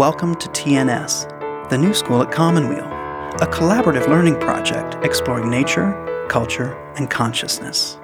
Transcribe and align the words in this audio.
Welcome 0.00 0.34
to 0.36 0.48
TNS, 0.48 1.68
the 1.68 1.76
new 1.76 1.92
school 1.92 2.22
at 2.22 2.32
Commonweal, 2.32 2.86
a 2.86 3.46
collaborative 3.46 4.08
learning 4.08 4.40
project 4.40 4.96
exploring 5.04 5.50
nature, 5.50 6.26
culture, 6.30 6.72
and 6.96 7.10
consciousness. 7.10 7.98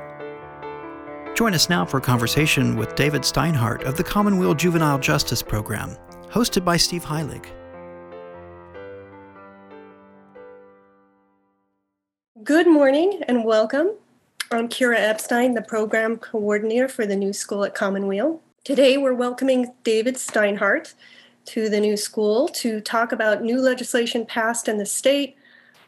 Join 1.35 1.55
us 1.55 1.71
now 1.71 1.87
for 1.87 1.97
a 1.97 2.03
conversation 2.03 2.77
with 2.77 2.95
David 2.97 3.23
Steinhardt 3.23 3.85
of 3.85 3.97
the 3.97 4.05
Commonweal 4.05 4.53
Juvenile 4.53 4.99
Justice 4.99 5.41
Program, 5.41 5.97
hosted 6.29 6.67
by 6.67 6.77
Steve 6.77 7.03
Heilig. 7.03 7.47
Good 12.45 12.67
morning 12.67 13.23
and 13.27 13.43
welcome. 13.43 13.93
I'm 14.51 14.69
Kira 14.69 14.99
Epstein, 14.99 15.55
the 15.55 15.63
program 15.63 16.19
coordinator 16.19 16.89
for 16.89 17.07
the 17.07 17.17
new 17.17 17.33
school 17.33 17.65
at 17.65 17.75
Commonweal. 17.75 18.43
Today 18.65 18.99
we're 18.99 19.15
welcoming 19.15 19.73
David 19.83 20.17
Steinhardt 20.17 20.93
to 21.47 21.69
the 21.69 21.81
new 21.81 21.97
school 21.97 22.49
to 22.49 22.81
talk 22.81 23.13
about 23.13 23.43
new 23.43 23.61
legislation 23.61 24.27
passed 24.27 24.69
in 24.69 24.79
the 24.79 24.87
state, 24.87 25.37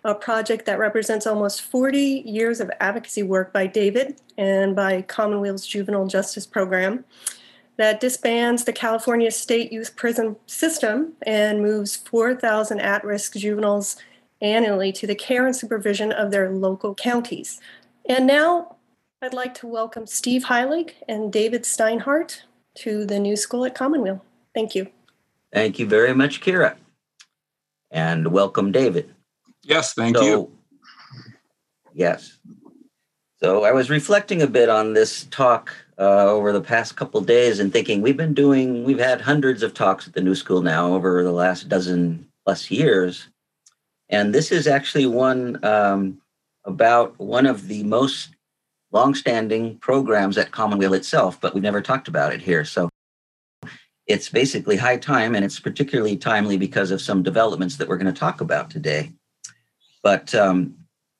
a 0.05 0.15
project 0.15 0.67
that 0.67 0.79
represents 0.79 1.27
almost 1.27 1.62
40 1.62 2.23
years 2.25 2.61
of 2.61 2.71
advocacy 2.81 3.23
work 3.23 3.53
by 3.53 3.67
David 3.67 4.21
and 4.37 4.75
by 4.75 5.03
Commonweal's 5.03 5.67
Juvenile 5.67 6.07
Justice 6.07 6.47
Program 6.47 7.05
that 7.77 8.01
disbands 8.01 8.65
the 8.65 8.73
California 8.73 9.31
state 9.31 9.73
youth 9.73 9.97
prison 9.97 10.37
system 10.47 11.12
and 11.23 11.62
moves 11.62 11.97
4,000 11.97 12.81
at 12.81 13.05
risk 13.05 13.34
juveniles 13.34 13.97
annually 14.41 14.93
to 14.93 15.06
the 15.06 15.15
care 15.15 15.47
and 15.47 15.55
supervision 15.55 16.12
of 16.12 16.31
their 16.31 16.51
local 16.51 16.95
counties. 16.95 17.61
And 18.09 18.27
now 18.27 18.77
I'd 19.23 19.34
like 19.34 19.55
to 19.55 19.67
welcome 19.67 20.06
Steve 20.06 20.45
Heilig 20.45 20.93
and 21.09 21.33
David 21.33 21.62
Steinhardt 21.62 22.43
to 22.77 23.05
the 23.05 23.19
new 23.19 23.37
school 23.37 23.65
at 23.65 23.75
Commonweal. 23.75 24.25
Thank 24.55 24.75
you. 24.75 24.89
Thank 25.52 25.78
you 25.78 25.86
very 25.86 26.14
much, 26.14 26.41
Kira. 26.41 26.77
And 27.91 28.28
welcome, 28.32 28.70
David. 28.70 29.14
Yes, 29.62 29.94
thank 29.94 30.16
so, 30.16 30.24
you. 30.24 30.52
Yes. 31.94 32.38
So 33.41 33.64
I 33.64 33.72
was 33.72 33.88
reflecting 33.88 34.42
a 34.42 34.46
bit 34.46 34.69
on 34.69 34.94
this 34.94 35.24
talk 35.30 35.72
uh, 35.98 36.26
over 36.26 36.52
the 36.52 36.60
past 36.60 36.96
couple 36.96 37.20
days 37.20 37.60
and 37.60 37.72
thinking 37.72 38.02
we've 38.02 38.16
been 38.16 38.34
doing, 38.34 38.84
we've 38.84 38.98
had 38.98 39.20
hundreds 39.20 39.62
of 39.62 39.74
talks 39.74 40.06
at 40.06 40.14
the 40.14 40.20
new 40.20 40.34
school 40.34 40.60
now 40.60 40.92
over 40.92 41.22
the 41.22 41.32
last 41.32 41.69
dozen 41.69 42.28
plus 42.44 42.70
years. 42.70 43.28
And 44.08 44.34
this 44.34 44.50
is 44.50 44.66
actually 44.66 45.06
one 45.06 45.64
um, 45.64 46.20
about 46.64 47.19
one 47.19 47.46
of 47.46 47.69
the 47.69 47.82
most 47.84 48.30
longstanding 48.91 49.78
programs 49.78 50.38
at 50.38 50.50
Commonweal 50.50 50.94
itself, 50.94 51.41
but 51.41 51.54
we've 51.54 51.62
never 51.62 51.82
talked 51.82 52.08
about 52.08 52.32
it 52.32 52.41
here. 52.41 52.64
So 52.64 52.88
it's 54.09 54.31
basically 54.31 54.77
high 54.77 54.97
time, 54.97 55.34
and 55.34 55.45
it's 55.45 55.61
particularly 55.61 56.17
timely 56.17 56.56
because 56.56 56.91
of 56.91 57.03
some 57.03 57.23
developments 57.23 57.77
that 57.77 57.89
we're 57.89 57.98
going 57.98 58.12
to 58.12 58.19
talk 58.19 58.41
about 58.41 58.70
today. 58.70 59.12
But 60.03 60.34
um, 60.34 60.75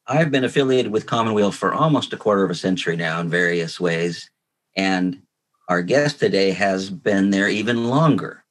I've 0.07 0.31
been 0.31 0.45
affiliated 0.45 0.91
with 0.91 1.07
Commonweal 1.07 1.53
for 1.53 1.75
almost 1.75 2.15
a 2.15 2.17
quarter 2.17 2.43
of 2.45 2.51
a 2.51 2.55
century 2.55 2.97
now 2.97 3.21
in 3.21 3.29
various 3.29 3.79
ways. 3.79 4.31
And 4.75 5.23
our 5.69 5.83
guest 5.83 6.19
today 6.19 6.53
has 6.53 6.89
been 6.89 7.31
there 7.31 7.49
even 7.49 7.89
longer. 7.89 8.43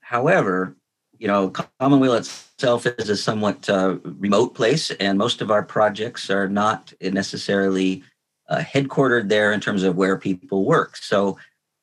However, 0.00 0.76
you 1.18 1.26
know, 1.26 1.52
Commonweal 1.80 2.14
itself 2.14 2.86
is 2.86 3.08
a 3.08 3.16
somewhat 3.16 3.68
uh, 3.68 3.96
remote 4.04 4.54
place, 4.54 4.92
and 4.92 5.18
most 5.18 5.40
of 5.42 5.50
our 5.50 5.64
projects 5.64 6.30
are 6.30 6.48
not 6.48 6.92
necessarily 7.02 8.04
uh, 8.48 8.58
headquartered 8.58 9.28
there 9.28 9.52
in 9.52 9.60
terms 9.60 9.82
of 9.82 9.96
where 9.96 10.16
people 10.16 10.64
work. 10.64 10.96
So 10.96 11.36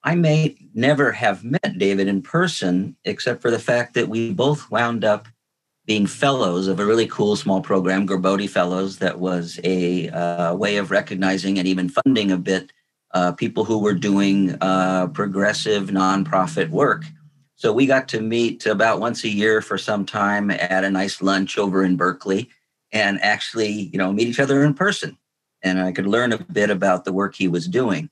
I 0.04 0.16
may 0.16 0.56
never 0.78 1.12
have 1.12 1.44
met 1.44 1.78
David 1.78 2.08
in 2.08 2.22
person, 2.22 2.96
except 3.04 3.42
for 3.42 3.52
the 3.52 3.60
fact 3.60 3.96
that 3.96 4.08
we 4.08 4.32
both 4.32 4.70
wound 4.72 5.04
up 5.04 5.28
being 5.86 6.06
fellows 6.06 6.68
of 6.68 6.80
a 6.80 6.86
really 6.86 7.08
cool 7.08 7.36
small 7.36 7.62
program, 7.62 8.08
Gerbode 8.08 8.50
Fellows, 8.50 9.00
that 9.00 9.20
was 9.20 9.60
a 9.64 10.10
uh, 10.10 10.54
way 10.54 10.78
of 10.78 10.92
recognizing 10.92 11.58
and 11.58 11.68
even 11.68 11.90
funding 11.90 12.32
a 12.32 12.38
bit 12.38 12.72
uh, 13.14 13.32
people 13.32 13.64
who 13.64 13.80
were 13.80 13.94
doing 13.94 14.56
uh, 14.62 15.08
progressive 15.08 15.90
nonprofit 15.90 16.70
work. 16.70 17.04
So 17.56 17.74
we 17.74 17.88
got 17.88 18.08
to 18.10 18.22
meet 18.22 18.66
about 18.66 19.00
once 19.00 19.24
a 19.24 19.30
year 19.30 19.62
for 19.62 19.78
some 19.78 20.06
time 20.06 20.52
at 20.52 20.84
a 20.84 20.92
nice 20.92 21.22
lunch 21.22 21.58
over 21.58 21.84
in 21.84 21.96
Berkeley 21.96 22.50
and 22.92 23.20
actually, 23.24 23.72
you 23.72 23.98
know, 23.98 24.14
meet 24.14 24.28
each 24.28 24.40
other 24.40 24.64
in 24.64 24.74
person. 24.74 25.18
And 25.64 25.80
I 25.80 25.92
could 25.92 26.06
learn 26.06 26.34
a 26.34 26.38
bit 26.38 26.70
about 26.70 27.04
the 27.04 27.14
work 27.14 27.34
he 27.34 27.48
was 27.48 27.68
doing. 27.68 28.12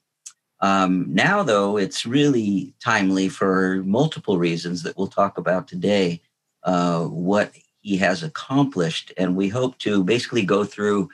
Um, 0.61 1.05
now, 1.09 1.43
though, 1.43 1.77
it's 1.77 2.05
really 2.05 2.73
timely 2.83 3.29
for 3.29 3.83
multiple 3.83 4.37
reasons 4.37 4.83
that 4.83 4.97
we'll 4.97 5.07
talk 5.07 5.37
about 5.37 5.67
today. 5.67 6.21
Uh, 6.63 7.05
what 7.05 7.51
he 7.81 7.97
has 7.97 8.23
accomplished, 8.23 9.13
and 9.17 9.35
we 9.35 9.47
hope 9.47 9.77
to 9.79 10.03
basically 10.03 10.43
go 10.43 10.63
through 10.63 11.09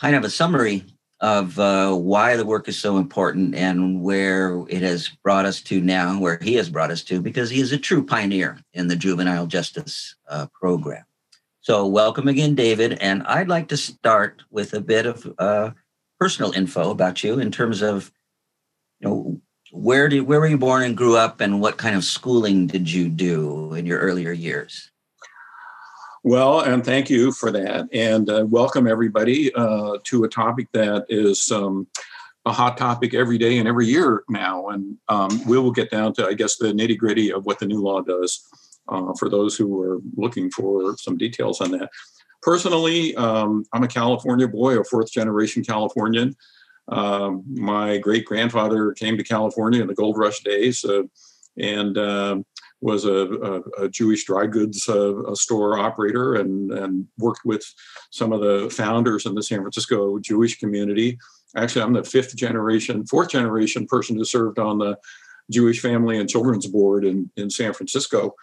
kind 0.00 0.14
of 0.14 0.22
a 0.22 0.30
summary 0.30 0.84
of 1.20 1.58
uh, 1.58 1.92
why 1.92 2.36
the 2.36 2.46
work 2.46 2.68
is 2.68 2.78
so 2.78 2.96
important 2.96 3.54
and 3.54 4.00
where 4.02 4.64
it 4.68 4.82
has 4.82 5.08
brought 5.24 5.44
us 5.44 5.60
to 5.60 5.80
now, 5.80 6.16
where 6.18 6.38
he 6.40 6.54
has 6.54 6.70
brought 6.70 6.92
us 6.92 7.02
to, 7.02 7.20
because 7.20 7.50
he 7.50 7.60
is 7.60 7.72
a 7.72 7.78
true 7.78 8.04
pioneer 8.04 8.60
in 8.72 8.86
the 8.86 8.94
juvenile 8.94 9.46
justice 9.46 10.14
uh, 10.28 10.46
program. 10.52 11.04
So, 11.60 11.86
welcome 11.86 12.28
again, 12.28 12.54
David. 12.54 12.92
And 13.00 13.24
I'd 13.24 13.48
like 13.48 13.68
to 13.68 13.76
start 13.76 14.42
with 14.50 14.74
a 14.74 14.80
bit 14.80 15.06
of 15.06 15.34
uh, 15.38 15.70
personal 16.20 16.52
info 16.52 16.90
about 16.90 17.24
you 17.24 17.40
in 17.40 17.50
terms 17.50 17.82
of 17.82 18.12
you 19.00 19.08
know, 19.08 19.40
where 19.70 20.08
did 20.08 20.22
where 20.22 20.40
were 20.40 20.46
you 20.46 20.58
born 20.58 20.82
and 20.82 20.96
grew 20.96 21.16
up, 21.16 21.40
and 21.40 21.60
what 21.60 21.76
kind 21.78 21.94
of 21.94 22.04
schooling 22.04 22.66
did 22.66 22.90
you 22.90 23.08
do 23.08 23.74
in 23.74 23.86
your 23.86 23.98
earlier 23.98 24.32
years? 24.32 24.90
Well, 26.24 26.60
and 26.60 26.84
thank 26.84 27.10
you 27.10 27.32
for 27.32 27.50
that, 27.52 27.88
and 27.92 28.28
uh, 28.28 28.46
welcome 28.48 28.86
everybody 28.86 29.54
uh, 29.54 29.98
to 30.04 30.24
a 30.24 30.28
topic 30.28 30.68
that 30.72 31.04
is 31.08 31.52
um, 31.52 31.86
a 32.44 32.52
hot 32.52 32.76
topic 32.76 33.14
every 33.14 33.38
day 33.38 33.58
and 33.58 33.68
every 33.68 33.86
year 33.86 34.24
now, 34.28 34.68
and 34.68 34.96
um, 35.08 35.44
we 35.46 35.58
will 35.58 35.70
get 35.70 35.90
down 35.90 36.14
to, 36.14 36.26
I 36.26 36.34
guess, 36.34 36.56
the 36.56 36.72
nitty 36.72 36.96
gritty 36.98 37.32
of 37.32 37.44
what 37.44 37.58
the 37.58 37.66
new 37.66 37.80
law 37.80 38.00
does 38.00 38.42
uh, 38.88 39.12
for 39.18 39.28
those 39.28 39.56
who 39.56 39.80
are 39.82 39.98
looking 40.16 40.50
for 40.50 40.96
some 40.96 41.16
details 41.16 41.60
on 41.60 41.70
that. 41.72 41.90
Personally, 42.42 43.14
um, 43.16 43.64
I'm 43.72 43.82
a 43.82 43.88
California 43.88 44.48
boy, 44.48 44.78
a 44.78 44.84
fourth 44.84 45.12
generation 45.12 45.62
Californian. 45.62 46.36
Um, 46.88 47.44
my 47.46 47.98
great 47.98 48.24
grandfather 48.24 48.92
came 48.92 49.16
to 49.16 49.24
California 49.24 49.80
in 49.80 49.88
the 49.88 49.94
gold 49.94 50.16
rush 50.16 50.40
days 50.40 50.84
uh, 50.84 51.02
and 51.58 51.98
uh, 51.98 52.38
was 52.80 53.04
a, 53.04 53.10
a, 53.10 53.84
a, 53.84 53.88
Jewish 53.88 54.24
dry 54.24 54.46
goods 54.46 54.88
uh, 54.88 55.34
store 55.34 55.78
operator 55.78 56.36
and, 56.36 56.72
and 56.72 57.06
worked 57.18 57.44
with 57.44 57.64
some 58.10 58.32
of 58.32 58.40
the 58.40 58.70
founders 58.70 59.26
in 59.26 59.34
the 59.34 59.42
San 59.42 59.60
Francisco 59.60 60.18
Jewish 60.18 60.58
community. 60.58 61.18
Actually, 61.56 61.82
I'm 61.82 61.92
the 61.92 62.04
fifth 62.04 62.36
generation, 62.36 63.04
fourth 63.06 63.30
generation 63.30 63.86
person 63.86 64.16
who 64.16 64.24
served 64.24 64.58
on 64.58 64.78
the 64.78 64.96
Jewish 65.50 65.80
Family 65.80 66.18
and 66.18 66.28
Children's 66.28 66.66
Board 66.66 67.04
in, 67.04 67.30
in 67.36 67.50
San 67.50 67.72
Francisco. 67.72 68.34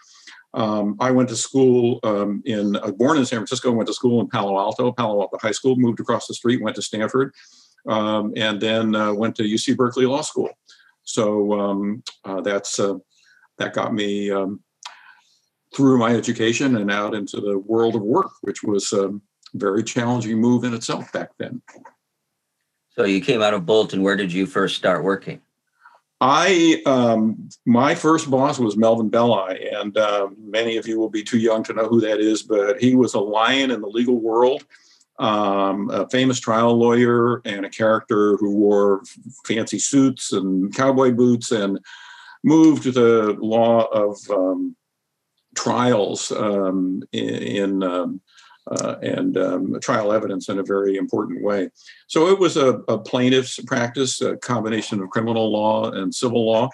Um, 0.54 0.96
I 1.00 1.10
went 1.10 1.28
to 1.30 1.36
school 1.36 2.00
um, 2.02 2.42
in, 2.46 2.76
I 2.76 2.90
born 2.90 3.18
in 3.18 3.26
San 3.26 3.38
Francisco, 3.38 3.72
went 3.72 3.88
to 3.88 3.94
school 3.94 4.20
in 4.20 4.28
Palo 4.28 4.58
Alto, 4.58 4.92
Palo 4.92 5.20
Alto 5.20 5.38
High 5.40 5.52
School, 5.52 5.76
moved 5.76 6.00
across 6.00 6.26
the 6.26 6.34
street, 6.34 6.62
went 6.62 6.76
to 6.76 6.82
Stanford, 6.82 7.34
um, 7.86 8.32
and 8.36 8.60
then 8.60 8.94
uh, 8.94 9.12
went 9.12 9.36
to 9.36 9.42
UC 9.42 9.76
Berkeley 9.76 10.06
Law 10.06 10.22
School. 10.22 10.50
So 11.02 11.58
um, 11.58 12.02
uh, 12.24 12.40
that's 12.40 12.78
uh, 12.78 12.94
that 13.58 13.74
got 13.74 13.94
me 13.94 14.30
um, 14.30 14.60
through 15.74 15.98
my 15.98 16.14
education 16.14 16.76
and 16.76 16.90
out 16.90 17.14
into 17.14 17.40
the 17.40 17.58
world 17.58 17.94
of 17.94 18.02
work, 18.02 18.32
which 18.42 18.62
was 18.62 18.92
a 18.92 19.12
very 19.54 19.82
challenging 19.82 20.38
move 20.38 20.64
in 20.64 20.74
itself 20.74 21.10
back 21.12 21.30
then. 21.38 21.62
So 22.90 23.04
you 23.04 23.20
came 23.20 23.42
out 23.42 23.54
of 23.54 23.62
Boalt. 23.62 23.96
Where 23.96 24.16
did 24.16 24.32
you 24.32 24.46
first 24.46 24.76
start 24.76 25.04
working? 25.04 25.40
I 26.20 26.82
um, 26.86 27.50
my 27.66 27.94
first 27.94 28.30
boss 28.30 28.58
was 28.58 28.76
Melvin 28.76 29.10
Belli, 29.10 29.68
and 29.70 29.96
uh, 29.98 30.28
many 30.38 30.78
of 30.78 30.88
you 30.88 30.98
will 30.98 31.10
be 31.10 31.22
too 31.22 31.38
young 31.38 31.62
to 31.64 31.74
know 31.74 31.88
who 31.88 32.00
that 32.00 32.20
is, 32.20 32.42
but 32.42 32.80
he 32.80 32.94
was 32.94 33.12
a 33.12 33.20
lion 33.20 33.70
in 33.70 33.82
the 33.82 33.86
legal 33.86 34.18
world 34.18 34.64
um, 35.18 35.90
a 35.90 36.08
famous 36.08 36.38
trial 36.38 36.76
lawyer 36.76 37.40
and 37.44 37.64
a 37.64 37.70
character 37.70 38.36
who 38.36 38.54
wore 38.54 39.02
fancy 39.46 39.78
suits 39.78 40.32
and 40.32 40.74
cowboy 40.74 41.12
boots 41.12 41.50
and 41.52 41.78
moved 42.44 42.84
the 42.84 43.36
law 43.40 43.84
of 43.84 44.18
um, 44.30 44.76
trials 45.54 46.30
um, 46.32 47.02
in, 47.12 47.28
in 47.28 47.82
um, 47.82 48.20
uh, 48.70 48.96
and 49.00 49.36
um, 49.36 49.78
trial 49.80 50.12
evidence 50.12 50.48
in 50.48 50.58
a 50.58 50.64
very 50.64 50.96
important 50.96 51.42
way. 51.42 51.70
So 52.08 52.28
it 52.28 52.38
was 52.38 52.56
a, 52.56 52.80
a, 52.88 52.98
plaintiff's 52.98 53.60
practice, 53.64 54.20
a 54.20 54.36
combination 54.38 55.00
of 55.00 55.10
criminal 55.10 55.52
law 55.52 55.90
and 55.90 56.12
civil 56.12 56.44
law. 56.44 56.70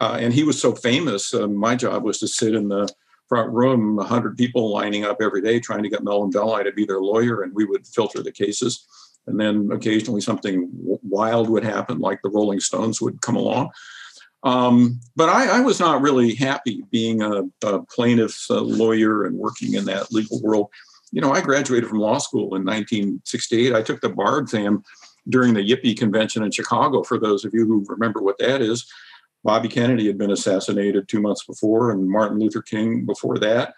Uh, 0.00 0.18
and 0.20 0.34
he 0.34 0.44
was 0.44 0.60
so 0.60 0.74
famous, 0.74 1.32
uh, 1.32 1.46
my 1.46 1.76
job 1.76 2.04
was 2.04 2.18
to 2.18 2.28
sit 2.28 2.54
in 2.54 2.68
the 2.68 2.88
front 3.34 3.52
room, 3.52 3.96
100 3.96 4.38
people 4.38 4.70
lining 4.70 5.04
up 5.04 5.16
every 5.20 5.42
day 5.42 5.58
trying 5.58 5.82
to 5.82 5.88
get 5.88 6.04
Melvin 6.04 6.30
Belli 6.30 6.62
to 6.62 6.70
be 6.70 6.84
their 6.84 7.00
lawyer, 7.00 7.42
and 7.42 7.52
we 7.52 7.64
would 7.64 7.84
filter 7.84 8.22
the 8.22 8.30
cases. 8.30 8.86
And 9.26 9.40
then 9.40 9.70
occasionally 9.72 10.20
something 10.20 10.70
wild 11.02 11.50
would 11.50 11.64
happen, 11.64 11.98
like 11.98 12.22
the 12.22 12.30
Rolling 12.30 12.60
Stones 12.60 13.00
would 13.00 13.20
come 13.22 13.34
along. 13.34 13.70
Um, 14.44 15.00
but 15.16 15.28
I, 15.28 15.58
I, 15.58 15.60
was 15.62 15.80
not 15.80 16.00
really 16.00 16.36
happy 16.36 16.84
being 16.92 17.22
a, 17.22 17.42
a 17.64 17.82
plaintiff's 17.86 18.48
a 18.50 18.60
lawyer 18.60 19.24
and 19.24 19.36
working 19.36 19.74
in 19.74 19.84
that 19.86 20.12
legal 20.12 20.40
world. 20.40 20.68
You 21.10 21.20
know, 21.20 21.32
I 21.32 21.40
graduated 21.40 21.88
from 21.88 21.98
law 21.98 22.18
school 22.18 22.54
in 22.54 22.64
1968. 22.64 23.74
I 23.74 23.82
took 23.82 24.00
the 24.00 24.10
bar 24.10 24.38
exam 24.38 24.84
during 25.28 25.54
the 25.54 25.68
Yippie 25.68 25.98
convention 25.98 26.44
in 26.44 26.52
Chicago, 26.52 27.02
for 27.02 27.18
those 27.18 27.44
of 27.44 27.52
you 27.52 27.66
who 27.66 27.84
remember 27.88 28.20
what 28.22 28.38
that 28.38 28.62
is. 28.62 28.86
Bobby 29.44 29.68
Kennedy 29.68 30.06
had 30.06 30.16
been 30.16 30.30
assassinated 30.30 31.06
two 31.06 31.20
months 31.20 31.44
before, 31.44 31.90
and 31.90 32.08
Martin 32.08 32.38
Luther 32.38 32.62
King 32.62 33.04
before 33.04 33.38
that. 33.38 33.74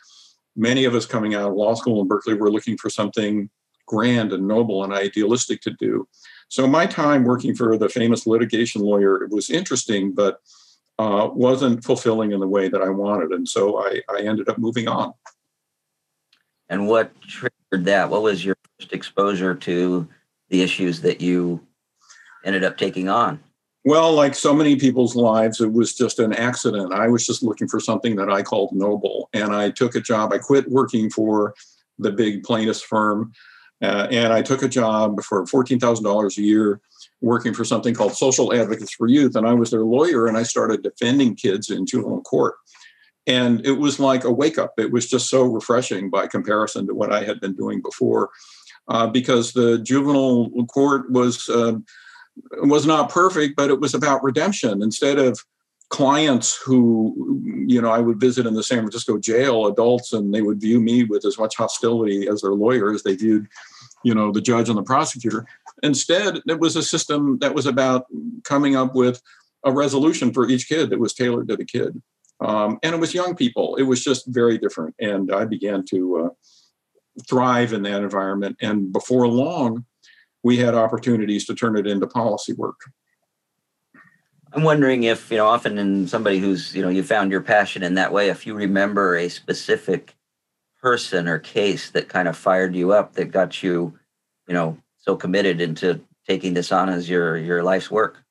Many 0.55 0.85
of 0.85 0.95
us 0.95 1.05
coming 1.05 1.35
out 1.35 1.51
of 1.51 1.57
law 1.57 1.75
school 1.75 2.01
in 2.01 2.09
Berkeley 2.09 2.35
were 2.35 2.51
looking 2.51 2.79
for 2.79 2.89
something 2.89 3.51
grand 3.87 4.33
and 4.33 4.47
noble 4.47 4.85
and 4.85 4.93
idealistic 4.93 5.61
to 5.63 5.71
do. 5.73 6.09
So 6.49 6.67
my 6.67 6.87
time 6.87 7.25
working 7.25 7.55
for 7.55 7.77
the 7.77 7.89
famous 7.89 8.27
litigation 8.27 8.83
lawyer 8.83 9.23
it 9.23 9.31
was 9.31 9.51
interesting, 9.51 10.13
but 10.13 10.41
uh, 10.99 11.29
wasn't 11.33 11.85
fulfilling 11.85 12.33
in 12.33 12.41
the 12.41 12.49
way 12.49 12.69
that 12.69 12.81
I 12.81 12.89
wanted, 12.89 13.33
and 13.33 13.47
so 13.47 13.79
I, 13.85 14.01
I 14.09 14.21
ended 14.21 14.49
up 14.49 14.59
moving 14.59 14.89
on. 14.89 15.13
And 16.69 16.89
what 16.89 17.21
triggered 17.23 17.85
that? 17.85 18.09
What 18.09 18.23
was 18.23 18.45
your 18.45 18.57
first 18.79 18.93
exposure 18.93 19.55
to 19.55 20.09
the 20.49 20.63
issues 20.63 21.03
that 21.03 21.21
you 21.21 21.67
ended 22.45 22.65
up 22.65 22.79
taking 22.79 23.09
on? 23.09 23.41
Well, 23.87 24.13
like 24.13 24.35
so 24.35 24.53
many 24.53 24.77
people's 24.77 25.17
lives, 25.17 25.61
it 25.61 25.73
was 25.73 25.95
just 25.95 26.19
an 26.19 26.33
accident. 26.35 26.93
I 26.93 27.09
was 27.09 27.25
just 27.25 27.43
looking 27.43 27.69
for 27.69 27.81
something 27.81 28.17
that 28.17 28.29
I 28.29 28.43
called 28.43 28.73
noble, 28.73 29.31
and 29.33 29.55
I 29.55 29.71
took 29.71 29.95
a 29.95 30.01
job. 30.01 30.33
I 30.33 30.39
quit 30.39 30.69
working 30.69 31.09
for 31.09 31.55
the 31.99 32.11
big 32.11 32.43
plaintiffs 32.43 32.83
firm 32.83 33.33
uh, 33.83 34.09
and 34.11 34.33
I 34.33 34.43
took 34.43 34.63
a 34.63 34.69
job 34.69 35.23
for 35.23 35.45
$14,000 35.45 36.39
a 36.39 36.43
year 36.43 36.81
working 37.21 37.53
for 37.53 37.65
something 37.65 37.95
called 37.95 38.15
Social 38.15 38.55
Advocates 38.55 38.95
for 38.95 39.07
Youth. 39.07 39.37
And 39.37 39.47
I 39.47 39.53
was 39.53 39.71
their 39.71 39.85
lawyer 39.85 40.27
and 40.27 40.37
I 40.37 40.43
started 40.45 40.83
defending 40.83 41.35
kids 41.35 41.71
in 41.71 41.87
juvenile 41.87 42.23
court. 42.23 42.55
And 43.27 43.65
it 43.67 43.73
was 43.73 43.99
like 43.99 44.25
a 44.25 44.33
wake 44.33 44.57
up. 44.57 44.75
It 44.79 44.93
was 44.93 45.09
just 45.09 45.29
so 45.29 45.43
refreshing 45.43 46.11
by 46.11 46.27
comparison 46.27 46.87
to 46.87 46.95
what 46.95 47.13
I 47.13 47.25
had 47.25 47.41
been 47.41 47.55
doing 47.55 47.83
before, 47.83 48.31
uh, 48.89 49.09
because 49.09 49.53
the 49.53 49.79
juvenile 49.79 50.51
court 50.67 51.11
was 51.11 51.49
uh, 51.49 51.75
was 52.63 52.87
not 52.87 53.11
perfect, 53.11 53.57
but 53.57 53.71
it 53.71 53.81
was 53.81 53.95
about 53.95 54.23
redemption. 54.23 54.83
Instead 54.83 55.19
of 55.19 55.39
clients 55.89 56.57
who 56.57 57.41
you 57.69 57.81
know 57.81 57.93
i 57.93 58.01
would 58.01 58.19
visit 58.19 58.45
in 58.45 58.55
the 58.55 58.63
san 58.63 58.79
francisco 58.79 59.19
jail 59.19 59.67
adults 59.67 60.13
and 60.13 60.35
they 60.35 60.43
would 60.43 60.61
view 60.61 60.81
me 60.81 61.05
with 61.05 61.25
as 61.25 61.39
much 61.39 61.55
hostility 61.55 62.27
as 62.27 62.43
their 62.43 62.55
lawyer 62.55 62.93
as 62.93 63.05
they 63.05 63.15
viewed 63.15 63.47
you 64.07 64.15
know 64.15 64.31
the 64.31 64.41
judge 64.41 64.69
and 64.69 64.79
the 64.79 64.83
prosecutor. 64.85 65.47
Instead 65.83 66.41
it 66.47 66.61
was 66.61 66.77
a 66.77 66.83
system 66.83 67.39
that 67.41 67.55
was 67.55 67.67
about 67.67 68.07
coming 68.45 68.77
up 68.77 68.95
with 68.95 69.21
a 69.65 69.73
resolution 69.73 70.33
for 70.33 70.49
each 70.49 70.69
kid 70.69 70.91
that 70.91 71.01
was 71.01 71.13
tailored 71.13 71.49
to 71.49 71.57
the 71.57 71.65
kid. 71.65 72.01
Um, 72.41 72.79
and 72.85 72.95
it 72.95 73.01
was 73.01 73.15
young 73.15 73.35
people. 73.35 73.75
It 73.77 73.83
was 73.83 74.05
just 74.05 74.27
very 74.29 74.59
different. 74.59 74.95
And 75.01 75.33
i 75.33 75.45
began 75.45 75.85
to 75.87 75.99
uh, 76.19 76.29
thrive 77.29 77.73
in 77.73 77.83
that 77.83 78.03
environment. 78.03 78.57
And 78.61 78.93
before 78.93 79.27
long 79.27 79.85
we 80.47 80.57
had 80.57 80.75
opportunities 80.75 81.45
to 81.45 81.55
turn 81.55 81.77
it 81.77 81.87
into 81.87 82.07
policy 82.07 82.53
work 82.53 82.81
I'm 84.53 84.63
wondering 84.63 85.03
if, 85.03 85.31
you 85.31 85.37
know, 85.37 85.47
often 85.47 85.77
in 85.77 86.09
somebody 86.09 86.39
who's, 86.39 86.75
you 86.75 86.81
know, 86.81 86.89
you 86.89 87.03
found 87.03 87.31
your 87.31 87.43
passion 87.43 87.83
in 87.83 87.95
that 87.95 88.11
way, 88.11 88.31
if 88.31 88.47
you 88.47 88.55
remember 88.55 89.15
a 89.15 89.29
specific 89.29 90.17
person 90.81 91.29
or 91.29 91.39
case 91.39 91.91
that 91.91 92.09
kind 92.09 92.27
of 92.27 92.39
fired 92.39 92.75
you 92.75 92.93
up 92.93 93.13
that 93.15 93.27
got 93.27 93.63
you, 93.63 93.99
you 94.49 94.55
know, 94.55 94.79
so 94.99 95.15
committed 95.15 95.61
into 95.61 96.01
taking 96.27 96.55
this 96.55 96.73
on 96.73 96.89
as 96.89 97.07
your 97.07 97.37
your 97.37 97.63
life's 97.63 97.91
work. 97.91 98.23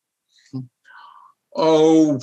Oh, 1.56 2.20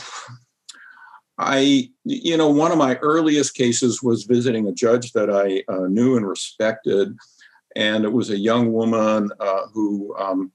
I, 1.38 1.90
you 2.04 2.36
know, 2.36 2.50
one 2.50 2.72
of 2.72 2.78
my 2.78 2.96
earliest 2.96 3.54
cases 3.54 4.02
was 4.02 4.24
visiting 4.24 4.66
a 4.66 4.72
judge 4.72 5.12
that 5.12 5.30
I 5.30 5.62
uh, 5.72 5.86
knew 5.86 6.16
and 6.16 6.26
respected. 6.26 7.16
And 7.76 8.04
it 8.04 8.12
was 8.12 8.30
a 8.30 8.38
young 8.38 8.72
woman 8.72 9.30
uh, 9.40 9.66
who 9.72 10.14
um, 10.18 10.52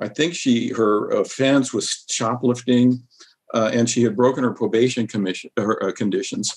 I 0.00 0.08
think 0.08 0.34
she 0.34 0.68
her 0.70 1.10
offense 1.10 1.72
was 1.72 2.04
shoplifting, 2.08 3.02
uh, 3.52 3.70
and 3.72 3.88
she 3.88 4.02
had 4.02 4.16
broken 4.16 4.44
her 4.44 4.52
probation 4.54 5.06
commission 5.06 5.50
her 5.56 5.82
uh, 5.82 5.92
conditions, 5.92 6.56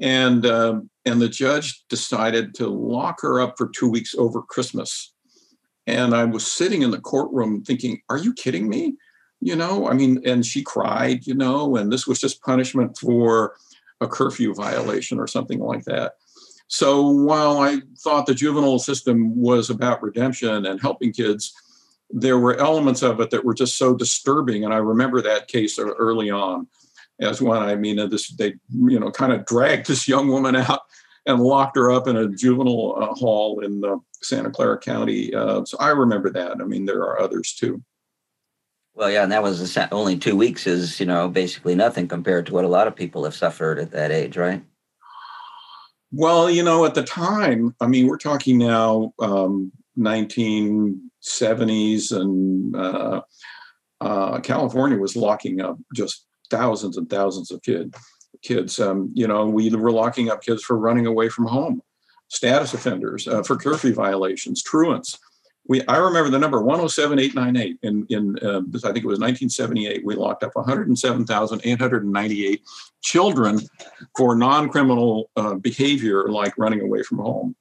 and 0.00 0.44
um, 0.46 0.90
and 1.04 1.20
the 1.20 1.28
judge 1.28 1.84
decided 1.88 2.54
to 2.56 2.66
lock 2.66 3.20
her 3.22 3.40
up 3.40 3.54
for 3.56 3.68
two 3.68 3.88
weeks 3.88 4.14
over 4.16 4.42
Christmas. 4.42 5.14
And 5.86 6.14
I 6.14 6.24
was 6.24 6.46
sitting 6.46 6.82
in 6.82 6.90
the 6.90 7.00
courtroom 7.00 7.62
thinking, 7.62 8.00
"Are 8.08 8.18
you 8.18 8.34
kidding 8.34 8.68
me?" 8.68 8.96
You 9.40 9.56
know, 9.56 9.88
I 9.88 9.94
mean, 9.94 10.20
and 10.24 10.46
she 10.46 10.62
cried, 10.62 11.26
you 11.26 11.34
know, 11.34 11.76
and 11.76 11.92
this 11.92 12.06
was 12.06 12.20
just 12.20 12.42
punishment 12.42 12.96
for 12.96 13.54
a 14.00 14.06
curfew 14.06 14.54
violation 14.54 15.18
or 15.18 15.26
something 15.26 15.58
like 15.58 15.84
that. 15.84 16.14
So 16.72 17.06
while 17.06 17.58
I 17.58 17.82
thought 17.98 18.24
the 18.24 18.34
juvenile 18.34 18.78
system 18.78 19.36
was 19.36 19.68
about 19.68 20.02
redemption 20.02 20.64
and 20.64 20.80
helping 20.80 21.12
kids, 21.12 21.52
there 22.08 22.38
were 22.38 22.56
elements 22.56 23.02
of 23.02 23.20
it 23.20 23.28
that 23.28 23.44
were 23.44 23.52
just 23.52 23.76
so 23.76 23.94
disturbing. 23.94 24.64
And 24.64 24.72
I 24.72 24.78
remember 24.78 25.20
that 25.20 25.48
case 25.48 25.78
early 25.78 26.30
on 26.30 26.66
as 27.20 27.42
one. 27.42 27.60
I 27.60 27.74
mean, 27.74 27.96
this 28.08 28.30
they 28.36 28.54
you 28.70 28.98
know 28.98 29.10
kind 29.10 29.34
of 29.34 29.44
dragged 29.44 29.86
this 29.86 30.08
young 30.08 30.28
woman 30.28 30.56
out 30.56 30.80
and 31.26 31.42
locked 31.42 31.76
her 31.76 31.92
up 31.92 32.08
in 32.08 32.16
a 32.16 32.30
juvenile 32.30 32.96
uh, 32.98 33.14
hall 33.16 33.60
in 33.60 33.84
uh, 33.84 33.96
Santa 34.22 34.50
Clara 34.50 34.78
County. 34.78 35.34
Uh, 35.34 35.66
so 35.66 35.76
I 35.78 35.90
remember 35.90 36.30
that. 36.30 36.52
I 36.52 36.64
mean, 36.64 36.86
there 36.86 37.02
are 37.02 37.20
others 37.20 37.52
too. 37.52 37.82
Well, 38.94 39.10
yeah, 39.10 39.24
and 39.24 39.32
that 39.32 39.42
was 39.42 39.76
only 39.92 40.16
two 40.16 40.36
weeks 40.36 40.66
is 40.66 40.98
you 40.98 41.04
know 41.04 41.28
basically 41.28 41.74
nothing 41.74 42.08
compared 42.08 42.46
to 42.46 42.54
what 42.54 42.64
a 42.64 42.68
lot 42.68 42.86
of 42.86 42.96
people 42.96 43.24
have 43.24 43.34
suffered 43.34 43.78
at 43.78 43.90
that 43.90 44.10
age, 44.10 44.38
right? 44.38 44.64
Well, 46.12 46.50
you 46.50 46.62
know, 46.62 46.84
at 46.84 46.94
the 46.94 47.02
time, 47.02 47.74
I 47.80 47.86
mean, 47.86 48.06
we're 48.06 48.18
talking 48.18 48.58
now 48.58 49.14
um, 49.18 49.72
1970s, 49.98 52.12
and 52.12 52.76
uh, 52.76 53.22
uh, 53.98 54.38
California 54.40 54.98
was 54.98 55.16
locking 55.16 55.62
up 55.62 55.78
just 55.94 56.26
thousands 56.50 56.98
and 56.98 57.08
thousands 57.08 57.50
of 57.50 57.62
kid, 57.62 57.94
kids. 58.42 58.78
Um, 58.78 59.10
you 59.14 59.26
know, 59.26 59.46
we 59.46 59.74
were 59.74 59.90
locking 59.90 60.30
up 60.30 60.42
kids 60.42 60.62
for 60.62 60.76
running 60.76 61.06
away 61.06 61.30
from 61.30 61.46
home, 61.46 61.80
status 62.28 62.74
offenders, 62.74 63.26
uh, 63.26 63.42
for 63.42 63.56
curfew 63.56 63.94
violations, 63.94 64.62
truants. 64.62 65.18
We, 65.68 65.86
I 65.86 65.98
remember 65.98 66.28
the 66.28 66.40
number 66.40 66.60
107898 66.60 67.78
in, 67.82 68.04
in 68.08 68.36
uh, 68.40 68.60
I 68.60 68.92
think 68.92 69.04
it 69.04 69.06
was 69.06 69.20
1978. 69.20 70.04
We 70.04 70.16
locked 70.16 70.42
up 70.42 70.50
107,898 70.54 72.62
children 73.00 73.60
for 74.16 74.34
non 74.34 74.68
criminal 74.68 75.30
uh, 75.36 75.54
behavior 75.54 76.28
like 76.28 76.58
running 76.58 76.80
away 76.80 77.04
from 77.04 77.18
home. 77.18 77.54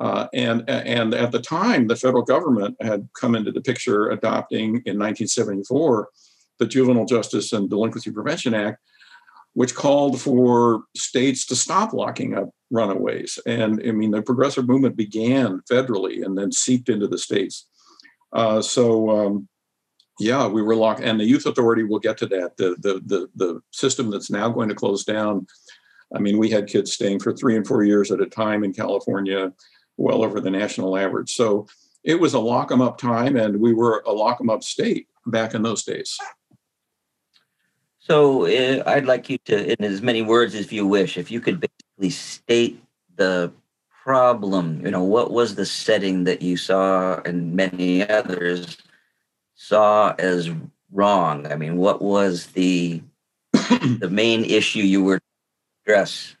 Uh, 0.00 0.26
and, 0.32 0.68
and 0.70 1.12
at 1.14 1.32
the 1.32 1.40
time, 1.40 1.86
the 1.86 1.96
federal 1.96 2.22
government 2.22 2.74
had 2.80 3.06
come 3.18 3.34
into 3.34 3.52
the 3.52 3.60
picture 3.60 4.08
adopting 4.10 4.76
in 4.86 4.98
1974 4.98 6.08
the 6.58 6.66
Juvenile 6.66 7.04
Justice 7.04 7.52
and 7.52 7.68
Delinquency 7.68 8.10
Prevention 8.10 8.54
Act, 8.54 8.78
which 9.54 9.74
called 9.74 10.20
for 10.20 10.84
states 10.96 11.44
to 11.46 11.56
stop 11.56 11.92
locking 11.92 12.34
up 12.34 12.50
runaways. 12.72 13.38
And 13.46 13.80
I 13.86 13.92
mean, 13.92 14.10
the 14.10 14.22
progressive 14.22 14.66
movement 14.66 14.96
began 14.96 15.60
federally 15.70 16.24
and 16.24 16.36
then 16.36 16.50
seeped 16.50 16.88
into 16.88 17.06
the 17.06 17.18
states. 17.18 17.68
Uh, 18.32 18.60
so, 18.62 19.10
um, 19.10 19.48
yeah, 20.18 20.46
we 20.46 20.62
were 20.62 20.74
locked, 20.74 21.00
and 21.00 21.20
the 21.20 21.24
Youth 21.24 21.46
Authority, 21.46 21.84
we'll 21.84 21.98
get 21.98 22.18
to 22.18 22.26
that. 22.26 22.56
The, 22.56 22.76
the 22.80 23.00
the 23.06 23.28
the 23.36 23.60
system 23.70 24.10
that's 24.10 24.30
now 24.30 24.48
going 24.48 24.68
to 24.68 24.74
close 24.74 25.04
down. 25.04 25.46
I 26.14 26.18
mean, 26.18 26.38
we 26.38 26.50
had 26.50 26.66
kids 26.68 26.92
staying 26.92 27.20
for 27.20 27.32
three 27.32 27.56
and 27.56 27.66
four 27.66 27.82
years 27.84 28.10
at 28.10 28.20
a 28.20 28.26
time 28.26 28.64
in 28.64 28.72
California 28.72 29.52
well 29.96 30.24
over 30.24 30.40
the 30.40 30.50
national 30.50 30.96
average. 30.96 31.30
So 31.30 31.66
it 32.04 32.18
was 32.20 32.34
a 32.34 32.40
lock 32.40 32.72
'em 32.72 32.80
up 32.80 32.98
time, 32.98 33.36
and 33.36 33.60
we 33.60 33.72
were 33.72 34.02
a 34.06 34.12
lock 34.12 34.38
'em 34.40 34.50
up 34.50 34.62
state 34.62 35.08
back 35.26 35.54
in 35.54 35.62
those 35.62 35.84
days. 35.84 36.16
So 37.98 38.46
uh, 38.46 38.82
I'd 38.84 39.06
like 39.06 39.30
you 39.30 39.38
to, 39.44 39.72
in 39.72 39.84
as 39.84 40.02
many 40.02 40.22
words 40.22 40.54
as 40.56 40.72
you 40.72 40.86
wish, 40.86 41.16
if 41.16 41.30
you 41.30 41.40
could 41.40 41.60
state 42.10 42.82
the 43.16 43.52
problem. 44.04 44.84
You 44.84 44.90
know, 44.90 45.04
what 45.04 45.30
was 45.30 45.54
the 45.54 45.66
setting 45.66 46.24
that 46.24 46.42
you 46.42 46.56
saw 46.56 47.20
and 47.24 47.54
many 47.54 48.08
others 48.08 48.78
saw 49.54 50.14
as 50.18 50.50
wrong? 50.90 51.46
I 51.46 51.56
mean, 51.56 51.76
what 51.76 52.02
was 52.02 52.46
the 52.48 53.02
the 53.52 54.08
main 54.10 54.44
issue 54.44 54.80
you 54.80 55.04
were 55.04 55.20
address 55.86 56.36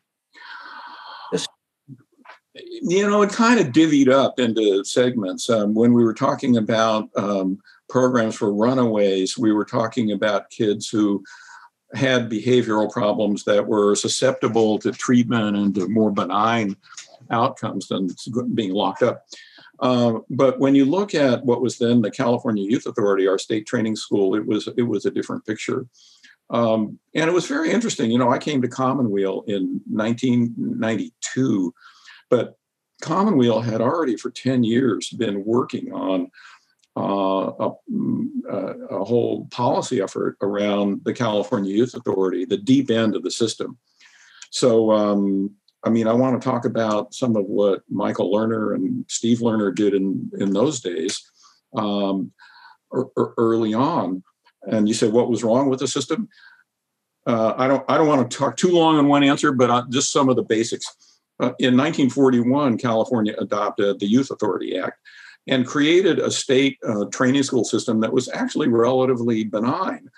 you 2.82 3.08
know, 3.08 3.22
it 3.22 3.30
kind 3.30 3.60
of 3.60 3.68
divvied 3.68 4.10
up 4.10 4.38
into 4.38 4.84
segments. 4.84 5.48
Um, 5.48 5.74
when 5.74 5.92
we 5.92 6.04
were 6.04 6.14
talking 6.14 6.56
about 6.56 7.08
um, 7.16 7.58
programs 7.88 8.34
for 8.34 8.52
runaways, 8.52 9.38
we 9.38 9.52
were 9.52 9.64
talking 9.64 10.12
about 10.12 10.50
kids 10.50 10.88
who 10.88 11.22
had 11.94 12.30
behavioral 12.30 12.90
problems 12.90 13.44
that 13.44 13.66
were 13.66 13.94
susceptible 13.94 14.78
to 14.78 14.92
treatment 14.92 15.56
and 15.56 15.74
to 15.74 15.88
more 15.88 16.10
benign 16.10 16.76
outcomes 17.30 17.88
than 17.88 18.08
being 18.54 18.72
locked 18.72 19.02
up. 19.02 19.26
Uh, 19.80 20.20
but 20.30 20.58
when 20.58 20.74
you 20.74 20.84
look 20.84 21.14
at 21.14 21.44
what 21.44 21.60
was 21.60 21.76
then 21.78 22.02
the 22.02 22.10
California 22.10 22.64
Youth 22.64 22.86
Authority, 22.86 23.26
our 23.26 23.38
state 23.38 23.66
training 23.66 23.96
school, 23.96 24.34
it 24.34 24.46
was 24.46 24.68
it 24.76 24.82
was 24.82 25.06
a 25.06 25.10
different 25.10 25.44
picture. 25.44 25.86
Um, 26.50 26.98
and 27.14 27.28
it 27.28 27.32
was 27.32 27.46
very 27.46 27.70
interesting. 27.70 28.10
You 28.10 28.18
know, 28.18 28.30
I 28.30 28.38
came 28.38 28.62
to 28.62 28.68
Commonweal 28.68 29.42
in 29.46 29.80
1992, 29.90 31.74
but 32.28 32.58
Commonweal 33.00 33.60
had 33.60 33.80
already 33.80 34.16
for 34.16 34.30
10 34.30 34.62
years 34.62 35.08
been 35.10 35.44
working 35.44 35.92
on 35.92 36.30
a, 36.96 37.70
mm, 37.90 38.28
a, 38.48 39.04
whole 39.04 39.46
policy 39.50 40.00
effort 40.00 40.36
around 40.42 41.00
the 41.04 41.12
California 41.12 41.74
Youth 41.74 41.94
Authority, 41.94 42.44
the 42.44 42.58
deep 42.58 42.90
end 42.90 43.16
of 43.16 43.22
the 43.22 43.30
system. 43.30 43.78
So, 44.50 44.92
um, 44.92 45.50
I 45.84 45.90
mean, 45.90 46.06
I 46.06 46.12
want 46.12 46.40
to 46.40 46.48
talk 46.48 46.64
about 46.64 47.14
some 47.14 47.36
of 47.36 47.46
what 47.46 47.82
Michael 47.88 48.32
Lerner 48.32 48.74
and 48.74 49.04
Steve 49.08 49.38
Lerner 49.38 49.74
did 49.74 49.94
in, 49.94 50.30
in 50.38 50.52
those 50.52 50.80
days 50.80 51.20
um, 51.74 52.32
early 53.16 53.74
on. 53.74 54.22
And 54.64 54.86
you 54.86 54.94
said, 54.94 55.12
what 55.12 55.30
was 55.30 55.42
wrong 55.42 55.68
with 55.68 55.80
the 55.80 55.88
system? 55.88 56.28
Uh, 57.26 57.54
I 57.56 57.68
don't. 57.68 57.84
I 57.88 57.96
don't 57.96 58.08
want 58.08 58.28
to 58.28 58.36
talk 58.36 58.56
too 58.56 58.72
long 58.72 58.96
on 58.96 59.06
one 59.06 59.22
answer, 59.22 59.52
but 59.52 59.70
uh, 59.70 59.84
just 59.90 60.12
some 60.12 60.28
of 60.28 60.34
the 60.34 60.42
basics. 60.42 60.86
Uh, 61.38 61.54
in 61.60 61.76
1941, 61.76 62.78
California 62.78 63.34
adopted 63.38 64.00
the 64.00 64.06
Youth 64.06 64.32
Authority 64.32 64.76
Act 64.76 64.98
and 65.46 65.66
created 65.66 66.18
a 66.18 66.30
state 66.30 66.78
uh, 66.88 67.04
training 67.12 67.42
school 67.42 67.64
system 67.64 68.00
that 68.00 68.12
was 68.12 68.28
actually 68.28 68.68
relatively 68.68 69.44
benign 69.44 70.08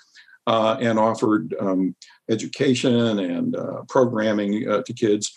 uh, 0.46 0.76
and 0.80 0.98
offered 0.98 1.54
um, 1.60 1.94
education 2.28 3.18
and 3.18 3.56
uh, 3.56 3.82
programming 3.88 4.62
to 4.84 4.92
kids, 4.92 5.32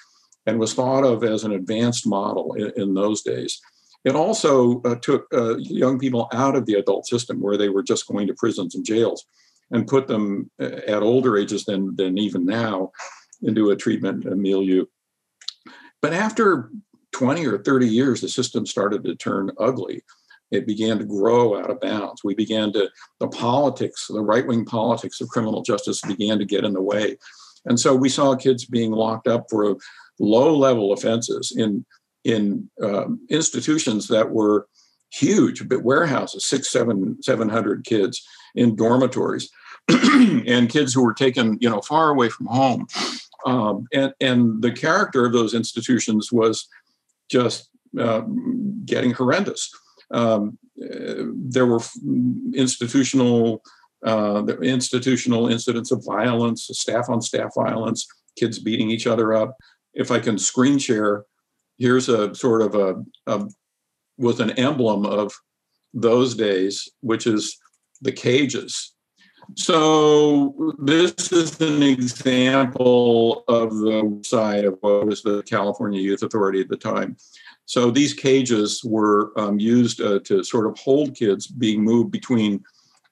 and 0.45 0.59
was 0.59 0.73
thought 0.73 1.03
of 1.03 1.23
as 1.23 1.43
an 1.43 1.53
advanced 1.53 2.05
model 2.05 2.53
in, 2.53 2.71
in 2.75 2.93
those 2.93 3.21
days. 3.21 3.59
It 4.03 4.15
also 4.15 4.79
took 5.01 5.27
young 5.59 5.99
people 5.99 6.29
out 6.31 6.55
of 6.55 6.65
the 6.65 6.75
adult 6.75 7.07
system, 7.07 7.41
where 7.41 7.57
they 7.57 7.69
were 7.69 7.83
just 7.83 8.07
going 8.07 8.27
to 8.27 8.33
prisons 8.33 8.75
and 8.75 8.85
jails 8.85 9.25
and 9.71 9.87
put 9.87 10.07
them 10.07 10.49
uh, 10.61 10.79
at 10.87 11.03
older 11.03 11.37
ages 11.37 11.65
than, 11.65 11.95
than 11.95 12.17
even 12.17 12.45
now 12.45 12.91
into 13.41 13.69
a 13.69 13.75
treatment 13.75 14.25
milieu. 14.25 14.85
But 16.01 16.13
after 16.13 16.69
20 17.17 17.47
or 17.47 17.57
30 17.57 17.87
years, 17.87 18.21
the 18.21 18.29
system 18.29 18.63
started 18.63 19.03
to 19.03 19.15
turn 19.15 19.49
ugly. 19.57 20.03
It 20.51 20.67
began 20.67 20.99
to 20.99 21.03
grow 21.03 21.59
out 21.59 21.71
of 21.71 21.81
bounds. 21.81 22.23
We 22.23 22.35
began 22.35 22.71
to, 22.73 22.91
the 23.19 23.27
politics, 23.27 24.05
the 24.07 24.21
right 24.21 24.45
wing 24.45 24.65
politics 24.65 25.19
of 25.19 25.27
criminal 25.29 25.63
justice 25.63 25.99
began 26.01 26.37
to 26.37 26.45
get 26.45 26.63
in 26.63 26.73
the 26.73 26.81
way. 26.81 27.17
And 27.65 27.79
so 27.79 27.95
we 27.95 28.07
saw 28.07 28.35
kids 28.35 28.65
being 28.65 28.91
locked 28.91 29.27
up 29.27 29.47
for 29.49 29.77
low 30.19 30.55
level 30.55 30.93
offenses 30.93 31.55
in, 31.57 31.83
in 32.23 32.69
um, 32.83 33.19
institutions 33.31 34.07
that 34.09 34.29
were 34.29 34.67
huge, 35.11 35.67
but 35.67 35.83
warehouses, 35.83 36.45
six, 36.45 36.69
seven, 36.69 37.17
700 37.23 37.83
kids 37.83 38.23
in 38.53 38.75
dormitories 38.75 39.49
and 39.89 40.69
kids 40.69 40.93
who 40.93 41.03
were 41.03 41.15
taken, 41.15 41.57
you 41.61 41.69
know, 41.69 41.81
far 41.81 42.09
away 42.09 42.29
from 42.29 42.45
home. 42.45 42.85
Um, 43.47 43.87
and, 43.91 44.13
and 44.21 44.61
the 44.61 44.71
character 44.71 45.25
of 45.25 45.33
those 45.33 45.55
institutions 45.55 46.31
was 46.31 46.67
just 47.29 47.69
uh, 47.99 48.21
getting 48.85 49.11
horrendous. 49.11 49.71
Um, 50.11 50.57
uh, 50.81 51.25
there 51.33 51.65
were 51.65 51.79
institutional 52.53 53.61
uh, 54.05 54.43
institutional 54.61 55.47
incidents 55.47 55.91
of 55.91 56.05
violence, 56.05 56.69
staff 56.71 57.09
on 57.09 57.21
staff 57.21 57.51
violence, 57.55 58.05
kids 58.37 58.59
beating 58.59 58.91
each 58.91 59.07
other 59.07 59.33
up. 59.33 59.55
If 59.93 60.11
I 60.11 60.19
can 60.19 60.37
screen 60.37 60.77
share, 60.77 61.25
here's 61.79 62.07
a 62.07 62.33
sort 62.35 62.61
of 62.61 62.75
a, 62.75 63.03
a 63.25 63.49
with 64.17 64.39
an 64.39 64.51
emblem 64.51 65.05
of 65.05 65.33
those 65.93 66.35
days, 66.35 66.87
which 67.01 67.25
is 67.25 67.57
the 68.01 68.11
cages 68.11 68.93
so 69.55 70.75
this 70.79 71.31
is 71.31 71.59
an 71.61 71.81
example 71.81 73.43
of 73.47 73.69
the 73.77 74.19
side 74.23 74.65
of 74.65 74.77
what 74.81 75.05
was 75.05 75.21
the 75.21 75.43
California 75.43 76.01
Youth 76.01 76.23
Authority 76.23 76.61
at 76.61 76.69
the 76.69 76.77
time. 76.77 77.15
So 77.65 77.91
these 77.91 78.13
cages 78.13 78.81
were 78.83 79.31
um, 79.37 79.59
used 79.59 80.01
uh, 80.01 80.19
to 80.25 80.43
sort 80.43 80.67
of 80.67 80.77
hold 80.77 81.15
kids 81.15 81.47
being 81.47 81.83
moved 81.83 82.11
between 82.11 82.63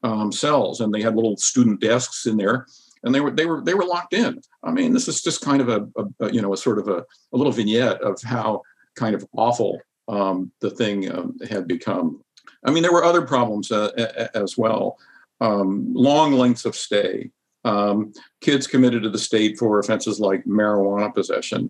um, 0.04 0.32
cells, 0.32 0.82
and 0.82 0.94
they 0.94 1.01
had 1.01 1.15
little 1.15 1.38
student 1.38 1.82
desks 1.82 2.25
in 2.25 2.38
there, 2.38 2.68
and 3.04 3.13
they 3.13 3.22
were 3.22 3.32
they 3.32 3.46
were 3.46 3.62
they 3.62 3.74
were 3.74 3.86
locked 3.86 4.13
in. 4.13 4.39
I 4.63 4.72
mean, 4.72 4.94
this 4.94 5.08
is 5.08 5.22
just 5.22 5.42
kind 5.42 5.62
of 5.62 5.70
a, 5.70 5.88
a 6.20 6.32
you 6.32 6.42
know 6.42 6.54
a 6.54 6.58
sort 6.58 6.80
of 6.80 6.88
a, 6.88 7.00
a, 7.34 7.38
little 7.38 7.51
vignette 7.51 8.01
of 8.01 8.22
how 8.22 8.62
kind 8.96 9.15
of 9.15 9.25
awful 9.36 9.80
um, 10.08 10.51
the 10.62 10.70
thing 10.70 11.12
um, 11.12 11.38
had 11.50 11.68
become. 11.68 12.22
I 12.63 12.72
mean, 12.72 12.84
there 12.84 12.94
were 12.94 13.04
other 13.04 13.24
problems 13.24 13.72
uh, 13.72 14.30
as 14.34 14.58
well 14.58 14.98
um, 15.42 15.94
long 15.94 16.34
lengths 16.34 16.65
of 16.65 16.75
stay, 16.75 17.32
um, 17.63 18.13
kids 18.42 18.68
committed 18.68 19.04
to 19.04 19.10
the 19.10 19.18
state 19.18 19.58
for 19.58 19.80
offenses 19.80 20.20
like 20.20 20.46
marijuana 20.46 21.13
possession, 21.13 21.70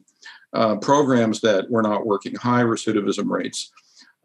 uh, 0.54 0.76
programs 0.76 1.42
that 1.42 1.70
were 1.70 1.82
not 1.82 2.06
working, 2.06 2.36
high 2.36 2.64
recidivism 2.64 3.30
rates. 3.30 3.72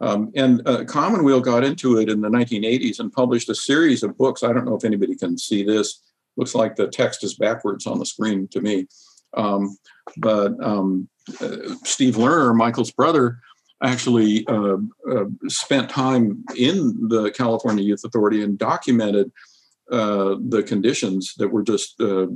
Um, 0.00 0.32
and 0.34 0.66
uh, 0.66 0.84
Commonweal 0.84 1.40
got 1.40 1.62
into 1.62 1.98
it 1.98 2.08
in 2.08 2.20
the 2.20 2.28
1980s 2.28 3.00
and 3.00 3.12
published 3.12 3.50
a 3.50 3.54
series 3.54 4.02
of 4.02 4.16
books. 4.16 4.42
I 4.42 4.52
don't 4.52 4.64
know 4.64 4.76
if 4.76 4.84
anybody 4.84 5.14
can 5.14 5.36
see 5.36 5.62
this. 5.62 6.02
Looks 6.36 6.54
like 6.54 6.74
the 6.74 6.88
text 6.88 7.22
is 7.22 7.34
backwards 7.34 7.86
on 7.86 7.98
the 7.98 8.06
screen 8.06 8.48
to 8.48 8.60
me. 8.60 8.86
Um, 9.36 9.76
but 10.16 10.52
um, 10.62 11.08
uh, 11.40 11.74
Steve 11.84 12.16
Lerner, 12.16 12.54
Michael's 12.54 12.90
brother, 12.90 13.38
actually 13.82 14.46
uh, 14.46 14.76
uh, 15.10 15.24
spent 15.48 15.88
time 15.88 16.44
in 16.56 17.08
the 17.08 17.30
California 17.30 17.82
Youth 17.84 18.04
Authority 18.04 18.42
and 18.42 18.58
documented 18.58 19.32
uh, 19.90 20.36
the 20.48 20.62
conditions 20.62 21.34
that 21.38 21.48
were 21.48 21.62
just 21.62 22.00
uh, 22.00 22.26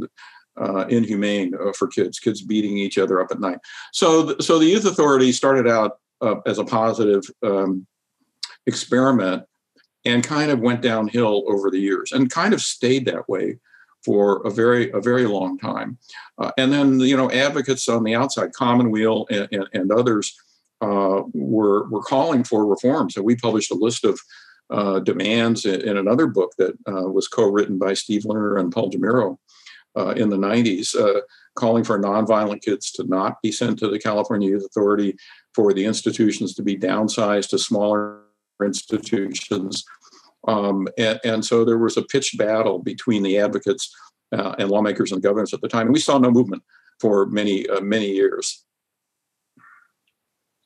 uh, 0.60 0.86
inhumane 0.88 1.54
uh, 1.54 1.72
for 1.72 1.86
kids, 1.86 2.18
kids 2.18 2.42
beating 2.42 2.78
each 2.78 2.98
other 2.98 3.20
up 3.20 3.30
at 3.30 3.40
night. 3.40 3.58
So, 3.92 4.26
th- 4.26 4.42
so 4.42 4.58
the 4.58 4.66
Youth 4.66 4.86
Authority 4.86 5.32
started 5.32 5.68
out 5.68 5.98
as 6.46 6.58
a 6.58 6.64
positive 6.64 7.22
um, 7.42 7.86
experiment 8.66 9.44
and 10.06 10.24
kind 10.24 10.50
of 10.50 10.60
went 10.60 10.80
downhill 10.80 11.44
over 11.48 11.70
the 11.70 11.78
years 11.78 12.12
and 12.12 12.30
kind 12.30 12.54
of 12.54 12.62
stayed 12.62 13.04
that 13.06 13.28
way 13.28 13.58
for 14.02 14.40
a 14.46 14.50
very 14.50 14.90
a 14.92 15.00
very 15.00 15.26
long 15.26 15.58
time 15.58 15.98
and 16.56 16.72
then 16.72 16.98
you 17.00 17.16
know 17.16 17.30
advocates 17.30 17.88
on 17.88 18.04
the 18.04 18.14
outside 18.14 18.52
commonweal 18.52 19.26
and, 19.30 19.48
and, 19.52 19.68
and 19.74 19.92
others 19.92 20.34
uh, 20.80 21.22
were 21.32 21.88
were 21.88 22.02
calling 22.02 22.44
for 22.44 22.66
reform. 22.66 23.10
So 23.10 23.22
we 23.22 23.36
published 23.36 23.70
a 23.70 23.76
list 23.76 24.04
of 24.04 24.18
uh, 24.70 24.98
demands 25.00 25.64
in, 25.66 25.80
in, 25.82 25.96
another 25.96 26.26
book 26.26 26.52
that 26.58 26.72
uh, 26.88 27.08
was 27.08 27.28
co-written 27.28 27.78
by 27.78 27.94
Steve 27.94 28.22
Lerner 28.22 28.58
and 28.58 28.72
Paul 28.72 28.90
DeMuro 28.90 29.36
uh, 29.96 30.14
in 30.16 30.30
the 30.30 30.38
90s, 30.38 30.96
uh, 30.96 31.20
calling 31.54 31.84
for 31.84 32.00
nonviolent 32.00 32.62
kids 32.62 32.90
to 32.92 33.04
not 33.04 33.40
be 33.42 33.52
sent 33.52 33.78
to 33.78 33.88
the 33.88 33.98
California 33.98 34.48
Youth 34.48 34.64
Authority, 34.64 35.16
for 35.54 35.72
the 35.72 35.84
institutions 35.84 36.54
to 36.54 36.62
be 36.62 36.76
downsized 36.76 37.50
to 37.50 37.58
smaller 37.58 38.22
institutions. 38.64 39.84
Um, 40.48 40.88
and, 40.98 41.20
and, 41.24 41.44
so 41.44 41.64
there 41.64 41.78
was 41.78 41.96
a 41.96 42.02
pitched 42.02 42.36
battle 42.36 42.78
between 42.78 43.22
the 43.22 43.38
advocates 43.38 43.94
uh, 44.32 44.54
and 44.58 44.70
lawmakers 44.70 45.12
and 45.12 45.22
governors 45.22 45.54
at 45.54 45.60
the 45.60 45.68
time. 45.68 45.86
And 45.86 45.94
we 45.94 46.00
saw 46.00 46.18
no 46.18 46.30
movement 46.30 46.62
for 47.00 47.26
many, 47.26 47.66
many 47.80 48.10
years. 48.10 48.63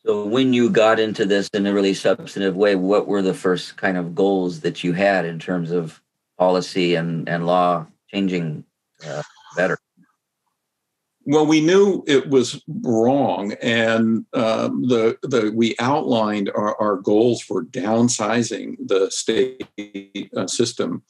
So 0.08 0.24
when 0.24 0.54
you 0.54 0.70
got 0.70 0.98
into 0.98 1.26
this 1.26 1.50
in 1.52 1.66
a 1.66 1.74
really 1.74 1.92
substantive 1.92 2.56
way, 2.56 2.76
what 2.76 3.06
were 3.06 3.20
the 3.20 3.34
first 3.34 3.76
kind 3.76 3.98
of 3.98 4.14
goals 4.14 4.60
that 4.60 4.82
you 4.82 4.94
had 4.94 5.26
in 5.26 5.38
terms 5.38 5.70
of 5.70 6.00
policy 6.38 6.94
and, 6.94 7.28
and 7.28 7.44
law 7.44 7.86
changing 8.10 8.64
uh, 9.06 9.22
better? 9.54 9.76
Well, 11.26 11.44
we 11.44 11.60
knew 11.60 12.04
it 12.06 12.30
was 12.30 12.64
wrong, 12.66 13.52
and 13.60 14.24
uh, 14.32 14.68
the 14.68 15.18
the 15.20 15.52
we 15.54 15.74
outlined 15.78 16.50
our, 16.54 16.74
our 16.80 16.96
goals 16.96 17.42
for 17.42 17.64
downsizing 17.64 18.76
the 18.86 19.10
state 19.10 19.68
uh, 20.34 20.46
system, 20.46 21.02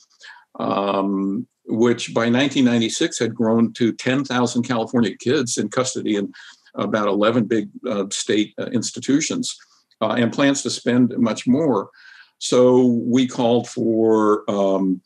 um, 0.58 1.46
which 1.66 2.12
by 2.12 2.22
1996 2.22 3.20
had 3.20 3.32
grown 3.32 3.72
to 3.74 3.92
10,000 3.92 4.64
California 4.64 5.16
kids 5.16 5.56
in 5.56 5.68
custody 5.68 6.16
and 6.16 6.34
about 6.74 7.08
11 7.08 7.44
big 7.44 7.70
uh, 7.88 8.04
state 8.10 8.54
uh, 8.58 8.66
institutions 8.66 9.56
uh, 10.00 10.14
and 10.18 10.32
plans 10.32 10.62
to 10.62 10.70
spend 10.70 11.16
much 11.18 11.46
more. 11.46 11.90
So 12.38 12.86
we 12.86 13.26
called 13.26 13.68
for 13.68 14.48
um, 14.48 15.00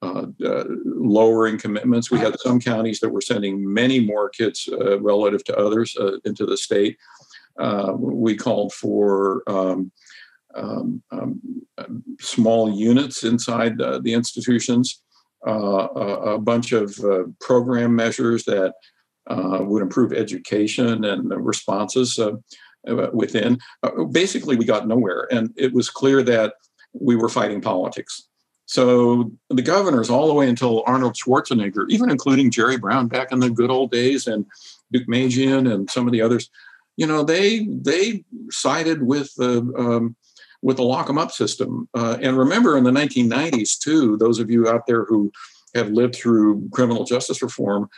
uh, 0.00 0.26
uh, 0.44 0.64
lowering 0.84 1.58
commitments. 1.58 2.08
We 2.08 2.20
had 2.20 2.38
some 2.38 2.60
counties 2.60 3.00
that 3.00 3.08
were 3.08 3.20
sending 3.20 3.72
many 3.72 3.98
more 3.98 4.28
kids 4.28 4.68
uh, 4.70 5.00
relative 5.00 5.42
to 5.44 5.56
others 5.58 5.96
into 6.24 6.46
the 6.46 6.56
state. 6.56 6.96
we 7.98 8.36
called 8.36 8.72
for 8.72 9.42
um, 9.48 9.90
um, 10.54 11.02
um 11.10 11.40
small 12.20 12.72
units 12.72 13.24
inside 13.24 13.78
the, 13.78 14.00
the 14.00 14.12
institutions, 14.12 15.02
a, 15.44 15.50
a, 15.50 16.38
bunch 16.38 16.70
of 16.72 16.96
program 17.40 17.94
measures 17.96 18.44
that 18.44 18.74
uh, 19.28 19.58
would 19.60 19.82
improve 19.82 20.12
education 20.12 21.04
and 21.04 21.30
responses 21.44 22.18
uh, 22.18 22.32
uh, 22.88 23.08
within. 23.12 23.58
Uh, 23.82 24.04
basically, 24.04 24.56
we 24.56 24.64
got 24.64 24.88
nowhere. 24.88 25.28
And 25.30 25.52
it 25.56 25.72
was 25.72 25.90
clear 25.90 26.22
that 26.22 26.54
we 26.92 27.16
were 27.16 27.28
fighting 27.28 27.60
politics. 27.60 28.28
So 28.66 29.32
the 29.48 29.62
governors, 29.62 30.10
all 30.10 30.26
the 30.26 30.34
way 30.34 30.48
until 30.48 30.84
Arnold 30.86 31.14
Schwarzenegger, 31.14 31.86
even 31.88 32.10
including 32.10 32.50
Jerry 32.50 32.76
Brown 32.76 33.08
back 33.08 33.32
in 33.32 33.40
the 33.40 33.48
good 33.48 33.70
old 33.70 33.90
days, 33.90 34.26
and 34.26 34.44
Deukmejian 34.94 35.72
and 35.72 35.90
some 35.90 36.06
of 36.06 36.12
the 36.12 36.20
others, 36.20 36.50
you 36.96 37.06
know, 37.06 37.22
they 37.22 37.64
they 37.64 38.24
sided 38.50 39.02
with 39.02 39.34
the 39.36 39.60
um, 39.78 40.16
with 40.60 40.76
the 40.76 40.82
lock 40.82 41.08
'em 41.08 41.16
up 41.16 41.32
system. 41.32 41.88
Uh, 41.94 42.18
and 42.20 42.36
remember, 42.36 42.76
in 42.76 42.84
the 42.84 42.90
1990s 42.90 43.78
too, 43.78 44.16
those 44.18 44.38
of 44.38 44.50
you 44.50 44.68
out 44.68 44.86
there 44.86 45.04
who 45.04 45.32
have 45.74 45.90
lived 45.90 46.14
through 46.14 46.68
criminal 46.70 47.04
justice 47.04 47.40
reform, 47.40 47.88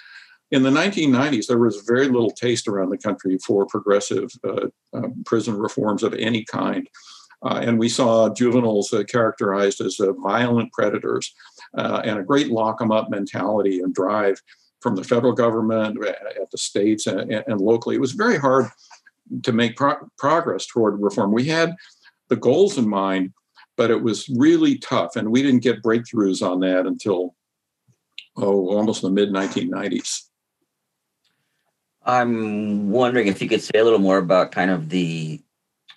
in 0.51 0.63
the 0.63 0.71
1990s, 0.71 1.47
there 1.47 1.59
was 1.59 1.83
very 1.87 2.09
little 2.09 2.31
taste 2.31 2.67
around 2.67 2.91
the 2.91 2.99
country 2.99 3.39
for 3.39 3.67
progressive 3.67 4.31
uh, 4.45 4.67
uh, 4.93 5.09
prison 5.25 5.57
reforms 5.57 6.03
of 6.03 6.15
any 6.15 6.45
kind. 6.45 6.89
Uh, 7.43 7.61
and 7.63 7.79
we 7.79 7.89
saw 7.89 8.29
juveniles 8.29 8.93
uh, 8.93 9.03
characterized 9.05 9.81
as 9.81 9.99
uh, 10.01 10.13
violent 10.13 10.73
predators 10.73 11.33
uh, 11.79 12.03
and 12.05 12.19
a 12.19 12.23
great 12.23 12.51
lock 12.51 12.83
'em 12.83 12.91
up 12.91 13.09
mentality 13.09 13.81
and 13.81 13.95
drive 13.95 14.41
from 14.81 14.95
the 14.95 15.05
federal 15.05 15.33
government 15.33 15.97
at 16.07 16.51
the 16.51 16.59
states 16.59 17.07
and, 17.07 17.31
and 17.31 17.61
locally. 17.61 17.97
It 17.97 18.01
was 18.01 18.13
very 18.13 18.39
hard 18.39 18.67
to 19.43 19.53
make 19.53 19.77
pro- 19.77 20.09
progress 20.19 20.67
toward 20.67 21.01
reform. 21.01 21.33
We 21.33 21.45
had 21.45 21.75
the 22.29 22.37
goals 22.37 22.77
in 22.77 22.89
mind, 22.89 23.33
but 23.77 23.91
it 23.91 24.03
was 24.03 24.29
really 24.29 24.79
tough. 24.79 25.17
And 25.17 25.31
we 25.31 25.43
didn't 25.43 25.63
get 25.63 25.83
breakthroughs 25.83 26.47
on 26.47 26.61
that 26.61 26.87
until, 26.87 27.35
oh, 28.37 28.69
almost 28.69 29.03
the 29.03 29.11
mid 29.11 29.31
1990s. 29.31 30.30
I'm 32.05 32.91
wondering 32.91 33.27
if 33.27 33.43
you 33.43 33.49
could 33.49 33.63
say 33.63 33.79
a 33.79 33.85
little 33.85 33.99
more 33.99 34.19
about 34.19 34.53
kind 34.53 34.71
of 34.71 34.89
the 34.89 35.41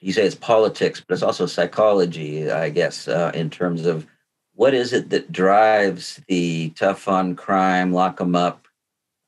you 0.01 0.11
say 0.11 0.25
it's 0.25 0.35
politics, 0.35 1.01
but 1.05 1.13
it's 1.13 1.23
also 1.23 1.45
psychology, 1.45 2.51
I 2.51 2.69
guess, 2.69 3.07
uh, 3.07 3.31
in 3.33 3.49
terms 3.49 3.85
of 3.85 4.05
what 4.53 4.73
is 4.73 4.91
it 4.91 5.09
that 5.11 5.31
drives 5.31 6.21
the 6.27 6.71
tough 6.71 7.07
on 7.07 7.37
crime, 7.37 7.93
lock 7.93 8.17
them 8.17 8.35
up 8.35 8.67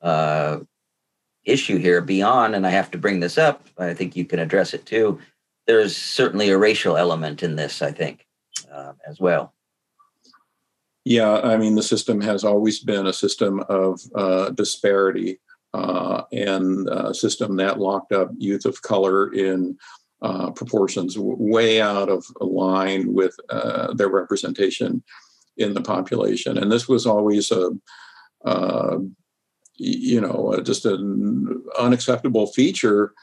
uh, 0.02 0.60
issue 1.46 1.78
here 1.78 2.02
beyond, 2.02 2.56
and 2.56 2.68
I 2.68 2.72
have 2.72 2.92
to 2.92 2.98
bring 2.98 3.22
this 3.22 3.38
up, 3.38 3.68
I 3.78 3.94
think 3.94 4.16
you 4.16 4.26
can 4.26 4.40
address 4.40 4.74
it 4.74 4.86
too. 4.86 5.20
There's 5.66 5.96
certainly 5.96 6.50
a 6.50 6.58
racial 6.58 6.98
element 6.98 7.42
in 7.42 7.56
this, 7.56 7.82
I 7.82 7.92
think, 7.92 8.26
uh, 8.72 8.94
as 9.08 9.20
well. 9.20 9.54
Yeah, 11.06 11.40
I 11.40 11.56
mean, 11.56 11.76
the 11.76 11.84
system 11.84 12.20
has 12.22 12.44
always 12.44 12.80
been 12.80 13.08
a 13.08 13.14
system 13.14 13.62
of 13.70 14.02
uh, 14.14 14.50
disparity 14.50 15.40
uh, 15.76 16.24
and 16.32 16.88
a 16.90 17.14
system 17.14 17.58
that 17.58 17.80
locked 17.80 18.14
up 18.14 18.30
youth 18.38 18.66
of 18.66 18.82
color 18.82 19.34
in 19.34 19.78
uh, 20.22 20.50
proportions 20.52 21.18
way 21.20 21.82
out 21.82 22.10
of 22.10 22.26
line 22.40 23.14
with 23.14 23.36
uh, 23.50 23.94
their 23.94 24.10
representation 24.10 25.04
in 25.58 25.74
the 25.74 25.82
population. 25.82 26.58
And 26.58 26.72
this 26.72 26.88
was 26.88 27.06
always 27.06 27.52
a, 27.52 27.72
uh, 28.46 29.00
you 29.76 30.22
know, 30.22 30.58
just 30.64 30.86
an 30.86 31.62
unacceptable 31.78 32.48
feature 32.48 33.14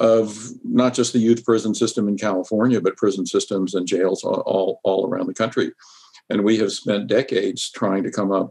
of 0.00 0.50
not 0.64 0.94
just 0.94 1.12
the 1.12 1.18
youth 1.20 1.44
prison 1.44 1.74
system 1.74 2.08
in 2.08 2.16
California, 2.16 2.80
but 2.80 2.96
prison 2.96 3.24
systems 3.24 3.74
and 3.74 3.86
jails 3.86 4.24
all, 4.24 4.42
all, 4.46 4.80
all 4.82 5.08
around 5.08 5.28
the 5.28 5.34
country. 5.34 5.72
And 6.28 6.44
we 6.44 6.58
have 6.58 6.72
spent 6.72 7.06
decades 7.06 7.70
trying 7.70 8.02
to 8.02 8.10
come 8.10 8.32
up 8.32 8.50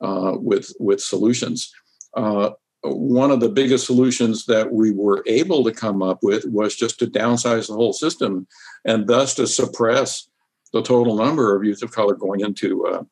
uh, 0.00 0.34
with, 0.36 0.72
with 0.78 1.00
solutions. 1.00 1.72
Uh, 2.18 2.50
one 2.82 3.30
of 3.30 3.40
the 3.40 3.48
biggest 3.48 3.86
solutions 3.86 4.46
that 4.46 4.72
we 4.72 4.90
were 4.90 5.22
able 5.26 5.62
to 5.64 5.72
come 5.72 6.02
up 6.02 6.18
with 6.22 6.44
was 6.46 6.74
just 6.74 6.98
to 6.98 7.06
downsize 7.06 7.68
the 7.68 7.74
whole 7.74 7.92
system 7.92 8.46
and 8.84 9.06
thus 9.06 9.34
to 9.34 9.46
suppress 9.46 10.28
the 10.72 10.82
total 10.82 11.16
number 11.16 11.54
of 11.54 11.64
youth 11.64 11.82
of 11.82 11.92
color 11.92 12.14
going 12.14 12.40
into 12.40 12.86
uh, 12.86 13.02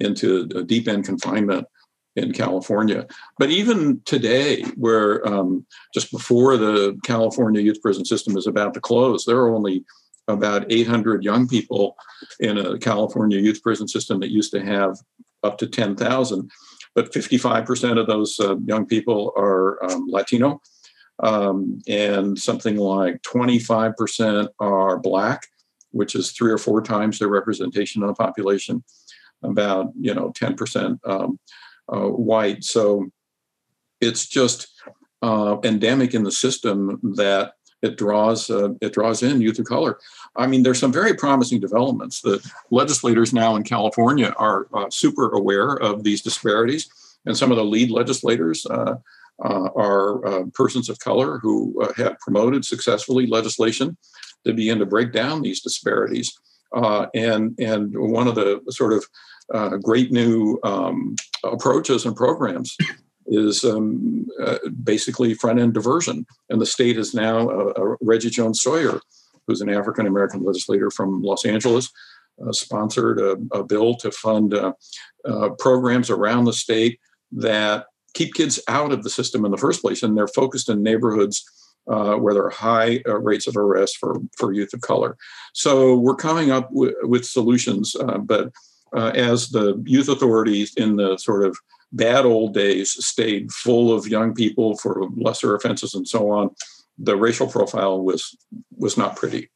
into 0.00 0.46
deep 0.64 0.88
end 0.88 1.04
confinement 1.04 1.66
in 2.16 2.32
California. 2.32 3.06
But 3.38 3.50
even 3.50 4.00
today, 4.04 4.62
where 4.76 5.26
um, 5.26 5.66
just 5.92 6.10
before 6.10 6.56
the 6.56 6.98
California 7.04 7.60
youth 7.60 7.82
prison 7.82 8.04
system 8.04 8.36
is 8.36 8.46
about 8.46 8.74
to 8.74 8.80
close, 8.80 9.24
there 9.24 9.38
are 9.38 9.54
only 9.54 9.84
about 10.28 10.70
800 10.70 11.24
young 11.24 11.48
people 11.48 11.96
in 12.40 12.58
a 12.58 12.78
California 12.78 13.38
youth 13.38 13.62
prison 13.62 13.88
system 13.88 14.20
that 14.20 14.30
used 14.30 14.52
to 14.52 14.64
have 14.64 14.96
up 15.42 15.58
to 15.58 15.66
10,000 15.66 16.50
but 16.98 17.12
55% 17.12 17.96
of 17.96 18.08
those 18.08 18.40
uh, 18.40 18.56
young 18.64 18.84
people 18.84 19.32
are 19.36 19.80
um, 19.84 20.08
Latino, 20.08 20.60
um, 21.22 21.80
and 21.86 22.36
something 22.36 22.76
like 22.76 23.22
25% 23.22 24.48
are 24.58 24.98
Black, 24.98 25.46
which 25.92 26.16
is 26.16 26.32
three 26.32 26.50
or 26.50 26.58
four 26.58 26.82
times 26.82 27.20
their 27.20 27.28
representation 27.28 28.02
of 28.02 28.08
the 28.08 28.14
population. 28.14 28.82
About 29.44 29.92
you 30.00 30.12
know 30.12 30.32
10% 30.32 30.98
um, 31.04 31.38
uh, 31.88 32.08
white. 32.08 32.64
So 32.64 33.06
it's 34.00 34.26
just 34.26 34.66
uh, 35.22 35.58
endemic 35.62 36.14
in 36.14 36.24
the 36.24 36.32
system 36.32 36.98
that 37.14 37.52
it 37.82 37.96
draws 37.96 38.50
uh, 38.50 38.70
it 38.80 38.92
draws 38.92 39.22
in 39.22 39.40
youth 39.40 39.58
of 39.58 39.66
color. 39.66 39.98
I 40.36 40.46
mean, 40.46 40.62
there's 40.62 40.78
some 40.78 40.92
very 40.92 41.14
promising 41.14 41.60
developments. 41.60 42.20
The 42.20 42.44
legislators 42.70 43.32
now 43.32 43.56
in 43.56 43.62
California 43.62 44.34
are 44.36 44.68
uh, 44.74 44.90
super 44.90 45.30
aware 45.30 45.74
of 45.74 46.02
these 46.02 46.22
disparities, 46.22 46.88
and 47.26 47.36
some 47.36 47.50
of 47.50 47.56
the 47.56 47.64
lead 47.64 47.90
legislators 47.90 48.66
uh, 48.66 48.96
uh 49.44 49.68
are 49.76 50.26
uh, 50.26 50.44
persons 50.54 50.88
of 50.88 50.98
color 50.98 51.38
who 51.38 51.80
uh, 51.82 51.92
have 51.96 52.18
promoted 52.18 52.64
successfully 52.64 53.26
legislation 53.26 53.96
to 54.44 54.52
begin 54.52 54.78
to 54.78 54.86
break 54.86 55.12
down 55.12 55.42
these 55.42 55.60
disparities. 55.60 56.32
and 57.14 57.54
and 57.58 57.96
one 57.96 58.28
of 58.28 58.34
the 58.34 58.60
sort 58.70 58.92
of 58.92 59.82
great 59.82 60.10
new 60.10 60.58
um, 60.64 61.14
approaches 61.44 62.04
and 62.06 62.16
programs 62.16 62.76
is 63.28 63.64
um, 63.64 64.26
uh, 64.42 64.58
basically 64.82 65.34
front 65.34 65.60
end 65.60 65.74
diversion. 65.74 66.26
And 66.48 66.60
the 66.60 66.66
state 66.66 66.98
is 66.98 67.14
now 67.14 67.48
uh, 67.48 67.72
uh, 67.76 67.96
Reggie 68.00 68.30
Jones 68.30 68.60
Sawyer, 68.62 69.00
who's 69.46 69.60
an 69.60 69.68
African 69.68 70.06
American 70.06 70.42
legislator 70.42 70.90
from 70.90 71.22
Los 71.22 71.44
Angeles, 71.44 71.90
uh, 72.44 72.52
sponsored 72.52 73.20
a, 73.20 73.36
a, 73.52 73.64
bill 73.64 73.94
to 73.96 74.10
fund 74.10 74.54
uh, 74.54 74.72
uh, 75.24 75.50
programs 75.58 76.10
around 76.10 76.44
the 76.44 76.52
state 76.52 76.98
that 77.32 77.86
keep 78.14 78.34
kids 78.34 78.60
out 78.68 78.92
of 78.92 79.02
the 79.02 79.10
system 79.10 79.44
in 79.44 79.50
the 79.50 79.56
first 79.56 79.82
place. 79.82 80.02
And 80.02 80.16
they're 80.16 80.28
focused 80.28 80.68
in 80.68 80.82
neighborhoods. 80.82 81.44
where 81.86 82.34
there 82.34 82.44
are 82.44 82.50
high 82.50 83.00
rates 83.06 83.46
of 83.46 83.56
arrest 83.56 83.96
for, 83.98 84.20
for 84.36 84.52
youth 84.52 84.72
of 84.74 84.80
color. 84.82 85.16
So 85.54 85.96
we're 85.96 86.16
coming 86.16 86.50
up 86.50 86.68
w- 86.68 86.94
with 87.02 87.24
solutions, 87.24 87.96
but 88.20 88.50
as 88.94 89.48
the 89.48 89.82
youth 89.86 90.08
authorities 90.08 90.74
in 90.76 90.96
the 90.96 91.16
sort 91.16 91.44
of 91.44 91.56
bad 91.92 92.24
old 92.24 92.54
days 92.54 92.92
stayed 93.04 93.50
full 93.52 93.92
of 93.92 94.06
young 94.06 94.34
people 94.34 94.76
for 94.76 95.08
lesser 95.16 95.54
offenses 95.54 95.94
and 95.94 96.06
so 96.06 96.30
on, 96.30 96.50
the 96.98 97.16
racial 97.16 97.46
profile 97.46 98.02
was 98.02 98.36
was 98.76 98.96
not 98.96 99.16
pretty. 99.16 99.50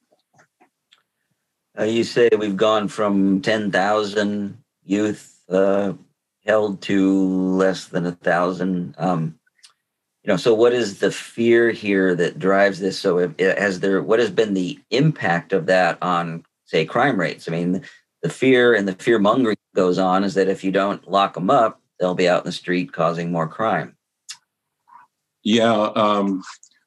Uh, 1.78 1.84
you 1.84 2.04
say 2.04 2.28
we've 2.38 2.56
gone 2.56 2.88
from 2.88 3.40
ten 3.40 3.70
thousand 3.70 4.62
youth 4.84 5.40
uh, 5.48 5.92
held 6.46 6.80
to 6.82 7.28
less 7.28 7.86
than 7.86 8.06
a 8.06 8.12
thousand. 8.12 8.94
Um, 8.98 9.38
you 10.22 10.28
know, 10.32 10.36
so 10.36 10.54
what 10.54 10.72
is 10.72 11.00
the 11.00 11.10
fear 11.10 11.70
here 11.70 12.14
that 12.14 12.38
drives 12.38 12.78
this? 12.78 12.98
So, 12.98 13.18
if, 13.18 13.38
has 13.40 13.80
there 13.80 14.02
what 14.02 14.20
has 14.20 14.30
been 14.30 14.54
the 14.54 14.78
impact 14.90 15.52
of 15.52 15.66
that 15.66 15.98
on, 16.00 16.44
say, 16.64 16.84
crime 16.84 17.18
rates? 17.18 17.48
I 17.48 17.52
mean, 17.52 17.82
the 18.22 18.28
fear 18.28 18.74
and 18.74 18.86
the 18.86 18.94
fear 18.94 19.18
mongering 19.18 19.56
goes 19.74 19.98
on 19.98 20.22
is 20.22 20.34
that 20.34 20.48
if 20.48 20.62
you 20.62 20.70
don't 20.70 21.08
lock 21.10 21.34
them 21.34 21.50
up, 21.50 21.81
they'll 21.98 22.14
be 22.14 22.28
out 22.28 22.42
in 22.42 22.46
the 22.46 22.52
street 22.52 22.92
causing 22.92 23.30
more 23.30 23.48
crime. 23.48 23.96
Yeah, 25.44 25.90
um, 25.96 26.42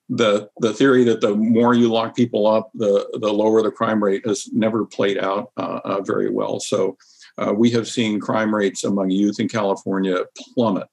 the 0.10 0.50
the 0.60 0.74
theory 0.74 1.04
that 1.06 1.22
the 1.22 1.36
more 1.36 1.74
you 1.74 1.92
lock 1.92 2.16
people 2.16 2.48
up, 2.48 2.70
the 2.74 3.08
the 3.20 3.34
lower 3.34 3.62
the 3.62 3.72
crime 3.72 4.04
rate 4.04 4.26
has 4.26 4.48
never 4.54 4.86
played 4.86 5.18
out 5.18 5.52
uh, 5.58 5.80
uh, 5.84 6.02
very 6.02 6.30
well. 6.30 6.60
So 6.60 6.98
uh, 7.38 7.54
we 7.54 7.72
have 7.72 7.88
seen 7.88 8.20
crime 8.20 8.54
rates 8.54 8.84
among 8.84 9.10
youth 9.10 9.40
in 9.40 9.50
California 9.50 10.26
plummet, 10.54 10.88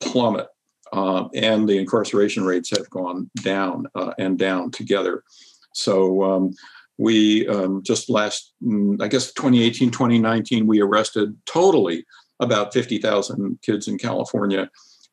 plummet, 0.00 0.48
uh, 0.92 1.28
and 1.34 1.68
the 1.68 1.78
incarceration 1.78 2.44
rates 2.44 2.70
have 2.70 2.88
gone 2.90 3.30
down 3.42 3.86
uh, 3.94 4.14
and 4.18 4.38
down 4.38 4.70
together. 4.70 5.22
So. 5.74 6.22
Um, 6.22 6.54
we 7.00 7.46
um, 7.46 7.80
just 7.84 8.10
last, 8.10 8.52
mm, 8.60 9.00
I 9.00 9.06
guess 9.06 9.32
2018, 9.32 9.92
2019, 9.92 10.66
we 10.66 10.80
arrested 10.80 11.36
totally 11.46 12.04
about 12.40 12.72
50,000 12.72 13.58
kids 13.62 13.88
in 13.88 13.98
California. 13.98 14.70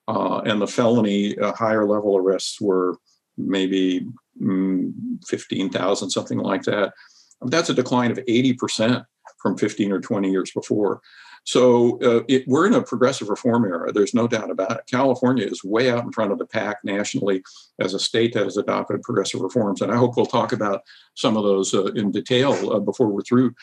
Uh, 0.08 0.42
and 0.46 0.62
the 0.62 0.68
felony 0.68 1.38
uh, 1.40 1.54
higher 1.54 1.86
level 1.86 2.16
arrests 2.18 2.62
were 2.62 2.98
maybe 3.38 4.08
mm, 4.42 4.94
15,000, 5.28 6.10
something 6.10 6.38
like 6.38 6.64
that. 6.64 6.94
That's 7.42 7.70
a 7.70 7.74
decline 7.74 8.12
of 8.12 8.18
80% 8.18 9.04
from 9.42 9.58
15 9.58 9.92
or 9.92 10.00
20 10.00 10.32
years 10.32 10.52
before. 10.52 11.02
So 11.46 12.00
uh, 12.02 12.24
it, 12.28 12.44
we're 12.48 12.66
in 12.66 12.74
a 12.74 12.82
progressive 12.82 13.30
reform 13.30 13.66
era. 13.66 13.92
There's 13.92 14.16
no 14.16 14.28
doubt 14.28 14.50
about 14.50 14.72
it. 14.72 14.90
California 14.90 15.46
is 15.46 15.64
way 15.64 15.92
out 15.92 16.04
in 16.04 16.12
front 16.12 16.32
of 16.32 16.40
the 16.40 16.46
pack 16.46 16.78
nationally 16.84 17.44
as 17.80 17.94
a 17.94 18.00
state 18.00 18.34
that 18.34 18.46
has 18.46 18.58
adopted 18.58 19.04
progressive 19.04 19.42
reforms. 19.42 19.82
And 19.82 19.92
I 19.92 19.98
hope 19.98 20.18
we'll 20.18 20.26
talk 20.26 20.54
about 20.54 20.82
some 21.14 21.38
of 21.38 21.44
those 21.44 21.74
uh, 21.74 21.86
in 21.94 22.10
detail 22.10 22.74
uh, 22.74 22.80
before 22.80 23.10
we're 23.10 23.22
through 23.22 23.54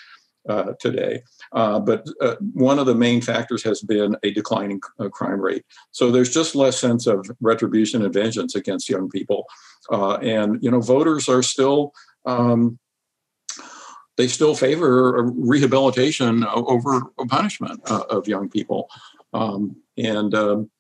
uh, 0.49 0.73
today. 0.81 1.23
Uh, 1.53 1.79
but 1.79 2.07
uh, 2.21 2.37
one 2.53 2.79
of 2.79 2.87
the 2.87 2.95
main 2.95 3.21
factors 3.21 3.63
has 3.63 3.81
been 3.81 4.17
a 4.23 4.31
declining 4.31 4.81
uh, 4.99 5.09
crime 5.09 5.41
rate. 5.41 5.65
So 5.91 6.11
there's 6.11 6.33
just 6.33 6.55
less 6.55 6.79
sense 6.79 7.07
of 7.07 7.31
retribution 7.41 8.05
and 8.05 8.13
vengeance 8.13 8.55
against 8.55 8.89
young 8.89 9.09
people. 9.09 9.47
Uh, 9.91 10.15
and, 10.17 10.63
you 10.63 10.71
know, 10.71 10.81
voters 10.81 11.29
are 11.29 11.43
still. 11.43 11.93
Um, 12.27 12.79
they 14.19 14.29
still 14.29 14.55
favor 14.55 15.23
rehabilitation 15.23 16.45
over 16.45 17.01
punishment 17.29 17.81
uh, 17.91 18.05
of 18.11 18.29
young 18.29 18.51
people. 18.51 18.91
Um, 19.33 19.77
and 19.97 20.35
um, 20.35 20.71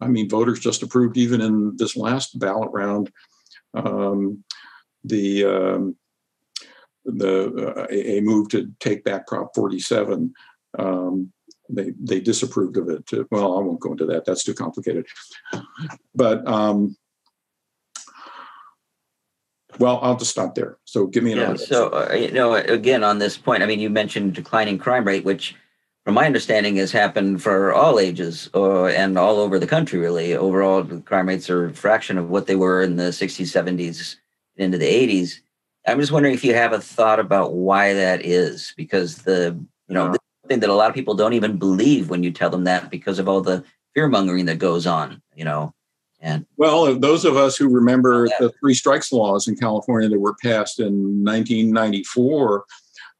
I 0.00 0.08
mean, 0.08 0.28
voters 0.28 0.60
just 0.60 0.82
approved, 0.82 1.16
even 1.16 1.40
in 1.40 1.76
this 1.76 1.96
last 1.96 2.38
ballot 2.38 2.70
round, 2.70 3.10
um, 3.72 4.44
the 5.04 5.44
um, 5.44 5.96
the 7.04 7.74
uh, 7.76 7.86
a, 7.90 8.20
move 8.20 8.48
to 8.50 8.70
take 8.80 9.04
back 9.04 9.26
Prop 9.26 9.54
47. 9.54 10.32
Um, 10.78 11.32
they 11.68 11.92
they 12.00 12.20
disapproved 12.20 12.76
of 12.76 12.88
it. 12.88 13.08
Well, 13.30 13.58
I 13.58 13.62
won't 13.62 13.80
go 13.80 13.92
into 13.92 14.06
that. 14.06 14.24
That's 14.24 14.44
too 14.44 14.54
complicated. 14.54 15.06
But 16.14 16.46
um, 16.46 16.96
well, 19.78 20.00
I'll 20.02 20.16
just 20.16 20.30
stop 20.30 20.54
there. 20.54 20.78
So 20.84 21.06
give 21.06 21.24
me 21.24 21.32
another. 21.32 21.52
Yeah, 21.52 21.66
so 21.66 21.88
uh, 21.88 22.14
you 22.14 22.30
know, 22.32 22.54
again, 22.54 23.02
on 23.04 23.18
this 23.18 23.38
point, 23.38 23.62
I 23.62 23.66
mean, 23.66 23.80
you 23.80 23.90
mentioned 23.90 24.34
declining 24.34 24.78
crime 24.78 25.04
rate, 25.04 25.24
which, 25.24 25.56
from 26.04 26.14
my 26.14 26.26
understanding, 26.26 26.76
has 26.76 26.92
happened 26.92 27.42
for 27.42 27.72
all 27.72 27.98
ages 27.98 28.50
uh, 28.54 28.86
and 28.86 29.18
all 29.18 29.38
over 29.38 29.58
the 29.58 29.66
country. 29.66 29.98
Really, 29.98 30.34
overall, 30.34 30.82
the 30.82 31.00
crime 31.00 31.28
rates 31.28 31.48
are 31.48 31.66
a 31.66 31.74
fraction 31.74 32.18
of 32.18 32.28
what 32.28 32.46
they 32.46 32.56
were 32.56 32.82
in 32.82 32.96
the 32.96 33.04
'60s, 33.04 33.46
'70s, 33.46 34.16
into 34.56 34.78
the 34.78 34.86
'80s. 34.86 35.40
I'm 35.86 36.00
just 36.00 36.12
wondering 36.12 36.34
if 36.34 36.44
you 36.44 36.54
have 36.54 36.72
a 36.72 36.80
thought 36.80 37.18
about 37.18 37.54
why 37.54 37.92
that 37.94 38.24
is, 38.24 38.72
because 38.76 39.18
the 39.18 39.58
you 39.88 39.94
know 39.94 40.06
yeah. 40.12 40.16
thing 40.46 40.60
that 40.60 40.70
a 40.70 40.74
lot 40.74 40.88
of 40.88 40.94
people 40.94 41.14
don't 41.14 41.32
even 41.32 41.58
believe 41.58 42.08
when 42.08 42.22
you 42.22 42.30
tell 42.30 42.50
them 42.50 42.64
that 42.64 42.90
because 42.90 43.18
of 43.18 43.28
all 43.28 43.40
the 43.40 43.64
fear 43.94 44.08
mongering 44.08 44.46
that 44.46 44.58
goes 44.58 44.86
on. 44.86 45.20
You 45.34 45.44
know, 45.44 45.74
and 46.20 46.46
well, 46.56 46.98
those 46.98 47.24
of 47.24 47.36
us 47.36 47.56
who 47.56 47.68
remember 47.68 48.28
the 48.38 48.52
three 48.60 48.74
strikes 48.74 49.12
laws 49.12 49.48
in 49.48 49.56
California 49.56 50.08
that 50.08 50.20
were 50.20 50.36
passed 50.40 50.78
in 50.78 51.24
1994, 51.24 52.64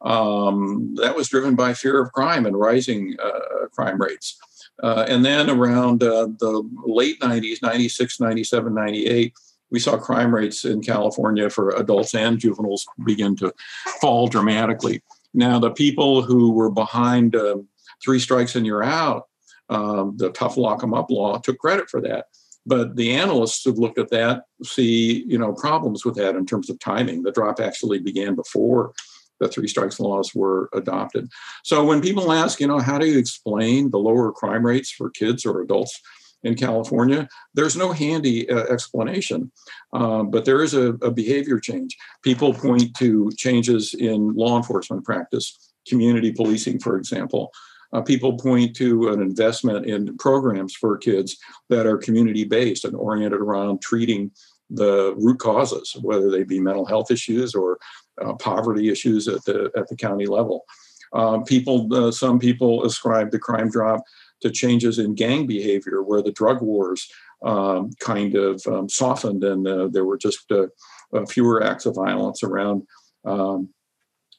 um, 0.03 0.95
that 0.97 1.17
was 1.17 1.29
driven 1.29 1.57
by 1.57 1.75
fear 1.75 2.01
of 2.01 2.13
crime 2.13 2.47
and 2.47 2.59
rising 2.59 3.17
uh, 3.23 3.67
crime 3.73 4.01
rates. 4.01 4.39
Uh, 4.83 5.05
and 5.09 5.25
then 5.25 5.51
around 5.51 6.03
uh, 6.03 6.27
the 6.39 6.69
late 6.87 7.21
90s, 7.21 7.61
96, 7.63 8.21
97, 8.21 8.75
98, 8.75 9.33
we 9.73 9.81
saw 9.81 9.97
crime 9.97 10.33
rates 10.33 10.65
in 10.65 10.83
California 10.83 11.49
for 11.49 11.71
adults 11.71 12.15
and 12.15 12.39
juveniles 12.39 12.87
begin 13.05 13.35
to 13.37 13.53
fall 14.01 14.29
dramatically. 14.29 15.03
Now, 15.33 15.59
the 15.59 15.71
people 15.71 16.23
who 16.23 16.53
were 16.53 16.71
behind 16.71 17.35
um, 17.35 17.67
three 18.05 18.19
strikes 18.19 18.55
and 18.55 18.67
you're 18.67 18.85
out, 18.85 19.29
um, 19.71 20.15
the 20.19 20.31
tough 20.31 20.59
lock 20.59 20.83
'em 20.83 20.93
up 20.93 21.11
law, 21.11 21.39
took 21.39 21.59
credit 21.59 21.89
for 21.89 22.03
that. 22.03 22.27
But 22.67 22.97
the 22.97 23.15
analysts 23.15 23.65
who've 23.65 23.79
looked 23.79 23.99
at 23.99 24.11
that 24.11 24.45
see, 24.63 25.25
you 25.27 25.39
know, 25.39 25.55
problems 25.55 26.05
with 26.05 26.17
that 26.17 26.37
in 26.37 26.45
terms 26.45 26.69
of 26.69 26.79
timing. 26.79 27.23
The 27.23 27.33
drop 27.33 27.59
actually 27.59 27.99
began 27.99 28.35
before 28.35 28.93
the 29.41 29.49
three 29.49 29.67
strikes 29.67 29.99
laws 29.99 30.35
were 30.35 30.69
adopted. 30.75 31.29
So 31.65 31.85
when 31.85 32.01
people 32.03 32.31
ask, 32.31 32.61
you 32.61 32.67
know, 32.67 32.79
how 32.79 32.99
do 32.99 33.07
you 33.07 33.19
explain 33.19 33.91
the 33.91 33.99
lower 33.99 34.31
crime 34.33 34.65
rates 34.65 34.91
for 34.91 35.11
kids 35.11 35.45
or 35.47 35.63
adults 35.63 35.99
in 36.45 36.55
California, 36.55 37.29
there's 37.55 37.77
no 37.77 37.93
handy 37.93 38.49
uh, 38.51 38.65
explanation, 38.65 39.51
um, 39.93 40.31
but 40.31 40.45
there 40.45 40.63
is 40.63 40.75
a, 40.75 40.89
a 40.95 41.11
behavior 41.11 41.61
change. 41.61 41.97
People 42.23 42.53
point 42.53 42.95
to 42.99 43.31
changes 43.37 43.95
in 43.95 44.35
law 44.35 44.57
enforcement 44.57 45.05
practice, 45.05 45.73
community 45.87 46.33
policing, 46.33 46.79
for 46.81 46.97
example. 46.97 47.53
Uh, 47.93 48.01
people 48.01 48.39
point 48.39 48.75
to 48.75 49.09
an 49.09 49.21
investment 49.21 49.85
in 49.85 50.17
programs 50.17 50.75
for 50.75 50.97
kids 50.97 51.37
that 51.69 51.87
are 51.87 51.99
community 51.99 52.45
based 52.45 52.85
and 52.87 52.97
oriented 52.97 53.41
around 53.41 53.83
treating 53.83 54.31
the 54.71 55.15
root 55.19 55.39
causes, 55.39 55.95
whether 56.01 56.31
they 56.31 56.43
be 56.43 56.59
mental 56.59 56.87
health 56.87 57.11
issues 57.11 57.55
or 57.55 57.79
uh, 58.23 58.33
poverty 58.35 58.89
issues 58.89 59.29
at 59.29 59.45
the 59.45 59.71
at 59.77 59.87
the 59.89 59.97
county 59.97 60.27
level. 60.27 60.65
Um, 61.13 61.45
people, 61.45 61.89
uh, 61.95 62.11
some 62.11 62.39
people 62.39 62.85
ascribe 62.85 63.31
the 63.31 63.39
crime 63.39 63.71
drop 63.71 64.03
to 64.43 64.51
changes 64.51 64.99
in 64.99 65.15
gang 65.15 65.47
behavior, 65.47 66.03
where 66.03 66.23
the 66.23 66.33
drug 66.33 66.61
wars 66.61 67.09
um, 67.45 67.91
kind 68.01 68.35
of 68.35 68.63
um, 68.67 68.89
softened 68.89 69.43
and 69.45 69.67
uh, 69.67 69.89
there 69.89 70.05
were 70.05 70.19
just 70.19 70.51
uh, 70.53 70.67
uh, 71.13 71.27
fewer 71.27 71.63
acts 71.63 71.87
of 71.87 71.95
violence 71.95 72.43
around 72.43 72.83
um, 73.25 73.69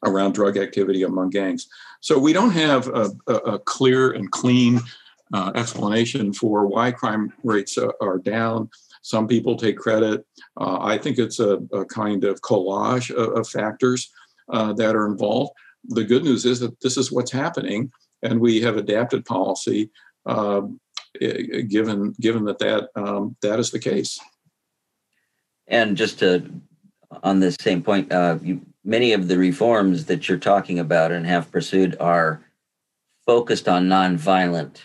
around 0.06 0.34
drug 0.34 0.58
activity 0.58 1.04
among 1.04 1.30
gangs. 1.30 1.68
So 2.02 2.20
we 2.20 2.34
don't 2.34 2.52
have 2.52 2.88
a, 2.90 3.10
a 3.28 3.60
clear 3.60 4.12
and 4.12 4.30
clean 4.32 4.82
uh, 5.34 5.52
explanation 5.56 6.34
for 6.34 6.68
why 6.68 6.92
crime 6.92 7.32
rates 7.44 7.78
uh, 7.78 7.88
are 8.02 8.18
down. 8.18 8.70
Some 9.02 9.28
people 9.28 9.56
take 9.56 9.78
credit. 9.78 10.26
Uh, 10.60 10.80
I 10.82 10.98
think 10.98 11.18
it's 11.18 11.40
a, 11.40 11.60
a, 11.72 11.86
kind 11.86 12.26
of 12.26 12.42
collage 12.42 13.12
of, 13.12 13.38
of 13.38 13.48
factors 13.48 14.12
that 14.50 14.96
are 14.96 15.08
involved. 15.08 15.52
The 15.86 16.04
good 16.04 16.24
news 16.24 16.46
is 16.46 16.60
that 16.60 16.80
this 16.82 16.98
is 16.98 17.12
what's 17.12 17.32
happening 17.32 17.92
and 18.24 18.40
we 18.40 18.62
have 18.62 18.78
adapted 18.78 19.26
policy 19.26 19.92
uh, 20.26 20.62
given 21.68 22.14
given 22.20 22.46
that 22.46 22.60
that 22.60 22.90
um, 22.96 23.36
that 23.42 23.60
is 23.60 23.72
the 23.72 23.80
case. 23.80 24.20
And 25.68 25.96
just 25.96 26.20
to 26.20 26.50
on 27.22 27.40
this 27.40 27.56
same 27.60 27.84
point, 27.84 28.12
uh, 28.12 28.40
you, 28.42 28.62
many 28.84 29.14
of 29.14 29.28
the 29.28 29.38
reforms 29.38 30.06
that 30.06 30.28
you're 30.28 30.38
talking 30.38 30.80
about 30.80 31.12
and 31.12 31.28
have 31.28 31.52
pursued 31.52 31.96
are 32.00 32.44
focused 33.26 33.68
on 33.68 33.88
nonviolent 33.88 34.78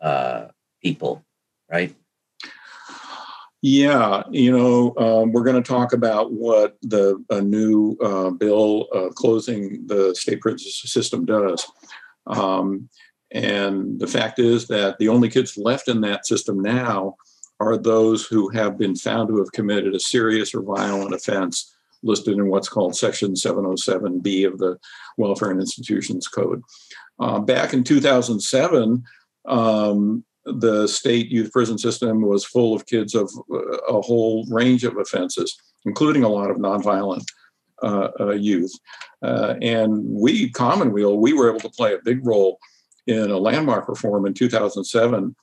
uh, 0.00 0.48
people, 0.82 1.24
right? 1.70 1.94
Yeah, 3.64 4.24
you 4.30 4.50
know, 4.50 4.92
um, 4.96 5.30
we're 5.30 5.44
going 5.44 5.62
to 5.62 5.68
talk 5.68 5.92
about 5.92 6.32
what 6.32 6.76
the 6.82 7.24
a 7.30 7.40
new 7.40 7.96
uh, 8.02 8.30
bill 8.30 8.88
uh, 8.92 9.10
closing 9.10 9.86
the 9.86 10.16
state 10.16 10.40
prison 10.40 10.68
system 10.68 11.24
does. 11.24 11.64
Um, 12.26 12.88
and 13.30 13.98
the 13.98 14.06
fact 14.06 14.38
is 14.38 14.68
that 14.68 14.98
the 14.98 15.08
only 15.08 15.28
kids 15.28 15.56
left 15.56 15.88
in 15.88 16.00
that 16.02 16.26
system 16.26 16.60
now 16.60 17.16
are 17.60 17.76
those 17.76 18.26
who 18.26 18.48
have 18.50 18.76
been 18.76 18.96
found 18.96 19.28
to 19.28 19.38
have 19.38 19.52
committed 19.52 19.94
a 19.94 20.00
serious 20.00 20.54
or 20.54 20.62
violent 20.62 21.14
offense 21.14 21.74
listed 22.02 22.34
in 22.34 22.48
what's 22.48 22.68
called 22.68 22.96
Section 22.96 23.34
707B 23.34 24.46
of 24.46 24.58
the 24.58 24.78
Welfare 25.16 25.50
and 25.50 25.60
Institutions 25.60 26.26
Code. 26.26 26.62
Uh, 27.20 27.38
back 27.38 27.72
in 27.72 27.84
2007, 27.84 29.02
um, 29.46 30.24
the 30.44 30.88
state 30.88 31.30
youth 31.30 31.52
prison 31.52 31.78
system 31.78 32.22
was 32.22 32.44
full 32.44 32.74
of 32.74 32.86
kids 32.86 33.14
of 33.14 33.30
uh, 33.52 33.58
a 33.88 34.00
whole 34.00 34.44
range 34.50 34.82
of 34.82 34.96
offenses, 34.96 35.56
including 35.84 36.24
a 36.24 36.28
lot 36.28 36.50
of 36.50 36.56
nonviolent 36.56 37.24
youth. 38.38 38.72
Uh, 39.22 39.54
and 39.60 40.02
we, 40.04 40.50
Commonweal, 40.50 41.18
we 41.18 41.32
were 41.32 41.50
able 41.50 41.60
to 41.60 41.70
play 41.70 41.94
a 41.94 42.02
big 42.04 42.26
role 42.26 42.58
in 43.06 43.30
a 43.30 43.38
landmark 43.38 43.88
reform 43.88 44.26
in 44.26 44.34
2007 44.34 45.34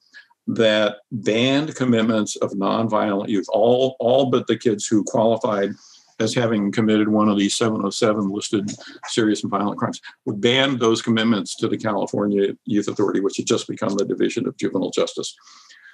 that 0.47 0.97
banned 1.12 1.75
commitments 1.75 2.36
of 2.38 2.52
nonviolent 2.52 3.30
youth, 3.30 3.45
all, 3.49 3.95
all 3.99 4.28
but 4.28 4.47
the 4.47 4.58
kids 4.58 4.88
who 4.88 5.04
qualified 5.04 5.71
as 6.19 6.34
having 6.34 6.71
committed 6.71 7.08
one 7.08 7.30
of 7.30 7.38
these 7.38 7.56
707 7.56 8.30
listed 8.30 8.69
serious 9.08 9.41
and 9.41 9.49
violent 9.49 9.78
crimes, 9.78 10.02
would 10.25 10.41
ban 10.41 10.78
those 10.78 11.02
commitments 11.02 11.56
to 11.56 11.67
the 11.67 11.78
California 11.78 12.56
Youth 12.65 12.88
Authority, 12.88 13.21
which 13.21 13.38
had 13.38 13.45
just 13.45 13.67
become 13.67 13.95
the 13.95 14.06
Division 14.06 14.47
of 14.47 14.58
Juvenile 14.58 14.91
Justice. 14.91 15.36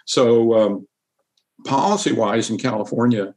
So, 0.05 0.53
um, 0.55 0.87
policy 1.65 2.11
wise 2.11 2.49
in 2.49 2.57
California, 2.57 3.33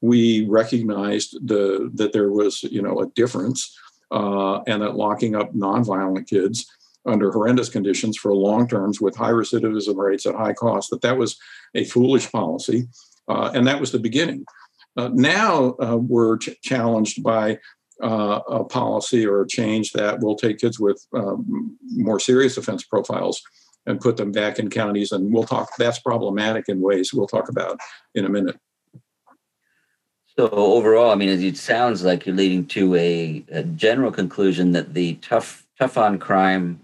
we 0.00 0.46
recognized 0.46 1.36
the 1.46 1.90
that 1.94 2.12
there 2.12 2.30
was 2.30 2.62
you 2.64 2.82
know 2.82 3.00
a 3.00 3.06
difference 3.08 3.76
uh, 4.10 4.60
and 4.62 4.82
that 4.82 4.96
locking 4.96 5.34
up 5.34 5.52
nonviolent 5.54 6.26
kids 6.26 6.66
under 7.06 7.30
horrendous 7.30 7.68
conditions 7.68 8.16
for 8.16 8.34
long 8.34 8.68
terms 8.68 9.00
with 9.00 9.16
high 9.16 9.30
recidivism 9.30 9.96
rates 9.96 10.26
at 10.26 10.34
high 10.34 10.52
cost 10.52 10.90
that 10.90 11.02
that 11.02 11.16
was 11.16 11.38
a 11.74 11.84
foolish 11.84 12.30
policy 12.30 12.86
uh, 13.28 13.50
and 13.54 13.66
that 13.66 13.80
was 13.80 13.92
the 13.92 13.98
beginning. 13.98 14.44
Uh, 14.96 15.10
now 15.12 15.76
uh, 15.80 15.96
we're 15.96 16.38
ch- 16.38 16.60
challenged 16.62 17.22
by 17.22 17.58
uh, 18.02 18.40
a 18.48 18.64
policy 18.64 19.26
or 19.26 19.42
a 19.42 19.48
change 19.48 19.92
that 19.92 20.20
will 20.20 20.36
take 20.36 20.58
kids 20.58 20.80
with 20.80 21.04
um, 21.14 21.76
more 21.94 22.18
serious 22.20 22.56
offense 22.56 22.84
profiles 22.84 23.42
and 23.86 24.00
put 24.00 24.16
them 24.16 24.32
back 24.32 24.58
in 24.58 24.70
counties 24.70 25.12
and 25.12 25.32
we'll 25.32 25.44
talk 25.44 25.68
that's 25.78 25.98
problematic 25.98 26.68
in 26.68 26.80
ways 26.80 27.12
we'll 27.12 27.26
talk 27.26 27.48
about 27.48 27.78
in 28.14 28.24
a 28.24 28.28
minute 28.28 28.56
so 30.38 30.48
overall, 30.50 31.10
I 31.10 31.16
mean, 31.16 31.30
it 31.30 31.56
sounds 31.56 32.04
like 32.04 32.24
you're 32.24 32.36
leading 32.36 32.64
to 32.66 32.94
a, 32.94 33.44
a 33.50 33.64
general 33.64 34.12
conclusion 34.12 34.70
that 34.72 34.94
the 34.94 35.14
tough 35.14 35.66
tough 35.80 35.98
on 35.98 36.18
crime 36.20 36.80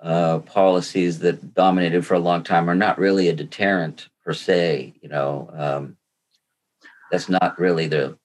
uh, 0.00 0.40
policies 0.40 1.20
that 1.20 1.54
dominated 1.54 2.04
for 2.04 2.12
a 2.12 2.18
long 2.18 2.42
time 2.42 2.68
are 2.68 2.74
not 2.74 2.98
really 2.98 3.28
a 3.28 3.34
deterrent 3.34 4.08
per 4.22 4.34
se. 4.34 4.92
You 5.00 5.08
know, 5.08 5.48
um, 5.54 5.96
that's 7.10 7.30
not 7.30 7.58
really 7.58 7.86
the 7.86 8.18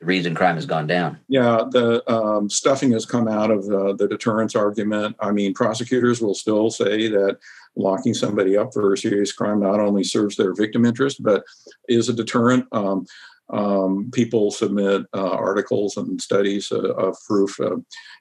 reason 0.00 0.34
crime 0.34 0.56
has 0.56 0.66
gone 0.66 0.88
down. 0.88 1.20
Yeah, 1.28 1.62
the 1.70 2.02
um, 2.12 2.50
stuffing 2.50 2.90
has 2.92 3.06
come 3.06 3.28
out 3.28 3.52
of 3.52 3.60
uh, 3.68 3.92
the 3.92 4.08
deterrence 4.08 4.56
argument. 4.56 5.14
I 5.20 5.30
mean, 5.30 5.54
prosecutors 5.54 6.20
will 6.20 6.34
still 6.34 6.68
say 6.68 7.06
that 7.08 7.38
locking 7.76 8.14
somebody 8.14 8.56
up 8.56 8.72
for 8.72 8.92
a 8.92 8.98
serious 8.98 9.32
crime 9.32 9.60
not 9.60 9.78
only 9.78 10.02
serves 10.02 10.36
their 10.36 10.52
victim 10.52 10.84
interest, 10.84 11.22
but 11.22 11.44
is 11.88 12.08
a 12.08 12.12
deterrent. 12.12 12.66
Um, 12.72 13.06
um, 13.50 14.10
people 14.12 14.50
submit 14.50 15.02
uh, 15.14 15.30
articles 15.30 15.96
and 15.96 16.20
studies 16.20 16.72
uh, 16.72 16.94
of 16.94 17.16
proof 17.26 17.58
uh, 17.60 17.76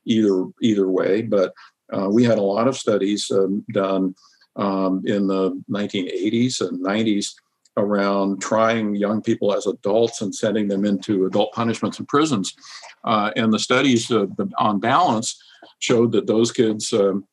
either 0.06 0.46
either 0.62 0.90
way, 0.90 1.22
but 1.22 1.54
uh, 1.92 2.10
we 2.10 2.24
had 2.24 2.38
a 2.38 2.42
lot 2.42 2.68
of 2.68 2.78
studies 2.78 3.30
um, 3.32 3.64
done 3.72 4.16
um, 4.56 5.02
in 5.06 5.28
the 5.28 5.52
1980s 5.70 6.62
and 6.62 6.84
90s 6.84 7.34
around 7.78 8.42
trying 8.42 8.96
young 8.96 9.22
people 9.22 9.54
as 9.54 9.66
adults 9.66 10.22
and 10.22 10.34
sending 10.34 10.68
them 10.68 10.86
into 10.86 11.26
adult 11.26 11.52
punishments 11.54 11.98
and 11.98 12.08
prisons. 12.08 12.56
Uh, 13.04 13.32
and 13.36 13.52
the 13.52 13.60
studies 13.60 14.12
uh, 14.12 14.28
on 14.58 14.80
balance 14.80 15.42
showed 15.80 16.12
that 16.12 16.28
those 16.28 16.52
kids 16.52 16.94
um, 16.94 17.26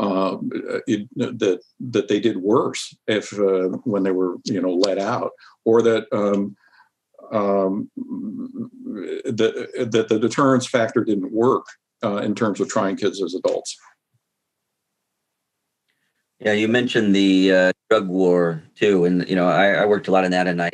uh, 0.00 0.38
it, 0.86 1.06
that 1.16 1.60
that 1.78 2.08
they 2.08 2.20
did 2.20 2.38
worse 2.38 2.96
if 3.06 3.38
uh, 3.38 3.68
when 3.84 4.02
they 4.02 4.12
were 4.12 4.36
you 4.44 4.60
know 4.60 4.74
let 4.74 4.98
out, 4.98 5.32
or 5.66 5.82
that 5.82 6.06
um, 6.10 6.56
um, 7.32 7.90
that 9.24 9.88
that 9.92 10.08
the 10.08 10.18
deterrence 10.18 10.66
factor 10.66 11.04
didn't 11.04 11.32
work 11.32 11.66
uh, 12.02 12.16
in 12.16 12.34
terms 12.34 12.60
of 12.60 12.68
trying 12.68 12.96
kids 12.96 13.22
as 13.22 13.34
adults. 13.34 13.76
Yeah, 16.38 16.52
you 16.52 16.68
mentioned 16.68 17.14
the 17.14 17.52
uh, 17.52 17.72
drug 17.90 18.08
war 18.08 18.62
too, 18.76 19.04
and 19.04 19.28
you 19.28 19.36
know 19.36 19.48
I, 19.48 19.72
I, 19.72 19.84
worked 19.84 20.08
a 20.08 20.12
lot 20.12 20.24
in 20.24 20.30
that, 20.30 20.46
and 20.46 20.62
I 20.62 20.70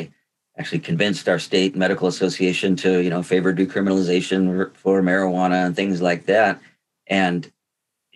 actually 0.57 0.79
convinced 0.79 1.29
our 1.29 1.41
state 1.41 1.75
medical 1.75 2.07
association 2.07 2.77
to 2.77 3.03
you 3.03 3.11
know 3.11 3.25
favor 3.25 3.53
decriminalization 3.53 4.73
for 4.77 5.03
marijuana 5.03 5.67
and 5.67 5.75
things 5.75 6.01
like 6.01 6.27
that. 6.27 6.61
And 7.09 7.51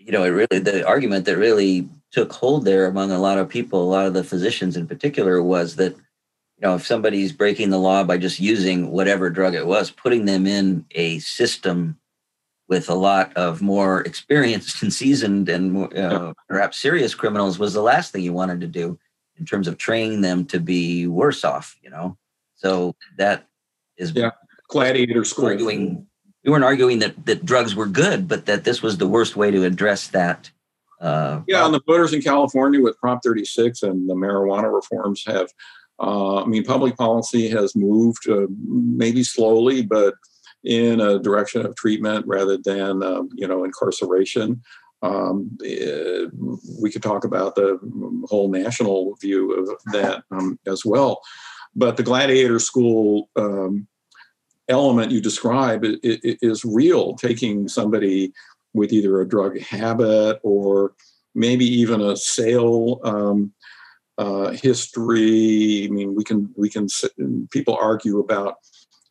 you 0.05 0.13
know, 0.13 0.25
it 0.25 0.29
really 0.29 0.59
the 0.59 0.87
argument 0.87 1.25
that 1.27 1.37
really 1.37 1.89
took 2.11 2.33
hold 2.33 2.65
there 2.65 2.87
among 2.87 3.11
a 3.11 3.19
lot 3.19 3.39
of 3.39 3.49
people, 3.49 3.83
a 3.83 3.85
lot 3.85 4.07
of 4.07 4.15
the 4.15 4.25
physicians 4.25 4.77
in 4.77 4.87
particular, 4.87 5.43
was 5.43 5.77
that 5.77 5.95
you 5.95 6.63
know 6.63 6.75
if 6.75 6.87
somebody's 6.87 7.33
breaking 7.33 7.71
the 7.71 7.79
law 7.79 8.03
by 8.03 8.19
just 8.19 8.41
using 8.41 8.91
whatever 8.91 9.31
drug 9.31 9.55
it 9.55 9.67
was, 9.67 9.91
putting 9.91 10.25
them 10.25 10.47
in 10.47 10.85
a 10.93 11.19
system 11.21 11.99
with 12.69 12.89
a 12.89 12.95
lot 12.95 13.37
of 13.37 13.61
more 13.61 14.01
experienced 14.07 14.83
and 14.83 14.93
seasoned 14.93 15.49
and 15.49 15.93
uh, 15.97 16.33
perhaps 16.49 16.79
serious 16.79 17.15
criminals 17.15 17.59
was 17.59 17.75
the 17.75 17.83
last 17.83 18.13
thing 18.13 18.23
you 18.23 18.33
wanted 18.33 18.61
to 18.61 18.67
do 18.67 18.99
in 19.39 19.45
terms 19.45 19.67
of 19.67 19.77
training 19.77 20.21
them 20.21 20.45
to 20.45 20.61
be 20.61 21.07
worse 21.07 21.45
off 21.45 21.77
you 21.83 21.91
know? 21.91 22.17
So 22.55 22.95
that 23.17 23.47
is 23.97 24.13
yeah. 24.15 24.31
Gladiator 24.69 25.25
school. 25.25 25.47
arguing 25.47 26.07
we 26.45 26.51
weren't 26.51 26.65
arguing 26.65 26.99
that 27.01 27.27
that 27.27 27.45
drugs 27.45 27.75
were 27.75 27.87
good 27.87 28.29
but 28.29 28.47
that 28.47 28.65
this 28.65 28.83
was 28.83 28.99
the 28.99 29.09
worst 29.09 29.37
way 29.37 29.51
to 29.51 29.65
address 29.65 30.09
that 30.09 30.51
uh, 31.01 31.41
yeah 31.47 31.65
and 31.65 31.75
the 31.75 31.81
voters 31.87 32.13
in 32.13 32.21
california 32.21 32.81
with 32.81 32.99
prop 32.99 33.21
36 33.25 33.83
and 33.83 34.09
the 34.09 34.15
marijuana 34.15 34.73
reforms 34.73 35.23
have 35.27 35.49
uh, 36.01 36.43
i 36.43 36.47
mean 36.47 36.65
public 36.65 36.97
policy 36.97 37.49
has 37.49 37.75
moved 37.75 38.29
uh, 38.29 38.47
maybe 38.67 39.23
slowly 39.23 39.83
but 39.83 40.15
in 40.65 41.01
a 41.01 41.19
direction 41.19 41.65
of 41.65 41.75
treatment 41.77 42.27
rather 42.27 42.57
than 42.59 43.03
um, 43.03 43.29
you 43.35 43.47
know 43.47 43.65
incarceration. 43.65 44.63
Um, 45.03 45.57
it, 45.61 46.29
eh, 46.29 46.31
we 46.81 46.91
could 46.91 47.03
talk 47.03 47.25
about 47.25 47.55
the 47.55 47.79
whole 48.29 48.51
national 48.51 49.17
view 49.21 49.53
of 49.53 49.71
that 49.93 50.25
um, 50.31 50.59
as 50.67 50.85
well. 50.85 51.23
But 51.75 51.97
the 51.97 52.03
gladiator 52.03 52.59
school 52.59 53.31
um, 53.37 53.87
element 54.71 55.13
you 55.13 55.21
describe 55.21 55.85
is 55.85 56.65
real. 56.65 57.15
Taking 57.15 57.69
somebody 57.69 58.33
with 58.73 58.93
either 58.93 59.21
a 59.21 59.29
drug 59.29 59.61
habit 59.61 60.39
or 60.43 60.93
maybe 61.35 61.65
even 61.65 62.01
a 62.01 62.17
sale 62.17 63.01
um, 63.05 63.53
uh, 64.19 64.51
history. 64.51 65.87
I 65.87 65.93
mean, 65.93 66.15
we 66.15 66.25
can 66.25 66.53
we 66.57 66.69
can 66.69 66.89
people 67.51 67.77
argue 67.81 68.19
about 68.19 68.57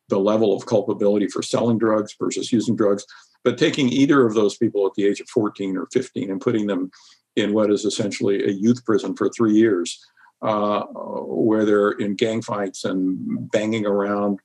the 0.10 0.20
level 0.20 0.56
of 0.56 0.66
culpability 0.66 1.28
for 1.28 1.44
selling 1.44 1.78
drugs 1.78 2.16
versus 2.20 2.52
using 2.52 2.76
drugs. 2.76 3.06
But 3.44 3.58
taking 3.58 3.90
either 3.90 4.26
of 4.26 4.34
those 4.34 4.58
people 4.58 4.86
at 4.86 4.94
the 4.96 5.06
age 5.06 5.22
of 5.22 5.30
14 5.30 5.78
or 5.78 5.88
15 5.94 6.30
and 6.30 6.42
putting 6.42 6.68
them 6.68 6.92
in 7.36 7.54
what 7.54 7.72
is 7.72 7.86
essentially 7.86 8.44
a 8.44 8.52
youth 8.52 8.84
prison 8.86 9.16
for 9.16 9.30
three 9.30 9.54
years, 9.54 10.04
uh, 10.42 10.82
where 10.82 11.64
they're 11.64 11.92
in 11.92 12.16
gang 12.16 12.42
fights 12.42 12.84
and 12.84 13.50
banging 13.52 13.86
around 13.86 14.40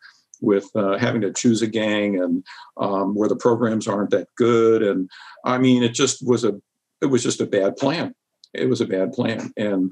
with 0.45 0.69
uh, 0.75 0.99
having 0.99 1.21
to 1.23 1.33
choose 1.33 1.63
a 1.63 1.67
gang 1.67 2.21
and 2.21 2.45
um, 2.77 3.15
where 3.15 3.29
the 3.29 3.37
programs 3.37 3.89
aren't 3.89 4.11
that 4.11 4.29
good. 4.37 4.83
And 4.83 5.11
I 5.45 5.59
mean, 5.59 5.83
it 5.83 5.95
just 5.95 6.27
was 6.27 6.45
a 6.45 6.61
it 7.01 7.07
was 7.07 7.23
just 7.23 7.41
a 7.41 7.47
bad 7.47 7.77
plan. 7.77 8.15
It 8.53 8.69
was 8.69 8.81
a 8.81 8.87
bad 8.87 9.13
plan, 9.13 9.53
and 9.57 9.91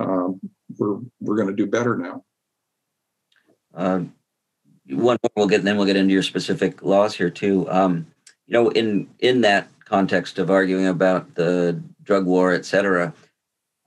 um, 0.00 0.40
we're 0.78 0.98
we're 1.20 1.36
going 1.36 1.48
to 1.48 1.54
do 1.54 1.66
better 1.66 1.96
now. 1.96 2.24
Uh, 3.74 4.04
one 4.90 5.16
more 5.22 5.30
we'll 5.36 5.46
get 5.46 5.62
then 5.64 5.76
we'll 5.76 5.86
get 5.86 5.96
into 5.96 6.12
your 6.12 6.22
specific 6.22 6.82
laws 6.82 7.14
here 7.14 7.30
too 7.30 7.68
um, 7.70 8.06
you 8.46 8.52
know 8.52 8.68
in 8.70 9.08
in 9.20 9.40
that 9.40 9.68
context 9.84 10.38
of 10.38 10.50
arguing 10.50 10.86
about 10.86 11.34
the 11.34 11.80
drug 12.02 12.26
war 12.26 12.52
et 12.52 12.64
cetera 12.64 13.12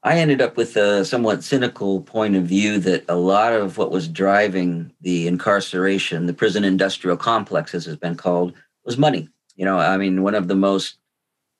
i 0.08 0.18
ended 0.18 0.42
up 0.42 0.58
with 0.58 0.76
a 0.76 1.06
somewhat 1.06 1.44
cynical 1.44 2.02
point 2.02 2.36
of 2.36 2.44
view 2.44 2.80
that 2.80 3.04
a 3.08 3.16
lot 3.16 3.54
of 3.54 3.78
what 3.78 3.92
was 3.92 4.08
driving 4.08 4.92
the 5.02 5.28
incarceration 5.28 6.26
the 6.26 6.34
prison 6.34 6.64
industrial 6.64 7.18
complex 7.18 7.74
as 7.74 7.86
has 7.86 7.98
been 7.98 8.16
called 8.16 8.54
was 8.86 8.98
money 8.98 9.30
you 9.56 9.66
know 9.66 9.78
i 9.78 9.98
mean 9.98 10.24
one 10.24 10.36
of 10.36 10.48
the 10.48 10.56
most 10.56 10.98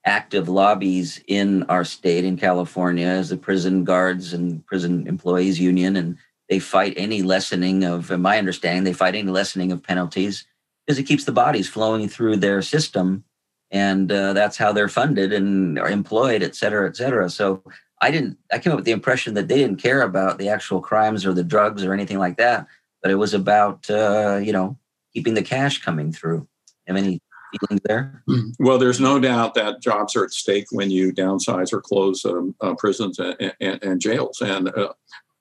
active 0.06 0.48
lobbies 0.48 1.22
in 1.28 1.64
our 1.64 1.84
state 1.84 2.24
in 2.24 2.38
california 2.38 3.08
is 3.08 3.30
the 3.30 3.38
prison 3.38 3.84
guards 3.84 4.34
and 4.34 4.66
prison 4.66 5.06
employees 5.08 5.60
union 5.60 5.96
and 5.96 6.18
they 6.50 6.60
fight 6.60 6.94
any 6.96 7.22
lessening 7.22 7.84
of, 7.84 8.10
in 8.10 8.22
my 8.22 8.38
understanding, 8.38 8.84
they 8.84 8.94
fight 8.94 9.16
any 9.16 9.30
lessening 9.30 9.72
of 9.72 9.84
penalties 9.84 10.46
because 10.86 10.98
it 10.98 11.04
keeps 11.04 11.26
the 11.26 11.32
bodies 11.32 11.68
flowing 11.68 12.08
through 12.08 12.38
their 12.38 12.62
system. 12.62 13.24
And 13.70 14.12
uh, 14.12 14.32
that's 14.32 14.56
how 14.56 14.72
they're 14.72 14.88
funded 14.88 15.34
and 15.34 15.78
are 15.78 15.90
employed, 15.90 16.42
et 16.42 16.56
cetera, 16.56 16.88
et 16.88 16.96
cetera. 16.96 17.30
So 17.30 17.62
I 18.02 18.12
didn't, 18.12 18.38
I 18.52 18.60
came 18.60 18.74
up 18.74 18.78
with 18.78 18.86
the 18.86 18.92
impression 18.92 19.34
that 19.34 19.48
they 19.48 19.58
didn't 19.58 19.82
care 19.82 20.02
about 20.02 20.38
the 20.38 20.50
actual 20.50 20.82
crimes 20.82 21.26
or 21.26 21.34
the 21.34 21.44
drugs 21.44 21.84
or 21.84 21.94
anything 21.94 22.20
like 22.20 22.38
that, 22.38 22.68
but 23.02 23.12
it 23.12 23.16
was 23.16 23.34
about, 23.34 23.90
uh, 23.90 24.40
you 24.42 24.54
know, 24.54 24.78
keeping 25.14 25.34
the 25.34 25.42
cash 25.42 25.82
coming 25.82 26.12
through. 26.12 26.48
Have 26.86 26.96
any 26.96 27.20
feelings 27.60 27.82
there? 27.84 28.24
Well, 28.60 28.78
there's 28.78 29.00
no 29.00 29.20
doubt 29.20 29.56
that 29.56 29.82
jobs 29.82 30.16
are 30.16 30.24
at 30.24 30.32
stake 30.32 30.68
when 30.72 30.92
you 30.92 31.12
downsize 31.12 31.74
or 31.74 31.82
close 31.82 32.24
um, 32.26 32.56
uh, 32.62 32.76
prisons 32.76 33.20
and, 33.20 33.54
and, 33.60 33.84
and, 33.84 34.02
jails. 34.02 34.42
And 34.42 34.70
uh, 34.70 34.94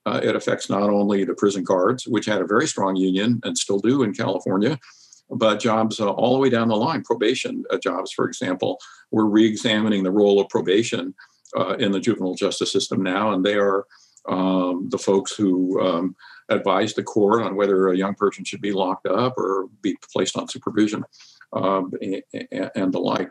uh, 0.06 0.20
it 0.22 0.36
affects 0.36 0.70
not 0.70 0.82
only 0.82 1.24
the 1.24 1.34
prison 1.34 1.64
guards, 1.64 2.06
which 2.06 2.26
had 2.26 2.40
a 2.40 2.46
very 2.46 2.66
strong 2.66 2.96
union 2.96 3.40
and 3.44 3.56
still 3.56 3.78
do 3.78 4.02
in 4.02 4.14
California, 4.14 4.78
but 5.30 5.60
jobs 5.60 6.00
uh, 6.00 6.10
all 6.10 6.34
the 6.34 6.40
way 6.40 6.50
down 6.50 6.68
the 6.68 6.76
line. 6.76 7.02
Probation 7.02 7.64
uh, 7.70 7.78
jobs, 7.78 8.12
for 8.12 8.26
example, 8.26 8.78
we're 9.10 9.24
re-examining 9.24 10.02
the 10.02 10.10
role 10.10 10.40
of 10.40 10.48
probation 10.48 11.14
uh, 11.56 11.76
in 11.76 11.92
the 11.92 12.00
juvenile 12.00 12.34
justice 12.34 12.72
system 12.72 13.02
now, 13.02 13.32
and 13.32 13.44
they 13.44 13.54
are 13.54 13.84
um, 14.28 14.88
the 14.90 14.98
folks 14.98 15.34
who 15.36 15.80
um, 15.80 16.16
advise 16.48 16.94
the 16.94 17.02
court 17.02 17.42
on 17.42 17.56
whether 17.56 17.88
a 17.88 17.96
young 17.96 18.14
person 18.14 18.44
should 18.44 18.60
be 18.60 18.72
locked 18.72 19.06
up 19.06 19.34
or 19.36 19.68
be 19.82 19.96
placed 20.12 20.36
on 20.36 20.48
supervision 20.48 21.04
um, 21.52 21.92
and, 22.00 22.70
and 22.74 22.92
the 22.92 22.98
like. 22.98 23.30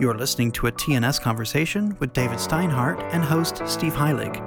You're 0.00 0.16
listening 0.16 0.50
to 0.52 0.66
a 0.66 0.72
TNS 0.72 1.20
conversation 1.20 1.94
with 1.98 2.14
David 2.14 2.38
Steinhardt 2.38 3.02
and 3.12 3.22
host 3.22 3.62
Steve 3.66 3.92
Heilig. 3.92 4.46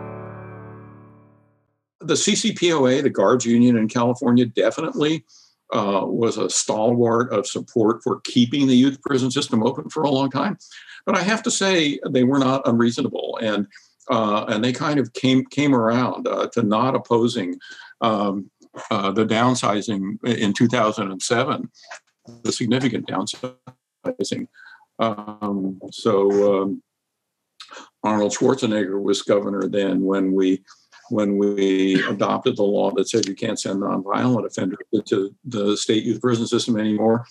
The 1.99 2.15
CCPOA, 2.15 3.04
the 3.04 3.10
guards 3.10 3.45
union 3.45 3.78
in 3.78 3.88
California, 3.88 4.45
definitely 4.45 5.23
uh, 5.71 6.02
was 6.06 6.38
a 6.38 6.49
stalwart 6.49 7.32
of 7.32 7.47
support 7.47 8.02
for 8.04 8.19
keeping 8.21 8.67
the 8.67 8.76
youth 8.76 9.02
prison 9.02 9.32
system 9.32 9.63
open 9.63 9.89
for 9.89 10.04
a 10.04 10.10
long 10.10 10.30
time. 10.30 10.58
But 11.06 11.18
I 11.18 11.22
have 11.22 11.44
to 11.44 11.52
say, 11.52 12.00
they 12.10 12.24
were 12.24 12.39
not 12.39 12.68
unreasonable, 12.68 13.39
and 13.42 13.68
uh, 14.10 14.46
and 14.50 14.63
they 14.63 14.74
kind 14.74 15.00
of 15.00 15.13
came 15.13 15.46
came 15.46 15.76
around 15.76 16.28
uh, 16.28 16.48
to 16.54 16.63
not 16.63 16.96
opposing 16.96 17.60
um, 18.02 18.50
uh, 18.92 19.12
the 19.12 19.26
downsizing 19.26 20.18
in 20.26 20.54
2007, 20.54 21.70
the 22.44 22.52
significant 22.52 23.08
downsizing 23.08 24.48
um, 25.00 25.80
so 25.92 26.63
um, 26.63 26.84
Arnold 28.04 28.34
Schwarzenegger 28.34 29.02
was 29.02 29.22
governor 29.22 29.68
then 29.68 30.04
when 30.04 30.34
we 30.34 30.63
when 31.10 31.38
we 31.38 32.02
adopted 32.06 32.56
the 32.56 32.63
law 32.63 32.89
that 32.92 33.10
said 33.10 33.28
you 33.28 33.36
can't 33.36 33.60
send 33.60 33.82
nonviolent 33.82 34.46
offenders 34.46 34.80
to 35.06 35.36
the 35.44 35.76
state 35.76 36.04
youth 36.04 36.22
prison 36.22 36.48
system 36.48 36.80
anymore. 36.80 37.26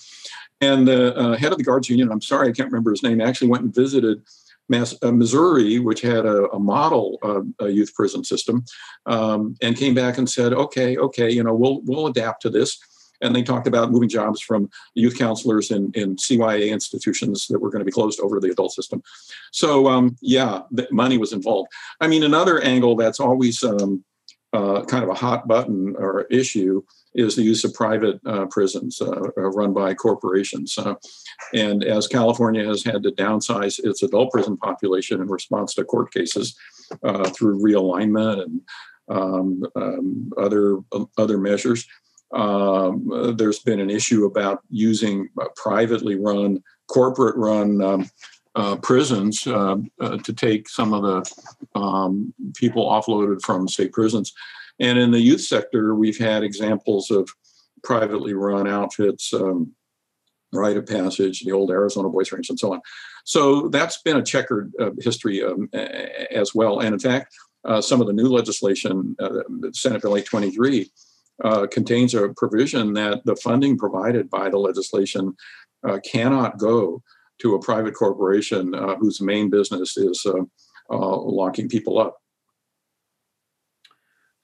And 0.62 0.86
the 0.86 1.14
uh, 1.16 1.36
head 1.36 1.50
of 1.50 1.58
the 1.58 1.64
guards 1.64 1.90
union, 1.90 2.10
I'm 2.10 2.22
sorry, 2.22 2.48
I 2.48 2.52
can't 2.52 2.70
remember 2.70 2.92
his 2.92 3.02
name, 3.02 3.20
actually 3.20 3.48
went 3.48 3.64
and 3.64 3.74
visited 3.74 4.22
Mass, 4.68 4.96
uh, 5.02 5.10
Missouri, 5.10 5.80
which 5.80 6.00
had 6.00 6.24
a, 6.24 6.48
a 6.50 6.58
model 6.58 7.18
uh, 7.22 7.42
a 7.64 7.68
youth 7.68 7.92
prison 7.94 8.22
system, 8.22 8.64
um, 9.06 9.56
and 9.60 9.76
came 9.76 9.92
back 9.92 10.18
and 10.18 10.30
said, 10.30 10.52
"Okay, 10.52 10.96
okay, 10.96 11.28
you 11.30 11.42
know, 11.42 11.52
we'll 11.52 11.82
we'll 11.82 12.06
adapt 12.06 12.42
to 12.42 12.50
this." 12.50 12.78
And 13.20 13.34
they 13.34 13.42
talked 13.42 13.66
about 13.66 13.90
moving 13.90 14.08
jobs 14.08 14.40
from 14.40 14.70
youth 14.94 15.16
counselors 15.18 15.70
in, 15.70 15.92
in 15.94 16.16
CYA 16.16 16.70
institutions 16.70 17.46
that 17.48 17.60
were 17.60 17.70
going 17.70 17.80
to 17.80 17.84
be 17.84 17.92
closed 17.92 18.18
over 18.20 18.36
to 18.36 18.40
the 18.40 18.52
adult 18.52 18.72
system. 18.72 19.00
So, 19.52 19.86
um, 19.86 20.16
yeah, 20.20 20.62
money 20.90 21.18
was 21.18 21.32
involved. 21.32 21.70
I 22.00 22.08
mean, 22.08 22.24
another 22.24 22.60
angle 22.62 22.96
that's 22.96 23.20
always 23.20 23.62
um, 23.62 24.02
uh, 24.52 24.84
kind 24.84 25.02
of 25.02 25.10
a 25.10 25.14
hot 25.14 25.48
button 25.48 25.94
or 25.98 26.22
issue 26.24 26.82
is 27.14 27.36
the 27.36 27.42
use 27.42 27.64
of 27.64 27.74
private 27.74 28.20
uh, 28.26 28.46
prisons 28.46 29.00
uh, 29.00 29.10
uh 29.10 29.50
run 29.50 29.72
by 29.72 29.94
corporations. 29.94 30.78
And 31.54 31.84
as 31.84 32.08
California 32.08 32.64
has 32.66 32.84
had 32.84 33.02
to 33.02 33.10
downsize 33.10 33.80
its 33.82 34.02
adult 34.02 34.32
prison 34.32 34.56
population 34.56 35.20
in 35.20 35.28
response 35.28 35.74
to 35.74 35.84
court 35.84 36.12
cases 36.12 36.56
uh, 37.02 37.28
through 37.30 37.62
realignment 37.62 38.42
and 38.42 38.60
um, 39.08 39.64
um, 39.76 40.30
other 40.38 40.78
other 41.18 41.38
measures, 41.38 41.86
um, 42.34 43.34
there's 43.36 43.58
been 43.58 43.80
an 43.80 43.90
issue 43.90 44.24
about 44.24 44.60
using 44.70 45.28
privately 45.56 46.16
run, 46.16 46.62
corporate 46.88 47.36
run 47.36 47.82
um, 47.82 48.10
uh, 48.54 48.76
prisons 48.76 49.46
uh, 49.46 49.76
uh, 50.00 50.18
to 50.18 50.32
take 50.32 50.68
some 50.68 50.92
of 50.92 51.02
the 51.02 51.78
um, 51.80 52.34
people 52.54 52.86
offloaded 52.86 53.40
from 53.42 53.66
state 53.66 53.92
prisons. 53.92 54.32
And 54.78 54.98
in 54.98 55.10
the 55.10 55.20
youth 55.20 55.40
sector, 55.40 55.94
we've 55.94 56.18
had 56.18 56.42
examples 56.42 57.10
of 57.10 57.30
privately 57.82 58.34
run 58.34 58.68
outfits, 58.68 59.32
um, 59.32 59.72
Rite 60.52 60.76
of 60.76 60.86
Passage, 60.86 61.40
the 61.40 61.52
old 61.52 61.70
Arizona 61.70 62.10
Boys 62.10 62.30
Ranch, 62.30 62.50
and 62.50 62.58
so 62.58 62.74
on. 62.74 62.80
So 63.24 63.68
that's 63.68 64.02
been 64.02 64.18
a 64.18 64.22
checkered 64.22 64.72
uh, 64.78 64.90
history 65.00 65.42
um, 65.42 65.70
as 66.30 66.54
well. 66.54 66.80
And 66.80 66.92
in 66.92 66.98
fact, 66.98 67.34
uh, 67.64 67.80
some 67.80 68.00
of 68.00 68.06
the 68.06 68.12
new 68.12 68.28
legislation, 68.28 69.16
uh, 69.18 69.30
Senate 69.72 70.02
Bill 70.02 70.16
823, 70.16 70.90
contains 71.70 72.14
a 72.14 72.28
provision 72.36 72.92
that 72.92 73.24
the 73.24 73.36
funding 73.36 73.78
provided 73.78 74.28
by 74.28 74.50
the 74.50 74.58
legislation 74.58 75.34
cannot 76.04 76.58
go 76.58 77.02
to 77.42 77.54
a 77.54 77.60
private 77.60 77.94
corporation 77.94 78.74
uh, 78.74 78.94
whose 78.96 79.20
main 79.20 79.50
business 79.50 79.96
is 79.96 80.24
uh, 80.24 80.42
uh, 80.90 81.16
locking 81.16 81.68
people 81.68 81.98
up. 81.98 82.16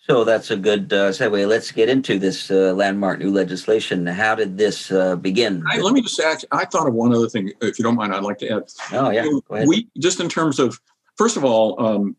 So 0.00 0.24
that's 0.24 0.50
a 0.50 0.56
good 0.56 0.90
uh, 0.90 1.10
segue. 1.10 1.46
Let's 1.46 1.70
get 1.70 1.90
into 1.90 2.18
this 2.18 2.50
uh, 2.50 2.72
landmark 2.72 3.18
new 3.18 3.30
legislation. 3.30 4.06
How 4.06 4.34
did 4.34 4.56
this 4.56 4.90
uh, 4.90 5.16
begin? 5.16 5.62
I, 5.68 5.80
let 5.80 5.92
me 5.92 6.00
just 6.00 6.18
add, 6.18 6.42
I 6.50 6.64
thought 6.64 6.88
of 6.88 6.94
one 6.94 7.14
other 7.14 7.28
thing, 7.28 7.52
if 7.60 7.78
you 7.78 7.82
don't 7.82 7.94
mind, 7.94 8.14
I'd 8.14 8.22
like 8.22 8.38
to 8.38 8.48
add. 8.48 8.62
Oh, 8.92 9.10
yeah. 9.10 9.24
Go 9.24 9.42
ahead. 9.50 9.68
We, 9.68 9.88
just 9.98 10.18
in 10.18 10.30
terms 10.30 10.58
of, 10.58 10.80
first 11.16 11.36
of 11.36 11.44
all, 11.44 11.78
um, 11.78 12.16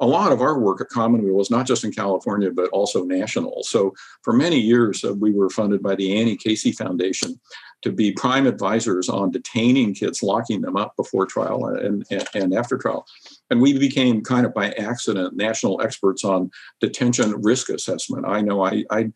a 0.00 0.06
lot 0.06 0.30
of 0.30 0.40
our 0.40 0.60
work 0.60 0.80
at 0.80 0.88
Commonweal 0.88 1.34
was 1.34 1.50
not 1.50 1.66
just 1.66 1.82
in 1.82 1.90
California, 1.90 2.52
but 2.52 2.70
also 2.70 3.02
national. 3.02 3.64
So 3.64 3.92
for 4.22 4.32
many 4.32 4.60
years, 4.60 5.04
uh, 5.04 5.12
we 5.14 5.32
were 5.32 5.50
funded 5.50 5.82
by 5.82 5.96
the 5.96 6.20
Annie 6.20 6.36
Casey 6.36 6.70
Foundation 6.70 7.40
to 7.82 7.92
be 7.92 8.12
prime 8.12 8.46
advisors 8.46 9.08
on 9.08 9.30
detaining 9.30 9.94
kids, 9.94 10.22
locking 10.22 10.60
them 10.60 10.76
up 10.76 10.94
before 10.96 11.26
trial 11.26 11.66
and, 11.66 12.04
and, 12.10 12.28
and 12.34 12.54
after 12.54 12.78
trial. 12.78 13.06
And 13.50 13.60
we 13.60 13.78
became 13.78 14.22
kind 14.22 14.46
of 14.46 14.54
by 14.54 14.72
accident 14.72 15.36
national 15.36 15.80
experts 15.82 16.24
on 16.24 16.50
detention 16.80 17.40
risk 17.42 17.68
assessment. 17.68 18.26
I 18.26 18.40
know 18.40 18.64
I, 18.64 18.84
I 18.90 19.12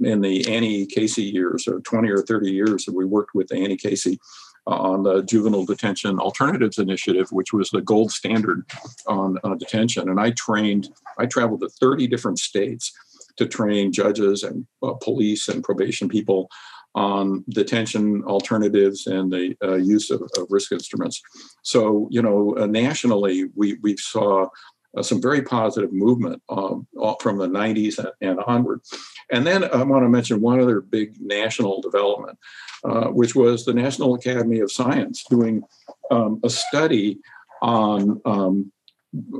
in 0.00 0.20
the 0.20 0.46
Annie 0.52 0.86
Casey 0.86 1.24
years, 1.24 1.66
or 1.66 1.80
20 1.80 2.10
or 2.10 2.22
30 2.22 2.50
years 2.50 2.84
that 2.84 2.94
we 2.94 3.04
worked 3.04 3.34
with 3.34 3.52
Annie 3.52 3.76
Casey, 3.76 4.18
on 4.66 5.02
the 5.02 5.22
Juvenile 5.22 5.64
Detention 5.64 6.18
Alternatives 6.18 6.78
Initiative, 6.78 7.28
which 7.32 7.52
was 7.52 7.70
the 7.70 7.80
gold 7.80 8.12
standard 8.12 8.64
on 9.06 9.38
uh, 9.42 9.54
detention. 9.54 10.08
And 10.08 10.20
I 10.20 10.30
trained, 10.30 10.88
I 11.18 11.26
traveled 11.26 11.60
to 11.60 11.68
30 11.68 12.06
different 12.06 12.38
states 12.38 12.92
to 13.38 13.46
train 13.46 13.92
judges 13.92 14.42
and 14.42 14.66
uh, 14.82 14.92
police 14.94 15.48
and 15.48 15.64
probation 15.64 16.08
people 16.08 16.48
on 16.94 17.44
detention 17.48 18.22
alternatives 18.24 19.06
and 19.06 19.32
the 19.32 19.56
uh, 19.62 19.74
use 19.74 20.10
of, 20.10 20.22
of, 20.36 20.46
risk 20.50 20.72
instruments. 20.72 21.22
So, 21.62 22.06
you 22.10 22.20
know, 22.20 22.54
uh, 22.58 22.66
nationally, 22.66 23.46
we, 23.54 23.78
we 23.82 23.96
saw 23.96 24.48
uh, 24.96 25.02
some 25.02 25.22
very 25.22 25.42
positive 25.42 25.92
movement 25.92 26.42
um, 26.50 26.86
from 27.20 27.38
the 27.38 27.48
90s 27.48 28.04
and, 28.20 28.38
onward. 28.46 28.82
And 29.30 29.46
then 29.46 29.64
I 29.64 29.82
want 29.84 30.04
to 30.04 30.08
mention 30.08 30.42
one 30.42 30.60
other 30.60 30.82
big 30.82 31.18
national 31.18 31.80
development, 31.80 32.38
uh, 32.84 33.06
which 33.06 33.34
was 33.34 33.64
the 33.64 33.72
National 33.72 34.14
Academy 34.14 34.60
of 34.60 34.70
Science 34.70 35.24
doing 35.30 35.62
um, 36.10 36.40
a 36.44 36.50
study 36.50 37.20
on, 37.62 38.20
um, 38.26 38.70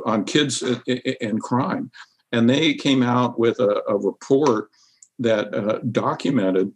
on 0.07 0.25
kids 0.25 0.63
and 0.63 1.41
crime. 1.43 1.91
And 2.31 2.49
they 2.49 2.73
came 2.73 3.03
out 3.03 3.39
with 3.39 3.61
a, 3.61 3.83
a 3.87 3.97
report 3.97 4.71
that 5.19 5.55
uh, 5.55 5.81
documented 5.91 6.73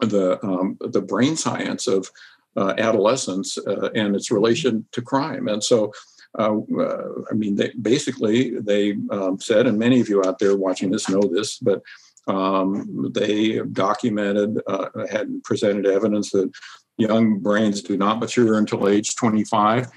the 0.00 0.44
um, 0.44 0.76
the 0.80 1.02
brain 1.02 1.36
science 1.36 1.86
of 1.86 2.10
uh, 2.56 2.74
adolescence 2.78 3.58
uh, 3.58 3.90
and 3.94 4.16
its 4.16 4.30
relation 4.30 4.86
to 4.92 5.02
crime. 5.02 5.48
And 5.48 5.62
so, 5.62 5.92
uh, 6.38 6.56
uh 6.78 7.08
I 7.30 7.34
mean, 7.34 7.56
they, 7.56 7.70
basically 7.80 8.58
they 8.58 8.96
um, 9.10 9.38
said, 9.40 9.66
and 9.66 9.78
many 9.78 10.00
of 10.00 10.08
you 10.08 10.24
out 10.24 10.38
there 10.38 10.56
watching 10.56 10.90
this 10.90 11.08
know 11.08 11.22
this, 11.22 11.58
but 11.58 11.82
um, 12.26 13.12
they 13.14 13.60
documented, 13.72 14.60
uh, 14.66 14.88
had 15.10 15.42
presented 15.44 15.86
evidence 15.86 16.30
that 16.30 16.50
young 16.98 17.38
brains 17.38 17.82
do 17.82 17.96
not 17.96 18.20
mature 18.20 18.58
until 18.58 18.88
age 18.88 19.16
25, 19.16 19.88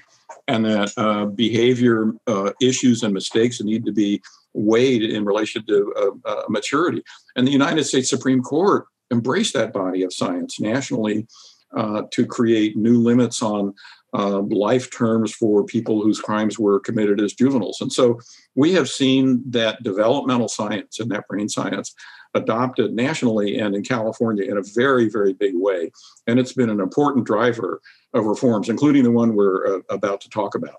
and 0.48 0.64
that 0.64 0.92
uh, 0.96 1.26
behavior 1.26 2.12
issues 2.60 3.02
and 3.02 3.12
mistakes 3.12 3.60
need 3.60 3.84
to 3.84 3.92
be 3.92 4.22
weighed 4.54 5.02
in 5.02 5.24
relation 5.24 5.64
to 5.66 6.20
maturity. 6.48 7.02
And 7.36 7.46
the 7.46 7.52
United 7.52 7.84
States 7.84 8.08
Supreme 8.08 8.42
Court 8.42 8.86
embrace 9.10 9.52
that 9.52 9.72
body 9.72 10.02
of 10.02 10.12
science 10.12 10.60
nationally 10.60 11.26
uh, 11.76 12.02
to 12.12 12.26
create 12.26 12.76
new 12.76 12.98
limits 12.98 13.42
on 13.42 13.74
uh, 14.16 14.40
life 14.42 14.90
terms 14.90 15.34
for 15.34 15.64
people 15.64 16.02
whose 16.02 16.20
crimes 16.20 16.58
were 16.58 16.78
committed 16.78 17.20
as 17.20 17.32
juveniles. 17.32 17.80
And 17.80 17.92
so 17.92 18.20
we 18.54 18.72
have 18.74 18.88
seen 18.88 19.42
that 19.50 19.82
developmental 19.82 20.48
science 20.48 21.00
and 21.00 21.10
that 21.10 21.26
brain 21.26 21.48
science 21.48 21.94
adopted 22.34 22.92
nationally 22.92 23.58
and 23.58 23.74
in 23.74 23.82
California 23.82 24.44
in 24.44 24.56
a 24.56 24.62
very, 24.74 25.08
very 25.08 25.32
big 25.32 25.54
way. 25.56 25.90
And 26.26 26.38
it's 26.38 26.52
been 26.52 26.70
an 26.70 26.80
important 26.80 27.26
driver 27.26 27.80
of 28.12 28.24
reforms, 28.24 28.68
including 28.68 29.02
the 29.02 29.10
one 29.10 29.34
we're 29.34 29.78
uh, 29.78 29.80
about 29.90 30.20
to 30.22 30.28
talk 30.28 30.54
about. 30.54 30.76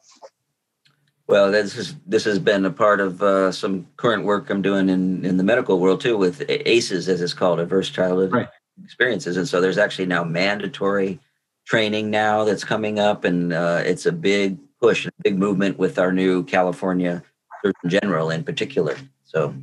Well, 1.28 1.52
this 1.52 1.76
is 1.76 1.96
this 2.06 2.24
has 2.26 2.38
been 2.38 2.66
a 2.66 2.72
part 2.72 3.00
of 3.00 3.22
uh, 3.24 3.52
some 3.52 3.88
current 3.98 4.26
work 4.26 4.50
I'm 4.50 4.62
doing 4.62 4.90
in 4.90 5.26
in 5.26 5.38
the 5.38 5.44
medical 5.44 5.80
world 5.80 6.02
too, 6.02 6.18
with 6.18 6.44
ACEs 6.48 7.10
as 7.10 7.22
it's 7.22 7.34
called, 7.34 7.60
adverse 7.60 7.90
childhood 7.90 8.32
right. 8.32 8.48
experiences, 8.84 9.36
and 9.38 9.48
so 9.48 9.60
there's 9.60 9.80
actually 9.80 10.06
now 10.06 10.24
mandatory 10.24 11.20
training 11.66 12.12
now 12.12 12.44
that's 12.44 12.64
coming 12.64 13.00
up, 13.00 13.24
and 13.24 13.54
uh, 13.54 13.82
it's 13.84 14.06
a 14.06 14.12
big 14.12 14.60
push, 14.80 15.08
a 15.08 15.12
big 15.24 15.38
movement 15.38 15.80
with 15.80 15.98
our 15.98 16.12
new 16.12 16.44
California 16.44 17.24
Surgeon 17.64 17.90
General 17.90 18.30
in 18.30 18.44
particular. 18.44 18.96
So, 19.24 19.56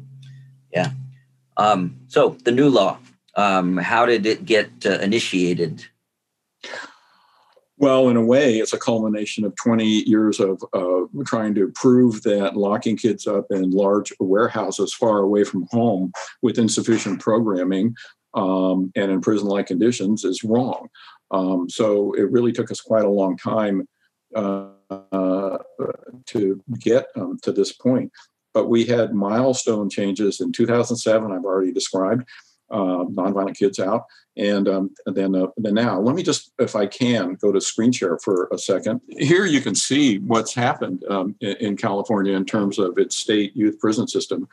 yeah. 0.72 0.90
Um, 1.56 2.00
so 2.08 2.36
the 2.44 2.50
new 2.50 2.68
law, 2.68 2.98
um, 3.36 3.76
how 3.76 4.04
did 4.06 4.26
it 4.26 4.44
get 4.44 4.70
uh, 4.84 4.98
initiated? 4.98 5.86
Well, 7.82 8.10
in 8.10 8.16
a 8.16 8.24
way, 8.24 8.58
it's 8.58 8.72
a 8.72 8.78
culmination 8.78 9.44
of 9.44 9.56
20 9.56 9.84
years 9.84 10.38
of 10.38 10.62
uh, 10.72 11.00
trying 11.26 11.52
to 11.56 11.72
prove 11.74 12.22
that 12.22 12.56
locking 12.56 12.96
kids 12.96 13.26
up 13.26 13.46
in 13.50 13.72
large 13.72 14.12
warehouses 14.20 14.94
far 14.94 15.18
away 15.18 15.42
from 15.42 15.66
home 15.72 16.12
with 16.42 16.60
insufficient 16.60 17.20
programming 17.20 17.96
um, 18.34 18.92
and 18.94 19.10
in 19.10 19.20
prison 19.20 19.48
like 19.48 19.66
conditions 19.66 20.22
is 20.22 20.44
wrong. 20.44 20.86
Um, 21.32 21.68
so 21.68 22.12
it 22.12 22.30
really 22.30 22.52
took 22.52 22.70
us 22.70 22.80
quite 22.80 23.04
a 23.04 23.10
long 23.10 23.36
time 23.36 23.88
uh, 24.36 24.68
uh, 24.88 25.58
to 26.26 26.62
get 26.78 27.06
um, 27.16 27.36
to 27.42 27.50
this 27.50 27.72
point. 27.72 28.12
But 28.54 28.68
we 28.68 28.84
had 28.84 29.12
milestone 29.12 29.90
changes 29.90 30.40
in 30.40 30.52
2007, 30.52 31.32
I've 31.32 31.44
already 31.44 31.72
described, 31.72 32.28
uh, 32.72 33.04
nonviolent 33.04 33.56
kids 33.56 33.78
out. 33.78 34.06
And, 34.36 34.66
um, 34.66 34.90
then, 35.06 35.34
uh, 35.34 35.48
then 35.58 35.74
now, 35.74 36.00
let 36.00 36.14
me 36.14 36.22
just, 36.22 36.52
if 36.58 36.74
I 36.74 36.86
can, 36.86 37.34
go 37.34 37.52
to 37.52 37.60
screen 37.60 37.92
share 37.92 38.18
for 38.18 38.48
a 38.50 38.58
second. 38.58 39.00
Here 39.08 39.44
you 39.44 39.60
can 39.60 39.74
see 39.74 40.18
what's 40.20 40.54
happened 40.54 41.04
um, 41.10 41.36
in, 41.40 41.56
in, 41.56 41.76
California 41.76 42.34
in 42.34 42.46
terms 42.46 42.78
of 42.78 42.96
its 42.96 43.16
state 43.16 43.54
youth 43.54 43.78
prison 43.78 44.08
system. 44.08 44.48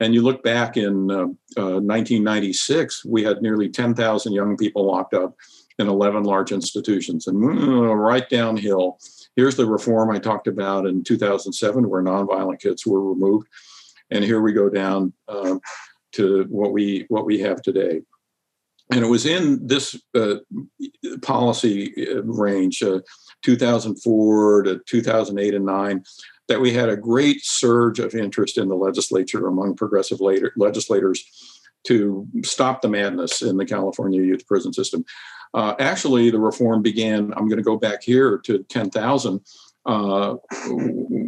And 0.00 0.14
you 0.14 0.22
look 0.22 0.42
back 0.42 0.76
in 0.76 1.10
uh, 1.10 1.26
1996, 1.56 3.06
uh, 3.06 3.08
we 3.08 3.22
had 3.22 3.40
nearly 3.40 3.70
10,000 3.70 4.32
young 4.32 4.56
people 4.56 4.84
locked 4.84 5.14
up 5.14 5.34
in 5.78 5.88
11 5.88 6.24
large 6.24 6.52
institutions. 6.52 7.26
And 7.26 7.38
mm, 7.38 7.96
right 7.96 8.28
downhill, 8.28 8.98
here's 9.36 9.56
the 9.56 9.64
reform 9.64 10.10
I 10.10 10.18
talked 10.18 10.46
about 10.46 10.86
in 10.86 11.04
2007, 11.04 11.88
where 11.88 12.02
nonviolent 12.02 12.60
kids 12.60 12.86
were 12.86 13.02
removed. 13.02 13.48
And 14.10 14.22
here 14.24 14.42
we 14.42 14.52
go 14.52 14.68
down 14.68 15.12
um, 15.28 15.60
to 16.12 16.44
what 16.48 16.72
we 16.72 17.06
what 17.08 17.26
we 17.26 17.38
have 17.40 17.62
today. 17.62 18.02
And 18.90 19.02
it 19.02 19.08
was 19.08 19.24
in 19.24 19.66
this 19.66 19.98
uh, 20.14 20.36
policy 21.22 21.94
uh, 22.08 22.22
range 22.24 22.82
uh, 22.82 23.00
2004 23.42 24.62
to 24.64 24.80
2008 24.86 25.54
and 25.54 25.64
9 25.64 26.04
that 26.48 26.60
we 26.60 26.72
had 26.72 26.88
a 26.88 26.96
great 26.96 27.42
surge 27.42 27.98
of 27.98 28.14
interest 28.14 28.58
in 28.58 28.68
the 28.68 28.74
legislature 28.74 29.46
among 29.46 29.76
progressive 29.76 30.20
later, 30.20 30.52
legislators 30.56 31.24
to 31.84 32.26
stop 32.44 32.82
the 32.82 32.88
madness 32.88 33.42
in 33.42 33.56
the 33.56 33.64
California 33.64 34.22
youth 34.22 34.46
prison 34.46 34.72
system. 34.72 35.04
Uh, 35.54 35.74
actually, 35.78 36.30
the 36.30 36.38
reform 36.38 36.82
began. 36.82 37.32
I'm 37.36 37.48
going 37.48 37.58
to 37.58 37.62
go 37.62 37.76
back 37.76 38.02
here 38.02 38.38
to 38.38 38.62
10,000 38.64 39.40
uh, 39.86 40.36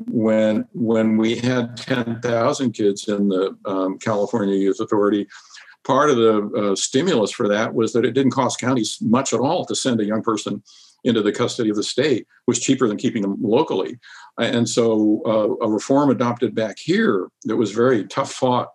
when 0.09 0.67
when 0.73 1.17
we 1.17 1.37
had 1.37 1.77
10,000 1.77 2.73
kids 2.73 3.09
in 3.09 3.29
the 3.29 3.57
um, 3.65 3.99
California 3.99 4.57
Youth 4.57 4.81
Authority. 4.81 5.27
Part 5.85 6.09
of 6.09 6.17
the 6.17 6.71
uh, 6.73 6.77
stimulus 6.77 7.31
for 7.31 7.47
that 7.49 7.75
was 7.75 7.93
that 7.93 8.07
it 8.07 8.13
didn't 8.13 8.33
cost 8.33 8.59
counties 8.59 8.97
much 9.03 9.35
at 9.35 9.41
all 9.41 9.67
to 9.67 9.75
send 9.75 10.01
a 10.01 10.05
young 10.05 10.23
person 10.23 10.63
into 11.03 11.21
the 11.21 11.33
custody 11.33 11.69
of 11.69 11.77
the 11.77 11.83
state. 11.83 12.27
Was 12.47 12.59
cheaper 12.59 12.89
than 12.89 12.97
keeping 12.97 13.21
them 13.21 13.37
locally, 13.43 13.99
and 14.39 14.67
so 14.67 15.21
uh, 15.27 15.67
a 15.67 15.71
reform 15.71 16.11
adopted 16.11 16.55
back 16.55 16.79
here 16.79 17.29
that 17.45 17.57
was 17.57 17.73
very 17.73 18.07
tough 18.07 18.33
fought 18.33 18.69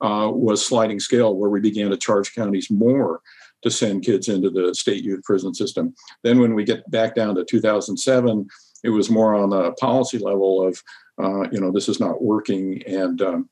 uh, 0.00 0.30
was 0.32 0.64
sliding 0.64 1.00
scale, 1.00 1.36
where 1.36 1.50
we 1.50 1.60
began 1.60 1.90
to 1.90 1.96
charge 1.96 2.34
counties 2.34 2.70
more 2.70 3.20
to 3.62 3.70
send 3.70 4.04
kids 4.04 4.28
into 4.28 4.50
the 4.50 4.74
state 4.74 5.02
youth 5.02 5.22
prison 5.24 5.54
system. 5.54 5.94
Then, 6.22 6.40
when 6.40 6.54
we 6.54 6.64
get 6.64 6.88
back 6.90 7.14
down 7.14 7.34
to 7.36 7.44
2007, 7.44 8.46
it 8.86 8.90
was 8.90 9.10
more 9.10 9.34
on 9.34 9.50
the 9.50 9.72
policy 9.72 10.18
level 10.18 10.66
of, 10.66 10.82
uh, 11.22 11.48
you 11.50 11.60
know, 11.60 11.72
this 11.72 11.88
is 11.88 11.98
not 11.98 12.22
working, 12.22 12.82
and 12.86 13.20
um, 13.20 13.50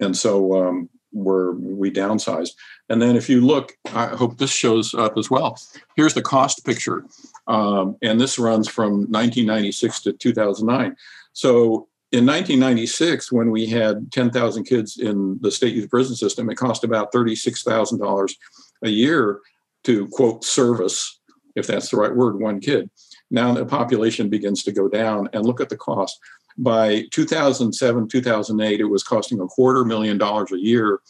and 0.00 0.16
so 0.16 0.66
um, 0.66 0.88
we're 1.12 1.52
we 1.52 1.90
downsized. 1.90 2.52
And 2.88 3.00
then, 3.00 3.16
if 3.16 3.28
you 3.28 3.40
look, 3.40 3.76
I 3.94 4.06
hope 4.06 4.36
this 4.36 4.52
shows 4.52 4.94
up 4.94 5.16
as 5.16 5.30
well. 5.30 5.58
Here's 5.94 6.14
the 6.14 6.22
cost 6.22 6.64
picture, 6.66 7.04
um, 7.46 7.96
and 8.02 8.20
this 8.20 8.38
runs 8.38 8.68
from 8.68 8.92
1996 9.10 10.02
to 10.02 10.12
2009. 10.12 10.96
So 11.32 11.88
in 12.12 12.26
1996, 12.26 13.30
when 13.30 13.52
we 13.52 13.66
had 13.66 14.10
10,000 14.10 14.64
kids 14.64 14.98
in 14.98 15.38
the 15.42 15.50
state 15.52 15.74
youth 15.74 15.90
prison 15.90 16.16
system, 16.16 16.50
it 16.50 16.56
cost 16.56 16.82
about 16.82 17.12
$36,000 17.12 18.34
a 18.82 18.88
year 18.88 19.40
to 19.84 20.08
quote 20.08 20.44
service, 20.44 21.20
if 21.54 21.68
that's 21.68 21.90
the 21.90 21.96
right 21.96 22.14
word, 22.14 22.40
one 22.40 22.58
kid. 22.58 22.90
Now 23.30 23.54
the 23.54 23.64
population 23.64 24.28
begins 24.28 24.62
to 24.64 24.72
go 24.72 24.88
down, 24.88 25.28
and 25.32 25.46
look 25.46 25.60
at 25.60 25.68
the 25.68 25.76
cost. 25.76 26.18
By 26.58 27.04
2007, 27.12 28.08
2008, 28.08 28.80
it 28.80 28.84
was 28.84 29.02
costing 29.02 29.40
a 29.40 29.46
quarter 29.46 29.84
million 29.84 30.18
dollars 30.18 30.52
a 30.52 30.58
year 30.58 31.00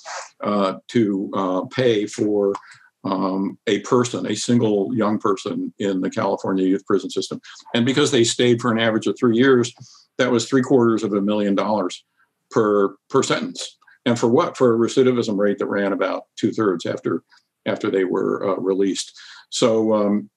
uh, 0.42 0.74
to 0.88 1.30
uh, 1.34 1.62
pay 1.66 2.06
for 2.06 2.54
um, 3.04 3.58
a 3.66 3.80
person, 3.80 4.26
a 4.26 4.36
single 4.36 4.94
young 4.94 5.18
person 5.18 5.72
in 5.78 6.02
the 6.02 6.10
California 6.10 6.66
youth 6.66 6.84
prison 6.86 7.10
system. 7.10 7.40
And 7.74 7.86
because 7.86 8.10
they 8.10 8.24
stayed 8.24 8.60
for 8.60 8.70
an 8.70 8.78
average 8.78 9.06
of 9.06 9.18
three 9.18 9.36
years, 9.36 9.72
that 10.18 10.30
was 10.30 10.46
three 10.46 10.62
quarters 10.62 11.02
of 11.02 11.14
a 11.14 11.20
million 11.20 11.54
dollars 11.54 12.04
per 12.50 12.96
per 13.08 13.22
sentence. 13.22 13.78
And 14.04 14.18
for 14.18 14.28
what? 14.28 14.56
For 14.56 14.74
a 14.74 14.78
recidivism 14.78 15.36
rate 15.38 15.58
that 15.58 15.66
ran 15.66 15.92
about 15.92 16.24
two 16.36 16.52
thirds 16.52 16.84
after 16.86 17.22
after 17.66 17.90
they 17.90 18.04
were 18.04 18.50
uh, 18.50 18.60
released. 18.60 19.18
So 19.50 19.94
um, 19.94 20.30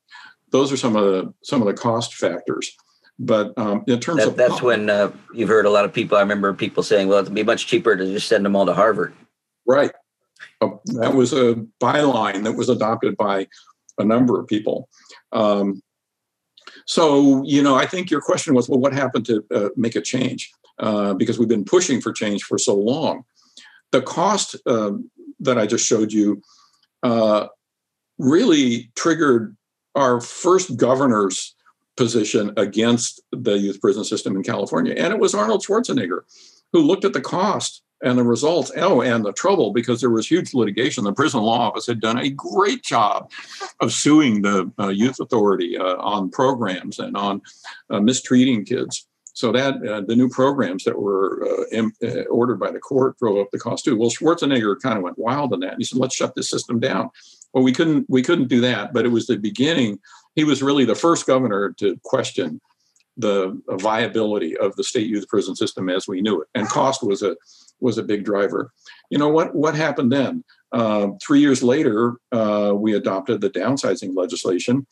those 0.54 0.72
are 0.72 0.78
some 0.78 0.96
of 0.96 1.04
the 1.04 1.34
some 1.44 1.62
of 1.62 1.68
the 1.68 1.74
cost 1.74 2.14
factors. 2.14 2.72
But 3.20 3.54
um, 3.58 3.84
in 3.88 4.00
terms 4.00 4.20
that, 4.20 4.30
of 4.30 4.38
that's 4.38 4.62
when 4.62 4.90
uh, 4.90 5.12
you've 5.34 5.50
heard 5.50 5.66
a 5.66 5.70
lot 5.70 5.84
of 5.84 5.94
people. 5.94 6.18
I 6.18 6.22
remember 6.22 6.54
people 6.54 6.84
saying, 6.84 7.10
"Well, 7.10 7.20
it'd 7.20 7.34
be 7.34 7.44
much 7.44 7.68
cheaper 7.68 7.98
to 7.98 8.06
just 8.06 8.28
send 8.28 8.46
them 8.46 8.56
all 8.56 8.66
to 8.66 8.74
Harvard." 8.74 9.14
Right. 9.68 9.92
Uh, 10.62 10.70
that 10.86 11.14
was 11.14 11.34
a 11.34 11.56
byline 11.82 12.44
that 12.44 12.54
was 12.54 12.70
adopted 12.70 13.18
by 13.18 13.48
a 13.98 14.06
number 14.06 14.40
of 14.40 14.48
people. 14.48 14.90
Um, 15.32 15.82
so, 16.86 17.44
you 17.46 17.62
know, 17.62 17.76
I 17.76 17.86
think 17.86 18.12
your 18.12 18.22
question 18.22 18.54
was, 18.54 18.68
well, 18.68 18.80
what 18.80 18.94
happened 18.94 19.26
to 19.28 19.46
uh, 19.52 19.70
make 19.76 19.96
a 19.96 20.02
change? 20.02 20.52
Uh, 20.80 21.14
because 21.14 21.38
we've 21.38 21.48
been 21.48 21.64
pushing 21.64 22.02
for 22.02 22.12
change 22.12 22.44
for 22.44 22.58
so 22.58 22.76
long. 22.76 23.24
The 23.92 24.02
cost 24.02 24.56
uh, 24.66 24.94
that 25.40 25.58
I 25.58 25.68
just 25.68 25.86
showed 25.86 26.12
you 26.12 26.42
uh, 27.04 27.48
really 28.18 28.92
triggered 28.96 29.56
our 29.96 30.22
first 30.22 30.78
governor's 30.78 31.56
position 31.96 32.52
against 32.58 33.22
the 33.32 33.58
youth 33.58 33.80
prison 33.80 34.04
system 34.04 34.36
in 34.36 34.44
California. 34.44 34.94
And 34.98 35.14
it 35.14 35.20
was 35.20 35.36
Arnold 35.36 35.64
Schwarzenegger 35.64 36.22
who 36.72 36.82
looked 36.82 37.06
at 37.06 37.14
the 37.14 37.22
cost 37.22 37.84
and 38.04 38.18
the 38.18 38.24
results 38.24 38.72
oh 38.76 39.02
and 39.02 39.24
the 39.24 39.32
trouble 39.32 39.72
because 39.72 40.02
there 40.02 40.10
was 40.10 40.28
huge 40.28 40.54
litigation. 40.54 41.04
The 41.04 41.14
prison 41.14 41.42
law 41.42 41.70
office 41.70 41.88
had 41.88 42.02
done 42.02 42.18
a 42.18 42.30
great 42.30 42.84
job 42.84 43.32
of 43.80 43.94
suing 43.94 44.42
the 44.42 44.70
uh, 44.78 44.90
youth 44.90 45.20
authority 45.20 45.78
uh, 45.78 45.96
on 45.98 46.30
programs 46.30 47.00
and 47.00 47.16
on 47.16 47.42
uh, 47.90 48.02
mistreating 48.02 48.66
kids. 48.66 49.08
So 49.36 49.52
that 49.52 49.76
uh, 49.88 50.02
the 50.02 50.16
new 50.16 50.30
programs 50.30 50.84
that 50.84 51.00
were 51.00 51.48
uh, 51.74 51.88
uh, 52.06 52.24
ordered 52.26 52.60
by 52.60 52.72
the 52.72 52.80
court 52.80 53.18
drove 53.18 53.40
up 53.40 53.50
the 53.52 53.60
cost 53.60 53.86
too. 53.86 53.98
Well 53.98 54.10
schwarzenegger 54.10 54.80
kind 54.82 54.98
of 54.98 55.04
went 55.04 55.18
wild 55.18 55.54
on 55.54 55.62
that 55.62 55.76
he 55.78 55.86
said 55.86 56.00
let's 56.00 56.16
shut 56.16 56.36
this 56.36 56.50
system 56.50 56.80
down 56.80 57.10
well 57.54 57.64
we 57.64 57.72
couldn't 57.72 58.06
we 58.10 58.22
couldn't 58.22 58.48
do 58.48 58.62
that 58.62 58.94
but 58.94 59.06
it 59.06 59.10
was 59.10 59.28
the 59.28 59.38
beginning 59.38 60.00
he 60.36 60.44
was 60.44 60.64
really 60.64 60.86
the 60.86 60.96
first 60.96 61.26
governor 61.26 61.74
to 61.78 61.98
question 62.04 62.60
the 63.16 63.62
viability 63.70 64.58
of 64.58 64.76
the 64.76 64.84
state 64.84 65.08
youth 65.08 65.28
prison 65.28 65.56
system 65.56 65.90
as 65.90 66.08
we 66.08 66.22
knew 66.22 66.42
it 66.42 66.48
and 66.56 66.68
cost 66.68 67.04
was 67.04 67.22
a 67.22 67.36
was 67.84 67.98
a 67.98 68.04
big 68.04 68.24
driver. 68.24 68.72
You 69.12 69.20
know 69.20 69.30
what? 69.30 69.54
What 69.54 69.76
happened 69.76 70.12
then? 70.12 70.44
Uh, 70.72 71.10
three 71.22 71.40
years 71.40 71.62
later, 71.62 72.16
uh, 72.32 72.74
we 72.76 72.96
adopted 72.96 73.42
the 73.42 73.50
downsizing 73.50 74.16
legislation, 74.16 74.88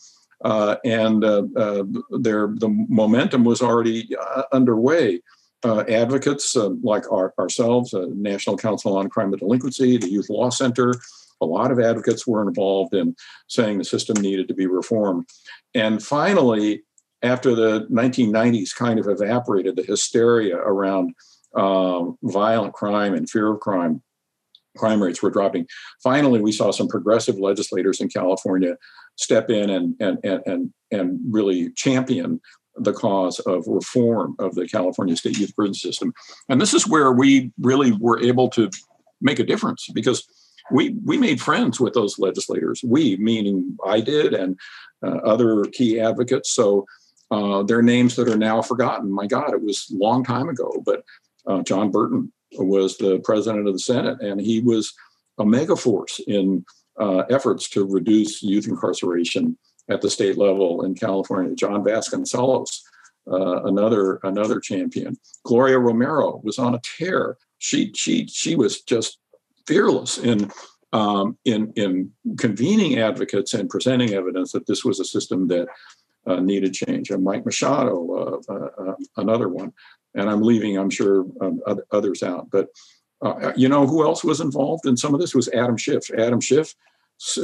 uh, 0.46 0.76
and 0.86 1.24
uh, 1.24 1.44
uh, 1.56 1.84
there 2.20 2.54
the 2.56 2.70
momentum 2.90 3.44
was 3.44 3.62
already 3.62 4.16
uh, 4.16 4.44
underway. 4.52 5.22
advocates 5.64 6.56
like 6.84 7.06
our, 7.12 7.34
ourselves, 7.38 7.94
National 7.94 8.58
Council 8.58 8.98
on 8.98 9.10
Crime 9.10 9.32
and 9.32 9.40
Delinquency, 9.40 9.98
the 9.98 10.10
Youth 10.10 10.30
Law 10.30 10.50
Center, 10.50 10.94
a 11.42 11.46
lot 11.46 11.72
of 11.72 11.80
advocates 11.80 12.28
were 12.28 12.48
involved 12.48 12.94
in 12.94 13.16
saying 13.48 13.78
the 13.78 13.84
system 13.84 14.22
needed 14.22 14.48
to 14.48 14.54
be 14.54 14.68
reformed. 14.68 15.28
And 15.74 16.02
finally, 16.02 16.84
after 17.24 17.54
the 17.54 17.88
1990s 17.92 18.76
kind 18.76 19.00
of 19.00 19.08
evaporated, 19.08 19.76
the 19.76 19.84
hysteria 19.84 20.58
around 20.58 21.14
um, 21.56 22.18
violent 22.24 22.74
crime 22.74 23.14
and 23.14 23.30
fear 23.30 23.48
of 23.52 23.60
crime, 23.60 24.02
crime 24.78 25.02
rates 25.04 25.22
were 25.22 25.30
dropping. 25.30 25.68
Finally, 26.02 26.42
we 26.42 26.52
saw 26.52 26.72
some 26.72 26.88
progressive 26.88 27.38
legislators 27.38 28.00
in 28.02 28.10
California 28.10 28.78
step 29.18 29.50
in 29.50 29.70
and 29.70 29.96
and 30.00 30.18
and 30.24 30.42
and, 30.46 30.74
and 30.92 31.20
really 31.30 31.72
champion 31.74 32.40
the 32.78 32.94
cause 32.94 33.40
of 33.42 33.66
reform 33.68 34.36
of 34.40 34.56
the 34.56 34.68
California 34.68 35.16
state 35.16 35.38
youth 35.38 35.56
prison 35.56 35.74
system. 35.74 36.14
And 36.50 36.62
this 36.62 36.74
is 36.74 36.88
where 36.88 37.12
we 37.12 37.52
really 37.60 37.92
were 37.92 38.22
able 38.22 38.50
to 38.52 38.70
make 39.22 39.40
a 39.40 39.44
difference 39.44 39.88
because 39.94 40.28
we 40.72 40.96
we 41.06 41.18
made 41.18 41.42
friends 41.42 41.80
with 41.80 41.94
those 41.94 42.20
legislators. 42.20 42.82
We, 42.84 43.18
meaning 43.18 43.78
I 43.86 44.02
did, 44.02 44.34
and 44.34 44.60
uh, 45.04 45.18
other 45.24 45.66
key 45.66 46.00
advocates. 46.00 46.52
So 46.52 46.86
uh, 47.32 47.64
their 47.64 47.82
names 47.82 48.16
that 48.16 48.28
are 48.28 48.38
now 48.38 48.62
forgotten. 48.62 49.12
My 49.12 49.28
God, 49.28 49.54
it 49.54 49.62
was 49.62 49.90
a 49.92 49.98
long 49.98 50.24
time 50.24 50.50
ago, 50.50 50.82
but 50.86 51.04
uh, 51.48 51.62
John 51.64 51.90
Burton 51.90 52.32
was 52.54 52.98
the 52.98 53.20
president 53.20 53.68
of 53.68 53.74
the 53.74 53.80
Senate, 53.80 54.22
and 54.22 54.42
he 54.42 54.60
was 54.60 54.94
a 55.38 55.46
mega 55.46 55.76
force 55.76 56.20
in 56.28 56.66
uh, 57.00 57.24
efforts 57.30 57.70
to 57.70 57.86
reduce 57.86 58.44
youth 58.44 58.68
incarceration 58.68 59.58
at 59.90 60.02
the 60.02 60.10
state 60.10 60.38
level 60.38 60.84
in 60.84 60.94
California. 60.94 61.56
John 61.56 61.84
Vasconcellos, 61.84 62.82
uh, 63.32 63.64
another 63.64 64.20
another 64.24 64.60
champion. 64.60 65.18
Gloria 65.44 65.80
Romero 65.80 66.42
was 66.44 66.60
on 66.60 66.76
a 66.76 66.82
tear. 66.98 67.38
She 67.60 67.92
she 67.96 68.28
she 68.28 68.56
was 68.56 68.82
just 68.82 69.20
fearless 69.68 70.18
in 70.18 70.52
um, 70.94 71.38
in 71.46 71.72
in 71.76 72.12
convening 72.38 73.00
advocates 73.00 73.54
and 73.54 73.70
presenting 73.70 74.14
evidence 74.14 74.52
that 74.52 74.68
this 74.68 74.84
was 74.84 75.00
a 75.00 75.06
system 75.06 75.48
that 75.48 75.68
uh, 76.28 76.40
needed 76.40 76.74
change. 76.74 77.10
And 77.10 77.24
Mike 77.24 77.46
Machado, 77.46 78.42
uh, 78.50 78.54
uh, 78.54 78.90
uh 78.90 78.96
another 79.18 79.50
one 79.50 79.74
and 80.14 80.30
I'm 80.30 80.42
leaving, 80.42 80.78
I'm 80.78 80.90
sure, 80.90 81.26
um, 81.42 81.62
others 81.92 82.24
out. 82.24 82.50
But 82.52 82.68
uh, 83.22 83.54
you 83.56 83.70
know 83.70 83.86
who 83.86 84.04
else 84.04 84.24
was 84.24 84.42
involved 84.42 84.86
in 84.86 84.98
some 84.98 85.14
of 85.14 85.20
this 85.20 85.36
was 85.36 85.48
Adam 85.50 85.78
Schiff. 85.78 86.10
Adam 86.18 86.42
Schiff 86.42 86.74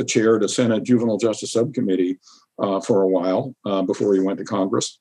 chaired 0.07 0.43
a 0.43 0.49
Senate 0.49 0.83
Juvenile 0.83 1.17
Justice 1.17 1.53
Subcommittee 1.53 2.19
uh, 2.59 2.81
for 2.81 3.03
a 3.03 3.07
while 3.07 3.55
before 3.85 4.13
he 4.13 4.19
went 4.19 4.39
to 4.39 4.45
Congress. 4.45 4.99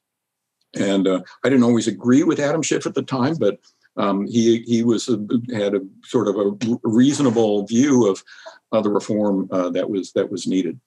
And 0.79 1.09
uh, 1.09 1.23
I 1.45 1.49
didn't 1.49 1.65
always 1.65 1.89
agree 1.89 2.23
with 2.23 2.39
Adam 2.39 2.63
Schiff 2.63 2.87
at 2.87 2.95
the 2.95 3.03
time, 3.03 3.37
but 3.39 3.59
um, 3.97 4.27
he 4.27 4.63
he 4.63 4.83
was 4.83 5.09
a, 5.09 5.19
had 5.53 5.75
a 5.75 5.81
sort 6.05 6.29
of 6.29 6.37
a 6.37 6.79
reasonable 6.83 7.67
view 7.67 8.09
of 8.09 8.23
the 8.83 8.91
reform 8.91 9.49
uh, 9.51 9.71
that 9.71 9.89
was 9.89 10.13
that 10.13 10.31
was 10.31 10.47
needed. 10.47 10.79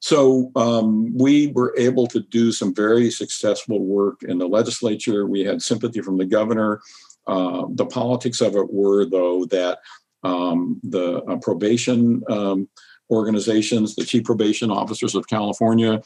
So 0.00 0.52
um, 0.54 1.16
we 1.16 1.46
were 1.46 1.74
able 1.78 2.06
to 2.08 2.20
do 2.20 2.52
some 2.52 2.74
very 2.74 3.10
successful 3.10 3.80
work 3.80 4.22
in 4.22 4.36
the 4.36 4.46
legislature. 4.46 5.26
We 5.26 5.44
had 5.44 5.62
sympathy 5.62 6.02
from 6.02 6.18
the 6.18 6.26
governor. 6.26 6.82
Uh, 7.26 7.64
the 7.70 7.86
politics 7.86 8.42
of 8.42 8.54
it 8.54 8.70
were, 8.70 9.06
though, 9.06 9.46
that 9.46 9.78
um, 10.22 10.78
the 10.82 11.22
uh, 11.22 11.36
probation 11.36 12.22
um, 12.28 12.68
organizations, 13.10 13.94
the 13.94 14.04
chief 14.04 14.24
probation 14.24 14.70
officers 14.70 15.14
of 15.14 15.26
California, 15.26 16.02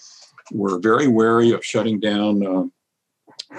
were 0.52 0.78
very 0.78 1.08
wary 1.08 1.50
of 1.50 1.64
shutting 1.64 1.98
down 1.98 2.46
uh, 2.46 2.64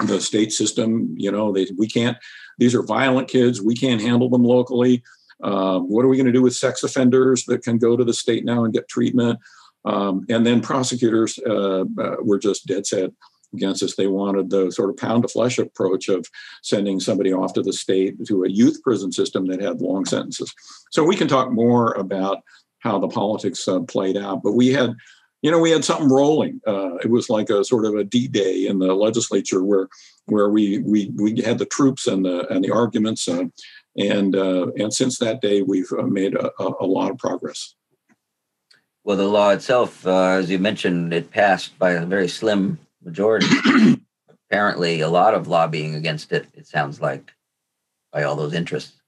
the 0.06 0.20
state 0.20 0.52
system. 0.52 1.14
You 1.16 1.32
know, 1.32 1.52
they, 1.52 1.66
we 1.76 1.88
can't, 1.88 2.16
these 2.58 2.74
are 2.74 2.82
violent 2.82 3.28
kids. 3.28 3.60
We 3.60 3.74
can't 3.74 4.00
handle 4.00 4.28
them 4.28 4.44
locally. 4.44 5.02
Um, 5.42 5.88
what 5.88 6.04
are 6.04 6.08
we 6.08 6.16
going 6.16 6.26
to 6.26 6.32
do 6.32 6.42
with 6.42 6.54
sex 6.54 6.82
offenders 6.82 7.44
that 7.46 7.62
can 7.62 7.78
go 7.78 7.96
to 7.96 8.04
the 8.04 8.12
state 8.12 8.44
now 8.44 8.64
and 8.64 8.74
get 8.74 8.88
treatment? 8.88 9.38
Um, 9.84 10.26
and 10.28 10.44
then 10.44 10.60
prosecutors 10.60 11.38
uh, 11.46 11.84
uh, 11.98 12.16
were 12.22 12.38
just 12.38 12.66
dead 12.66 12.86
set 12.86 13.10
against 13.54 13.82
us. 13.82 13.96
They 13.96 14.06
wanted 14.06 14.50
the 14.50 14.70
sort 14.70 14.90
of 14.90 14.96
pound 14.96 15.24
of 15.24 15.32
flesh 15.32 15.58
approach 15.58 16.08
of 16.08 16.26
sending 16.62 17.00
somebody 17.00 17.32
off 17.32 17.54
to 17.54 17.62
the 17.62 17.72
state 17.72 18.14
to 18.26 18.44
a 18.44 18.50
youth 18.50 18.82
prison 18.82 19.10
system 19.10 19.46
that 19.46 19.62
had 19.62 19.80
long 19.80 20.04
sentences. 20.04 20.52
So 20.90 21.04
we 21.04 21.16
can 21.16 21.28
talk 21.28 21.50
more 21.50 21.92
about 21.92 22.42
how 22.80 22.98
the 22.98 23.08
politics 23.08 23.66
uh, 23.66 23.80
played 23.80 24.16
out, 24.16 24.42
but 24.42 24.52
we 24.52 24.68
had. 24.68 24.94
You 25.42 25.50
know, 25.50 25.58
we 25.58 25.70
had 25.70 25.84
something 25.84 26.08
rolling. 26.08 26.60
Uh, 26.66 26.96
it 26.96 27.10
was 27.10 27.30
like 27.30 27.48
a 27.48 27.64
sort 27.64 27.86
of 27.86 27.94
a 27.94 28.04
D-day 28.04 28.66
in 28.66 28.78
the 28.78 28.94
legislature, 28.94 29.64
where 29.64 29.88
where 30.26 30.50
we 30.50 30.78
we 30.78 31.10
we 31.16 31.40
had 31.40 31.58
the 31.58 31.66
troops 31.66 32.06
and 32.06 32.24
the 32.24 32.46
and 32.52 32.62
the 32.62 32.70
arguments, 32.70 33.26
uh, 33.26 33.44
and 33.96 34.36
uh, 34.36 34.66
and 34.76 34.92
since 34.92 35.18
that 35.18 35.40
day, 35.40 35.62
we've 35.62 35.90
uh, 35.92 36.02
made 36.02 36.34
a, 36.34 36.50
a, 36.58 36.86
lot 36.86 37.10
of 37.10 37.18
progress. 37.18 37.74
Well, 39.02 39.16
the 39.16 39.28
law 39.28 39.50
itself, 39.50 40.06
uh, 40.06 40.32
as 40.32 40.50
you 40.50 40.58
mentioned, 40.58 41.14
it 41.14 41.30
passed 41.30 41.78
by 41.78 41.92
a 41.92 42.04
very 42.04 42.28
slim 42.28 42.78
majority. 43.02 43.46
Apparently, 44.50 45.00
a 45.00 45.08
lot 45.08 45.34
of 45.34 45.48
lobbying 45.48 45.94
against 45.94 46.32
it. 46.32 46.48
It 46.54 46.66
sounds 46.66 47.00
like 47.00 47.32
by 48.12 48.24
all 48.24 48.36
those 48.36 48.52
interests. 48.52 49.00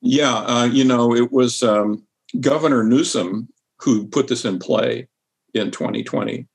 Yeah, 0.00 0.34
uh, 0.34 0.64
you 0.64 0.84
know, 0.84 1.14
it 1.14 1.32
was 1.32 1.62
um, 1.62 2.06
Governor 2.40 2.84
Newsom 2.84 3.48
who 3.84 4.06
put 4.06 4.28
this 4.28 4.44
in 4.44 4.58
play 4.58 5.06
in 5.52 5.70
2020. 5.70 6.46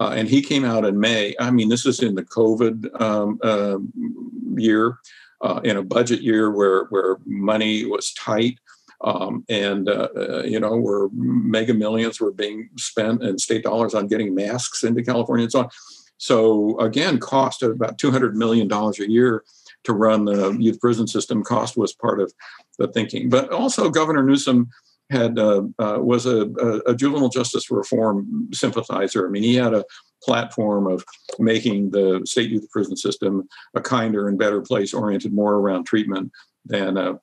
Uh, 0.00 0.12
and 0.16 0.28
he 0.28 0.42
came 0.42 0.64
out 0.64 0.84
in 0.84 0.98
May. 0.98 1.34
I 1.38 1.50
mean, 1.50 1.68
this 1.68 1.86
is 1.86 2.00
in 2.00 2.14
the 2.14 2.24
COVID 2.24 3.00
um, 3.00 3.38
uh, 3.42 3.78
year, 4.60 4.98
uh, 5.42 5.60
in 5.64 5.76
a 5.76 5.82
budget 5.82 6.20
year 6.20 6.50
where 6.50 6.84
where 6.84 7.18
money 7.24 7.84
was 7.84 8.12
tight, 8.12 8.58
um, 9.02 9.44
and 9.48 9.88
uh, 9.88 10.08
uh, 10.16 10.42
you 10.44 10.60
know 10.60 10.76
where 10.76 11.08
mega 11.12 11.72
millions 11.72 12.20
were 12.20 12.32
being 12.32 12.68
spent 12.76 13.22
in 13.22 13.38
state 13.38 13.62
dollars 13.62 13.94
on 13.94 14.06
getting 14.06 14.34
masks 14.34 14.84
into 14.84 15.02
California 15.02 15.44
and 15.44 15.52
so 15.52 15.60
on. 15.60 15.68
So 16.18 16.78
again, 16.78 17.18
cost 17.18 17.62
of 17.62 17.70
about 17.70 17.98
two 17.98 18.10
hundred 18.10 18.36
million 18.36 18.68
dollars 18.68 18.98
a 19.00 19.10
year 19.10 19.44
to 19.84 19.94
run 19.94 20.26
the 20.26 20.50
youth 20.58 20.80
prison 20.80 21.06
system. 21.06 21.42
Cost 21.42 21.76
was 21.76 21.94
part 21.94 22.20
of 22.20 22.34
the 22.78 22.88
thinking, 22.88 23.30
but 23.30 23.50
also 23.50 23.88
Governor 23.88 24.22
Newsom 24.22 24.68
had 25.10 25.38
uh, 25.38 25.62
uh, 25.78 25.98
was 26.00 26.26
a, 26.26 26.46
a, 26.86 26.94
juvenile 26.94 27.28
justice 27.28 27.70
reform 27.70 28.48
sympathizer. 28.52 29.26
I 29.26 29.30
mean, 29.30 29.42
he 29.42 29.54
had 29.54 29.72
a 29.72 29.84
platform 30.22 30.86
of 30.86 31.04
making 31.38 31.90
the 31.90 32.22
state 32.24 32.50
youth 32.50 32.68
prison 32.70 32.96
system 32.96 33.48
a 33.74 33.80
kinder 33.80 34.28
and 34.28 34.38
better 34.38 34.60
place, 34.60 34.92
oriented 34.92 35.32
more 35.32 35.54
around 35.54 35.84
treatment 35.84 36.32
than 36.64 36.98
uh, 36.98 37.14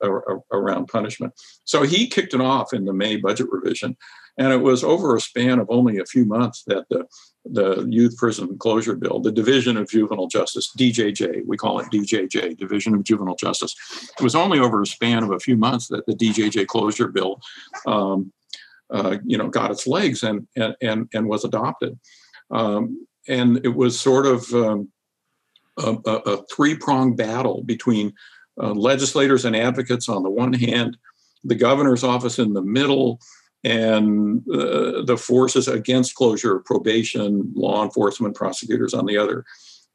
around 0.52 0.88
punishment. 0.88 1.34
So 1.66 1.84
he 1.84 2.08
kicked 2.08 2.34
it 2.34 2.42
off 2.42 2.74
in 2.74 2.86
the 2.86 2.94
May 2.94 3.18
budget 3.18 3.48
revision, 3.52 3.98
and 4.38 4.52
it 4.52 4.58
was 4.58 4.84
over 4.84 5.16
a 5.16 5.22
span 5.22 5.60
of 5.60 5.68
only 5.70 6.00
a 6.00 6.06
few 6.06 6.26
months 6.26 6.64
that 6.68 6.86
the 6.90 7.06
the 7.46 7.86
youth 7.90 8.16
prison 8.16 8.58
closure 8.58 8.96
bill, 8.96 9.20
the 9.20 9.32
Division 9.32 9.76
of 9.76 9.90
Juvenile 9.90 10.28
Justice, 10.28 10.72
DJJ, 10.80 11.46
we 11.46 11.58
call 11.58 11.80
it 11.80 11.88
DJJ, 11.92 12.58
Division 12.58 12.96
of 12.96 13.04
Juvenile 13.04 13.36
Justice. 13.36 13.76
It 14.18 14.24
was 14.24 14.34
only 14.34 14.60
over 14.60 14.82
a 14.82 14.86
span 14.86 15.24
of 15.24 15.32
a 15.32 15.40
few 15.40 15.58
months 15.58 15.90
that 15.90 16.06
the 16.06 16.14
DJJ 16.14 16.68
closure 16.68 17.10
bill, 17.10 17.42
um, 17.86 18.32
uh, 18.90 19.18
you 19.26 19.38
know, 19.38 19.50
got 19.50 19.72
its 19.72 19.88
legs 19.88 20.24
and 20.24 20.48
and 20.56 20.76
and, 20.82 21.10
and 21.14 21.28
was 21.28 21.44
adopted. 21.44 22.00
Um, 22.50 23.06
and 23.28 23.60
it 23.66 23.76
was 23.76 24.00
sort 24.00 24.26
of 24.26 24.54
um, 24.54 24.90
a, 25.78 25.92
a 25.96 26.46
three 26.48 26.76
pronged 26.76 27.18
battle 27.18 27.64
between 27.64 28.14
uh, 28.62 28.72
legislators 28.72 29.46
and 29.46 29.56
advocates 29.56 30.10
on 30.10 30.24
the 30.24 30.30
one 30.30 30.54
hand, 30.54 30.98
the 31.44 31.56
governor's 31.56 32.04
office 32.04 32.40
in 32.40 32.54
the 32.54 32.62
middle, 32.62 33.20
and 33.64 34.42
uh, 34.50 35.04
the 35.04 35.18
forces 35.18 35.68
against 35.68 36.16
closure, 36.16 36.60
probation, 36.60 37.52
law 37.56 37.84
enforcement, 37.84 38.36
prosecutors 38.36 38.94
on 38.94 39.06
the 39.06 39.18
other. 39.18 39.46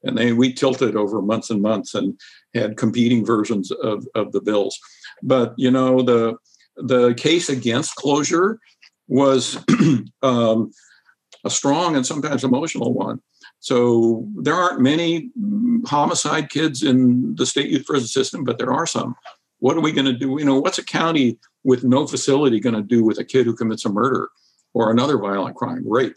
And 0.05 0.17
they, 0.17 0.33
we 0.33 0.53
tilted 0.53 0.97
over 0.97 1.21
months 1.21 1.51
and 1.51 1.61
months 1.61 1.95
and 1.95 2.19
had 2.55 2.77
competing 2.77 3.27
versions 3.27 3.71
of, 3.71 4.07
of 4.15 4.33
the 4.33 4.41
bills. 4.41 4.79
But 5.23 5.55
you 5.57 5.71
know 5.71 6.03
the 6.03 6.37
the 6.77 7.15
case 7.15 7.49
against 7.49 7.97
closure 7.97 8.61
was 9.09 9.59
um, 10.23 10.71
a 11.45 11.51
strong 11.51 11.97
and 11.97 12.07
sometimes 12.07 12.45
emotional 12.45 12.93
one. 12.95 13.21
So 13.61 14.29
there 14.37 14.55
aren't 14.55 14.81
many 14.81 15.31
homicide 15.87 16.51
kids 16.51 16.83
in 16.83 17.35
the 17.35 17.47
state 17.47 17.71
youth 17.71 17.87
prison 17.87 18.07
system, 18.07 18.45
but 18.45 18.59
there 18.59 18.73
are 18.73 18.87
some. 18.87 19.17
What 19.59 19.77
are 19.77 19.81
we 19.81 19.91
going 19.91 20.07
to 20.07 20.13
do? 20.13 20.37
You 20.39 20.45
know, 20.45 20.61
what's 20.61 20.79
a 20.79 20.85
county 20.85 21.39
with 21.65 21.85
no 21.85 22.07
facility 22.07 22.61
going 22.61 22.75
to 22.75 22.83
do 22.83 23.05
with 23.05 23.19
a 23.19 23.25
kid 23.25 23.47
who 23.47 23.55
commits 23.55 23.85
a 23.85 23.91
murder 23.91 24.29
or 24.75 24.91
another 24.91 25.19
violent 25.19 25.57
crime, 25.57 25.85
rape? 25.87 26.17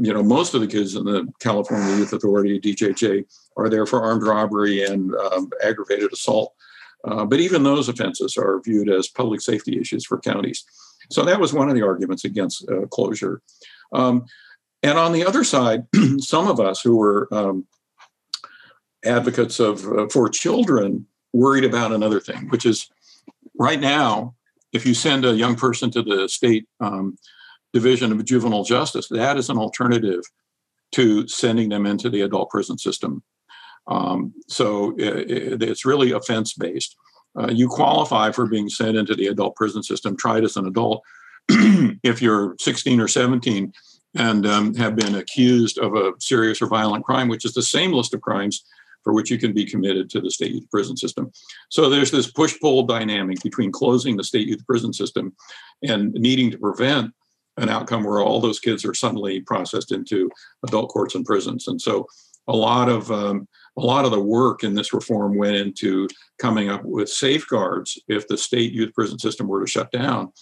You 0.00 0.12
know, 0.12 0.22
most 0.22 0.54
of 0.54 0.60
the 0.60 0.66
kids 0.66 0.96
in 0.96 1.04
the 1.04 1.28
California 1.40 1.96
Youth 1.96 2.12
Authority, 2.12 2.60
DJJ, 2.60 3.24
are 3.56 3.68
there 3.68 3.86
for 3.86 4.02
armed 4.02 4.24
robbery 4.24 4.84
and 4.84 5.14
um, 5.14 5.50
aggravated 5.62 6.12
assault. 6.12 6.54
Uh, 7.04 7.24
but 7.24 7.40
even 7.40 7.62
those 7.62 7.88
offenses 7.88 8.36
are 8.36 8.60
viewed 8.64 8.90
as 8.90 9.08
public 9.08 9.40
safety 9.40 9.78
issues 9.80 10.04
for 10.04 10.18
counties. 10.18 10.64
So 11.10 11.24
that 11.24 11.40
was 11.40 11.52
one 11.52 11.68
of 11.68 11.74
the 11.74 11.86
arguments 11.86 12.24
against 12.24 12.68
uh, 12.68 12.86
closure. 12.86 13.42
Um, 13.92 14.26
and 14.82 14.98
on 14.98 15.12
the 15.12 15.24
other 15.24 15.44
side, 15.44 15.86
some 16.18 16.48
of 16.48 16.60
us 16.60 16.80
who 16.80 16.96
were 16.96 17.28
um, 17.32 17.66
advocates 19.04 19.60
of 19.60 19.86
uh, 19.86 20.06
for 20.08 20.28
children 20.28 21.06
worried 21.32 21.64
about 21.64 21.92
another 21.92 22.20
thing, 22.20 22.48
which 22.48 22.64
is 22.64 22.88
right 23.58 23.80
now, 23.80 24.35
if 24.76 24.86
you 24.86 24.94
send 24.94 25.24
a 25.24 25.34
young 25.34 25.56
person 25.56 25.90
to 25.90 26.02
the 26.02 26.28
state 26.28 26.66
um, 26.80 27.16
division 27.72 28.12
of 28.12 28.24
juvenile 28.24 28.62
justice, 28.62 29.08
that 29.08 29.36
is 29.36 29.50
an 29.50 29.58
alternative 29.58 30.22
to 30.92 31.26
sending 31.26 31.68
them 31.68 31.86
into 31.86 32.08
the 32.08 32.20
adult 32.20 32.50
prison 32.50 32.78
system. 32.78 33.22
Um, 33.88 34.34
so 34.48 34.94
it, 34.98 35.62
it's 35.62 35.84
really 35.84 36.12
offense 36.12 36.52
based. 36.54 36.96
Uh, 37.38 37.50
you 37.50 37.68
qualify 37.68 38.30
for 38.32 38.46
being 38.46 38.68
sent 38.68 38.96
into 38.96 39.14
the 39.14 39.26
adult 39.26 39.56
prison 39.56 39.82
system, 39.82 40.16
tried 40.16 40.44
as 40.44 40.56
an 40.56 40.66
adult, 40.66 41.02
if 41.48 42.22
you're 42.22 42.54
16 42.60 43.00
or 43.00 43.08
17 43.08 43.72
and 44.14 44.46
um, 44.46 44.74
have 44.74 44.96
been 44.96 45.14
accused 45.16 45.78
of 45.78 45.94
a 45.94 46.12
serious 46.18 46.62
or 46.62 46.66
violent 46.66 47.04
crime, 47.04 47.28
which 47.28 47.44
is 47.44 47.52
the 47.54 47.62
same 47.62 47.92
list 47.92 48.14
of 48.14 48.22
crimes 48.22 48.64
for 49.06 49.12
which 49.12 49.30
you 49.30 49.38
can 49.38 49.52
be 49.52 49.64
committed 49.64 50.10
to 50.10 50.20
the 50.20 50.32
state 50.32 50.50
youth 50.50 50.68
prison 50.68 50.96
system. 50.96 51.30
So 51.68 51.88
there's 51.88 52.10
this 52.10 52.28
push 52.28 52.58
pull 52.60 52.82
dynamic 52.82 53.40
between 53.40 53.70
closing 53.70 54.16
the 54.16 54.24
state 54.24 54.48
youth 54.48 54.66
prison 54.66 54.92
system 54.92 55.32
and 55.84 56.12
needing 56.14 56.50
to 56.50 56.58
prevent 56.58 57.14
an 57.56 57.68
outcome 57.68 58.02
where 58.02 58.18
all 58.18 58.40
those 58.40 58.58
kids 58.58 58.84
are 58.84 58.94
suddenly 58.94 59.42
processed 59.42 59.92
into 59.92 60.28
adult 60.66 60.88
courts 60.88 61.14
and 61.14 61.24
prisons. 61.24 61.68
And 61.68 61.80
so 61.80 62.08
a 62.48 62.56
lot 62.56 62.88
of 62.88 63.08
um, 63.12 63.46
a 63.76 63.80
lot 63.80 64.04
of 64.04 64.10
the 64.10 64.20
work 64.20 64.64
in 64.64 64.74
this 64.74 64.92
reform 64.92 65.36
went 65.36 65.54
into 65.54 66.08
coming 66.40 66.68
up 66.68 66.84
with 66.84 67.08
safeguards 67.08 68.02
if 68.08 68.26
the 68.26 68.36
state 68.36 68.72
youth 68.72 68.92
prison 68.92 69.20
system 69.20 69.46
were 69.46 69.60
to 69.60 69.70
shut 69.70 69.92
down 69.92 70.32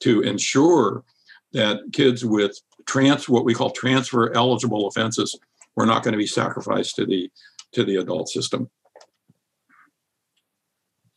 to 0.00 0.22
ensure 0.22 1.04
that 1.52 1.78
kids 1.92 2.24
with 2.24 2.58
trans 2.84 3.28
what 3.28 3.44
we 3.44 3.54
call 3.54 3.70
transfer 3.70 4.34
eligible 4.34 4.88
offenses 4.88 5.38
were 5.76 5.86
not 5.86 6.02
going 6.02 6.12
to 6.12 6.18
be 6.18 6.26
sacrificed 6.26 6.96
to 6.96 7.06
the 7.06 7.30
to 7.72 7.84
the 7.84 7.96
adult 7.96 8.28
system. 8.28 8.70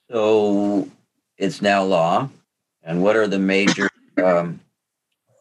So 0.10 0.90
it's 1.38 1.62
now 1.62 1.84
law, 1.84 2.30
and 2.84 3.02
what 3.02 3.16
are 3.16 3.28
the 3.28 3.40
major 3.40 3.90
um, 4.22 4.60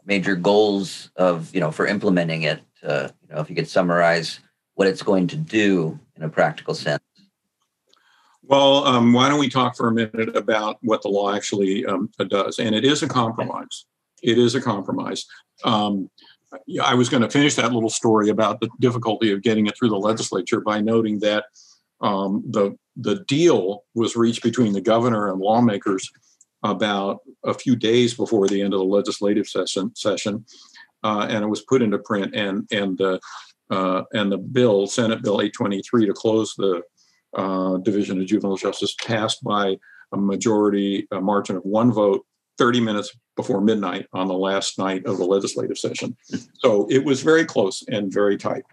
major 0.04 0.36
goals 0.36 1.10
of 1.16 1.52
you 1.54 1.60
know 1.60 1.70
for 1.70 1.86
implementing 1.86 2.42
it? 2.42 2.60
Uh, 2.82 3.08
you 3.28 3.34
know, 3.34 3.40
if 3.40 3.50
you 3.50 3.56
could 3.56 3.68
summarize 3.68 4.40
what 4.74 4.88
it's 4.88 5.02
going 5.02 5.26
to 5.26 5.36
do 5.36 5.98
in 6.16 6.22
a 6.22 6.28
practical 6.28 6.74
sense. 6.74 7.02
Well, 8.42 8.84
um, 8.84 9.12
why 9.12 9.28
don't 9.28 9.38
we 9.38 9.48
talk 9.48 9.76
for 9.76 9.88
a 9.88 9.92
minute 9.92 10.34
about 10.36 10.78
what 10.80 11.02
the 11.02 11.08
law 11.08 11.34
actually 11.34 11.84
um, 11.86 12.10
does? 12.28 12.58
And 12.58 12.74
it 12.74 12.84
is 12.84 13.02
a 13.02 13.08
compromise. 13.08 13.84
It 14.22 14.38
is 14.38 14.54
a 14.54 14.60
compromise. 14.60 15.26
Um, 15.64 16.10
I 16.82 16.94
was 16.94 17.08
going 17.08 17.22
to 17.22 17.30
finish 17.30 17.54
that 17.54 17.72
little 17.72 17.90
story 17.90 18.28
about 18.28 18.60
the 18.60 18.68
difficulty 18.80 19.32
of 19.32 19.42
getting 19.42 19.66
it 19.66 19.76
through 19.78 19.90
the 19.90 19.96
legislature 19.96 20.60
by 20.60 20.80
noting 20.80 21.20
that 21.20 21.44
um, 22.00 22.42
the 22.48 22.76
the 22.96 23.24
deal 23.28 23.84
was 23.94 24.16
reached 24.16 24.42
between 24.42 24.72
the 24.72 24.80
governor 24.80 25.30
and 25.30 25.40
lawmakers 25.40 26.10
about 26.62 27.20
a 27.44 27.54
few 27.54 27.76
days 27.76 28.14
before 28.14 28.48
the 28.48 28.60
end 28.60 28.74
of 28.74 28.80
the 28.80 28.84
legislative 28.84 29.46
session 29.46 29.94
session, 29.94 30.44
uh, 31.04 31.26
and 31.28 31.44
it 31.44 31.48
was 31.48 31.62
put 31.62 31.82
into 31.82 31.98
print. 31.98 32.34
and 32.34 32.66
and 32.72 33.00
uh, 33.00 33.18
uh, 33.70 34.02
and 34.12 34.32
the 34.32 34.38
bill, 34.38 34.86
Senate 34.86 35.22
Bill 35.22 35.40
823, 35.40 36.06
to 36.06 36.12
close 36.12 36.54
the 36.56 36.82
uh, 37.36 37.76
Division 37.78 38.20
of 38.20 38.26
Juvenile 38.26 38.56
Justice, 38.56 38.94
passed 39.00 39.44
by 39.44 39.76
a 40.12 40.16
majority 40.16 41.06
a 41.12 41.20
margin 41.20 41.56
of 41.56 41.64
one 41.64 41.92
vote 41.92 42.26
30 42.60 42.80
minutes 42.80 43.16
before 43.36 43.62
midnight 43.62 44.06
on 44.12 44.28
the 44.28 44.34
last 44.34 44.78
night 44.78 45.06
of 45.06 45.16
the 45.16 45.24
legislative 45.24 45.78
session. 45.78 46.14
So 46.58 46.86
it 46.90 47.02
was 47.02 47.22
very 47.22 47.46
close 47.46 47.82
and 47.88 48.12
very 48.12 48.36
tight. 48.36 48.64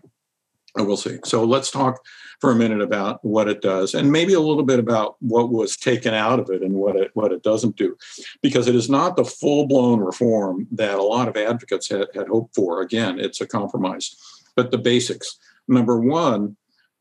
We'll 0.76 0.98
see. 0.98 1.20
So 1.24 1.46
let's 1.46 1.72
talk 1.72 2.02
for 2.42 2.52
a 2.52 2.56
minute 2.56 2.82
about 2.82 3.24
what 3.24 3.48
it 3.48 3.62
does 3.62 3.96
and 3.96 4.12
maybe 4.12 4.34
a 4.34 4.42
little 4.42 4.64
bit 4.64 4.78
about 4.78 5.16
what 5.22 5.50
was 5.50 5.78
taken 5.78 6.14
out 6.14 6.38
of 6.38 6.50
it 6.50 6.62
and 6.62 6.74
what 6.74 6.98
it 6.98 7.12
what 7.14 7.32
it 7.32 7.42
doesn't 7.44 7.78
do 7.78 7.96
because 8.44 8.68
it 8.68 8.76
is 8.76 8.90
not 8.90 9.16
the 9.16 9.26
full-blown 9.26 10.02
reform 10.02 10.68
that 10.72 11.00
a 11.00 11.02
lot 11.02 11.28
of 11.28 11.36
advocates 11.36 11.90
had, 11.90 12.08
had 12.14 12.28
hoped 12.28 12.54
for 12.54 12.82
again 12.82 13.20
it's 13.20 13.42
a 13.42 13.48
compromise 13.48 14.16
but 14.56 14.70
the 14.70 14.78
basics 14.78 15.40
number 15.68 16.00
one 16.00 16.56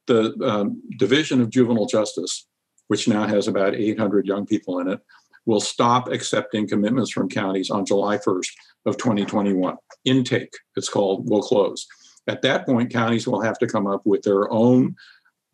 the 0.07 0.35
um, 0.43 0.81
division 0.97 1.43
of 1.43 1.51
juvenile 1.51 1.87
justice 1.87 2.47
which 2.89 3.07
now 3.07 3.27
has 3.27 3.47
about 3.47 3.75
800 3.75 4.27
young 4.27 4.47
people 4.47 4.79
in 4.79 4.89
it 4.89 5.01
will 5.47 5.61
stop 5.61 6.09
accepting 6.09 6.69
commitments 6.69 7.11
from 7.11 7.29
counties 7.29 7.71
on 7.71 7.87
july 7.87 8.19
1st 8.19 8.51
of 8.85 8.97
2021 8.97 9.77
intake 10.05 10.55
it's 10.77 10.89
called 10.89 11.29
will 11.29 11.43
close 11.43 11.87
at 12.27 12.43
that 12.43 12.67
point 12.67 12.93
counties 12.93 13.27
will 13.27 13.41
have 13.41 13.59
to 13.59 13.67
come 13.67 13.87
up 13.87 14.03
with 14.05 14.23
their 14.23 14.51
own 14.53 14.95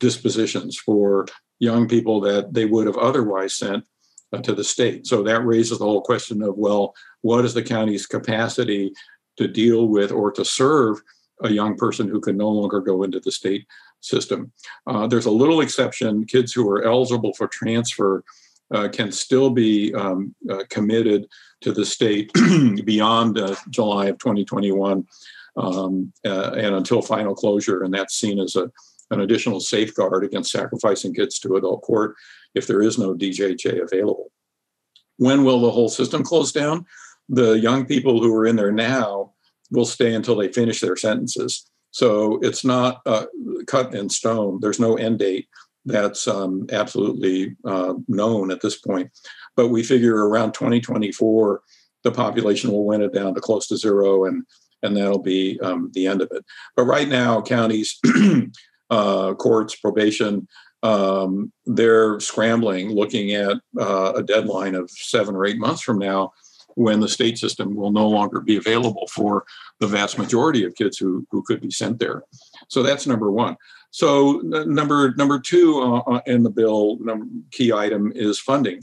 dispositions 0.01 0.77
for 0.77 1.27
young 1.61 1.87
people 1.87 2.21
that 2.21 2.53
they 2.53 2.65
would 2.65 2.89
have 2.89 2.99
otherwise 2.99 3.55
sent 3.55 3.85
uh, 4.33 4.39
to 4.39 4.53
the 4.53 4.65
state. 4.65 5.07
So 5.07 5.23
that 5.23 5.47
raises 5.47 5.79
the 5.79 5.85
whole 5.85 6.03
question 6.03 6.43
of 6.43 6.57
well, 6.59 6.93
what 7.21 7.45
is 7.45 7.55
the 7.55 7.63
county's 7.63 8.07
capacity 8.07 8.93
to 9.37 9.47
deal 9.47 9.87
with 9.87 10.11
or 10.11 10.33
to 10.33 10.45
serve 10.45 11.01
a 11.43 11.51
young 11.51 11.77
person 11.77 12.09
who 12.09 12.21
can 12.21 12.37
no 12.37 12.49
longer 12.49 12.81
go 12.81 13.05
into 13.05 13.21
the 13.21 13.31
state 13.31 13.67
system? 14.01 14.53
Uh, 14.89 15.07
there's 15.07 15.27
a 15.27 15.31
little 15.31 15.61
exception 15.61 16.25
kids 16.25 16.53
who 16.53 16.69
are 16.69 16.83
eligible 16.83 17.33
for 17.35 17.47
transfer. 17.47 18.25
Uh, 18.73 18.89
can 18.89 19.13
still 19.13 19.51
be 19.51 19.93
um, 19.95 20.35
uh, 20.51 20.63
committed 20.71 21.27
to 21.61 21.73
the 21.73 21.85
state 21.85 22.33
beyond 22.85 23.39
uh, 23.39 23.55
July 23.69 24.07
of 24.07 24.17
2021 24.19 25.07
um, 25.59 26.13
uh, 26.25 26.53
and 26.53 26.75
until 26.77 27.03
final 27.03 27.35
closure. 27.35 27.83
And 27.83 27.93
that's 27.93 28.15
seen 28.15 28.39
as 28.39 28.57
a 28.57 28.71
an 29.13 29.21
additional 29.21 29.61
safeguard 29.61 30.25
against 30.25 30.51
sacrificing 30.51 31.15
kids 31.15 31.39
to 31.39 31.57
adult 31.57 31.83
court 31.83 32.17
if 32.55 32.67
there 32.67 32.83
is 32.83 32.99
no 32.99 33.15
DJJ 33.15 33.83
available. 33.83 34.33
When 35.19 35.45
will 35.45 35.61
the 35.61 35.71
whole 35.71 35.89
system 35.89 36.25
close 36.25 36.51
down? 36.51 36.87
The 37.29 37.53
young 37.53 37.87
people 37.87 38.21
who 38.21 38.35
are 38.35 38.47
in 38.47 38.57
there 38.57 38.73
now 38.73 39.33
will 39.71 39.85
stay 39.85 40.15
until 40.15 40.37
they 40.37 40.51
finish 40.51 40.81
their 40.81 40.97
sentences. 40.97 41.71
So 41.91 42.41
it's 42.43 42.65
not 42.65 43.03
uh, 43.05 43.27
cut 43.67 43.95
in 43.95 44.09
stone. 44.09 44.59
There's 44.61 44.81
no 44.81 44.97
end 44.97 45.19
date 45.19 45.47
that's 45.85 46.29
um, 46.29 46.67
absolutely 46.71 47.57
uh, 47.65 47.95
known 48.09 48.51
at 48.51 48.61
this 48.61 48.79
point. 48.79 49.11
But 49.57 49.69
we 49.69 49.83
figure 49.83 50.29
around 50.29 50.53
2024, 50.53 51.61
the 52.05 52.13
population 52.13 52.71
will 52.71 52.85
win 52.85 53.03
it 53.03 53.13
down 53.13 53.35
to 53.35 53.41
close 53.41 53.67
to 53.69 53.77
zero, 53.77 54.25
and 54.25 54.45
and 54.83 54.97
that'll 54.97 55.23
be 55.23 55.61
um, 55.61 55.91
the 55.95 56.07
end 56.07 56.23
of 56.23 56.29
it. 56.33 56.45
But 56.77 56.85
right 56.85 57.09
now, 57.09 57.41
counties 57.41 58.01
uh, 58.91 59.35
courts, 59.35 59.77
probation, 59.77 60.49
um, 60.83 61.53
they're 61.67 62.19
scrambling, 62.19 62.91
looking 62.91 63.33
at 63.33 63.59
uh, 63.79 64.13
a 64.17 64.23
deadline 64.23 64.75
of 64.75 64.91
seven 64.91 65.37
or 65.37 65.47
eight 65.47 65.59
months 65.59 65.83
from 65.83 65.99
now 65.99 66.33
when 66.75 67.01
the 67.01 67.09
state 67.09 67.39
system 67.39 67.75
will 67.77 67.93
no 67.93 68.09
longer 68.09 68.41
be 68.41 68.57
available 68.57 69.07
for 69.13 69.45
the 69.79 69.87
vast 69.87 70.19
majority 70.19 70.65
of 70.65 70.75
kids 70.75 70.97
who, 70.99 71.27
who 71.31 71.43
could 71.43 71.61
be 71.61 71.71
sent 71.71 71.99
there. 71.99 72.25
So 72.69 72.83
that's 72.83 73.07
number 73.07 73.31
one. 73.31 73.57
So 73.93 74.41
number 74.43 75.15
number 75.17 75.39
two 75.39 75.81
uh, 75.81 75.99
uh, 75.99 76.21
in 76.27 76.43
the 76.43 76.51
bill, 76.51 76.99
number, 77.01 77.27
key 77.51 77.73
item 77.73 78.11
is 78.15 78.39
funding. 78.39 78.83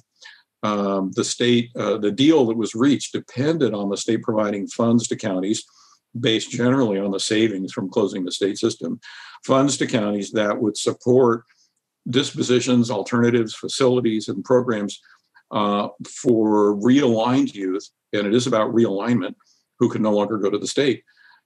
Um, 0.62 1.12
the 1.16 1.24
state, 1.24 1.72
uh, 1.76 1.98
the 1.98 2.12
deal 2.12 2.46
that 2.46 2.58
was 2.58 2.76
reached 2.76 3.14
depended 3.14 3.74
on 3.74 3.90
the 3.90 3.98
state 3.98 4.22
providing 4.22 4.68
funds 4.68 5.08
to 5.08 5.16
counties 5.16 5.64
based 6.20 6.52
generally 6.52 7.00
on 7.00 7.12
the 7.12 7.20
savings 7.20 7.72
from 7.74 7.90
closing 7.90 8.24
the 8.24 8.32
state 8.32 8.60
system, 8.60 9.00
funds 9.46 9.78
to 9.78 9.88
counties 9.88 10.32
that 10.32 10.60
would 10.60 10.78
support 10.78 11.44
dispositions, 12.10 12.92
alternatives, 12.92 13.56
facilities, 13.56 14.28
and 14.28 14.44
programs 14.44 15.00
uh, 15.52 15.88
for 16.08 16.76
realigned 16.76 17.54
youth. 17.54 17.90
And 18.14 18.28
it 18.28 18.36
is 18.36 18.46
about 18.46 18.74
realignment 18.74 19.36
who 19.80 19.90
can 19.90 20.04
no 20.04 20.12
longer 20.12 20.38
go 20.38 20.52
to 20.52 20.58
the 20.60 20.68
state. 20.68 21.04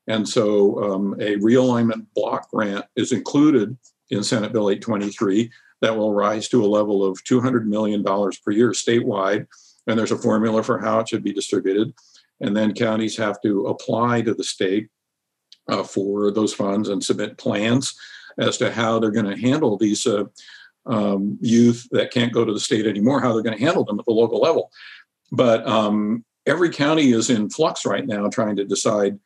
And 0.08 0.28
so 0.28 0.84
um, 0.84 1.14
a 1.14 1.38
realignment 1.38 2.08
block 2.16 2.50
grant 2.52 2.86
is 2.96 3.12
included 3.12 3.78
in 4.10 4.24
Senate 4.24 4.52
Bill 4.52 4.70
823 4.70 5.50
that 5.82 5.96
will 5.96 6.14
rise 6.14 6.48
to 6.50 6.64
a 6.64 6.68
level 6.68 7.06
of 7.06 7.24
$200 7.24 7.66
million 7.66 8.04
per 8.04 8.52
year 8.52 8.72
statewide. 8.72 9.48
And 9.88 9.98
there's 9.98 10.12
a 10.12 10.18
formula 10.18 10.64
for 10.64 10.80
how 10.80 11.00
it 11.00 11.10
should 11.10 11.24
be 11.24 11.34
distributed 11.34 11.94
and 12.44 12.56
then 12.56 12.74
counties 12.74 13.18
have 13.18 13.42
to 13.42 13.68
apply 13.68 14.22
to 14.22 14.34
the 14.34 14.44
state 14.44 14.90
uh, 15.70 15.84
for 15.84 16.30
those 16.30 16.54
funds 16.54 16.90
and 16.90 17.04
submit 17.04 17.38
plans 17.38 17.96
as 18.38 18.58
to 18.58 18.72
how 18.72 19.00
they're 19.00 19.12
going 19.12 19.26
to 19.26 19.40
handle 19.40 19.78
these 19.78 20.06
uh, 20.06 20.26
um, 20.86 21.38
youth 21.42 21.88
that 21.92 22.12
can't 22.12 22.34
go 22.34 22.44
to 22.44 22.54
the 22.54 22.60
state 22.60 22.86
anymore, 22.86 23.22
how 23.22 23.34
they're 23.34 23.44
going 23.44 23.58
to 23.58 23.64
handle 23.64 23.86
them 23.86 23.98
at 23.98 24.06
the 24.06 24.12
local 24.12 24.42
level. 24.42 24.72
But 25.32 25.66
um, 25.66 26.26
every 26.46 26.70
county 26.70 27.12
is 27.12 27.30
in 27.30 27.50
flux 27.50 27.86
right 27.86 28.06
now 28.06 28.28
trying 28.28 28.58
to 28.58 28.66
decide 28.66 29.18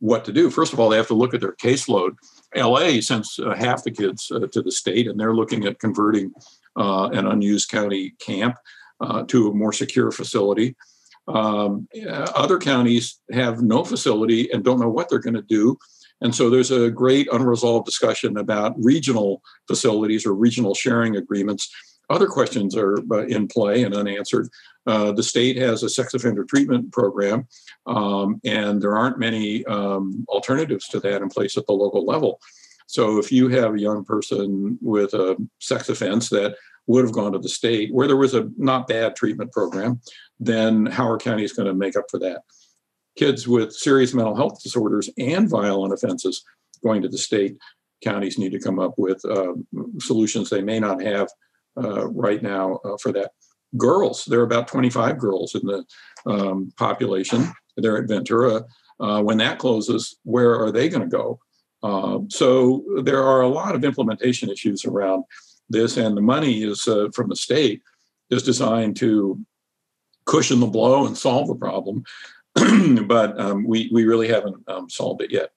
what 0.00 0.24
to 0.24 0.32
do. 0.32 0.50
First 0.50 0.72
of 0.72 0.80
all, 0.80 0.88
they 0.88 0.96
have 0.96 1.06
to 1.08 1.14
look 1.14 1.34
at 1.34 1.40
their 1.40 1.52
caseload. 1.52 2.16
LA 2.56 3.00
sends 3.00 3.38
uh, 3.38 3.54
half 3.54 3.84
the 3.84 3.90
kids 3.90 4.30
uh, 4.34 4.46
to 4.52 4.62
the 4.62 4.72
state, 4.72 5.06
and 5.06 5.20
they're 5.20 5.34
looking 5.34 5.64
at 5.66 5.78
converting 5.78 6.32
uh, 6.76 7.08
an 7.10 7.26
unused 7.26 7.70
county 7.70 8.14
camp 8.18 8.56
uh, 9.00 9.22
to 9.24 9.48
a 9.48 9.54
more 9.54 9.72
secure 9.72 10.10
facility. 10.10 10.74
Um, 11.28 11.86
other 12.34 12.58
counties 12.58 13.20
have 13.30 13.62
no 13.62 13.84
facility 13.84 14.50
and 14.50 14.64
don't 14.64 14.80
know 14.80 14.88
what 14.88 15.08
they're 15.08 15.20
going 15.20 15.34
to 15.34 15.42
do. 15.42 15.78
And 16.20 16.34
so 16.34 16.50
there's 16.50 16.70
a 16.70 16.90
great 16.90 17.28
unresolved 17.32 17.86
discussion 17.86 18.36
about 18.36 18.74
regional 18.78 19.42
facilities 19.68 20.26
or 20.26 20.34
regional 20.34 20.74
sharing 20.74 21.16
agreements. 21.16 21.70
Other 22.10 22.26
questions 22.26 22.76
are 22.76 22.98
uh, 23.12 23.26
in 23.26 23.46
play 23.46 23.84
and 23.84 23.94
unanswered. 23.94 24.48
Uh, 24.86 25.12
the 25.12 25.22
state 25.22 25.56
has 25.56 25.82
a 25.82 25.88
sex 25.88 26.12
offender 26.12 26.44
treatment 26.44 26.92
program, 26.92 27.46
um, 27.86 28.40
and 28.44 28.82
there 28.82 28.96
aren't 28.96 29.18
many 29.18 29.64
um, 29.66 30.26
alternatives 30.28 30.88
to 30.88 30.98
that 31.00 31.22
in 31.22 31.28
place 31.28 31.56
at 31.56 31.66
the 31.66 31.72
local 31.72 32.04
level. 32.04 32.40
So 32.86 33.18
if 33.18 33.30
you 33.30 33.48
have 33.48 33.74
a 33.74 33.80
young 33.80 34.04
person 34.04 34.76
with 34.82 35.14
a 35.14 35.36
sex 35.60 35.88
offense 35.88 36.28
that 36.30 36.56
would 36.88 37.04
have 37.04 37.14
gone 37.14 37.30
to 37.32 37.38
the 37.38 37.48
state 37.48 37.94
where 37.94 38.08
there 38.08 38.16
was 38.16 38.34
a 38.34 38.50
not 38.56 38.88
bad 38.88 39.14
treatment 39.14 39.52
program, 39.52 40.00
then 40.40 40.86
Howard 40.86 41.20
County 41.20 41.44
is 41.44 41.52
going 41.52 41.68
to 41.68 41.74
make 41.74 41.96
up 41.96 42.06
for 42.10 42.18
that. 42.18 42.42
Kids 43.16 43.46
with 43.46 43.72
serious 43.72 44.12
mental 44.12 44.34
health 44.34 44.60
disorders 44.60 45.08
and 45.16 45.48
violent 45.48 45.92
offenses 45.92 46.42
going 46.82 47.02
to 47.02 47.08
the 47.08 47.18
state, 47.18 47.56
counties 48.02 48.38
need 48.38 48.50
to 48.50 48.58
come 48.58 48.80
up 48.80 48.94
with 48.96 49.24
uh, 49.24 49.52
solutions 50.00 50.50
they 50.50 50.62
may 50.62 50.80
not 50.80 51.00
have 51.00 51.28
right 51.76 52.42
now 52.42 52.80
uh, 52.84 52.96
for 53.02 53.12
that. 53.12 53.32
Girls, 53.76 54.24
there 54.24 54.40
are 54.40 54.44
about 54.44 54.66
25 54.66 55.18
girls 55.18 55.54
in 55.54 55.64
the 55.64 55.84
um, 56.26 56.72
population. 56.76 57.52
They're 57.76 57.98
at 57.98 58.08
Ventura. 58.08 58.64
Uh, 58.98 59.22
when 59.22 59.38
that 59.38 59.58
closes, 59.58 60.18
where 60.24 60.60
are 60.60 60.70
they 60.70 60.88
going 60.88 61.08
to 61.08 61.16
go? 61.16 61.38
Uh, 61.82 62.18
so 62.28 62.84
there 63.02 63.22
are 63.22 63.40
a 63.40 63.48
lot 63.48 63.74
of 63.74 63.84
implementation 63.84 64.50
issues 64.50 64.84
around 64.84 65.24
this, 65.70 65.96
and 65.96 66.16
the 66.16 66.20
money 66.20 66.62
is 66.62 66.86
uh, 66.86 67.08
from 67.14 67.28
the 67.28 67.36
state 67.36 67.82
is 68.28 68.42
designed 68.42 68.96
to 68.96 69.38
cushion 70.26 70.60
the 70.60 70.66
blow 70.66 71.06
and 71.06 71.16
solve 71.16 71.48
the 71.48 71.54
problem, 71.54 72.04
but 73.06 73.40
um, 73.40 73.64
we 73.66 73.88
we 73.92 74.04
really 74.04 74.28
haven't 74.28 74.56
um, 74.68 74.90
solved 74.90 75.22
it 75.22 75.32
yet. 75.32 75.50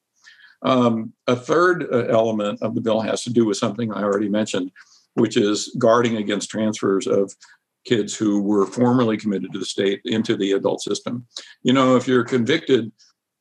Um, 0.62 1.12
a 1.28 1.36
third 1.36 1.84
uh, 1.92 2.06
element 2.06 2.62
of 2.62 2.74
the 2.74 2.82
bill 2.82 3.02
has 3.02 3.24
to 3.26 3.30
do 3.30 3.46
with 3.46 3.58
something 3.58 3.92
I 3.92 4.04
already 4.04 4.30
mentioned, 4.30 4.72
which 5.16 5.38
is 5.38 5.76
guarding 5.80 6.18
against 6.18 6.50
transfers 6.50 7.08
of 7.08 7.34
kids 7.86 8.16
who 8.16 8.42
were 8.42 8.66
formerly 8.66 9.18
committed 9.18 9.52
to 9.52 9.60
the 9.60 9.66
state 9.66 10.02
into 10.06 10.36
the 10.36 10.54
adult 10.54 10.82
system. 10.82 11.26
You 11.64 11.74
know, 11.74 11.96
if 11.96 12.08
you're 12.08 12.24
convicted 12.24 12.92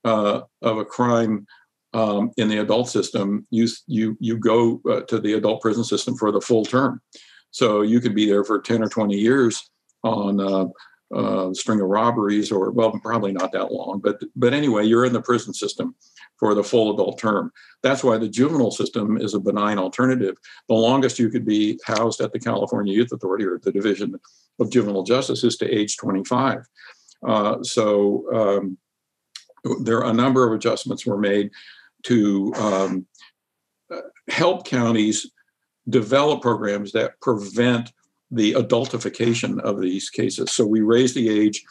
uh, 0.05 0.43
of 0.63 0.79
a 0.79 0.85
crime 0.85 1.47
um, 1.95 2.31
in 2.37 2.49
the 2.49 2.59
adult 2.59 2.89
system, 2.89 3.47
you 3.51 3.69
you 3.87 4.17
you 4.21 4.39
go 4.39 4.81
uh, 4.91 5.03
to 5.03 5.21
the 5.21 5.35
adult 5.35 5.61
prison 5.61 5.85
system 5.85 6.17
for 6.17 6.33
the 6.33 6.41
full 6.41 6.65
term. 6.65 7.01
So 7.51 7.83
you 7.83 8.01
could 8.01 8.15
be 8.15 8.27
there 8.27 8.45
for 8.45 8.61
ten 8.61 8.83
or 8.83 8.89
twenty 8.89 9.17
years 9.17 9.71
on 10.03 10.41
uh, 10.41 10.67
uh, 11.15 11.51
a 11.51 11.55
string 11.55 11.81
of 11.81 11.89
robberies, 11.89 12.51
or 12.51 12.71
well, 12.71 12.99
probably 13.03 13.33
not 13.33 13.53
that 13.53 13.71
long, 13.71 14.01
but 14.03 14.21
but 14.35 14.55
anyway, 14.55 14.85
you're 14.85 15.05
in 15.05 15.13
the 15.13 15.23
prison 15.23 15.53
system 15.53 15.95
for 16.43 16.57
the 16.57 16.65
full 16.65 16.93
adult 16.93 17.19
term. 17.19 17.53
That's 17.85 18.03
why 18.03 18.19
the 18.19 18.29
juvenile 18.29 18.73
system 18.73 19.17
is 19.17 19.33
a 19.33 19.39
benign 19.39 19.79
alternative. 19.79 20.37
The 20.69 20.75
longest 20.75 21.21
you 21.21 21.29
could 21.31 21.47
be 21.47 21.79
housed 21.87 22.21
at 22.21 22.33
the 22.33 22.41
California 22.41 22.93
Youth 22.93 23.13
Authority 23.13 23.45
or 23.45 23.61
the 23.63 23.71
Division 23.71 24.17
of 24.59 24.69
Juvenile 24.69 25.05
Justice 25.05 25.45
is 25.45 25.57
to 25.59 25.73
age 25.73 25.97
25. 25.99 26.65
Uh, 27.25 27.63
so 27.63 28.27
um, 28.35 28.77
there 29.85 29.99
are 29.99 30.11
a 30.11 30.13
number 30.13 30.45
of 30.45 30.53
adjustments 30.53 31.07
were 31.07 31.17
made 31.17 31.53
to 32.07 32.53
um, 32.57 33.07
help 34.29 34.67
counties 34.67 35.31
develop 35.89 36.43
programs 36.43 36.91
that 36.91 37.21
prevent 37.21 37.93
the 38.33 38.55
adultification 38.55 39.61
of 39.61 39.81
these 39.81 40.11
cases. 40.11 40.51
So 40.51 40.67
we 40.67 40.81
raised 40.81 41.15
the 41.15 41.29
age 41.29 41.63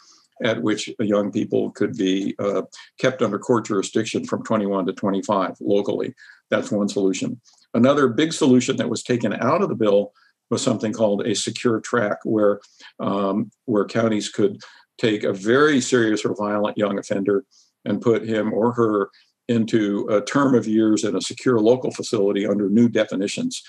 at 0.42 0.62
which 0.62 0.90
young 0.98 1.30
people 1.30 1.70
could 1.70 1.96
be 1.96 2.34
uh, 2.38 2.62
kept 2.98 3.22
under 3.22 3.38
court 3.38 3.66
jurisdiction 3.66 4.24
from 4.24 4.42
21 4.42 4.86
to 4.86 4.92
25 4.92 5.56
locally. 5.60 6.14
That's 6.50 6.70
one 6.70 6.88
solution. 6.88 7.40
Another 7.74 8.08
big 8.08 8.32
solution 8.32 8.76
that 8.76 8.90
was 8.90 9.02
taken 9.02 9.32
out 9.32 9.62
of 9.62 9.68
the 9.68 9.74
bill 9.74 10.12
was 10.50 10.62
something 10.62 10.92
called 10.92 11.26
a 11.26 11.34
secure 11.34 11.80
track, 11.80 12.18
where 12.24 12.60
um, 13.00 13.50
where 13.64 13.86
counties 13.86 14.28
could 14.28 14.60
take 14.98 15.24
a 15.24 15.32
very 15.32 15.80
serious 15.80 16.24
or 16.24 16.34
violent 16.36 16.76
young 16.76 16.98
offender 16.98 17.44
and 17.84 18.02
put 18.02 18.22
him 18.28 18.52
or 18.52 18.72
her 18.72 19.10
into 19.48 20.06
a 20.10 20.20
term 20.20 20.54
of 20.54 20.66
years 20.66 21.04
in 21.04 21.16
a 21.16 21.20
secure 21.20 21.58
local 21.58 21.90
facility 21.90 22.46
under 22.46 22.68
new 22.68 22.88
definitions. 22.88 23.62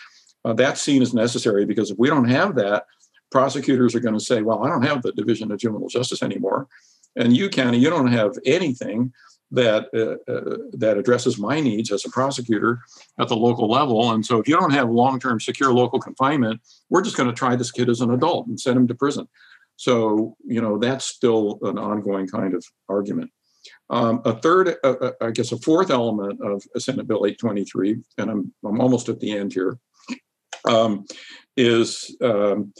Uh, 0.45 0.53
that's 0.53 0.81
seen 0.81 1.01
as 1.01 1.13
necessary 1.13 1.65
because 1.65 1.89
if 1.89 1.97
we 1.97 2.09
don't 2.09 2.29
have 2.29 2.55
that, 2.55 2.85
prosecutors 3.33 3.95
are 3.95 3.99
going 3.99 4.13
to 4.13 4.23
say, 4.23 4.43
well, 4.43 4.63
I 4.63 4.69
don't 4.69 4.83
have 4.83 5.01
the 5.01 5.11
Division 5.11 5.51
of 5.51 5.57
Juvenile 5.57 5.89
Justice 5.89 6.21
anymore. 6.21 6.67
And 7.15 7.35
you 7.35 7.49
county, 7.49 7.79
you 7.79 7.89
don't 7.89 8.13
have 8.13 8.37
anything 8.45 9.11
that 9.51 9.87
uh, 9.93 10.31
uh, 10.31 10.57
that 10.73 10.97
addresses 10.97 11.37
my 11.37 11.59
needs 11.59 11.91
as 11.91 12.05
a 12.05 12.09
prosecutor 12.09 12.79
at 13.19 13.27
the 13.27 13.35
local 13.35 13.69
level. 13.69 14.11
And 14.11 14.25
so, 14.25 14.39
if 14.39 14.47
you 14.47 14.55
don't 14.55 14.73
have 14.73 14.89
long-term 14.89 15.39
secure 15.39 15.73
local 15.73 15.99
confinement, 15.99 16.61
we're 16.89 17.03
just 17.03 17.17
going 17.17 17.29
to 17.29 17.35
try 17.35 17.55
this 17.55 17.71
kid 17.71 17.89
as 17.89 18.01
an 18.01 18.11
adult 18.11 18.47
and 18.47 18.59
send 18.59 18.77
him 18.77 18.87
to 18.87 18.95
prison. 18.95 19.27
So, 19.75 20.35
you 20.45 20.61
know, 20.61 20.77
that's 20.77 21.05
still 21.05 21.59
an 21.63 21.77
ongoing 21.77 22.27
kind 22.27 22.53
of 22.53 22.63
argument. 22.87 23.31
Um, 23.89 24.21
a 24.25 24.33
third, 24.33 24.75
uh, 24.83 24.95
uh 25.01 25.11
I 25.21 25.31
guess, 25.31 25.51
a 25.51 25.57
fourth 25.57 25.91
element 25.91 26.39
of 26.41 26.63
Senate 26.77 27.07
Bill 27.07 27.25
823, 27.25 27.97
and 28.17 28.31
I'm 28.31 28.53
I'm 28.65 28.81
almost 28.81 29.09
at 29.09 29.19
the 29.19 29.31
end 29.37 29.53
here, 29.53 29.77
um, 30.65 31.05
is 31.57 32.15
um, 32.21 32.73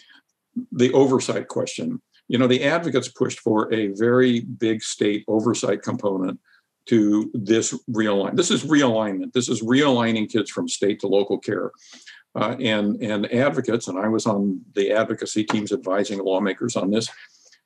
the 0.71 0.91
oversight 0.93 1.47
question. 1.47 2.01
You 2.27 2.37
know, 2.37 2.47
the 2.47 2.63
advocates 2.63 3.09
pushed 3.09 3.39
for 3.39 3.73
a 3.73 3.87
very 3.87 4.41
big 4.41 4.81
state 4.81 5.25
oversight 5.27 5.81
component 5.81 6.39
to 6.87 7.31
this 7.33 7.73
realignment. 7.89 8.35
This 8.35 8.51
is 8.51 8.63
realignment. 8.63 9.33
This 9.33 9.49
is 9.49 9.61
realigning 9.61 10.29
kids 10.29 10.49
from 10.49 10.67
state 10.67 10.99
to 11.01 11.07
local 11.07 11.37
care. 11.37 11.71
Uh, 12.35 12.55
and 12.59 13.01
and 13.01 13.31
advocates, 13.31 13.87
and 13.87 13.99
I 13.99 14.07
was 14.07 14.25
on 14.25 14.61
the 14.73 14.91
advocacy 14.91 15.43
teams 15.43 15.71
advising 15.71 16.19
lawmakers 16.19 16.75
on 16.75 16.89
this. 16.89 17.07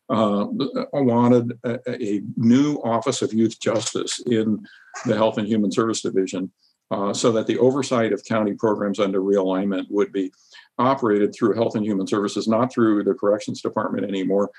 Uh, 0.09 0.47
wanted 0.93 1.57
a, 1.63 1.79
a, 1.89 2.21
new 2.37 2.75
Office 2.77 3.21
of 3.21 3.33
Youth 3.33 3.59
Justice 3.59 4.21
in 4.25 4.65
the 5.05 5.15
Health 5.15 5.37
and 5.37 5.47
Human 5.47 5.71
Service 5.71 6.01
Division, 6.01 6.51
uh, 6.91 7.13
so 7.13 7.31
that 7.33 7.47
the 7.47 7.57
oversight 7.59 8.13
of 8.13 8.23
county 8.25 8.53
programs 8.53 8.99
under 8.99 9.21
realignment 9.21 9.85
would 9.89 10.11
be 10.11 10.31
operated 10.77 11.33
through 11.33 11.55
Health 11.55 11.75
and 11.75 11.85
Human 11.85 12.07
Services, 12.07 12.47
not 12.47 12.71
through 12.71 13.03
the 13.03 13.13
Corrections 13.13 13.61
Department 13.61 14.05
anymore, 14.05 14.51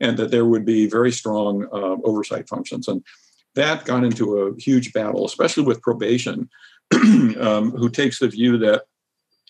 and 0.00 0.16
that 0.16 0.30
there 0.30 0.44
would 0.44 0.64
be 0.64 0.86
very 0.86 1.12
strong 1.12 1.66
uh, 1.72 1.96
oversight 2.04 2.48
functions. 2.48 2.88
And 2.88 3.04
that 3.54 3.84
got 3.84 4.04
into 4.04 4.38
a 4.38 4.60
huge 4.60 4.92
battle, 4.92 5.24
especially 5.26 5.64
with 5.64 5.82
probation, 5.82 6.48
um, 6.92 7.70
who 7.72 7.88
takes 7.88 8.18
the 8.18 8.28
view 8.28 8.58
that 8.58 8.84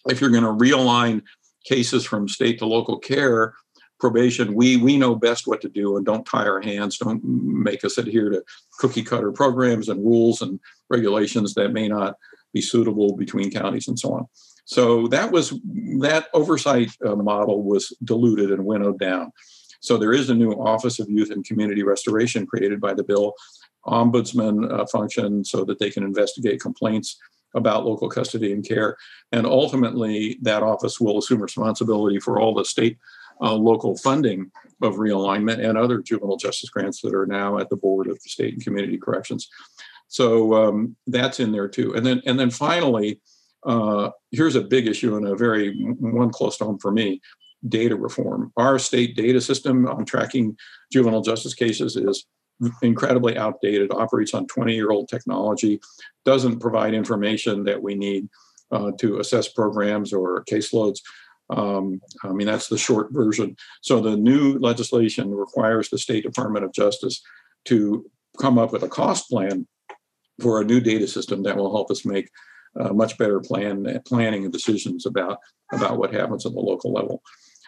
if 0.09 0.21
you're 0.21 0.31
going 0.31 0.45
to 0.45 0.64
realign 0.64 1.23
cases 1.64 2.05
from 2.05 2.29
state 2.29 2.59
to 2.59 2.66
local 2.66 2.99
care, 2.99 3.55
probation, 3.99 4.55
we 4.55 4.79
we 4.79 4.97
know 4.97 5.14
best 5.14 5.47
what 5.47 5.61
to 5.61 5.68
do 5.68 5.97
and 5.97 6.07
don't 6.07 6.27
tie 6.27 6.47
our 6.47 6.61
hands, 6.61 6.99
don't 6.99 7.23
make 7.23 7.85
us 7.85 7.99
adhere 7.99 8.31
to 8.31 8.43
cookie 8.79 9.03
cutter 9.03 9.31
programs 9.31 9.89
and 9.89 10.05
rules 10.05 10.41
and 10.41 10.59
regulations 10.89 11.55
that 11.55 11.73
may 11.73 11.87
not 11.87 12.16
be 12.53 12.61
suitable 12.62 13.14
between 13.14 13.51
counties 13.51 13.87
and 13.87 13.99
so 13.99 14.12
on. 14.14 14.27
So 14.71 15.09
that 15.09 15.33
was 15.33 15.51
that 15.99 16.29
oversight 16.33 16.93
uh, 17.05 17.16
model 17.16 17.64
was 17.64 17.93
diluted 18.05 18.53
and 18.53 18.64
winnowed 18.64 19.01
down. 19.01 19.33
So 19.81 19.97
there 19.97 20.12
is 20.12 20.31
a 20.31 20.35
new 20.35 20.53
Office 20.53 21.01
of 21.01 21.11
Youth 21.11 21.33
and 21.33 21.45
Community 21.45 21.83
Restoration 21.83 22.47
created 22.47 22.81
by 22.81 22.95
the 22.95 23.03
bill 23.03 23.35
ombudsman 23.87 24.73
uh, 24.73 24.87
function 24.87 25.45
so 25.45 25.64
that 25.64 25.81
they 25.81 25.91
can 25.91 26.05
investigate 26.05 26.61
complaints 26.61 27.18
about 27.57 27.85
local 27.85 28.09
custody 28.09 28.53
and 28.53 28.64
care. 28.64 28.97
And 29.33 29.45
ultimately, 29.45 30.39
that 30.43 30.62
office 30.62 31.01
will 31.01 31.18
assume 31.18 31.43
responsibility 31.43 32.21
for 32.21 32.39
all 32.39 32.55
the 32.55 32.64
state 32.64 32.97
uh, 33.41 33.55
local 33.55 33.97
funding 33.97 34.53
of 34.83 34.97
realignment 34.97 35.66
and 35.68 35.77
other 35.77 36.01
juvenile 36.01 36.37
justice 36.37 36.71
grants 36.71 37.01
that 37.01 37.12
are 37.12 37.27
now 37.27 37.59
at 37.59 37.71
the 37.71 37.77
board 37.77 38.07
of 38.07 38.23
the 38.23 38.31
state 38.31 38.55
and 38.55 38.62
community 38.62 38.99
corrections. 38.99 39.49
So 40.07 40.55
um, 40.55 40.95
that's 41.09 41.41
in 41.41 41.51
there 41.51 41.66
too. 41.66 41.95
And 41.97 42.07
then 42.07 42.23
and 42.25 42.39
then 42.39 42.51
finally, 42.51 43.21
uh, 43.66 44.11
here's 44.30 44.56
a 44.56 44.62
big 44.62 44.86
issue 44.86 45.16
and 45.16 45.26
a 45.26 45.36
very 45.36 45.74
one 45.98 46.30
close 46.30 46.56
to 46.58 46.64
home 46.64 46.78
for 46.78 46.90
me: 46.90 47.20
data 47.68 47.96
reform. 47.96 48.52
Our 48.56 48.78
state 48.78 49.16
data 49.16 49.40
system 49.40 49.86
on 49.86 50.04
tracking 50.04 50.56
juvenile 50.92 51.22
justice 51.22 51.54
cases 51.54 51.96
is 51.96 52.26
incredibly 52.82 53.36
outdated, 53.36 53.92
operates 53.92 54.34
on 54.34 54.46
20 54.46 54.74
year 54.74 54.90
old 54.90 55.08
technology, 55.08 55.80
doesn't 56.24 56.61
provide 56.61 56.94
information 56.94 57.64
that 57.64 57.82
we 57.82 57.94
need 57.94 58.28
uh, 58.70 58.92
to 58.98 59.18
assess 59.18 59.48
programs 59.48 60.12
or 60.12 60.44
caseloads. 60.44 61.00
Um, 61.50 62.00
I 62.22 62.28
mean, 62.28 62.46
that's 62.46 62.68
the 62.68 62.78
short 62.78 63.08
version. 63.12 63.56
So 63.82 64.00
the 64.00 64.16
new 64.16 64.58
legislation 64.58 65.34
requires 65.34 65.88
the 65.88 65.98
State 65.98 66.22
Department 66.22 66.64
of 66.64 66.72
Justice 66.72 67.22
to 67.66 68.06
come 68.40 68.58
up 68.58 68.72
with 68.72 68.84
a 68.84 68.88
cost 68.88 69.28
plan 69.28 69.66
for 70.40 70.61
a 70.61 70.64
new 70.64 70.80
data 70.80 71.08
system 71.08 71.42
that 71.42 71.56
will 71.56 71.72
help 71.72 71.90
us 71.90 72.04
make 72.04 72.30
uh, 72.79 72.93
much 72.93 73.18
better 73.18 73.41
plan 73.41 74.01
planning 74.07 74.45
and 74.45 74.53
decisions 74.53 75.07
about 75.07 75.39
about 75.73 75.99
what 75.99 76.12
happens 76.12 76.47
at 76.47 76.53
the 76.53 76.61
local 76.61 76.93
level. 76.93 77.23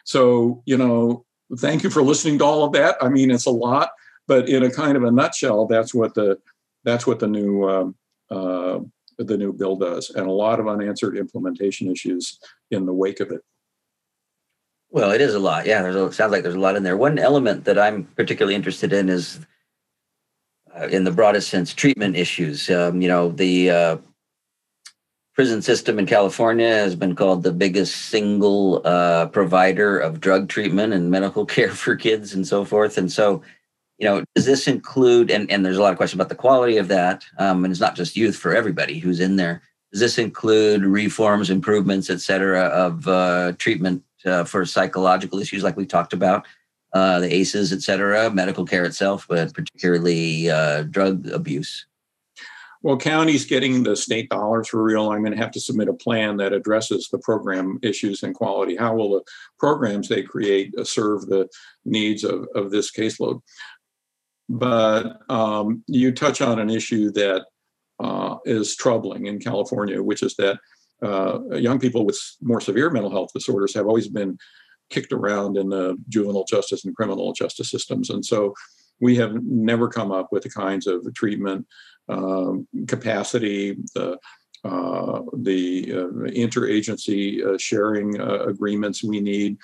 So 0.04 0.62
you 0.66 0.76
know, 0.76 1.24
thank 1.58 1.82
you 1.82 1.90
for 1.90 2.02
listening 2.02 2.38
to 2.38 2.44
all 2.44 2.64
of 2.64 2.72
that. 2.72 2.96
I 3.00 3.08
mean, 3.08 3.30
it's 3.30 3.46
a 3.46 3.50
lot 3.50 3.90
but 4.26 4.48
in 4.48 4.62
a 4.62 4.70
kind 4.70 4.96
of 4.96 5.04
a 5.04 5.10
nutshell, 5.10 5.66
that's 5.66 5.94
what 5.94 6.14
the 6.14 6.38
that's 6.84 7.06
what 7.06 7.18
the 7.18 7.26
new 7.26 7.68
um, 7.68 7.94
uh, 8.30 8.80
the 9.18 9.36
new 9.36 9.52
bill 9.52 9.76
does, 9.76 10.10
and 10.10 10.26
a 10.26 10.32
lot 10.32 10.60
of 10.60 10.68
unanswered 10.68 11.16
implementation 11.16 11.90
issues 11.90 12.38
in 12.70 12.86
the 12.86 12.94
wake 12.94 13.20
of 13.20 13.30
it. 13.30 13.42
Well, 14.90 15.10
it 15.10 15.20
is 15.20 15.34
a 15.34 15.38
lot. 15.38 15.66
Yeah, 15.66 15.82
there's 15.82 15.96
a, 15.96 16.12
sounds 16.12 16.32
like 16.32 16.42
there's 16.42 16.54
a 16.54 16.60
lot 16.60 16.76
in 16.76 16.82
there. 16.82 16.96
One 16.96 17.18
element 17.18 17.64
that 17.64 17.78
I'm 17.78 18.04
particularly 18.04 18.54
interested 18.54 18.92
in 18.92 19.08
is, 19.08 19.40
uh, 20.78 20.86
in 20.88 21.04
the 21.04 21.10
broadest 21.10 21.48
sense, 21.48 21.72
treatment 21.72 22.14
issues. 22.14 22.68
Um, 22.70 23.00
you 23.00 23.08
know, 23.08 23.30
the 23.30 23.70
uh, 23.70 23.96
prison 25.34 25.62
system 25.62 25.98
in 25.98 26.06
California 26.06 26.68
has 26.68 26.94
been 26.94 27.14
called 27.14 27.42
the 27.42 27.52
biggest 27.52 27.96
single 27.96 28.82
uh, 28.84 29.26
provider 29.26 29.98
of 29.98 30.20
drug 30.20 30.48
treatment 30.48 30.92
and 30.92 31.10
medical 31.10 31.46
care 31.54 31.70
for 31.70 31.96
kids 31.96 32.34
and 32.34 32.46
so 32.46 32.64
forth. 32.64 32.98
And 32.98 33.10
so, 33.10 33.42
you 33.98 34.06
know, 34.06 34.24
does 34.34 34.46
this 34.46 34.68
include, 34.68 35.30
and, 35.30 35.50
and 35.50 35.64
there's 35.64 35.76
a 35.76 35.82
lot 35.82 35.92
of 35.92 35.96
questions 35.96 36.18
about 36.18 36.28
the 36.28 36.34
quality 36.34 36.76
of 36.76 36.88
that, 36.88 37.24
um, 37.38 37.64
and 37.64 37.72
it's 37.72 37.80
not 37.80 37.96
just 37.96 38.16
youth 38.16 38.36
for 38.36 38.54
everybody 38.54 38.98
who's 38.98 39.20
in 39.20 39.36
there. 39.36 39.62
Does 39.92 40.00
this 40.00 40.18
include 40.18 40.84
reforms, 40.84 41.50
improvements, 41.50 42.10
et 42.10 42.20
cetera, 42.20 42.62
of 42.62 43.06
uh, 43.06 43.52
treatment 43.58 44.02
uh, 44.24 44.44
for 44.44 44.64
psychological 44.64 45.38
issues 45.38 45.62
like 45.62 45.76
we 45.76 45.86
talked 45.86 46.12
about, 46.12 46.46
uh, 46.94 47.20
the 47.20 47.32
ACEs, 47.32 47.72
et 47.72 47.82
cetera, 47.82 48.30
medical 48.30 48.64
care 48.64 48.84
itself, 48.84 49.26
but 49.28 49.52
particularly 49.54 50.50
uh, 50.50 50.82
drug 50.84 51.28
abuse? 51.28 51.86
Well, 52.82 52.96
counties 52.96 53.44
getting 53.44 53.84
the 53.84 53.94
state 53.94 54.28
dollars 54.28 54.68
for 54.68 54.78
realignment 54.78 55.14
I'm 55.14 55.22
going 55.22 55.32
to 55.32 55.42
have 55.42 55.52
to 55.52 55.60
submit 55.60 55.88
a 55.88 55.94
plan 55.94 56.36
that 56.38 56.52
addresses 56.52 57.08
the 57.08 57.18
program 57.18 57.78
issues 57.82 58.24
and 58.24 58.34
quality. 58.34 58.76
How 58.76 58.94
will 58.94 59.12
the 59.12 59.22
programs 59.58 60.08
they 60.08 60.22
create 60.22 60.74
serve 60.84 61.26
the 61.26 61.48
needs 61.84 62.24
of, 62.24 62.48
of 62.56 62.72
this 62.72 62.90
caseload? 62.90 63.40
But 64.48 65.18
um, 65.30 65.84
you 65.86 66.10
touch 66.12 66.40
on 66.40 66.58
an 66.58 66.70
issue 66.70 67.12
that 67.12 67.46
uh, 68.00 68.36
is 68.44 68.74
troubling 68.74 69.26
in 69.26 69.38
California, 69.38 70.02
which 70.02 70.24
is 70.24 70.34
that 70.36 70.58
uh, 71.02 71.38
young 71.52 71.78
people 71.78 72.04
with 72.04 72.20
more 72.40 72.60
severe 72.60 72.90
mental 72.90 73.10
health 73.10 73.30
disorders 73.32 73.74
have 73.74 73.86
always 73.86 74.08
been 74.08 74.36
kicked 74.90 75.12
around 75.12 75.56
in 75.56 75.68
the 75.68 75.96
juvenile 76.08 76.44
justice 76.44 76.84
and 76.84 76.96
criminal 76.96 77.32
justice 77.32 77.70
systems. 77.70 78.10
And 78.10 78.24
so 78.24 78.54
we 79.00 79.16
have 79.16 79.34
never 79.44 79.88
come 79.88 80.12
up 80.12 80.28
with 80.32 80.42
the 80.42 80.50
kinds 80.50 80.86
of 80.86 81.06
treatment 81.14 81.66
capacity, 82.86 83.76
the 83.94 84.18
uh, 84.64 85.22
the 85.38 85.92
uh, 85.92 86.30
interagency 86.30 87.44
uh, 87.44 87.58
sharing 87.58 88.20
agreements 88.20 89.02
we 89.02 89.20
need 89.20 89.58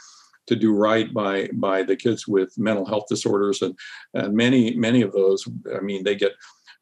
to 0.48 0.56
do 0.56 0.74
right 0.74 1.14
by 1.14 1.48
by 1.52 1.84
the 1.84 1.94
kids 1.94 2.26
with 2.26 2.52
mental 2.58 2.84
health 2.84 3.04
disorders. 3.08 3.62
And 3.62 3.78
and 4.14 4.34
many 4.34 4.74
many 4.74 5.02
of 5.02 5.12
those 5.12 5.46
i 5.76 5.80
mean 5.80 6.02
they 6.02 6.16
get 6.16 6.32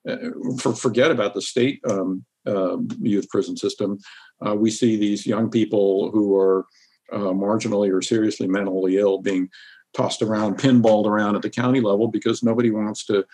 uh, 0.09 0.17
for, 0.61 0.75
forget 0.75 1.11
about 1.11 1.35
the 1.35 1.43
state 1.43 1.81
um, 1.91 2.25
uh, 2.47 2.79
youth 3.01 3.29
prison 3.29 3.57
system. 3.57 3.99
Uh, 4.47 4.55
we 4.55 4.71
see 4.71 4.97
these 4.97 5.27
young 5.27 5.51
people 5.51 6.11
who 6.11 6.35
are 6.37 6.65
marginally 7.13 7.93
or 7.93 8.03
seriously 8.03 8.49
mentally 8.49 8.99
ill 8.99 9.21
being 9.21 9.49
tossed 9.95 10.23
around 10.23 10.59
pinballed 10.59 11.07
around 11.07 11.37
at 11.37 11.43
the 11.43 11.51
county 11.51 11.81
level 11.81 12.09
because 12.09 12.43
nobody 12.43 12.71
wants 12.71 13.05
to 13.05 13.25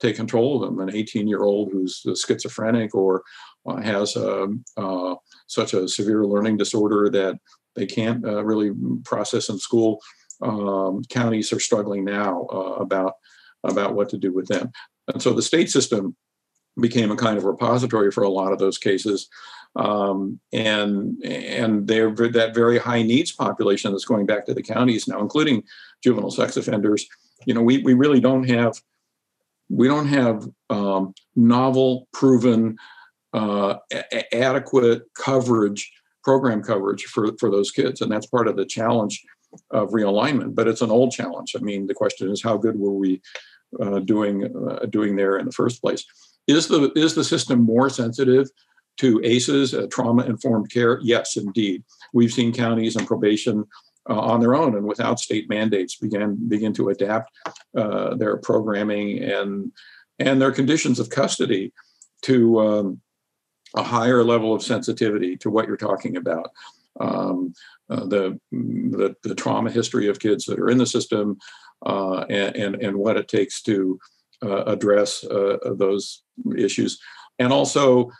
take 0.00 0.16
control 0.16 0.56
of 0.56 0.62
them 0.62 0.80
an 0.80 0.94
18 0.94 1.28
year 1.28 1.42
old 1.42 1.70
who's 1.72 2.04
schizophrenic 2.16 2.94
or 2.94 3.22
uh, 3.66 3.76
has 3.76 4.16
um, 4.16 4.64
uh, 4.76 5.14
such 5.46 5.74
a 5.74 5.88
severe 5.88 6.24
learning 6.24 6.56
disorder 6.56 7.10
that 7.10 7.38
they 7.76 7.86
can't 7.86 8.24
uh, 8.24 8.42
really 8.44 8.72
process 9.04 9.48
in 9.48 9.58
school. 9.58 10.00
Um, 10.42 11.02
counties 11.08 11.52
are 11.52 11.60
struggling 11.60 12.04
now 12.04 12.46
uh, 12.50 12.76
about 12.80 13.14
about 13.62 13.94
what 13.94 14.08
to 14.08 14.18
do 14.18 14.32
with 14.32 14.48
them. 14.48 14.72
And 15.12 15.22
so 15.22 15.32
the 15.34 15.42
state 15.42 15.70
system 15.70 16.16
became 16.80 17.10
a 17.10 17.16
kind 17.16 17.36
of 17.36 17.44
repository 17.44 18.10
for 18.10 18.22
a 18.22 18.30
lot 18.30 18.52
of 18.52 18.58
those 18.58 18.78
cases. 18.78 19.28
Um, 19.76 20.40
and 20.52 21.22
and 21.22 21.86
they're 21.86 22.10
that 22.10 22.54
very 22.54 22.78
high 22.78 23.02
needs 23.02 23.32
population 23.32 23.92
that's 23.92 24.04
going 24.04 24.26
back 24.26 24.46
to 24.46 24.54
the 24.54 24.62
counties 24.62 25.06
now, 25.06 25.20
including 25.20 25.62
juvenile 26.02 26.30
sex 26.30 26.56
offenders. 26.56 27.06
You 27.44 27.54
know, 27.54 27.62
we 27.62 27.78
we 27.78 27.94
really 27.94 28.20
don't 28.20 28.48
have 28.48 28.80
we 29.70 29.86
don't 29.86 30.08
have 30.08 30.46
um, 30.68 31.14
novel, 31.36 32.08
proven, 32.12 32.76
uh, 33.32 33.76
a- 33.92 34.34
adequate 34.34 35.02
coverage, 35.16 35.90
program 36.24 36.62
coverage 36.62 37.04
for 37.04 37.30
for 37.38 37.50
those 37.50 37.70
kids, 37.70 38.00
and 38.00 38.10
that's 38.10 38.26
part 38.26 38.48
of 38.48 38.56
the 38.56 38.66
challenge 38.66 39.22
of 39.70 39.90
realignment. 39.90 40.54
But 40.54 40.68
it's 40.68 40.82
an 40.82 40.90
old 40.90 41.12
challenge. 41.12 41.54
I 41.56 41.60
mean, 41.60 41.86
the 41.86 41.94
question 41.94 42.30
is, 42.30 42.42
how 42.42 42.56
good 42.56 42.78
were 42.78 42.92
we 42.92 43.22
uh, 43.80 44.00
doing 44.00 44.44
uh, 44.44 44.86
doing 44.86 45.16
there 45.16 45.38
in 45.38 45.46
the 45.46 45.52
first 45.52 45.80
place? 45.80 46.04
Is 46.46 46.68
the 46.68 46.92
is 46.96 47.14
the 47.14 47.24
system 47.24 47.62
more 47.62 47.88
sensitive 47.88 48.48
to 48.98 49.20
ACEs, 49.24 49.72
uh, 49.72 49.86
trauma 49.90 50.24
informed 50.24 50.70
care? 50.70 50.98
Yes, 51.02 51.36
indeed. 51.36 51.84
We've 52.12 52.32
seen 52.32 52.52
counties 52.52 52.96
and 52.96 53.06
probation 53.06 53.64
uh, 54.10 54.18
on 54.18 54.40
their 54.40 54.54
own 54.54 54.76
and 54.76 54.86
without 54.86 55.20
state 55.20 55.48
mandates 55.48 55.96
begin 55.96 56.48
begin 56.48 56.72
to 56.72 56.88
adapt 56.88 57.30
uh, 57.76 58.14
their 58.16 58.36
programming 58.38 59.22
and 59.22 59.72
and 60.18 60.42
their 60.42 60.52
conditions 60.52 60.98
of 60.98 61.08
custody 61.08 61.72
to 62.22 62.60
um, 62.60 63.00
a 63.74 63.82
higher 63.82 64.22
level 64.24 64.52
of 64.52 64.62
sensitivity 64.62 65.36
to 65.36 65.50
what 65.50 65.66
you're 65.66 65.76
talking 65.76 66.16
about. 66.16 66.50
Um, 66.98 67.54
uh, 67.88 68.04
the, 68.04 68.38
the, 68.52 69.16
the 69.22 69.34
trauma 69.34 69.70
history 69.70 70.08
of 70.08 70.18
kids 70.18 70.44
that 70.44 70.58
are 70.58 70.68
in 70.68 70.78
the 70.78 70.86
system 70.86 71.38
uh, 71.86 72.20
and, 72.28 72.56
and, 72.56 72.74
and 72.82 72.96
what 72.96 73.16
it 73.16 73.28
takes 73.28 73.62
to 73.62 73.98
uh, 74.42 74.64
address 74.64 75.24
uh, 75.24 75.56
those 75.76 76.22
issues, 76.56 77.00
and 77.38 77.52
also 77.52 78.10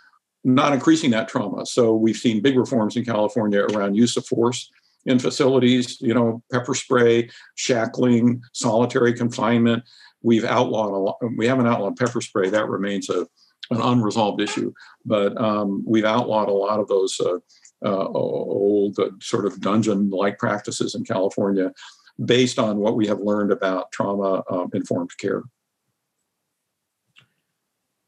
not 0.45 0.73
increasing 0.73 1.11
that 1.11 1.29
trauma. 1.29 1.67
So 1.67 1.95
we've 1.95 2.17
seen 2.17 2.41
big 2.41 2.57
reforms 2.57 2.97
in 2.97 3.05
California 3.05 3.61
around 3.61 3.97
use 3.97 4.17
of 4.17 4.27
force 4.27 4.71
in 5.07 5.19
facilities, 5.19 6.01
you 6.01 6.15
know, 6.15 6.43
pepper 6.53 6.75
spray, 6.75 7.31
shackling, 7.55 8.43
solitary 8.53 9.15
confinement. 9.15 9.83
We've 10.23 10.45
outlawed 10.45 10.93
a 10.93 10.97
lot. 10.97 11.17
We 11.37 11.47
haven't 11.47 11.67
outlawed 11.67 11.97
pepper 11.97 12.21
spray. 12.21 12.51
That 12.51 12.69
remains 12.69 13.09
a, 13.09 13.27
an 13.71 13.81
unresolved 13.81 14.41
issue. 14.41 14.73
But 15.05 15.41
um, 15.41 15.83
we've 15.87 16.05
outlawed 16.05 16.49
a 16.49 16.53
lot 16.53 16.81
of 16.81 16.89
those 16.89 17.19
uh, 17.21 17.39
uh, 17.85 18.09
old 18.09 18.99
uh, 18.99 19.11
sort 19.21 19.47
of 19.47 19.61
dungeon-like 19.61 20.39
practices 20.39 20.95
in 20.95 21.05
California 21.05 21.73
based 22.23 22.59
on 22.59 22.77
what 22.77 22.97
we 22.97 23.07
have 23.07 23.21
learned 23.21 23.51
about 23.51 23.91
trauma-informed 23.93 25.11
um, 25.11 25.17
care. 25.19 25.43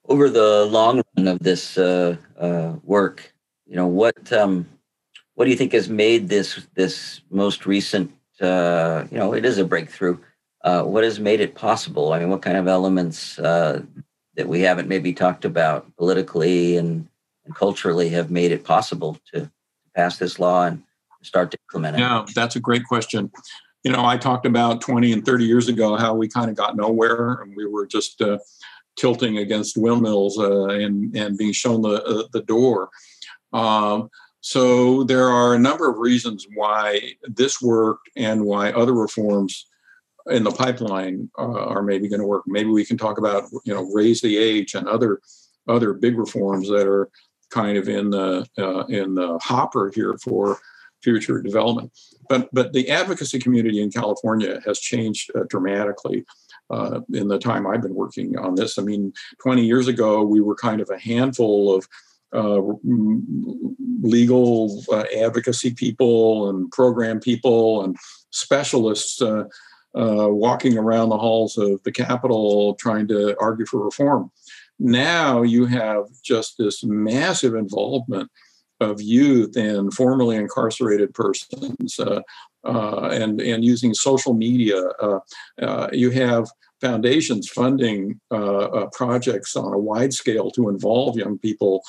Over 0.06 0.28
the 0.28 0.66
long 0.66 1.02
run 1.16 1.28
of 1.28 1.38
this 1.38 1.78
uh, 1.78 2.16
uh, 2.38 2.74
work, 2.82 3.32
you 3.66 3.76
know, 3.76 3.86
what 3.86 4.30
um, 4.32 4.68
what 5.34 5.44
do 5.44 5.50
you 5.50 5.56
think 5.56 5.72
has 5.72 5.88
made 5.88 6.28
this 6.28 6.66
this 6.74 7.20
most 7.30 7.66
recent 7.66 8.12
uh, 8.40 9.04
you 9.10 9.18
know 9.18 9.34
it 9.34 9.44
is 9.44 9.58
a 9.58 9.64
breakthrough 9.64 10.18
uh, 10.64 10.84
what 10.84 11.04
has 11.04 11.18
made 11.18 11.40
it 11.40 11.54
possible? 11.54 12.12
I 12.12 12.20
mean 12.20 12.30
what 12.30 12.42
kind 12.42 12.56
of 12.56 12.68
elements 12.68 13.38
uh, 13.38 13.82
that 14.36 14.48
we 14.48 14.60
haven't 14.60 14.88
maybe 14.88 15.12
talked 15.12 15.44
about 15.44 15.94
politically 15.96 16.76
and, 16.76 17.08
and 17.44 17.54
culturally 17.54 18.08
have 18.10 18.30
made 18.30 18.52
it 18.52 18.64
possible 18.64 19.18
to 19.34 19.50
pass 19.94 20.18
this 20.18 20.38
law 20.38 20.66
and 20.66 20.82
start 21.22 21.50
to 21.50 21.58
implement 21.68 21.96
it? 21.96 22.00
Yeah 22.00 22.24
that's 22.34 22.56
a 22.56 22.60
great 22.60 22.84
question. 22.84 23.30
You 23.84 23.90
know 23.90 24.04
i 24.04 24.16
talked 24.16 24.46
about 24.46 24.80
20 24.80 25.12
and 25.12 25.26
30 25.26 25.44
years 25.44 25.68
ago 25.68 25.96
how 25.96 26.14
we 26.14 26.28
kind 26.28 26.48
of 26.48 26.56
got 26.56 26.76
nowhere 26.76 27.34
and 27.42 27.56
we 27.56 27.66
were 27.66 27.86
just 27.86 28.22
uh, 28.22 28.38
tilting 28.96 29.38
against 29.38 29.76
windmills 29.76 30.38
uh, 30.38 30.68
and 30.68 31.16
and 31.16 31.36
being 31.36 31.52
shown 31.52 31.82
the 31.82 32.02
uh, 32.04 32.22
the 32.32 32.42
door. 32.42 32.90
Um, 33.52 34.08
so 34.42 35.04
there 35.04 35.28
are 35.28 35.54
a 35.54 35.58
number 35.58 35.88
of 35.88 35.98
reasons 35.98 36.46
why 36.52 37.00
this 37.22 37.62
worked 37.62 38.10
and 38.16 38.44
why 38.44 38.72
other 38.72 38.92
reforms 38.92 39.66
in 40.30 40.42
the 40.42 40.50
pipeline 40.50 41.30
uh, 41.38 41.66
are 41.66 41.82
maybe 41.82 42.08
going 42.08 42.20
to 42.20 42.26
work. 42.26 42.42
Maybe 42.46 42.68
we 42.68 42.84
can 42.84 42.98
talk 42.98 43.18
about 43.18 43.44
you 43.64 43.72
know 43.72 43.88
raise 43.92 44.20
the 44.20 44.36
age 44.36 44.74
and 44.74 44.88
other 44.88 45.20
other 45.68 45.92
big 45.92 46.18
reforms 46.18 46.68
that 46.68 46.88
are 46.88 47.08
kind 47.50 47.78
of 47.78 47.88
in 47.88 48.10
the 48.10 48.44
uh, 48.58 48.84
in 48.86 49.14
the 49.14 49.38
hopper 49.40 49.92
here 49.94 50.18
for 50.22 50.58
future 51.04 51.40
development. 51.40 51.92
But 52.28 52.48
but 52.52 52.72
the 52.72 52.90
advocacy 52.90 53.38
community 53.38 53.80
in 53.80 53.92
California 53.92 54.60
has 54.66 54.80
changed 54.80 55.30
uh, 55.36 55.44
dramatically. 55.48 56.24
Uh, 56.68 57.00
in 57.12 57.28
the 57.28 57.38
time 57.38 57.66
I've 57.66 57.82
been 57.82 57.94
working 57.94 58.38
on 58.38 58.54
this, 58.54 58.78
I 58.78 58.82
mean, 58.82 59.12
20 59.42 59.62
years 59.62 59.88
ago, 59.88 60.22
we 60.22 60.40
were 60.40 60.54
kind 60.54 60.80
of 60.80 60.88
a 60.88 60.98
handful 60.98 61.74
of 61.74 61.86
uh, 62.32 62.62
legal 64.00 64.82
uh, 64.90 65.04
advocacy 65.16 65.74
people 65.74 66.48
and 66.48 66.70
program 66.70 67.20
people 67.20 67.84
and 67.84 67.96
specialists 68.30 69.20
uh, 69.20 69.44
uh, 69.94 70.28
walking 70.28 70.78
around 70.78 71.10
the 71.10 71.18
halls 71.18 71.58
of 71.58 71.82
the 71.82 71.92
Capitol 71.92 72.74
trying 72.76 73.06
to 73.06 73.36
argue 73.38 73.66
for 73.66 73.84
reform. 73.84 74.30
Now 74.78 75.42
you 75.42 75.66
have 75.66 76.04
just 76.22 76.56
this 76.56 76.82
massive 76.82 77.54
involvement 77.54 78.30
of 78.80 79.02
youth 79.02 79.54
and 79.54 79.92
formerly 79.92 80.36
incarcerated 80.36 81.12
persons 81.14 82.00
uh, 82.00 82.22
and, 82.64 83.40
and 83.42 83.62
using 83.62 83.92
social 83.92 84.32
media. 84.32 84.82
you 85.92 86.10
have 86.10 86.48
foundations 86.80 87.48
funding 87.50 88.18
projects 88.92 89.54
on 89.54 89.72
a 89.74 89.78
wide 89.78 90.14
scale 90.14 90.50
to 90.50 90.70
involve 90.70 91.16
young 91.16 91.38
people 91.38 91.82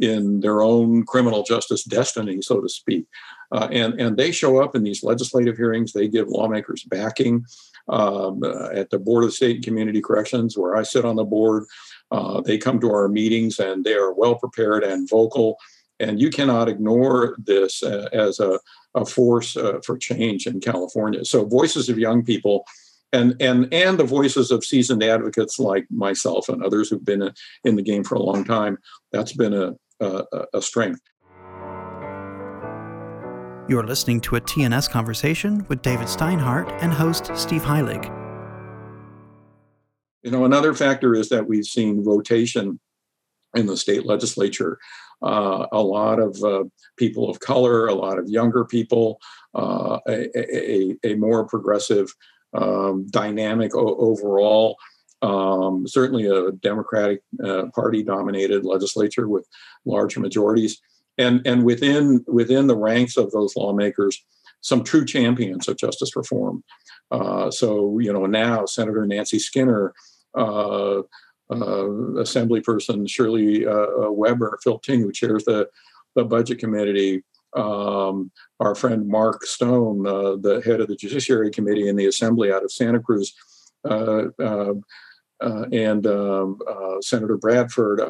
in 0.00 0.40
their 0.40 0.62
own 0.62 1.04
criminal 1.04 1.42
justice 1.42 1.84
destiny, 1.84 2.40
so 2.42 2.60
to 2.60 2.68
speak. 2.68 3.06
Uh, 3.50 3.68
and, 3.72 3.98
and 4.00 4.16
they 4.16 4.30
show 4.30 4.62
up 4.62 4.74
in 4.74 4.82
these 4.82 5.02
legislative 5.02 5.56
hearings, 5.56 5.92
they 5.92 6.08
give 6.08 6.28
lawmakers 6.28 6.84
backing. 6.84 7.44
Um, 7.90 8.42
uh, 8.42 8.68
at 8.74 8.90
the 8.90 8.98
Board 8.98 9.24
of 9.24 9.32
State 9.32 9.56
and 9.56 9.64
Community 9.64 10.02
Corrections, 10.02 10.58
where 10.58 10.76
I 10.76 10.82
sit 10.82 11.06
on 11.06 11.16
the 11.16 11.24
board, 11.24 11.64
uh, 12.10 12.42
they 12.42 12.58
come 12.58 12.78
to 12.80 12.90
our 12.90 13.08
meetings 13.08 13.58
and 13.58 13.82
they 13.82 13.94
are 13.94 14.12
well 14.12 14.34
prepared 14.34 14.84
and 14.84 15.08
vocal. 15.08 15.56
And 15.98 16.20
you 16.20 16.28
cannot 16.28 16.68
ignore 16.68 17.34
this 17.38 17.82
uh, 17.82 18.10
as 18.12 18.40
a, 18.40 18.60
a 18.94 19.06
force 19.06 19.56
uh, 19.56 19.80
for 19.86 19.96
change 19.96 20.46
in 20.46 20.60
California. 20.60 21.24
So, 21.24 21.46
voices 21.46 21.88
of 21.88 21.98
young 21.98 22.24
people 22.24 22.66
and 23.12 23.34
and 23.40 23.72
and 23.72 23.98
the 23.98 24.04
voices 24.04 24.50
of 24.50 24.64
seasoned 24.64 25.02
advocates 25.02 25.58
like 25.58 25.86
myself 25.90 26.48
and 26.48 26.62
others 26.62 26.90
who've 26.90 27.04
been 27.04 27.32
in 27.64 27.76
the 27.76 27.82
game 27.82 28.04
for 28.04 28.16
a 28.16 28.22
long 28.22 28.44
time 28.44 28.78
that's 29.12 29.32
been 29.32 29.54
a 29.54 29.74
a, 30.00 30.24
a 30.54 30.62
strength. 30.62 31.00
You're 33.68 33.86
listening 33.86 34.20
to 34.22 34.36
a 34.36 34.40
TNS 34.40 34.88
conversation 34.88 35.66
with 35.68 35.82
David 35.82 36.08
Steinhart 36.08 36.70
and 36.82 36.90
host 36.90 37.30
Steve 37.34 37.62
Heilig. 37.62 38.06
You 40.22 40.30
know, 40.30 40.44
another 40.44 40.72
factor 40.72 41.14
is 41.14 41.28
that 41.28 41.46
we've 41.46 41.66
seen 41.66 42.02
rotation 42.02 42.80
in 43.54 43.66
the 43.66 43.76
state 43.76 44.06
legislature. 44.06 44.78
Uh, 45.22 45.66
a 45.72 45.82
lot 45.82 46.18
of 46.18 46.42
uh, 46.42 46.64
people 46.96 47.28
of 47.28 47.40
color, 47.40 47.86
a 47.86 47.94
lot 47.94 48.18
of 48.18 48.28
younger 48.28 48.64
people, 48.64 49.18
uh, 49.54 49.98
a, 50.08 50.28
a, 50.38 50.96
a, 51.04 51.14
more 51.16 51.44
progressive 51.46 52.14
um, 52.54 53.06
dynamic 53.10 53.74
o- 53.74 53.96
overall 53.96 54.76
um, 55.22 55.86
certainly 55.86 56.26
a 56.26 56.52
Democratic 56.52 57.22
uh, 57.44 57.64
Party 57.74 58.02
dominated 58.02 58.64
legislature 58.64 59.28
with 59.28 59.46
large 59.84 60.16
majorities, 60.16 60.80
and 61.16 61.46
and 61.46 61.64
within 61.64 62.24
within 62.26 62.66
the 62.66 62.76
ranks 62.76 63.16
of 63.16 63.30
those 63.30 63.56
lawmakers, 63.56 64.24
some 64.60 64.84
true 64.84 65.04
champions 65.04 65.68
of 65.68 65.76
justice 65.76 66.14
reform. 66.16 66.62
Uh, 67.10 67.50
so 67.50 67.98
you 67.98 68.12
know 68.12 68.26
now 68.26 68.66
Senator 68.66 69.06
Nancy 69.06 69.38
Skinner. 69.38 69.92
Uh, 70.34 71.02
uh, 71.50 71.88
Assemblyperson 72.20 73.08
Shirley 73.08 73.66
uh, 73.66 73.70
uh, 73.72 74.10
Weber, 74.10 74.58
Phil 74.62 74.78
Ting, 74.80 75.00
who 75.00 75.10
chairs 75.10 75.44
the, 75.46 75.66
the 76.14 76.22
budget 76.22 76.58
committee, 76.58 77.22
um, 77.56 78.30
our 78.60 78.74
friend 78.74 79.08
Mark 79.08 79.44
Stone, 79.44 80.06
uh, 80.06 80.36
the 80.36 80.60
head 80.64 80.80
of 80.80 80.88
the 80.88 80.96
Judiciary 80.96 81.50
Committee 81.50 81.88
in 81.88 81.96
the 81.96 82.06
Assembly 82.06 82.52
out 82.52 82.64
of 82.64 82.72
Santa 82.72 83.00
Cruz, 83.00 83.34
uh, 83.88 84.24
uh, 84.42 84.74
uh, 85.40 85.66
and 85.72 86.06
um, 86.06 86.58
uh, 86.68 87.00
Senator 87.00 87.36
Bradford, 87.36 88.00
uh, 88.00 88.04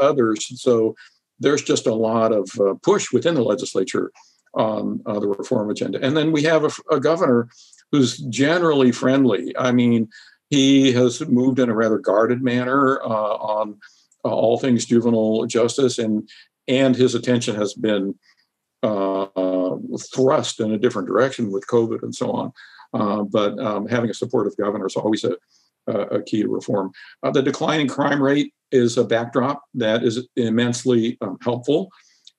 others. 0.00 0.60
So 0.60 0.94
there's 1.38 1.62
just 1.62 1.86
a 1.86 1.94
lot 1.94 2.32
of 2.32 2.50
uh, 2.60 2.74
push 2.82 3.12
within 3.12 3.34
the 3.34 3.42
legislature 3.42 4.12
on 4.54 5.02
uh, 5.06 5.18
the 5.20 5.28
reform 5.28 5.70
agenda. 5.70 6.02
And 6.02 6.16
then 6.16 6.32
we 6.32 6.42
have 6.44 6.64
a, 6.64 6.94
a, 6.94 7.00
governor 7.00 7.48
who's 7.92 8.18
generally 8.18 8.90
friendly. 8.90 9.54
I 9.58 9.70
mean, 9.70 10.08
he 10.48 10.92
has 10.92 11.20
moved 11.28 11.58
in 11.58 11.68
a 11.68 11.74
rather 11.74 11.98
guarded 11.98 12.42
manner 12.42 13.00
uh, 13.02 13.36
on 13.36 13.78
all 14.24 14.58
things 14.58 14.86
juvenile 14.86 15.46
justice, 15.46 15.98
and 15.98 16.28
and 16.66 16.96
his 16.96 17.14
attention 17.14 17.54
has 17.54 17.74
been 17.74 18.14
thrust 18.82 20.60
in 20.60 20.72
a 20.72 20.78
different 20.78 21.08
direction 21.08 21.50
with 21.50 21.66
COVID 21.66 22.02
and 22.02 22.14
so 22.14 22.32
on. 22.32 23.28
but 23.30 23.58
um, 23.58 23.86
having 23.86 24.10
a 24.10 24.14
supportive 24.14 24.56
governor 24.56 24.86
is 24.86 24.96
always 24.96 25.24
a 25.24 25.32
uh, 25.32 25.36
a 25.86 26.22
key 26.22 26.42
to 26.42 26.48
reform. 26.48 26.92
Uh, 27.22 27.30
the 27.30 27.42
declining 27.42 27.88
crime 27.88 28.22
rate 28.22 28.52
is 28.72 28.96
a 28.96 29.04
backdrop 29.04 29.62
that 29.74 30.02
is 30.02 30.26
immensely 30.36 31.16
um, 31.20 31.38
helpful. 31.42 31.88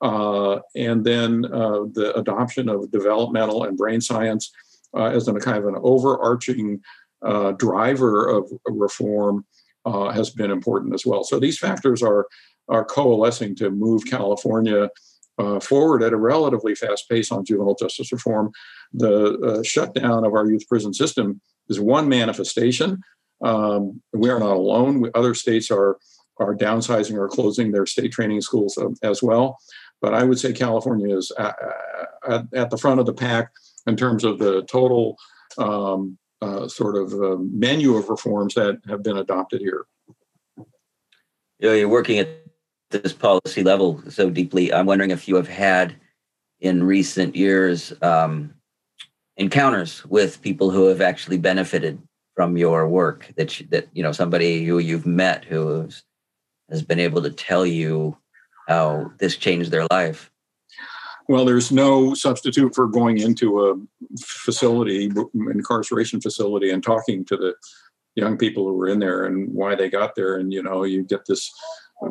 Uh, 0.02 0.60
and 0.76 1.04
then 1.04 1.46
uh, 1.46 1.86
the 1.94 2.14
adoption 2.16 2.70
of 2.70 2.92
developmental 2.92 3.64
and 3.64 3.78
brain 3.78 4.02
science 4.02 4.52
as 4.96 5.28
a 5.28 5.34
kind 5.34 5.58
of 5.58 5.66
an 5.66 5.76
overarching 5.82 6.80
driver 7.58 8.28
of 8.30 8.52
reform 8.66 9.46
has 9.86 10.30
been 10.30 10.52
important 10.52 10.94
as 10.94 11.06
well. 11.06 11.24
So 11.24 11.40
these 11.40 11.58
factors 11.58 12.02
are 12.04 12.28
are 12.70 12.86
coalescing 12.86 13.56
to 13.56 13.70
move 13.70 14.06
California 14.06 14.90
uh, 15.38 15.60
forward 15.60 16.04
at 16.04 16.14
a 16.14 16.18
relatively 16.18 16.76
fast 16.76 17.08
pace 17.10 17.32
on 17.32 17.46
juvenile 17.46 17.76
justice 17.76 18.12
reform. 18.12 18.52
The 18.94 19.38
uh, 19.40 19.64
shutdown 19.64 20.26
of 20.26 20.34
our 20.34 20.50
youth 20.50 20.68
prison 20.68 20.94
system 20.94 21.42
is 21.70 21.80
one 21.80 22.10
manifestation. 22.10 23.02
Um, 23.44 24.02
we 24.14 24.30
are 24.30 24.40
not 24.40 24.56
alone. 24.56 25.10
Other 25.14 25.34
states 25.34 25.70
are 25.72 25.98
are 26.40 26.56
downsizing 26.56 27.18
or 27.18 27.28
closing 27.28 27.72
their 27.72 27.86
state 27.86 28.12
training 28.12 28.42
schools 28.42 28.78
uh, 28.78 28.90
as 29.04 29.24
well. 29.24 29.58
But 30.02 30.14
I 30.14 30.24
would 30.24 30.40
say 30.40 30.54
California 30.54 31.16
is 31.18 31.32
at, 31.38 31.56
at, 32.28 32.46
at, 32.54 32.70
the 32.70 32.78
front 32.78 33.00
of 33.00 33.08
the 33.08 33.14
pack 33.14 33.52
in 33.88 33.96
terms 33.96 34.24
of 34.24 34.38
the 34.38 34.62
total 34.64 35.18
um, 35.58 36.18
uh, 36.42 36.68
sort 36.68 36.96
of 36.96 37.14
uh, 37.14 37.38
menu 37.40 37.96
of 37.96 38.10
reforms 38.10 38.54
that 38.54 38.80
have 38.88 39.02
been 39.02 39.18
adopted 39.18 39.62
here. 39.62 39.88
You 40.58 41.70
know, 41.70 41.74
you're 41.74 41.90
working 41.90 42.20
at 42.20 42.30
this 42.92 43.14
policy 43.14 43.64
level 43.64 44.04
so 44.10 44.30
deeply. 44.30 44.72
I'm 44.72 44.86
wondering 44.86 45.12
if 45.12 45.28
you 45.28 45.36
have 45.36 45.48
had 45.48 45.96
in 46.60 46.84
recent 46.84 47.36
years 47.36 47.94
um, 48.04 48.54
encounters 49.38 50.06
with 50.06 50.42
people 50.42 50.70
who 50.70 50.86
have 50.86 51.02
actually 51.02 51.38
benefited 51.38 52.00
from 52.38 52.56
your 52.56 52.88
work 52.88 53.34
that 53.36 53.60
you, 53.60 53.66
that 53.72 53.88
you 53.94 54.04
know 54.04 54.12
somebody 54.12 54.64
who 54.64 54.78
you've 54.78 55.08
met 55.08 55.44
who 55.44 55.90
has, 56.70 56.84
been 56.84 57.00
able 57.00 57.24
to 57.24 57.32
tell 57.32 57.66
you 57.66 58.16
how 58.68 59.12
this 59.18 59.36
changed 59.36 59.72
their 59.72 59.88
life? 59.90 60.30
Well 61.28 61.46
there's 61.46 61.72
no 61.72 62.14
substitute 62.14 62.76
for 62.76 62.88
going 62.88 63.18
into 63.18 63.66
a 63.66 63.76
facility 64.20 65.12
incarceration 65.34 66.22
facility 66.22 66.70
and 66.70 66.84
talking 66.84 67.26
to 67.26 67.38
the 67.38 67.56
young 68.16 68.38
people 68.38 68.68
who 68.68 68.74
were 68.74 68.88
in 68.88 69.00
there 69.00 69.26
and 69.26 69.52
why 69.52 69.74
they 69.74 69.90
got 69.90 70.14
there. 70.14 70.36
And 70.36 70.54
you 70.54 70.62
know 70.62 70.84
you 70.84 71.04
get 71.04 71.26
this 71.26 71.52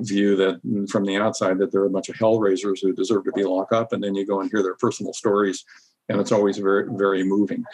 view 0.01 0.35
that 0.35 0.89
from 0.91 1.05
the 1.05 1.19
outside 1.19 1.59
that 1.59 1.71
they're 1.71 1.85
a 1.85 1.91
bunch 1.91 2.09
of 2.09 2.17
hell 2.17 2.41
raisers 2.41 2.81
who 2.81 2.93
deserve 2.93 3.25
to 3.27 3.33
be 3.33 3.45
locked 3.45 3.73
up. 3.73 3.93
And 3.93 4.03
then 4.03 4.17
you 4.17 4.27
go 4.27 4.41
and 4.41 4.51
hear 4.51 4.65
their 4.65 4.75
personal 4.75 5.13
stories 5.13 5.65
and 6.09 6.21
it's 6.21 6.33
always 6.33 6.59
very 6.59 6.87
very 6.91 7.25
moving. 7.25 7.65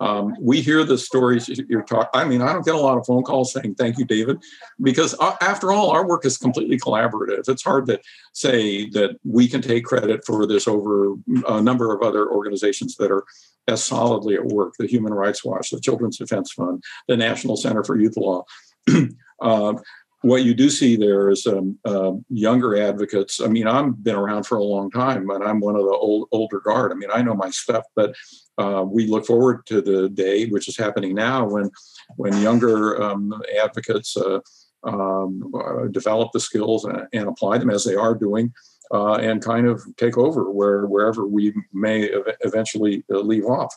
Um, 0.00 0.34
we 0.40 0.60
hear 0.60 0.84
the 0.84 0.98
stories 0.98 1.48
you're 1.68 1.82
talking 1.82 2.10
i 2.14 2.24
mean 2.24 2.42
i 2.42 2.52
don't 2.52 2.64
get 2.64 2.74
a 2.74 2.78
lot 2.78 2.98
of 2.98 3.06
phone 3.06 3.22
calls 3.22 3.52
saying 3.52 3.74
thank 3.76 3.98
you 3.98 4.04
david 4.04 4.38
because 4.80 5.14
uh, 5.20 5.36
after 5.40 5.70
all 5.72 5.90
our 5.90 6.06
work 6.06 6.24
is 6.24 6.36
completely 6.36 6.78
collaborative. 6.78 7.48
It's 7.48 7.62
hard 7.62 7.86
to 7.86 8.00
say 8.32 8.88
that 8.90 9.16
we 9.24 9.48
can 9.48 9.62
take 9.62 9.84
credit 9.84 10.24
for 10.26 10.46
this 10.46 10.66
over 10.66 11.14
a 11.48 11.60
number 11.60 11.94
of 11.94 12.02
other 12.02 12.28
organizations 12.30 12.96
that 12.96 13.10
are 13.10 13.24
as 13.68 13.82
solidly 13.82 14.34
at 14.34 14.44
work 14.46 14.74
the 14.78 14.86
human 14.86 15.14
rights 15.14 15.44
watch 15.44 15.70
the 15.70 15.80
children's 15.80 16.18
defense 16.18 16.52
fund 16.52 16.82
the 17.06 17.16
national 17.16 17.56
center 17.56 17.84
for 17.84 17.98
youth 17.98 18.16
law. 18.16 18.44
Uh, 19.40 19.74
what 20.22 20.44
you 20.44 20.54
do 20.54 20.70
see 20.70 20.96
there 20.96 21.30
is 21.30 21.46
um, 21.46 21.78
uh, 21.84 22.12
younger 22.28 22.80
advocates. 22.80 23.40
I 23.40 23.48
mean, 23.48 23.66
I've 23.66 24.02
been 24.02 24.14
around 24.14 24.44
for 24.44 24.56
a 24.56 24.64
long 24.64 24.90
time, 24.90 25.28
and 25.30 25.42
I'm 25.42 25.60
one 25.60 25.74
of 25.74 25.82
the 25.82 25.90
old 25.90 26.28
older 26.30 26.60
guard. 26.60 26.92
I 26.92 26.94
mean, 26.94 27.10
I 27.12 27.22
know 27.22 27.34
my 27.34 27.50
stuff, 27.50 27.84
but 27.96 28.14
uh, 28.56 28.84
we 28.86 29.06
look 29.08 29.26
forward 29.26 29.66
to 29.66 29.82
the 29.82 30.08
day, 30.08 30.46
which 30.46 30.68
is 30.68 30.76
happening 30.76 31.14
now, 31.14 31.48
when 31.48 31.70
when 32.16 32.40
younger 32.40 33.02
um, 33.02 33.42
advocates 33.60 34.16
uh, 34.16 34.38
um, 34.84 35.52
uh, 35.54 35.86
develop 35.88 36.30
the 36.32 36.40
skills 36.40 36.84
and, 36.84 37.06
and, 37.12 37.28
apply 37.28 37.58
them 37.58 37.70
as 37.70 37.84
they 37.84 37.94
are 37.94 38.14
doing, 38.14 38.52
uh, 38.92 39.14
and 39.14 39.42
kind 39.42 39.66
of 39.66 39.80
take 39.96 40.16
over 40.18 40.50
where 40.50 40.86
wherever 40.86 41.26
we 41.26 41.52
may 41.72 42.08
ev- 42.08 42.36
eventually 42.40 43.04
uh, 43.12 43.18
leave 43.18 43.44
off. 43.44 43.74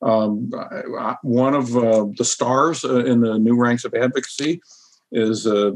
Um, 0.00 0.50
one 1.22 1.54
of 1.54 1.70
the 1.70 2.24
stars 2.24 2.82
in 2.82 3.20
the 3.20 3.38
new 3.38 3.56
ranks 3.56 3.84
of 3.84 3.94
advocacy 3.94 4.60
is 5.12 5.46
a 5.46 5.72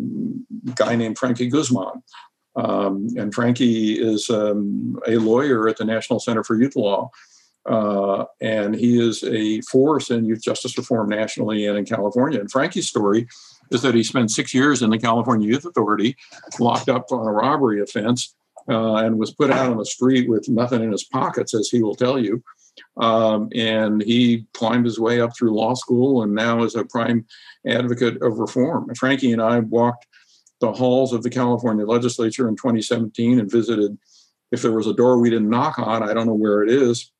guy 0.74 0.96
named 0.96 1.18
Frankie 1.18 1.48
Guzman. 1.48 2.02
Um, 2.56 3.08
and 3.16 3.34
Frankie 3.34 4.00
is 4.00 4.30
um, 4.30 4.98
a 5.06 5.16
lawyer 5.16 5.68
at 5.68 5.76
the 5.76 5.84
National 5.84 6.18
Center 6.18 6.42
for 6.42 6.60
Youth 6.60 6.74
Law. 6.74 7.10
Uh, 7.66 8.24
and 8.40 8.74
he 8.74 8.98
is 8.98 9.24
a 9.24 9.60
force 9.62 10.10
in 10.10 10.24
youth 10.24 10.40
justice 10.40 10.78
reform 10.78 11.08
nationally 11.08 11.66
and 11.66 11.76
in 11.76 11.84
California. 11.84 12.38
And 12.38 12.50
Frankie's 12.50 12.88
story 12.88 13.26
is 13.70 13.82
that 13.82 13.94
he 13.94 14.04
spent 14.04 14.30
six 14.30 14.54
years 14.54 14.82
in 14.82 14.90
the 14.90 14.98
California 14.98 15.48
Youth 15.48 15.64
Authority, 15.64 16.16
locked 16.60 16.88
up 16.88 17.10
on 17.10 17.26
a 17.26 17.32
robbery 17.32 17.80
offense, 17.80 18.34
uh, 18.68 18.96
and 18.96 19.18
was 19.18 19.34
put 19.34 19.50
out 19.50 19.70
on 19.70 19.78
the 19.78 19.84
street 19.84 20.28
with 20.28 20.48
nothing 20.48 20.82
in 20.82 20.92
his 20.92 21.04
pockets, 21.04 21.54
as 21.54 21.68
he 21.68 21.82
will 21.82 21.94
tell 21.94 22.18
you. 22.18 22.42
Um, 22.96 23.50
and 23.54 24.02
he 24.02 24.46
climbed 24.54 24.84
his 24.84 24.98
way 24.98 25.20
up 25.20 25.36
through 25.36 25.54
law 25.54 25.74
school 25.74 26.22
and 26.22 26.34
now 26.34 26.62
is 26.62 26.74
a 26.74 26.84
prime 26.84 27.26
advocate 27.66 28.22
of 28.22 28.38
reform. 28.38 28.92
Frankie 28.94 29.32
and 29.32 29.42
I 29.42 29.60
walked 29.60 30.06
the 30.60 30.72
halls 30.72 31.12
of 31.12 31.22
the 31.22 31.30
California 31.30 31.84
legislature 31.84 32.48
in 32.48 32.56
2017 32.56 33.38
and 33.38 33.50
visited, 33.50 33.96
if 34.52 34.62
there 34.62 34.72
was 34.72 34.86
a 34.86 34.94
door 34.94 35.18
we 35.18 35.30
didn't 35.30 35.50
knock 35.50 35.78
on, 35.78 36.02
I 36.02 36.14
don't 36.14 36.26
know 36.26 36.34
where 36.34 36.62
it 36.62 36.70
is, 36.70 37.12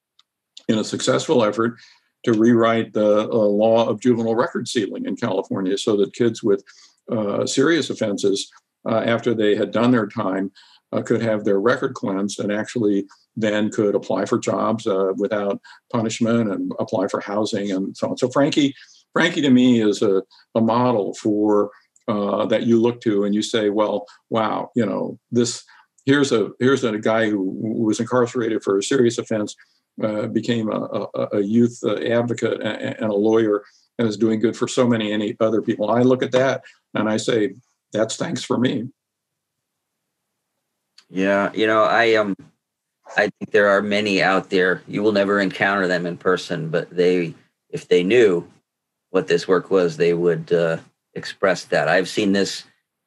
in 0.68 0.78
a 0.78 0.84
successful 0.84 1.44
effort 1.44 1.76
to 2.24 2.32
rewrite 2.32 2.92
the 2.92 3.28
uh, 3.30 3.36
law 3.36 3.88
of 3.88 4.00
juvenile 4.00 4.34
record 4.34 4.66
sealing 4.66 5.04
in 5.04 5.16
California 5.16 5.76
so 5.76 5.96
that 5.96 6.14
kids 6.14 6.42
with 6.42 6.64
uh, 7.10 7.46
serious 7.46 7.90
offenses, 7.90 8.50
uh, 8.88 9.02
after 9.06 9.34
they 9.34 9.54
had 9.54 9.70
done 9.70 9.90
their 9.90 10.06
time, 10.06 10.50
uh, 10.92 11.02
could 11.02 11.20
have 11.20 11.44
their 11.44 11.60
record 11.60 11.94
cleansed 11.94 12.40
and 12.40 12.52
actually 12.52 13.06
then 13.36 13.70
could 13.70 13.94
apply 13.94 14.24
for 14.24 14.38
jobs 14.38 14.86
uh, 14.86 15.12
without 15.16 15.60
punishment 15.92 16.50
and 16.50 16.72
apply 16.78 17.08
for 17.08 17.20
housing 17.20 17.70
and 17.70 17.96
so 17.96 18.10
on. 18.10 18.16
So 18.16 18.28
Frankie, 18.28 18.74
Frankie 19.12 19.42
to 19.42 19.50
me 19.50 19.80
is 19.80 20.02
a, 20.02 20.22
a 20.54 20.60
model 20.60 21.14
for 21.14 21.70
uh, 22.08 22.46
that 22.46 22.64
you 22.64 22.80
look 22.80 23.00
to 23.02 23.24
and 23.24 23.34
you 23.34 23.42
say, 23.42 23.68
well, 23.68 24.06
wow, 24.30 24.70
you 24.74 24.86
know, 24.86 25.18
this 25.30 25.64
here's 26.06 26.32
a 26.32 26.50
here's 26.60 26.84
a 26.84 26.98
guy 26.98 27.28
who 27.28 27.42
was 27.42 28.00
incarcerated 28.00 28.62
for 28.62 28.78
a 28.78 28.82
serious 28.82 29.18
offense, 29.18 29.54
uh, 30.02 30.26
became 30.28 30.70
a, 30.70 31.08
a, 31.14 31.28
a 31.32 31.40
youth 31.40 31.78
uh, 31.84 31.96
advocate 31.96 32.62
and, 32.62 33.10
a 33.10 33.14
lawyer, 33.14 33.64
and 33.98 34.08
is 34.08 34.16
doing 34.16 34.40
good 34.40 34.56
for 34.56 34.68
so 34.68 34.86
many 34.86 35.12
any 35.12 35.36
other 35.40 35.60
people. 35.60 35.90
I 35.90 36.02
look 36.02 36.22
at 36.22 36.32
that 36.32 36.62
and 36.94 37.08
I 37.08 37.16
say, 37.16 37.54
that's 37.92 38.16
thanks 38.16 38.44
for 38.44 38.56
me. 38.56 38.88
Yeah, 41.10 41.52
you 41.54 41.66
know, 41.66 41.82
I 41.82 42.14
um 42.14 42.34
I 43.16 43.30
think 43.38 43.50
there 43.50 43.68
are 43.68 43.82
many 43.82 44.22
out 44.22 44.50
there. 44.50 44.82
You 44.88 45.02
will 45.02 45.12
never 45.12 45.40
encounter 45.40 45.86
them 45.86 46.06
in 46.06 46.16
person, 46.16 46.68
but 46.68 46.90
they 46.90 47.34
if 47.70 47.88
they 47.88 48.02
knew 48.02 48.48
what 49.10 49.28
this 49.28 49.46
work 49.46 49.70
was, 49.70 49.96
they 49.96 50.14
would 50.14 50.52
uh, 50.52 50.78
express 51.14 51.64
that. 51.66 51.88
I've 51.88 52.08
seen 52.08 52.32
this 52.32 52.64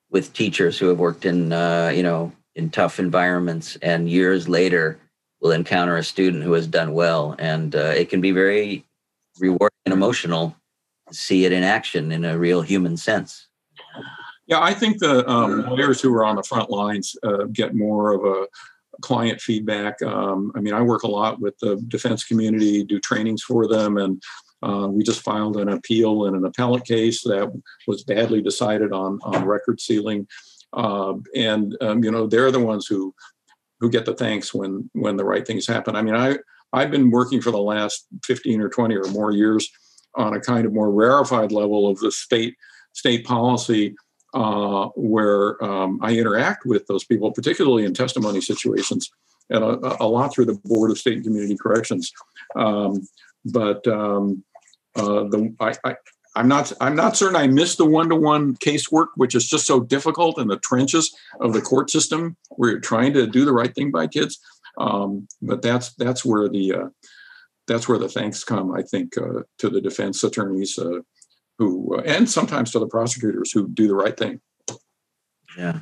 with 0.10 0.34
teachers 0.34 0.78
who 0.78 0.88
have 0.88 1.00
worked 1.00 1.26
in 1.26 1.54
uh, 1.54 1.92
you 1.94 2.04
know, 2.04 2.32
in 2.56 2.70
tough 2.70 3.00
environments 3.00 3.78
and 3.78 4.10
years 4.10 4.50
later 4.50 5.00
will 5.42 5.52
encounter 5.52 5.96
a 5.96 6.04
student 6.04 6.44
who 6.44 6.52
has 6.54 6.68
done 6.68 6.94
well 6.94 7.36
and 7.40 7.76
uh, 7.76 7.94
it 7.96 8.10
can 8.10 8.20
be 8.20 8.32
very 8.32 8.84
rewarding 9.40 9.80
and 9.86 9.94
emotional 9.94 10.56
to 11.08 11.14
see 11.14 11.46
it 11.46 11.52
in 11.52 11.64
action 11.64 12.12
in 12.12 12.26
a 12.26 12.38
real 12.38 12.62
human 12.62 12.98
sense. 12.98 13.48
Yeah, 14.48 14.62
I 14.62 14.74
think 14.74 15.00
the 15.00 15.30
um, 15.30 15.62
lawyers 15.68 16.02
who 16.02 16.14
are 16.16 16.26
on 16.26 16.36
the 16.36 16.44
front 16.44 16.70
lines 16.70 17.16
uh, 17.24 17.44
get 17.54 17.76
more 17.76 18.12
of 18.14 18.26
a 18.26 18.48
client 19.02 19.42
feedback. 19.42 20.02
Um, 20.02 20.52
I 20.56 20.60
mean, 20.60 20.74
I 20.74 20.82
work 20.82 21.04
a 21.04 21.08
lot 21.08 21.40
with 21.40 21.58
the 21.60 21.76
defense 21.88 22.24
community, 22.24 22.84
do 22.84 23.00
trainings 23.00 23.44
for 23.44 23.68
them, 23.68 23.98
and 23.98 24.22
uh, 24.62 24.88
we 24.90 25.04
just 25.04 25.22
filed 25.22 25.58
an 25.58 25.70
appeal 25.70 26.26
in 26.26 26.36
an 26.36 26.46
appellate 26.46 26.86
case 26.86 27.24
that 27.24 27.52
was 27.88 28.04
badly 28.04 28.42
decided 28.42 28.92
on 28.92 29.20
on 29.24 29.46
record 29.46 29.80
sealing. 29.80 30.28
Uh, 30.74 31.14
and 31.36 31.76
um, 31.82 32.04
you 32.04 32.12
know, 32.12 32.28
they're 32.28 32.52
the 32.52 32.60
ones 32.60 32.86
who 32.86 33.14
who 33.80 33.90
get 33.90 34.06
the 34.06 34.16
thanks 34.16 34.54
when 34.54 34.90
when 34.94 35.18
the 35.18 35.26
right 35.26 35.48
things 35.48 35.66
happen. 35.66 35.96
I 35.96 36.02
mean, 36.02 36.16
I 36.16 36.38
I've 36.74 36.92
been 36.92 37.10
working 37.10 37.42
for 37.42 37.52
the 37.52 37.62
last 37.62 38.08
15 38.26 38.62
or 38.62 38.70
20 38.70 38.96
or 38.96 39.06
more 39.06 39.32
years 39.32 39.70
on 40.16 40.34
a 40.34 40.40
kind 40.40 40.66
of 40.66 40.74
more 40.74 40.92
rarefied 40.92 41.52
level 41.52 41.90
of 41.90 42.00
the 42.00 42.12
state 42.12 42.56
state 42.94 43.26
policy 43.26 43.96
uh, 44.34 44.88
where 44.96 45.64
um, 45.64 46.00
I 46.02 46.16
interact 46.18 46.66
with 46.66 46.88
those 46.88 47.04
people, 47.04 47.32
particularly 47.32 47.86
in 47.86 47.94
testimony 47.94 48.42
situations, 48.42 49.12
and 49.50 49.64
a, 49.64 50.04
a 50.04 50.08
lot 50.08 50.34
through 50.34 50.46
the 50.46 50.60
Board 50.66 50.92
of 50.92 50.98
State 50.98 51.16
and 51.16 51.24
Community 51.24 51.58
Corrections. 51.58 52.12
Um, 52.56 53.08
but 53.46 53.88
um, 53.88 54.44
uh, 54.96 55.24
the 55.24 55.54
I, 55.60 55.74
I 55.84 55.96
I'm 56.36 56.48
not 56.48 56.72
I'm 56.80 56.96
not 56.96 57.18
certain 57.18 57.36
I 57.36 57.48
missed 57.48 57.78
the 57.80 57.86
one-to-one 57.86 58.56
casework, 58.58 59.08
which 59.16 59.36
is 59.36 59.48
just 59.48 59.66
so 59.66 59.80
difficult 59.80 60.40
in 60.40 60.48
the 60.48 60.60
trenches 60.60 61.16
of 61.42 61.54
the 61.54 61.62
court 61.62 61.90
system 61.90 62.38
where 62.50 62.72
you're 62.72 62.80
trying 62.80 63.14
to 63.14 63.26
do 63.28 63.46
the 63.46 63.54
right 63.54 63.74
thing 63.74 63.92
by 63.92 64.08
kids. 64.08 64.40
Um, 64.78 65.28
but 65.42 65.62
that's 65.62 65.94
that's 65.96 66.24
where 66.24 66.48
the 66.48 66.74
uh, 66.74 66.90
that's 67.68 67.88
where 67.88 68.00
the 68.00 68.10
thanks 68.10 68.44
come, 68.44 68.74
I 68.74 68.82
think, 68.82 69.18
uh, 69.18 69.44
to 69.60 69.70
the 69.70 69.82
defense 69.82 70.24
attorneys, 70.24 70.78
uh, 70.78 71.00
who 71.60 72.00
and 72.06 72.28
sometimes 72.28 72.72
to 72.72 72.80
the 72.80 72.88
prosecutors 72.88 73.52
who 73.52 73.68
do 73.68 73.88
the 73.88 73.94
right 73.94 74.18
thing. 74.18 74.42
Yeah. 75.58 75.82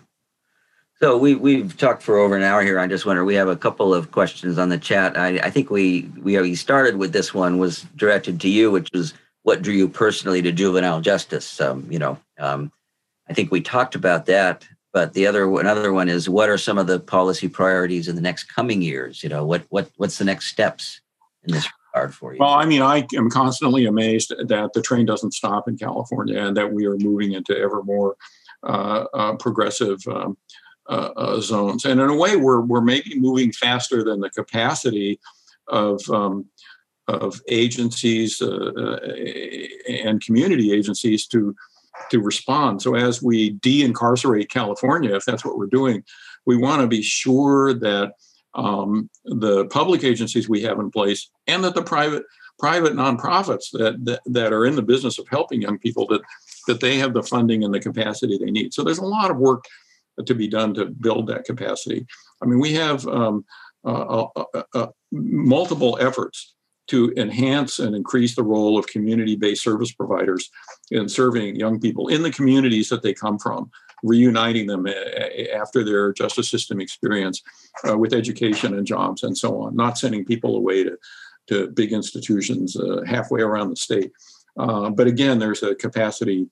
So 0.99 1.15
we 1.15 1.35
we've 1.35 1.77
talked 1.77 2.01
for 2.01 2.17
over 2.17 2.35
an 2.35 2.41
hour 2.41 2.63
here. 2.63 2.79
I 2.79 2.87
just 2.87 3.05
wonder 3.05 3.23
we 3.23 3.35
have 3.35 3.47
a 3.47 3.55
couple 3.55 3.93
of 3.93 4.11
questions 4.11 4.57
on 4.57 4.69
the 4.69 4.79
chat. 4.79 5.17
I, 5.17 5.37
I 5.37 5.51
think 5.51 5.69
we 5.69 6.09
we 6.19 6.35
already 6.35 6.55
started 6.55 6.97
with 6.97 7.13
this 7.13 7.33
one 7.33 7.59
was 7.59 7.83
directed 7.95 8.41
to 8.41 8.49
you, 8.49 8.71
which 8.71 8.89
was 8.91 9.13
what 9.43 9.61
drew 9.61 9.75
you 9.75 9.87
personally 9.87 10.41
to 10.41 10.51
juvenile 10.51 10.99
justice. 10.99 11.61
Um, 11.61 11.85
you 11.89 11.99
know, 11.99 12.17
um, 12.39 12.71
I 13.29 13.33
think 13.33 13.51
we 13.51 13.61
talked 13.61 13.93
about 13.93 14.25
that. 14.25 14.67
But 14.91 15.13
the 15.13 15.27
other 15.27 15.43
another 15.59 15.93
one 15.93 16.09
is 16.09 16.27
what 16.27 16.49
are 16.49 16.57
some 16.57 16.79
of 16.79 16.87
the 16.87 16.99
policy 16.99 17.47
priorities 17.47 18.07
in 18.07 18.15
the 18.15 18.21
next 18.21 18.45
coming 18.45 18.81
years? 18.81 19.21
You 19.21 19.29
know, 19.29 19.45
what 19.45 19.65
what 19.69 19.91
what's 19.97 20.17
the 20.17 20.25
next 20.25 20.47
steps 20.47 21.01
in 21.43 21.53
this 21.53 21.67
regard 21.97 22.15
for 22.15 22.33
you? 22.33 22.39
Well, 22.39 22.53
I 22.53 22.65
mean, 22.65 22.81
I 22.81 23.05
am 23.15 23.29
constantly 23.29 23.85
amazed 23.85 24.33
that 24.47 24.73
the 24.73 24.81
train 24.81 25.05
doesn't 25.05 25.33
stop 25.33 25.67
in 25.67 25.77
California 25.77 26.39
and 26.39 26.55
that 26.57 26.71
we 26.71 26.85
are 26.85 26.97
moving 26.97 27.33
into 27.33 27.57
ever 27.57 27.83
more 27.83 28.15
uh, 28.63 29.05
uh, 29.13 29.35
progressive. 29.35 29.99
Um, 30.07 30.37
uh, 30.89 31.11
uh, 31.17 31.41
zones. 31.41 31.83
And 31.83 31.99
in 31.99 32.09
a 32.09 32.15
way, 32.15 32.37
we're, 32.37 32.61
we're 32.61 32.79
maybe 32.79 33.19
moving 33.19 33.51
faster 33.51 34.05
than 34.05 34.21
the 34.21 34.29
capacity 34.29 35.19
of, 35.67 36.01
um, 36.09 36.45
of 37.09 37.41
agencies 37.49 38.41
uh, 38.41 38.71
uh, 38.77 38.99
and 39.89 40.23
community 40.23 40.71
agencies 40.71 41.27
to, 41.27 41.53
to 42.09 42.21
respond. 42.21 42.81
So 42.81 42.95
as 42.95 43.21
we 43.21 43.49
de-incarcerate 43.49 44.49
California, 44.49 45.13
if 45.13 45.25
that's 45.25 45.43
what 45.43 45.57
we're 45.57 45.67
doing, 45.67 46.05
we 46.45 46.55
want 46.55 46.81
to 46.81 46.87
be 46.87 47.01
sure 47.01 47.73
that 47.73 48.13
um, 48.57 49.09
the 49.23 49.65
public 49.67 50.03
agencies 50.03 50.49
we 50.49 50.61
have 50.63 50.79
in 50.79 50.91
place 50.91 51.29
and 51.47 51.63
that 51.63 51.75
the 51.75 51.83
private 51.83 52.23
private 52.59 52.93
nonprofits 52.93 53.69
that, 53.71 54.03
that, 54.03 54.19
that 54.25 54.51
are 54.51 54.65
in 54.65 54.75
the 54.75 54.81
business 54.81 55.19
of 55.19 55.27
helping 55.29 55.61
young 55.61 55.77
people 55.77 56.07
that 56.07 56.21
that 56.67 56.81
they 56.81 56.97
have 56.97 57.13
the 57.13 57.23
funding 57.23 57.63
and 57.63 57.73
the 57.73 57.79
capacity 57.79 58.37
they 58.37 58.51
need. 58.51 58.73
So 58.73 58.83
there's 58.83 58.97
a 58.97 59.05
lot 59.05 59.31
of 59.31 59.37
work 59.37 59.63
to 60.25 60.35
be 60.35 60.47
done 60.47 60.73
to 60.73 60.85
build 60.85 61.27
that 61.27 61.45
capacity. 61.45 62.05
I 62.41 62.45
mean, 62.45 62.59
we 62.59 62.73
have 62.73 63.07
um, 63.07 63.45
uh, 63.85 64.25
uh, 64.35 64.63
uh, 64.73 64.87
multiple 65.11 65.97
efforts 66.01 66.55
to 66.87 67.13
enhance 67.17 67.79
and 67.79 67.95
increase 67.95 68.35
the 68.35 68.43
role 68.43 68.77
of 68.77 68.87
community-based 68.87 69.63
service 69.63 69.91
providers 69.91 70.49
in 70.91 71.07
serving 71.07 71.55
young 71.55 71.79
people 71.79 72.07
in 72.07 72.23
the 72.23 72.31
communities 72.31 72.89
that 72.89 73.03
they 73.03 73.13
come 73.13 73.37
from, 73.37 73.69
reuniting 74.03 74.67
them 74.67 74.87
after 75.53 75.83
their 75.83 76.13
justice 76.13 76.49
system 76.49 76.79
experience 76.79 77.41
uh, 77.87 77.97
with 77.97 78.13
education 78.13 78.77
and 78.77 78.85
jobs 78.85 79.23
and 79.23 79.37
so 79.37 79.61
on, 79.61 79.75
not 79.75 79.97
sending 79.97 80.25
people 80.25 80.55
away 80.55 80.83
to, 80.83 80.97
to 81.47 81.67
big 81.69 81.93
institutions 81.93 82.75
uh, 82.75 83.01
halfway 83.05 83.41
around 83.41 83.69
the 83.69 83.75
state. 83.75 84.11
but 84.55 85.07
again, 85.07 85.39
there's 85.39 85.63
a 85.63 85.75
capacity 85.75 86.47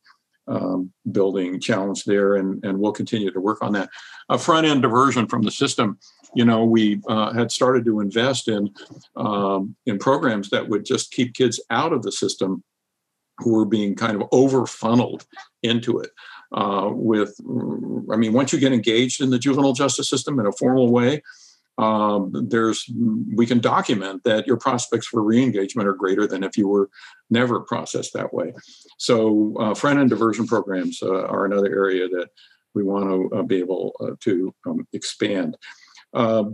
um, 0.48 0.92
building 1.12 1.60
challenge 1.60 2.04
there, 2.04 2.36
and, 2.36 2.64
and 2.64 2.78
we'll 2.80 2.92
continue 2.92 3.32
to 3.32 3.40
work 3.40 3.62
on 3.62 3.74
that. 3.74 3.90
A 4.30 4.38
front 4.38 4.68
end 4.68 4.82
diversion 4.82 5.28
from 5.28 5.42
the 5.42 5.52
system, 5.52 5.98
you 6.36 6.46
know, 6.46 6.66
we 6.66 7.02
uh, 7.08 7.34
had 7.34 7.52
started 7.52 7.86
to 7.86 8.00
invest 8.00 8.48
in 8.48 8.74
um, 9.16 9.76
in 9.86 9.98
programs 9.98 10.50
that 10.50 10.68
would 10.68 10.86
just 10.86 11.12
keep 11.12 11.34
kids 11.34 11.60
out 11.70 11.94
of 11.94 12.04
the 12.04 12.12
system 12.12 12.64
who 13.40 13.54
were 13.54 13.66
being 13.66 13.96
kind 13.96 14.22
of 14.22 14.28
over 14.32 14.66
funneled 14.66 15.26
into 15.64 16.00
it. 16.00 16.12
Uh, 16.56 16.90
with, 16.92 17.36
I 18.12 18.16
mean, 18.16 18.32
once 18.32 18.54
you 18.54 18.60
get 18.60 18.72
engaged 18.72 19.22
in 19.22 19.30
the 19.30 19.38
juvenile 19.38 19.74
justice 19.74 20.10
system 20.10 20.40
in 20.40 20.46
a 20.46 20.54
formal 20.54 20.90
way, 20.90 21.22
um, 21.78 22.32
there's 22.34 22.90
we 23.36 23.46
can 23.46 23.60
document 23.60 24.24
that 24.24 24.48
your 24.48 24.56
prospects 24.56 25.08
for 25.08 25.22
re-engagement 25.22 25.90
are 25.90 25.94
greater 25.94 26.26
than 26.26 26.44
if 26.44 26.58
you 26.58 26.70
were 26.70 26.90
never 27.30 27.60
processed 27.60 28.14
that 28.14 28.34
way. 28.34 28.54
So 28.98 29.56
uh, 29.60 29.74
front 29.74 30.00
end 30.00 30.10
diversion 30.10 30.48
programs 30.48 31.04
uh, 31.04 31.26
are 31.26 31.44
another 31.46 31.68
area 31.68 32.08
that 32.08 32.30
we 32.74 32.84
want 32.84 33.06
to 33.10 33.38
uh, 33.38 33.44
be 33.44 33.58
able 33.60 33.94
uh, 34.00 34.16
to 34.22 34.54
um, 34.66 34.88
expand. 34.94 35.58
Um, 36.14 36.54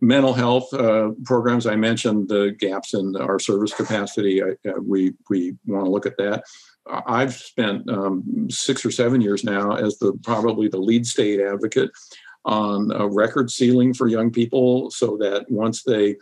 mental 0.00 0.32
health 0.32 0.72
uh, 0.72 1.10
programs, 1.24 1.66
I 1.66 1.76
mentioned 1.76 2.28
the 2.28 2.56
gaps 2.58 2.94
in 2.94 3.14
our 3.16 3.38
service 3.38 3.74
capacity. 3.74 4.42
I, 4.42 4.50
uh, 4.68 4.80
we 4.80 5.12
we 5.28 5.56
want 5.66 5.84
to 5.84 5.90
look 5.90 6.06
at 6.06 6.16
that. 6.16 6.44
I've 6.88 7.34
spent 7.34 7.88
um, 7.90 8.48
six 8.50 8.84
or 8.84 8.90
seven 8.90 9.20
years 9.20 9.44
now 9.44 9.72
as 9.72 9.98
the 9.98 10.12
probably 10.22 10.68
the 10.68 10.78
lead 10.78 11.06
state 11.06 11.40
advocate 11.40 11.90
on 12.44 12.92
a 12.92 13.08
record 13.08 13.50
sealing 13.50 13.92
for 13.92 14.06
young 14.06 14.30
people 14.30 14.90
so 14.90 15.16
that 15.18 15.46
once 15.50 15.82
they 15.82 16.16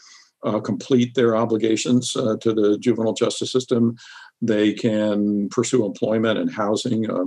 uh, 0.45 0.61
complete 0.61 1.15
their 1.15 1.37
obligations 1.37 2.17
uh, 2.17 2.37
to 2.41 2.53
the 2.53 2.79
juvenile 2.79 3.13
justice 3.13 3.53
system, 3.53 3.97
they 4.41 4.73
can 4.73 5.49
pursue 5.49 5.85
employment 5.85 6.39
and 6.39 6.53
housing 6.53 7.11
uh, 7.11 7.25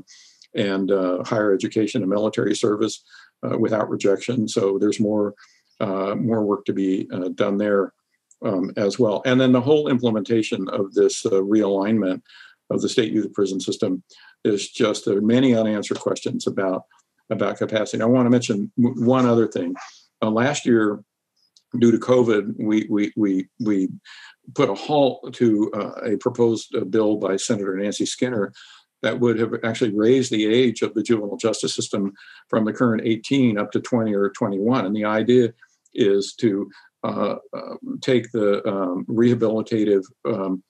and 0.55 0.91
uh, 0.91 1.23
higher 1.23 1.53
education 1.53 2.01
and 2.01 2.09
military 2.09 2.55
service 2.55 3.03
uh, 3.43 3.57
without 3.57 3.89
rejection. 3.89 4.47
So 4.47 4.77
there's 4.79 4.99
more 4.99 5.35
uh, 5.79 6.15
more 6.15 6.43
work 6.43 6.65
to 6.65 6.73
be 6.73 7.07
done 7.35 7.57
there 7.57 7.93
um, 8.43 8.71
as 8.77 8.97
well. 8.97 9.21
And 9.25 9.39
then 9.39 9.51
the 9.51 9.61
whole 9.61 9.89
implementation 9.89 10.67
of 10.69 10.91
this 10.95 11.23
realignment 11.23 12.23
of 12.70 12.82
the 12.82 12.89
state 12.89 13.13
youth 13.13 13.34
prison 13.34 13.59
system 13.59 14.03
is 14.43 14.70
just 14.70 15.05
there 15.05 15.18
are 15.18 15.22
many 15.22 15.55
unanswered 15.55 15.99
questions 15.99 16.47
about 16.47 16.84
about 17.30 17.57
capacity. 17.57 18.01
I 18.01 18.05
want 18.05 18.26
to 18.26 18.30
mention 18.30 18.72
one 18.76 19.26
other 19.26 19.47
thing. 19.47 19.76
Uh, 20.22 20.30
last 20.30 20.65
year, 20.65 21.03
due 21.78 21.91
to 21.91 21.97
COVID, 21.97 22.55
we 22.57 22.88
we 22.89 23.11
we 23.15 23.47
we 23.59 23.89
put 24.55 24.70
a 24.70 24.74
halt 24.74 25.34
to 25.34 25.72
uh, 25.74 26.11
a 26.13 26.18
proposed 26.18 26.74
uh, 26.76 26.86
bill 26.86 27.18
by 27.18 27.36
Senator 27.36 27.76
Nancy 27.76 28.05
Skinner 28.05 28.53
that 29.03 29.20
would 29.20 29.39
have 29.39 29.53
actually 29.63 29.93
raised 29.93 30.32
the 30.32 30.45
age 30.45 30.82
of 30.82 30.93
the 30.93 31.03
juvenile 31.03 31.38
justice 31.38 31.76
system 31.76 32.13
from 32.49 32.65
the 32.65 32.74
current 32.74 33.03
18 33.05 33.57
up 33.57 33.72
to 33.72 33.80
20 33.80 34.15
or 34.15 34.30
21. 34.30 34.86
And 34.86 34.95
the 34.95 35.05
idea 35.05 35.53
is 35.93 36.34
to 36.36 36.70
uh, 37.03 37.36
uh, 37.53 37.76
take 38.01 38.32
the 38.32 38.68
um, 38.68 39.05
rehabilitative 39.05 40.03
um, 40.26 40.63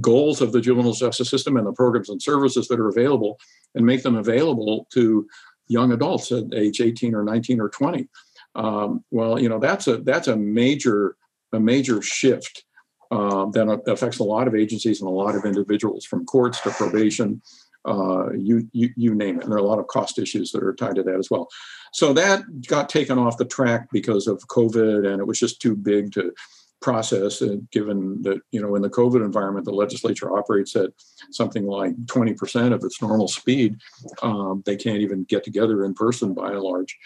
goals 0.00 0.40
of 0.40 0.52
the 0.52 0.60
juvenile 0.60 0.92
justice 0.92 1.30
system 1.30 1.56
and 1.56 1.66
the 1.66 1.72
programs 1.72 2.08
and 2.08 2.22
services 2.22 2.68
that 2.68 2.80
are 2.80 2.88
available 2.88 3.38
and 3.74 3.84
make 3.84 4.02
them 4.02 4.16
available 4.16 4.86
to 4.92 5.26
young 5.66 5.92
adults 5.92 6.32
at 6.32 6.44
age 6.54 6.80
18 6.80 7.14
or 7.14 7.24
19 7.24 7.60
or 7.60 7.68
20. 7.68 8.08
Um, 8.54 9.04
well, 9.10 9.38
you 9.38 9.48
know 9.48 9.58
that's 9.58 9.86
a 9.86 9.98
that's 9.98 10.28
a 10.28 10.36
major 10.36 11.16
a 11.52 11.60
major 11.60 12.02
shift 12.02 12.64
um, 13.10 13.52
that 13.52 13.82
affects 13.86 14.18
a 14.18 14.24
lot 14.24 14.48
of 14.48 14.54
agencies 14.54 15.00
and 15.00 15.08
a 15.08 15.12
lot 15.12 15.34
of 15.34 15.44
individuals, 15.44 16.04
from 16.04 16.26
courts 16.26 16.60
to 16.60 16.70
probation, 16.70 17.40
uh, 17.86 18.30
you, 18.32 18.68
you 18.72 18.90
you 18.96 19.14
name 19.14 19.38
it. 19.38 19.44
And 19.44 19.52
there 19.52 19.58
are 19.58 19.62
a 19.62 19.66
lot 19.66 19.78
of 19.78 19.86
cost 19.86 20.18
issues 20.18 20.52
that 20.52 20.62
are 20.62 20.74
tied 20.74 20.96
to 20.96 21.02
that 21.04 21.18
as 21.18 21.30
well. 21.30 21.48
So 21.92 22.12
that 22.12 22.42
got 22.66 22.88
taken 22.88 23.18
off 23.18 23.38
the 23.38 23.46
track 23.46 23.88
because 23.90 24.26
of 24.26 24.46
COVID, 24.48 25.10
and 25.10 25.20
it 25.20 25.26
was 25.26 25.40
just 25.40 25.62
too 25.62 25.74
big 25.74 26.12
to 26.12 26.32
process 26.80 27.40
and 27.40 27.68
given 27.70 28.22
that 28.22 28.40
you 28.52 28.60
know 28.60 28.74
in 28.76 28.82
the 28.82 28.90
covid 28.90 29.24
environment 29.24 29.64
the 29.64 29.72
legislature 29.72 30.36
operates 30.36 30.76
at 30.76 30.90
something 31.30 31.66
like 31.66 31.94
20% 32.06 32.72
of 32.72 32.84
its 32.84 33.02
normal 33.02 33.28
speed. 33.28 33.76
Um, 34.22 34.62
they 34.64 34.76
can't 34.76 35.00
even 35.00 35.24
get 35.24 35.44
together 35.44 35.84
in 35.84 35.94
person 35.94 36.34
by 36.34 36.52
and 36.52 36.60
large. 36.60 36.96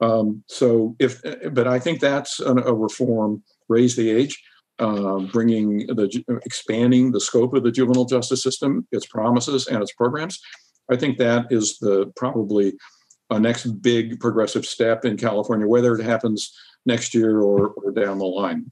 Um, 0.00 0.42
so 0.46 0.96
if 0.98 1.20
but 1.52 1.66
i 1.66 1.78
think 1.78 2.00
that's 2.00 2.40
a, 2.40 2.54
a 2.54 2.74
reform 2.74 3.42
raise 3.68 3.96
the 3.96 4.10
age 4.10 4.42
uh, 4.78 5.18
bringing 5.32 5.86
the 5.88 6.24
expanding 6.44 7.10
the 7.10 7.20
scope 7.20 7.54
of 7.54 7.64
the 7.64 7.72
juvenile 7.72 8.04
justice 8.04 8.42
system 8.42 8.86
its 8.92 9.06
promises 9.06 9.66
and 9.66 9.82
its 9.82 9.92
programs. 9.92 10.40
I 10.90 10.96
think 10.96 11.18
that 11.18 11.46
is 11.50 11.78
the 11.78 12.12
probably 12.16 12.74
a 13.30 13.38
next 13.38 13.66
big 13.82 14.20
progressive 14.20 14.64
step 14.64 15.04
in 15.04 15.16
california 15.16 15.66
whether 15.66 15.94
it 15.94 16.02
happens 16.02 16.56
next 16.86 17.14
year 17.14 17.40
or, 17.40 17.68
or 17.68 17.90
down 17.90 18.18
the 18.18 18.24
line 18.24 18.70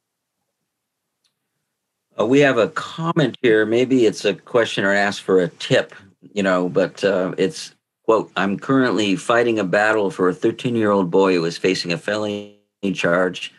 uh, 2.18 2.26
we 2.26 2.40
have 2.40 2.58
a 2.58 2.68
comment 2.68 3.36
here. 3.42 3.66
Maybe 3.66 4.06
it's 4.06 4.24
a 4.24 4.34
question 4.34 4.84
or 4.84 4.92
ask 4.92 5.22
for 5.22 5.40
a 5.40 5.48
tip, 5.48 5.94
you 6.32 6.42
know, 6.42 6.68
but 6.68 7.02
uh, 7.04 7.34
it's 7.38 7.74
quote, 8.04 8.30
I'm 8.36 8.58
currently 8.58 9.16
fighting 9.16 9.58
a 9.58 9.64
battle 9.64 10.10
for 10.10 10.28
a 10.28 10.34
13 10.34 10.76
year 10.76 10.90
old 10.90 11.10
boy 11.10 11.34
who 11.34 11.44
is 11.44 11.58
facing 11.58 11.92
a 11.92 11.98
felony 11.98 12.58
charge 12.94 13.52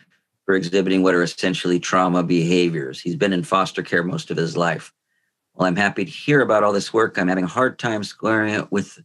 for 0.46 0.54
exhibiting 0.54 1.02
what 1.02 1.14
are 1.14 1.22
essentially 1.22 1.78
trauma 1.78 2.22
behaviors. 2.22 3.00
He's 3.00 3.16
been 3.16 3.34
in 3.34 3.44
foster 3.44 3.82
care 3.82 4.02
most 4.02 4.30
of 4.30 4.36
his 4.36 4.56
life. 4.56 4.92
Well, 5.54 5.68
I'm 5.68 5.76
happy 5.76 6.04
to 6.04 6.10
hear 6.10 6.40
about 6.40 6.64
all 6.64 6.72
this 6.72 6.92
work. 6.92 7.18
I'm 7.18 7.28
having 7.28 7.44
a 7.44 7.48
hard 7.48 7.78
time 7.78 8.02
squaring 8.02 8.54
it 8.54 8.72
with 8.72 8.98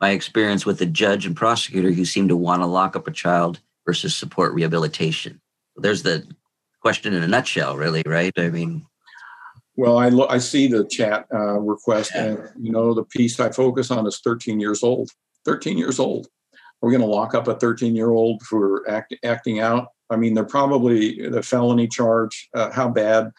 my 0.00 0.10
experience 0.10 0.66
with 0.66 0.78
the 0.78 0.86
judge 0.86 1.24
and 1.24 1.36
prosecutor 1.36 1.90
who 1.90 2.04
seem 2.04 2.28
to 2.28 2.36
want 2.36 2.62
to 2.62 2.66
lock 2.66 2.96
up 2.96 3.08
a 3.08 3.12
child 3.12 3.60
versus 3.86 4.14
support 4.14 4.52
rehabilitation. 4.52 5.40
There's 5.76 6.02
the 6.02 6.26
question 6.80 7.14
in 7.14 7.22
a 7.22 7.28
nutshell, 7.28 7.76
really, 7.76 8.02
right? 8.04 8.32
I 8.36 8.48
mean, 8.50 8.86
well, 9.76 9.98
I 9.98 10.08
lo- 10.08 10.28
I 10.28 10.38
see 10.38 10.66
the 10.66 10.84
chat 10.84 11.26
uh, 11.32 11.58
request, 11.58 12.12
yeah. 12.14 12.24
and 12.24 12.50
you 12.60 12.72
know 12.72 12.94
the 12.94 13.04
piece 13.04 13.38
I 13.40 13.50
focus 13.50 13.90
on 13.90 14.06
is 14.06 14.20
13 14.22 14.60
years 14.60 14.82
old. 14.82 15.10
13 15.44 15.78
years 15.78 15.98
old. 15.98 16.26
Are 16.82 16.88
we 16.88 16.96
going 16.96 17.08
to 17.08 17.14
lock 17.14 17.34
up 17.34 17.48
a 17.48 17.54
13 17.54 17.94
year 17.94 18.10
old 18.10 18.42
for 18.42 18.88
act- 18.88 19.16
acting 19.24 19.60
out? 19.60 19.88
I 20.10 20.16
mean, 20.16 20.34
they're 20.34 20.44
probably 20.44 21.28
the 21.28 21.42
felony 21.42 21.88
charge. 21.88 22.48
Uh, 22.54 22.70
how 22.70 22.88
bad 22.88 23.30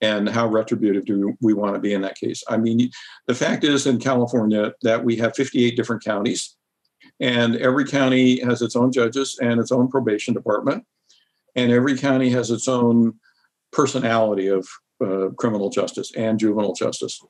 and 0.00 0.28
how 0.28 0.46
retributive 0.46 1.06
do 1.06 1.34
we 1.40 1.54
want 1.54 1.74
to 1.74 1.80
be 1.80 1.94
in 1.94 2.02
that 2.02 2.16
case? 2.16 2.42
I 2.48 2.56
mean, 2.56 2.90
the 3.26 3.34
fact 3.34 3.64
is 3.64 3.86
in 3.86 3.98
California 3.98 4.72
that 4.82 5.04
we 5.04 5.16
have 5.16 5.36
58 5.36 5.76
different 5.76 6.04
counties, 6.04 6.56
and 7.20 7.56
every 7.56 7.84
county 7.84 8.40
has 8.40 8.60
its 8.60 8.76
own 8.76 8.92
judges 8.92 9.38
and 9.40 9.60
its 9.60 9.72
own 9.72 9.88
probation 9.88 10.34
department, 10.34 10.84
and 11.54 11.72
every 11.72 11.96
county 11.96 12.30
has 12.30 12.50
its 12.50 12.68
own 12.68 13.14
personality 13.72 14.48
of 14.48 14.66
uh, 15.04 15.28
criminal 15.36 15.70
justice 15.70 16.12
and 16.16 16.38
juvenile 16.38 16.74
justice. 16.74 17.20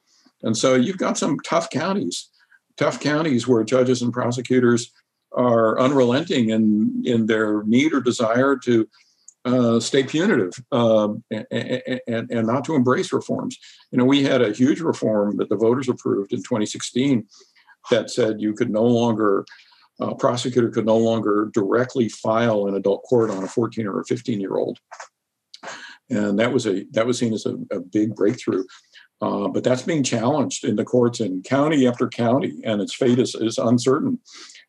And 0.42 0.56
so 0.56 0.74
you've 0.74 0.98
got 0.98 1.18
some 1.18 1.38
tough 1.40 1.70
counties, 1.70 2.28
tough 2.76 3.00
counties 3.00 3.48
where 3.48 3.64
judges 3.64 4.02
and 4.02 4.12
prosecutors 4.12 4.92
are 5.32 5.78
unrelenting 5.78 6.50
in, 6.50 7.02
in 7.04 7.26
their 7.26 7.62
need 7.64 7.92
or 7.92 8.00
desire 8.00 8.56
to 8.64 8.88
uh, 9.44 9.78
stay 9.78 10.02
punitive 10.02 10.52
um, 10.72 11.22
and, 11.30 11.46
and, 12.08 12.30
and, 12.30 12.46
not 12.46 12.64
to 12.64 12.74
embrace 12.74 13.12
reforms. 13.12 13.56
You 13.92 13.98
know, 13.98 14.04
we 14.04 14.24
had 14.24 14.42
a 14.42 14.52
huge 14.52 14.80
reform 14.80 15.36
that 15.36 15.48
the 15.48 15.56
voters 15.56 15.88
approved 15.88 16.32
in 16.32 16.38
2016 16.38 17.24
that 17.90 18.10
said 18.10 18.40
you 18.40 18.54
could 18.54 18.70
no 18.70 18.82
longer, 18.82 19.44
a 20.00 20.06
uh, 20.06 20.14
prosecutor 20.14 20.68
could 20.68 20.84
no 20.84 20.96
longer 20.96 21.48
directly 21.54 22.08
file 22.08 22.66
an 22.66 22.74
adult 22.74 23.04
court 23.04 23.30
on 23.30 23.44
a 23.44 23.48
14 23.48 23.86
or 23.86 24.00
a 24.00 24.04
15 24.04 24.40
year 24.40 24.56
old. 24.56 24.80
And 26.10 26.38
that 26.38 26.52
was 26.52 26.66
a 26.66 26.84
that 26.92 27.06
was 27.06 27.18
seen 27.18 27.32
as 27.32 27.46
a, 27.46 27.56
a 27.70 27.80
big 27.80 28.14
breakthrough. 28.14 28.64
Uh, 29.22 29.48
but 29.48 29.64
that's 29.64 29.82
being 29.82 30.02
challenged 30.02 30.64
in 30.64 30.76
the 30.76 30.84
courts 30.84 31.20
in 31.20 31.42
county 31.42 31.86
after 31.86 32.06
county, 32.06 32.60
and 32.64 32.82
its 32.82 32.94
fate 32.94 33.18
is, 33.18 33.34
is 33.34 33.56
uncertain. 33.56 34.18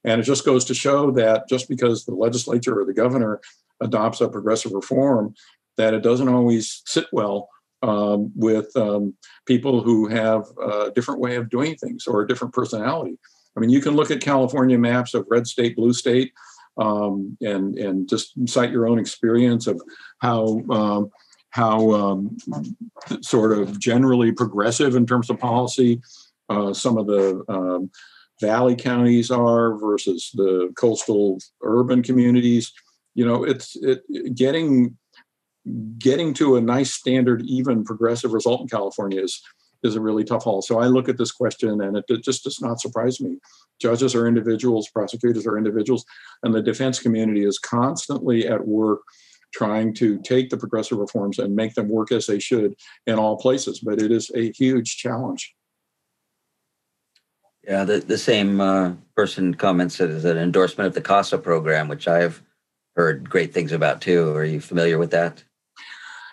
And 0.06 0.22
it 0.22 0.24
just 0.24 0.46
goes 0.46 0.64
to 0.66 0.74
show 0.74 1.12
that 1.12 1.50
just 1.50 1.68
because 1.68 2.06
the 2.06 2.16
legislature 2.16 2.80
or 2.80 2.86
the 2.86 2.94
governor 2.94 3.42
adopts 3.82 4.22
a 4.22 4.30
progressive 4.30 4.72
reform, 4.72 5.36
that 5.76 5.94
it 5.94 6.02
doesn't 6.02 6.30
always 6.30 6.82
sit 6.86 7.08
well 7.12 7.50
um, 7.84 8.32
with 8.36 8.76
um, 8.78 9.16
people 9.46 9.82
who 9.82 10.08
have 10.08 10.46
a 10.64 10.92
different 10.96 11.20
way 11.20 11.36
of 11.36 11.50
doing 11.50 11.76
things 11.76 12.08
or 12.08 12.22
a 12.22 12.28
different 12.28 12.54
personality. 12.54 13.18
I 13.56 13.60
mean, 13.60 13.70
you 13.70 13.82
can 13.82 13.96
look 13.96 14.12
at 14.12 14.22
California 14.22 14.78
maps 14.78 15.14
of 15.14 15.26
red 15.30 15.46
state, 15.46 15.76
blue 15.76 15.94
state, 15.94 16.32
um, 16.78 17.38
and 17.42 17.78
and 17.78 18.08
just 18.08 18.34
cite 18.48 18.72
your 18.72 18.88
own 18.88 19.00
experience 19.00 19.68
of 19.68 19.82
how 20.20 20.62
um, 20.70 21.10
how 21.58 21.92
um, 21.92 22.38
sort 23.22 23.52
of 23.52 23.80
generally 23.80 24.32
progressive 24.32 24.96
in 24.96 25.08
terms 25.08 25.30
of 25.32 25.40
policy 25.40 26.00
uh, 26.50 26.72
some 26.72 26.98
of 26.98 27.08
the 27.08 27.44
um, 27.50 27.90
valley 28.40 28.76
counties 28.76 29.32
are 29.32 29.76
versus 29.78 30.30
the 30.36 30.72
coastal 30.78 31.40
urban 31.64 32.04
communities. 32.04 32.72
You 33.16 33.26
know 33.26 33.44
it's 33.44 33.76
it, 33.78 34.04
getting 34.36 34.96
getting 35.98 36.34
to 36.36 36.56
a 36.56 36.62
nice 36.62 36.94
standard 36.94 37.42
even 37.46 37.84
progressive 37.84 38.32
result 38.32 38.62
in 38.62 38.70
california 38.70 39.22
is 39.22 39.42
is 39.84 39.96
a 39.96 40.02
really 40.02 40.24
tough 40.24 40.44
haul. 40.44 40.62
So 40.62 40.80
i 40.80 40.86
look 40.86 41.10
at 41.10 41.18
this 41.18 41.32
question 41.32 41.82
and 41.82 41.98
it, 41.98 42.06
it 42.08 42.24
just 42.24 42.44
does 42.44 42.62
not 42.62 42.80
surprise 42.80 43.20
me. 43.20 43.40
Judges 43.82 44.14
are 44.14 44.28
individuals 44.28 44.90
prosecutors 44.94 45.48
are 45.48 45.58
individuals 45.58 46.06
and 46.44 46.54
the 46.54 46.62
defense 46.62 47.00
community 47.00 47.44
is 47.44 47.58
constantly 47.58 48.48
at 48.48 48.68
work 48.68 49.02
trying 49.58 49.94
to 49.94 50.20
take 50.20 50.50
the 50.50 50.58
progressive 50.58 50.98
reforms 50.98 51.40
and 51.40 51.56
make 51.56 51.74
them 51.74 51.90
work 51.90 52.12
as 52.12 52.28
they 52.28 52.40
should 52.40 52.76
in 53.06 53.16
all 53.16 53.38
places 53.38 53.80
but 53.80 54.02
it 54.02 54.12
is 54.12 54.30
a 54.36 54.52
huge 54.52 54.98
challenge 54.98 55.56
yeah 57.64 57.84
the, 57.84 58.00
the 58.00 58.18
same 58.18 58.62
uh, 58.62 58.92
person 59.16 59.54
comments 59.54 59.98
that 59.98 60.10
is 60.10 60.26
an 60.26 60.38
endorsement 60.38 60.88
of 60.88 60.94
the 60.94 61.02
casa 61.02 61.38
program 61.38 61.88
which 61.88 62.08
i've 62.08 62.42
heard 62.98 63.30
great 63.30 63.54
things 63.54 63.72
about 63.72 64.02
too. 64.02 64.32
Are 64.32 64.44
you 64.44 64.60
familiar 64.60 64.98
with 64.98 65.12
that? 65.12 65.44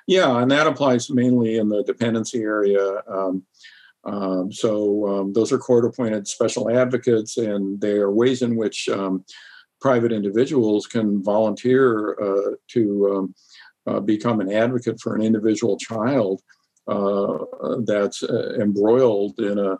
Yeah, 0.07 0.41
and 0.41 0.51
that 0.51 0.67
applies 0.67 1.11
mainly 1.11 1.59
in 1.59 1.69
the 1.69 1.85
dependency 1.85 2.41
area. 2.41 3.03
Um, 3.07 3.45
um, 4.05 4.53
so 4.53 5.07
um, 5.07 5.33
those 5.33 5.53
are 5.53 5.59
court-appointed 5.59 6.27
special 6.27 6.71
advocates, 6.71 7.37
and 7.37 7.81
they 7.81 7.93
are 7.93 8.11
ways 8.11 8.43
in 8.43 8.57
which 8.57 8.89
um, 8.89 9.25
private 9.85 10.13
individuals 10.13 10.87
can 10.87 11.23
volunteer 11.23 12.17
uh, 12.27 12.53
to 12.67 12.83
um, 13.15 13.35
uh, 13.87 14.01
become 14.01 14.41
an 14.41 14.51
advocate 14.51 14.99
for 14.99 15.15
an 15.15 15.21
individual 15.21 15.77
child 15.77 16.41
uh, 16.89 17.37
that's 17.85 18.23
uh, 18.23 18.55
embroiled 18.59 19.39
in 19.39 19.59
a 19.59 19.77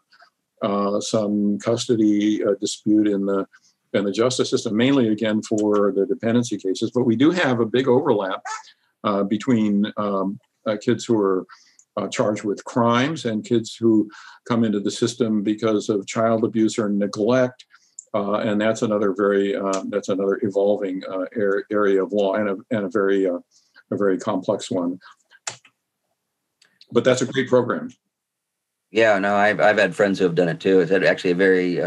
some 1.01 1.59
custody 1.59 2.43
dispute 2.61 3.09
in 3.09 3.25
the 3.25 3.47
and 3.95 4.07
the 4.07 4.13
justice 4.13 4.51
system, 4.51 4.77
mainly 4.77 5.09
again 5.09 5.41
for 5.43 5.93
the 5.97 6.05
dependency 6.07 6.59
cases. 6.59 6.91
But 6.95 7.05
we 7.05 7.17
do 7.17 7.31
have 7.31 7.61
a 7.61 7.73
big 7.77 7.87
overlap 7.89 8.43
between 9.29 9.91
um, 9.97 10.39
kids 10.87 11.05
who 11.07 11.17
are 11.19 11.47
uh, 11.97 12.09
charged 12.09 12.45
with 12.45 12.65
crimes 12.65 13.25
and 13.25 13.45
kids 13.45 13.75
who 13.75 14.11
come 14.49 14.65
into 14.65 14.81
the 14.81 14.91
system 14.91 15.43
because 15.43 15.89
of 15.89 16.07
child 16.07 16.45
abuse 16.45 16.79
or 16.79 16.89
neglect. 16.89 17.65
Uh, 18.15 18.35
and 18.35 18.61
that's 18.61 18.83
another 18.83 19.13
very 19.13 19.57
uh, 19.57 19.83
that's 19.89 20.09
another 20.09 20.39
evolving 20.43 21.03
uh, 21.11 21.25
area 21.71 22.03
of 22.03 22.13
law 22.13 22.35
and 22.35 22.49
a, 22.49 22.57
and 22.71 22.87
a 22.87 22.89
very 22.89 23.25
a 23.25 23.41
very 23.91 24.19
complex 24.19 24.71
one. 24.71 24.99
But 26.93 27.05
that's 27.05 27.23
a 27.23 27.27
great 27.27 27.49
program. 27.49 27.91
Yeah, 28.91 29.19
no, 29.19 29.35
I've 29.35 29.61
I've 29.61 29.79
had 29.79 29.97
friends 29.97 30.19
who 30.19 30.25
have 30.25 30.37
done 30.37 30.49
it 30.49 30.61
too. 30.61 30.81
It's 30.81 30.93
actually 30.93 31.33
a 31.33 31.35
very 31.35 31.81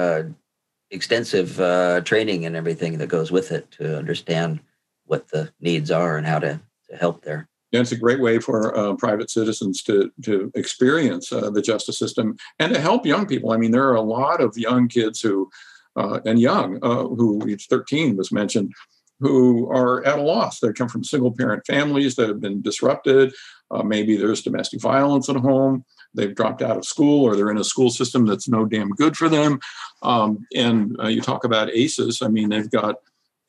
extensive 0.92 1.60
uh, 1.60 2.02
training 2.02 2.46
and 2.46 2.56
everything 2.56 2.98
that 2.98 3.08
goes 3.08 3.32
with 3.32 3.52
it 3.52 3.70
to 3.72 3.98
understand 3.98 4.60
what 5.06 5.28
the 5.30 5.52
needs 5.60 5.92
are 5.92 6.18
and 6.18 6.26
how 6.26 6.40
to, 6.40 6.60
to 6.90 6.96
help 6.98 7.24
there. 7.24 7.48
Yeah, 7.72 7.82
it's 7.82 7.92
a 7.92 7.98
great 7.98 8.22
way 8.22 8.40
for 8.40 8.78
uh, 8.78 8.96
private 8.96 9.30
citizens 9.30 9.84
to 9.84 10.12
to 10.24 10.52
experience 10.56 11.32
uh, 11.34 11.50
the 11.50 11.62
justice 11.62 12.00
system 12.00 12.38
and 12.60 12.74
to 12.74 12.80
help 12.80 13.06
young 13.06 13.26
people. 13.26 13.52
I 13.52 13.58
mean, 13.58 13.72
there 13.72 13.88
are 13.90 13.96
a 13.96 14.02
lot 14.02 14.42
of 14.42 14.58
young 14.58 14.88
kids 14.88 15.20
who, 15.20 15.50
uh, 15.98 16.20
and 16.26 16.40
young, 16.40 16.80
uh, 16.82 17.04
who 17.04 17.58
13 17.58 18.16
was 18.16 18.32
mentioned, 18.32 18.74
who 19.20 19.70
are 19.72 20.06
at 20.06 20.20
a 20.20 20.22
loss. 20.22 20.60
They 20.60 20.72
come 20.72 20.88
from 20.88 21.04
single 21.04 21.36
parent 21.36 21.66
families 21.66 22.16
that 22.16 22.30
have 22.30 22.40
been 22.40 22.62
disrupted. 22.62 23.34
Uh, 23.72 23.84
maybe 23.84 24.16
there's 24.16 24.44
domestic 24.44 24.80
violence 24.82 25.28
at 25.28 25.36
home 25.36 25.84
they've 26.18 26.36
dropped 26.36 26.62
out 26.62 26.78
of 26.78 26.86
school 26.86 27.24
or 27.24 27.36
they're 27.36 27.52
in 27.52 27.58
a 27.58 27.64
school 27.64 27.90
system 27.90 28.26
that's 28.26 28.50
no 28.50 28.66
damn 28.66 28.90
good 28.90 29.16
for 29.16 29.30
them. 29.30 29.60
Um, 30.02 30.46
and 30.56 30.96
uh, 31.00 31.08
you 31.08 31.22
talk 31.22 31.44
about 31.44 31.70
ACEs, 31.70 32.22
I 32.22 32.28
mean, 32.28 32.50
they've 32.50 32.70
got 32.70 32.96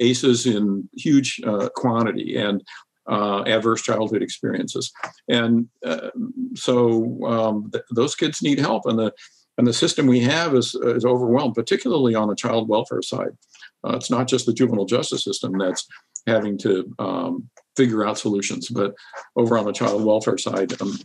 ACEs 0.01 0.47
in 0.47 0.89
huge 0.97 1.41
uh, 1.45 1.71
quantity 1.75 2.37
and 2.37 2.63
uh, 3.09 3.43
adverse 3.45 3.83
childhood 3.83 4.23
experiences. 4.23 4.93
And 5.29 5.69
uh, 5.85 6.11
so 6.55 7.25
um, 7.25 7.71
th- 7.73 7.85
those 7.95 8.15
kids 8.15 8.43
need 8.43 8.59
help. 8.59 8.85
And 8.85 8.99
the, 8.99 9.13
and 9.59 9.67
the 9.67 9.73
system 9.73 10.07
we 10.07 10.21
have 10.21 10.55
is, 10.55 10.75
is 10.75 11.05
overwhelmed, 11.05 11.55
particularly 11.55 12.15
on 12.15 12.29
the 12.29 12.37
child 12.37 12.69
welfare 12.69 13.03
side. 13.03 13.37
Uh, 13.85 13.97
it's 13.97 14.11
not 14.11 14.29
just 14.29 14.47
the 14.47 14.53
juvenile 14.53 14.87
justice 14.87 15.25
system 15.25 15.59
that's 15.59 15.87
having 16.27 16.57
to 16.59 16.95
um, 16.99 17.49
figure 17.77 18.07
out 18.07 18.19
solutions, 18.19 18.69
but 18.69 18.95
over 19.37 19.59
on 19.59 19.65
the 19.65 19.73
child 19.73 20.05
welfare 20.05 20.39
side 20.39 20.81
um, 20.81 20.97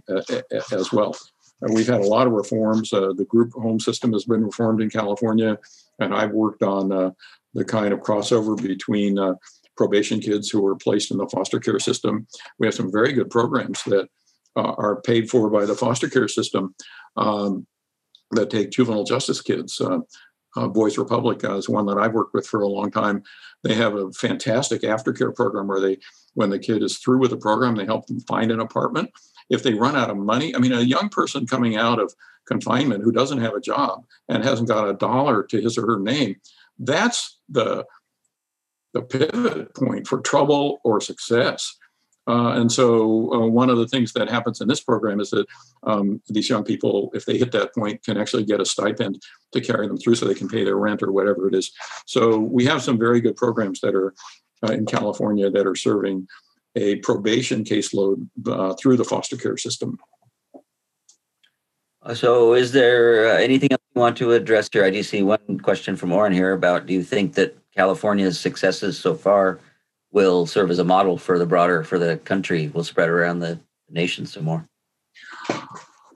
as 0.71 0.91
well. 0.91 1.15
We've 1.61 1.87
had 1.87 2.01
a 2.01 2.07
lot 2.07 2.27
of 2.27 2.33
reforms. 2.33 2.91
Uh, 2.91 3.13
the 3.15 3.25
group 3.25 3.53
home 3.53 3.79
system 3.79 4.11
has 4.13 4.25
been 4.25 4.43
reformed 4.43 4.81
in 4.81 4.89
California, 4.89 5.57
and 5.99 6.13
I've 6.13 6.31
worked 6.31 6.61
on 6.61 6.91
uh, 6.91 7.11
the 7.53 7.63
kind 7.63 7.93
of 7.93 8.01
crossover 8.01 8.61
between 8.61 9.17
uh, 9.17 9.35
probation 9.77 10.19
kids 10.19 10.49
who 10.49 10.65
are 10.67 10.75
placed 10.75 11.11
in 11.11 11.17
the 11.17 11.27
foster 11.27 11.59
care 11.59 11.79
system. 11.79 12.27
We 12.59 12.67
have 12.67 12.75
some 12.75 12.91
very 12.91 13.13
good 13.13 13.29
programs 13.29 13.83
that 13.85 14.09
uh, 14.55 14.73
are 14.77 15.01
paid 15.01 15.29
for 15.29 15.49
by 15.49 15.65
the 15.65 15.75
foster 15.75 16.09
care 16.09 16.27
system 16.27 16.75
um, 17.15 17.65
that 18.35 18.49
take 18.49 18.71
juvenile 18.71 19.03
justice 19.03 19.41
kids. 19.41 19.79
Uh, 19.79 19.99
uh, 20.55 20.67
Boys 20.67 20.99
Republic 20.99 21.43
is 21.43 21.67
one 21.67 21.87
that 21.87 21.97
I've 21.97 22.13
worked 22.13 22.35
with 22.35 22.45
for 22.45 22.61
a 22.61 22.67
long 22.67 22.91
time. 22.91 23.23
They 23.63 23.73
have 23.73 23.95
a 23.95 24.11
fantastic 24.11 24.83
aftercare 24.83 25.33
program 25.33 25.67
where 25.67 25.79
they, 25.79 25.97
when 26.35 26.51
the 26.51 26.59
kid 26.59 26.83
is 26.83 26.99
through 26.99 27.19
with 27.19 27.31
the 27.31 27.37
program, 27.37 27.75
they 27.75 27.85
help 27.85 28.05
them 28.05 28.19
find 28.21 28.51
an 28.51 28.59
apartment 28.59 29.09
if 29.49 29.63
they 29.63 29.73
run 29.73 29.95
out 29.95 30.09
of 30.09 30.17
money, 30.17 30.55
I 30.55 30.59
mean, 30.59 30.73
a 30.73 30.81
young 30.81 31.09
person 31.09 31.47
coming 31.47 31.75
out 31.75 31.99
of 31.99 32.13
confinement 32.45 33.03
who 33.03 33.11
doesn't 33.11 33.39
have 33.39 33.53
a 33.53 33.61
job 33.61 34.03
and 34.29 34.43
hasn't 34.43 34.67
got 34.67 34.89
a 34.89 34.93
dollar 34.93 35.43
to 35.43 35.61
his 35.61 35.77
or 35.77 35.85
her 35.85 35.99
name, 35.99 36.35
that's 36.79 37.39
the 37.49 37.85
the 38.93 39.01
pivot 39.01 39.73
point 39.75 40.07
for 40.07 40.21
trouble 40.21 40.79
or 40.83 41.01
success. 41.01 41.75
Uh, 42.25 42.53
and 42.53 42.71
so, 42.71 43.33
uh, 43.33 43.47
one 43.47 43.69
of 43.69 43.77
the 43.77 43.87
things 43.87 44.13
that 44.13 44.29
happens 44.29 44.61
in 44.61 44.67
this 44.67 44.79
program 44.79 45.19
is 45.19 45.29
that 45.31 45.45
um, 45.83 46.21
these 46.29 46.49
young 46.49 46.63
people, 46.63 47.11
if 47.13 47.25
they 47.25 47.37
hit 47.37 47.51
that 47.51 47.73
point, 47.73 48.01
can 48.03 48.17
actually 48.17 48.45
get 48.45 48.61
a 48.61 48.65
stipend 48.65 49.21
to 49.51 49.59
carry 49.59 49.87
them 49.87 49.97
through 49.97 50.15
so 50.15 50.25
they 50.25 50.33
can 50.33 50.47
pay 50.47 50.63
their 50.63 50.77
rent 50.77 51.03
or 51.03 51.11
whatever 51.11 51.47
it 51.47 51.55
is. 51.55 51.71
So, 52.05 52.39
we 52.39 52.65
have 52.65 52.81
some 52.81 52.97
very 52.97 53.19
good 53.19 53.35
programs 53.35 53.81
that 53.81 53.93
are 53.93 54.13
uh, 54.63 54.71
in 54.71 54.85
California 54.85 55.49
that 55.49 55.67
are 55.67 55.75
serving 55.75 56.27
a 56.75 56.95
probation 56.97 57.63
caseload 57.63 58.27
uh, 58.47 58.73
through 58.75 58.97
the 58.97 59.03
foster 59.03 59.35
care 59.35 59.57
system. 59.57 59.97
So, 62.13 62.53
is 62.53 62.71
there 62.71 63.35
uh, 63.35 63.37
anything 63.37 63.71
else 63.71 63.81
you 63.95 64.01
want 64.01 64.17
to 64.17 64.31
address 64.31 64.69
here? 64.71 64.85
I 64.85 64.89
do 64.89 65.03
see 65.03 65.23
one 65.23 65.59
question 65.61 65.97
from 65.97 66.11
Oren 66.11 66.33
here 66.33 66.53
about 66.53 66.85
do 66.85 66.93
you 66.93 67.03
think 67.03 67.33
that 67.33 67.57
California's 67.75 68.39
successes 68.39 68.97
so 68.97 69.15
far 69.15 69.59
will 70.13 70.45
serve 70.45 70.71
as 70.71 70.79
a 70.79 70.83
model 70.83 71.17
for 71.17 71.37
the 71.37 71.45
broader, 71.45 71.83
for 71.83 71.99
the 71.99 72.17
country, 72.17 72.69
will 72.69 72.83
spread 72.83 73.09
around 73.09 73.39
the 73.39 73.59
nation 73.89 74.25
some 74.25 74.45
more? 74.45 74.67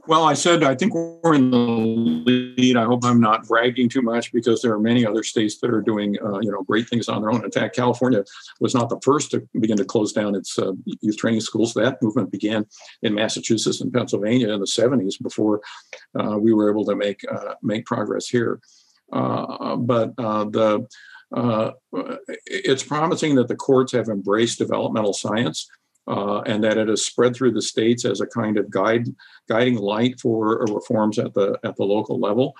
Well, 0.07 0.23
I 0.23 0.35
said 0.35 0.63
I 0.63 0.73
think 0.73 0.93
we're 0.93 1.33
in 1.33 1.51
the 1.51 1.57
lead. 1.57 2.77
I 2.77 2.85
hope 2.85 3.03
I'm 3.03 3.19
not 3.19 3.45
bragging 3.45 3.89
too 3.89 4.01
much 4.01 4.31
because 4.31 4.61
there 4.61 4.71
are 4.71 4.79
many 4.79 5.05
other 5.05 5.21
states 5.21 5.59
that 5.59 5.69
are 5.69 5.81
doing, 5.81 6.15
uh, 6.23 6.39
you 6.39 6.49
know, 6.49 6.63
great 6.63 6.87
things 6.87 7.09
on 7.09 7.21
their 7.21 7.29
own. 7.29 7.43
In 7.43 7.51
fact, 7.51 7.75
California 7.75 8.23
was 8.61 8.73
not 8.73 8.87
the 8.87 9.01
first 9.03 9.31
to 9.31 9.45
begin 9.59 9.75
to 9.75 9.83
close 9.83 10.13
down 10.13 10.33
its 10.33 10.57
uh, 10.57 10.71
youth 11.01 11.17
training 11.17 11.41
schools. 11.41 11.73
That 11.73 12.01
movement 12.01 12.31
began 12.31 12.65
in 13.01 13.15
Massachusetts 13.15 13.81
and 13.81 13.91
Pennsylvania 13.91 14.53
in 14.53 14.61
the 14.61 14.65
70s 14.65 15.21
before 15.21 15.59
uh, 16.17 16.37
we 16.39 16.53
were 16.53 16.71
able 16.71 16.85
to 16.85 16.95
make 16.95 17.25
uh, 17.29 17.55
make 17.61 17.85
progress 17.85 18.29
here. 18.29 18.61
Uh, 19.11 19.75
but 19.75 20.13
uh, 21.35 21.71
it's 22.45 22.83
promising 22.83 23.35
that 23.35 23.47
the 23.47 23.55
courts 23.55 23.91
have 23.91 24.07
embraced 24.07 24.59
developmental 24.59 25.13
science 25.13 25.69
uh, 26.07 26.39
and 26.41 26.63
that 26.63 26.77
it 26.77 26.87
has 26.87 27.05
spread 27.05 27.35
through 27.35 27.51
the 27.51 27.61
states 27.61 28.05
as 28.05 28.21
a 28.21 28.27
kind 28.27 28.57
of 28.57 28.69
guide, 28.69 29.07
guiding 29.49 29.75
light 29.75 30.19
for 30.19 30.65
reforms 30.71 31.19
at 31.19 31.33
the 31.33 31.59
at 31.63 31.75
the 31.75 31.83
local 31.83 32.19
level. 32.19 32.53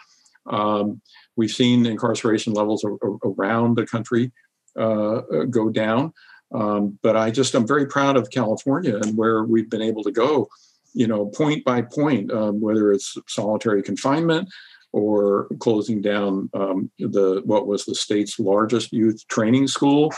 Um, 0.47 1.01
we've 1.35 1.51
seen 1.51 1.85
incarceration 1.85 2.53
levels 2.53 2.83
a, 2.83 2.89
around 3.25 3.75
the 3.75 3.85
country 3.85 4.31
uh, 4.77 5.21
go 5.49 5.69
down, 5.69 6.13
um, 6.53 6.99
but 7.01 7.15
I 7.15 7.31
just 7.31 7.55
I'm 7.55 7.67
very 7.67 7.85
proud 7.85 8.17
of 8.17 8.29
California 8.29 8.97
and 8.97 9.17
where 9.17 9.43
we've 9.43 9.69
been 9.69 9.81
able 9.81 10.03
to 10.03 10.11
go, 10.11 10.49
you 10.93 11.07
know, 11.07 11.27
point 11.27 11.63
by 11.63 11.83
point, 11.83 12.31
um, 12.31 12.59
whether 12.59 12.91
it's 12.91 13.17
solitary 13.27 13.81
confinement 13.81 14.49
or 14.93 15.47
closing 15.59 16.01
down 16.01 16.49
um, 16.53 16.89
the 16.99 17.41
what 17.45 17.67
was 17.67 17.85
the 17.85 17.95
state's 17.95 18.39
largest 18.39 18.91
youth 18.91 19.25
training 19.27 19.67
school 19.67 20.13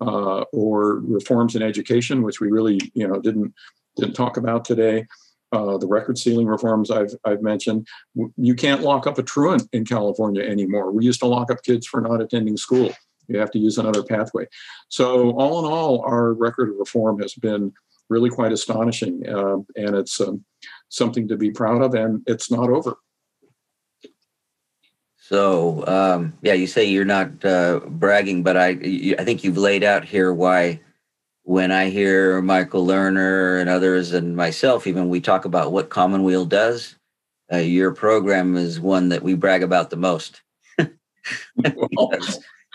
uh, 0.00 0.42
or 0.52 1.00
reforms 1.00 1.56
in 1.56 1.62
education, 1.62 2.22
which 2.22 2.40
we 2.40 2.50
really 2.50 2.78
you 2.94 3.06
know 3.06 3.20
didn't 3.20 3.52
didn't 3.96 4.14
talk 4.14 4.36
about 4.36 4.64
today. 4.64 5.06
Uh, 5.52 5.78
the 5.78 5.86
record 5.86 6.18
sealing 6.18 6.46
reforms 6.46 6.90
I've 6.90 7.14
I've 7.24 7.42
mentioned. 7.42 7.86
You 8.36 8.54
can't 8.54 8.82
lock 8.82 9.06
up 9.06 9.18
a 9.18 9.22
truant 9.22 9.68
in 9.72 9.84
California 9.84 10.42
anymore. 10.42 10.90
We 10.90 11.04
used 11.04 11.20
to 11.20 11.26
lock 11.26 11.50
up 11.50 11.62
kids 11.62 11.86
for 11.86 12.00
not 12.00 12.20
attending 12.20 12.56
school. 12.56 12.92
You 13.28 13.38
have 13.38 13.50
to 13.52 13.58
use 13.58 13.78
another 13.78 14.02
pathway. 14.02 14.46
So 14.88 15.30
all 15.32 15.64
in 15.64 15.72
all, 15.72 16.00
our 16.00 16.34
record 16.34 16.70
of 16.70 16.76
reform 16.76 17.20
has 17.20 17.34
been 17.34 17.72
really 18.10 18.30
quite 18.30 18.52
astonishing, 18.52 19.26
uh, 19.26 19.58
and 19.76 19.96
it's 19.96 20.20
um, 20.20 20.44
something 20.88 21.28
to 21.28 21.36
be 21.36 21.50
proud 21.50 21.82
of. 21.82 21.94
And 21.94 22.22
it's 22.26 22.50
not 22.50 22.68
over. 22.68 22.96
So 25.34 25.84
um, 25.88 26.32
yeah, 26.42 26.52
you 26.52 26.68
say 26.68 26.84
you're 26.84 27.04
not 27.04 27.44
uh, 27.44 27.80
bragging, 27.88 28.44
but 28.44 28.56
I 28.56 28.68
you, 28.68 29.16
I 29.18 29.24
think 29.24 29.42
you've 29.42 29.58
laid 29.58 29.82
out 29.82 30.04
here 30.04 30.32
why 30.32 30.78
when 31.42 31.72
I 31.72 31.90
hear 31.90 32.40
Michael 32.40 32.86
Lerner 32.86 33.60
and 33.60 33.68
others 33.68 34.12
and 34.12 34.36
myself, 34.36 34.86
even 34.86 35.08
we 35.08 35.20
talk 35.20 35.44
about 35.44 35.72
what 35.72 35.90
Commonweal 35.90 36.44
does, 36.44 36.94
uh, 37.52 37.56
your 37.56 37.92
program 37.92 38.56
is 38.56 38.78
one 38.78 39.08
that 39.08 39.24
we 39.24 39.34
brag 39.34 39.64
about 39.64 39.90
the 39.90 39.96
most. 39.96 40.40
well, 40.78 42.12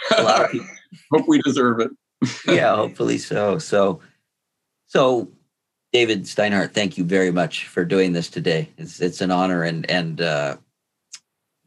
hope 0.11 1.27
we 1.29 1.41
deserve 1.41 1.79
it. 1.79 1.91
yeah, 2.45 2.75
hopefully 2.75 3.19
so. 3.19 3.57
So, 3.57 4.01
so 4.85 5.31
David 5.93 6.23
Steinhart, 6.23 6.73
thank 6.73 6.97
you 6.97 7.05
very 7.05 7.31
much 7.31 7.67
for 7.67 7.85
doing 7.85 8.11
this 8.11 8.29
today. 8.29 8.67
It's 8.77 8.99
it's 8.99 9.21
an 9.21 9.31
honor 9.31 9.63
and 9.63 9.89
and 9.89 10.19
uh, 10.19 10.57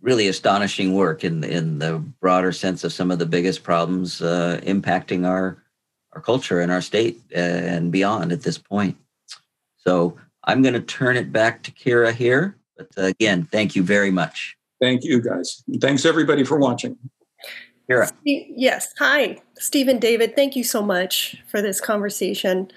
really 0.02 0.28
astonishing 0.28 0.94
work 0.94 1.24
in 1.24 1.44
in 1.44 1.78
the 1.78 1.98
broader 2.20 2.52
sense 2.52 2.84
of 2.84 2.92
some 2.92 3.10
of 3.10 3.18
the 3.18 3.26
biggest 3.26 3.62
problems 3.62 4.20
uh, 4.20 4.60
impacting 4.64 5.26
our 5.26 5.62
our 6.12 6.20
culture 6.20 6.60
and 6.60 6.70
our 6.70 6.82
state 6.82 7.20
uh, 7.34 7.38
and 7.38 7.90
beyond 7.90 8.32
at 8.32 8.42
this 8.42 8.58
point. 8.58 8.96
So 9.78 10.18
I'm 10.44 10.60
going 10.60 10.74
to 10.74 10.80
turn 10.80 11.16
it 11.16 11.32
back 11.32 11.62
to 11.62 11.70
Kira 11.70 12.12
here. 12.12 12.56
But 12.76 12.88
uh, 12.98 13.02
again, 13.02 13.44
thank 13.44 13.74
you 13.74 13.82
very 13.82 14.10
much. 14.10 14.56
Thank 14.80 15.04
you, 15.04 15.22
guys. 15.22 15.62
Thanks 15.80 16.04
everybody 16.04 16.44
for 16.44 16.58
watching. 16.58 16.98
Kira. 17.88 18.10
Yes. 18.24 18.92
Hi, 18.98 19.40
Stephen 19.54 19.98
David. 19.98 20.36
Thank 20.36 20.56
you 20.56 20.64
so 20.64 20.82
much 20.82 21.42
for 21.48 21.62
this 21.62 21.80
conversation. 21.80 22.70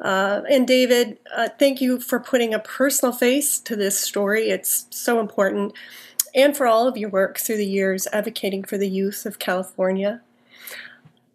Uh, 0.00 0.40
and 0.50 0.66
David, 0.66 1.18
uh, 1.36 1.48
thank 1.58 1.80
you 1.80 2.00
for 2.00 2.18
putting 2.18 2.54
a 2.54 2.58
personal 2.58 3.12
face 3.12 3.60
to 3.60 3.76
this 3.76 4.00
story. 4.00 4.48
It's 4.48 4.86
so 4.90 5.20
important 5.20 5.74
and 6.34 6.56
for 6.56 6.66
all 6.66 6.86
of 6.86 6.96
your 6.96 7.10
work 7.10 7.38
through 7.38 7.56
the 7.56 7.66
years 7.66 8.06
advocating 8.12 8.64
for 8.64 8.78
the 8.78 8.88
youth 8.88 9.26
of 9.26 9.38
California. 9.38 10.20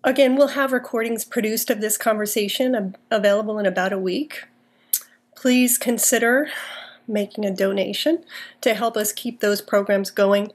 Again, 0.04 0.36
we'll 0.36 0.50
have 0.50 0.72
recordings 0.72 1.26
produced 1.26 1.70
of 1.70 1.82
this 1.82 1.98
conversation 1.98 2.96
available 3.10 3.58
in 3.58 3.66
about 3.66 3.92
a 3.92 3.98
week. 3.98 4.46
Please 5.36 5.78
consider 5.78 6.50
making 7.08 7.46
a 7.46 7.56
donation 7.56 8.24
to 8.62 8.74
help 8.74 8.96
us 8.96 9.12
keep 9.12 9.40
those 9.40 9.62
programs 9.62 10.12
going. 10.12 10.52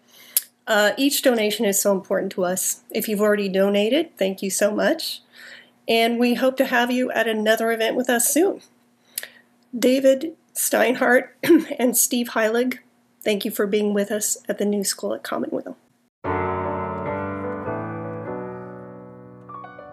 Uh, 0.66 0.92
each 0.96 1.22
donation 1.22 1.64
is 1.64 1.80
so 1.80 1.92
important 1.92 2.30
to 2.32 2.44
us. 2.44 2.82
If 2.90 3.08
you've 3.08 3.20
already 3.20 3.48
donated, 3.48 4.16
thank 4.16 4.40
you 4.42 4.50
so 4.50 4.70
much. 4.70 5.20
And 5.88 6.18
we 6.18 6.34
hope 6.34 6.56
to 6.58 6.66
have 6.66 6.90
you 6.90 7.10
at 7.10 7.26
another 7.26 7.72
event 7.72 7.96
with 7.96 8.08
us 8.08 8.32
soon. 8.32 8.60
David 9.76 10.36
Steinhart 10.54 11.30
and 11.78 11.96
Steve 11.96 12.30
Heilig 12.30 12.78
Thank 13.22 13.44
you 13.44 13.50
for 13.50 13.66
being 13.66 13.92
with 13.92 14.10
us 14.10 14.38
at 14.48 14.56
the 14.58 14.64
New 14.64 14.82
School 14.82 15.14
at 15.14 15.22
Commonweal. 15.22 15.76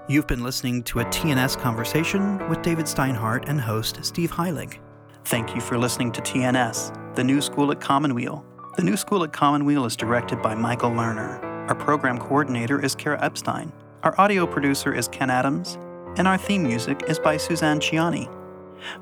You've 0.09 0.27
been 0.27 0.41
listening 0.41 0.83
to 0.83 1.01
a 1.01 1.05
TNS 1.05 1.59
conversation 1.59 2.47
with 2.47 2.61
David 2.61 2.85
Steinhart 2.85 3.49
and 3.49 3.59
host 3.59 4.05
Steve 4.05 4.31
Heilig. 4.31 4.79
Thank 5.25 5.53
you 5.53 5.59
for 5.59 5.77
listening 5.77 6.13
to 6.13 6.21
TNS, 6.21 7.15
the 7.15 7.25
New 7.25 7.41
School 7.41 7.73
at 7.73 7.81
Commonweal. 7.81 8.45
The 8.77 8.83
New 8.83 8.95
School 8.95 9.25
at 9.25 9.33
Commonweal 9.33 9.83
is 9.83 9.97
directed 9.97 10.41
by 10.41 10.55
Michael 10.55 10.91
Lerner. 10.91 11.43
Our 11.67 11.75
program 11.75 12.19
coordinator 12.19 12.81
is 12.81 12.95
Kara 12.95 13.21
Epstein. 13.21 13.73
Our 14.03 14.17
audio 14.17 14.47
producer 14.47 14.93
is 14.93 15.09
Ken 15.09 15.29
Adams. 15.29 15.77
And 16.15 16.25
our 16.25 16.37
theme 16.37 16.63
music 16.63 17.03
is 17.09 17.19
by 17.19 17.35
Suzanne 17.35 17.81
Ciani. 17.81 18.33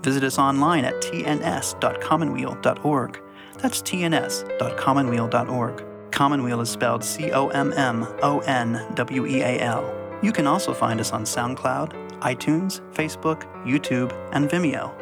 Visit 0.02 0.24
us 0.24 0.40
online 0.40 0.86
at 0.86 0.96
tns.commonweal.org 0.96 3.22
that's 3.66 3.82
tns.commonweal.org. 3.82 5.86
Commonweal 6.12 6.62
is 6.62 6.70
spelled 6.70 7.04
C 7.04 7.32
O 7.32 7.48
M 7.48 7.74
M 7.74 8.08
O 8.22 8.38
N 8.42 8.80
W 8.94 9.26
E 9.26 9.42
A 9.42 9.60
L. 9.60 9.92
You 10.22 10.32
can 10.32 10.46
also 10.46 10.72
find 10.72 11.00
us 11.00 11.12
on 11.12 11.24
SoundCloud, 11.24 12.20
iTunes, 12.20 12.82
Facebook, 12.94 13.42
YouTube, 13.66 14.14
and 14.34 14.48
Vimeo. 14.48 14.94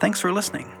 Thanks 0.00 0.20
for 0.20 0.32
listening. 0.32 0.77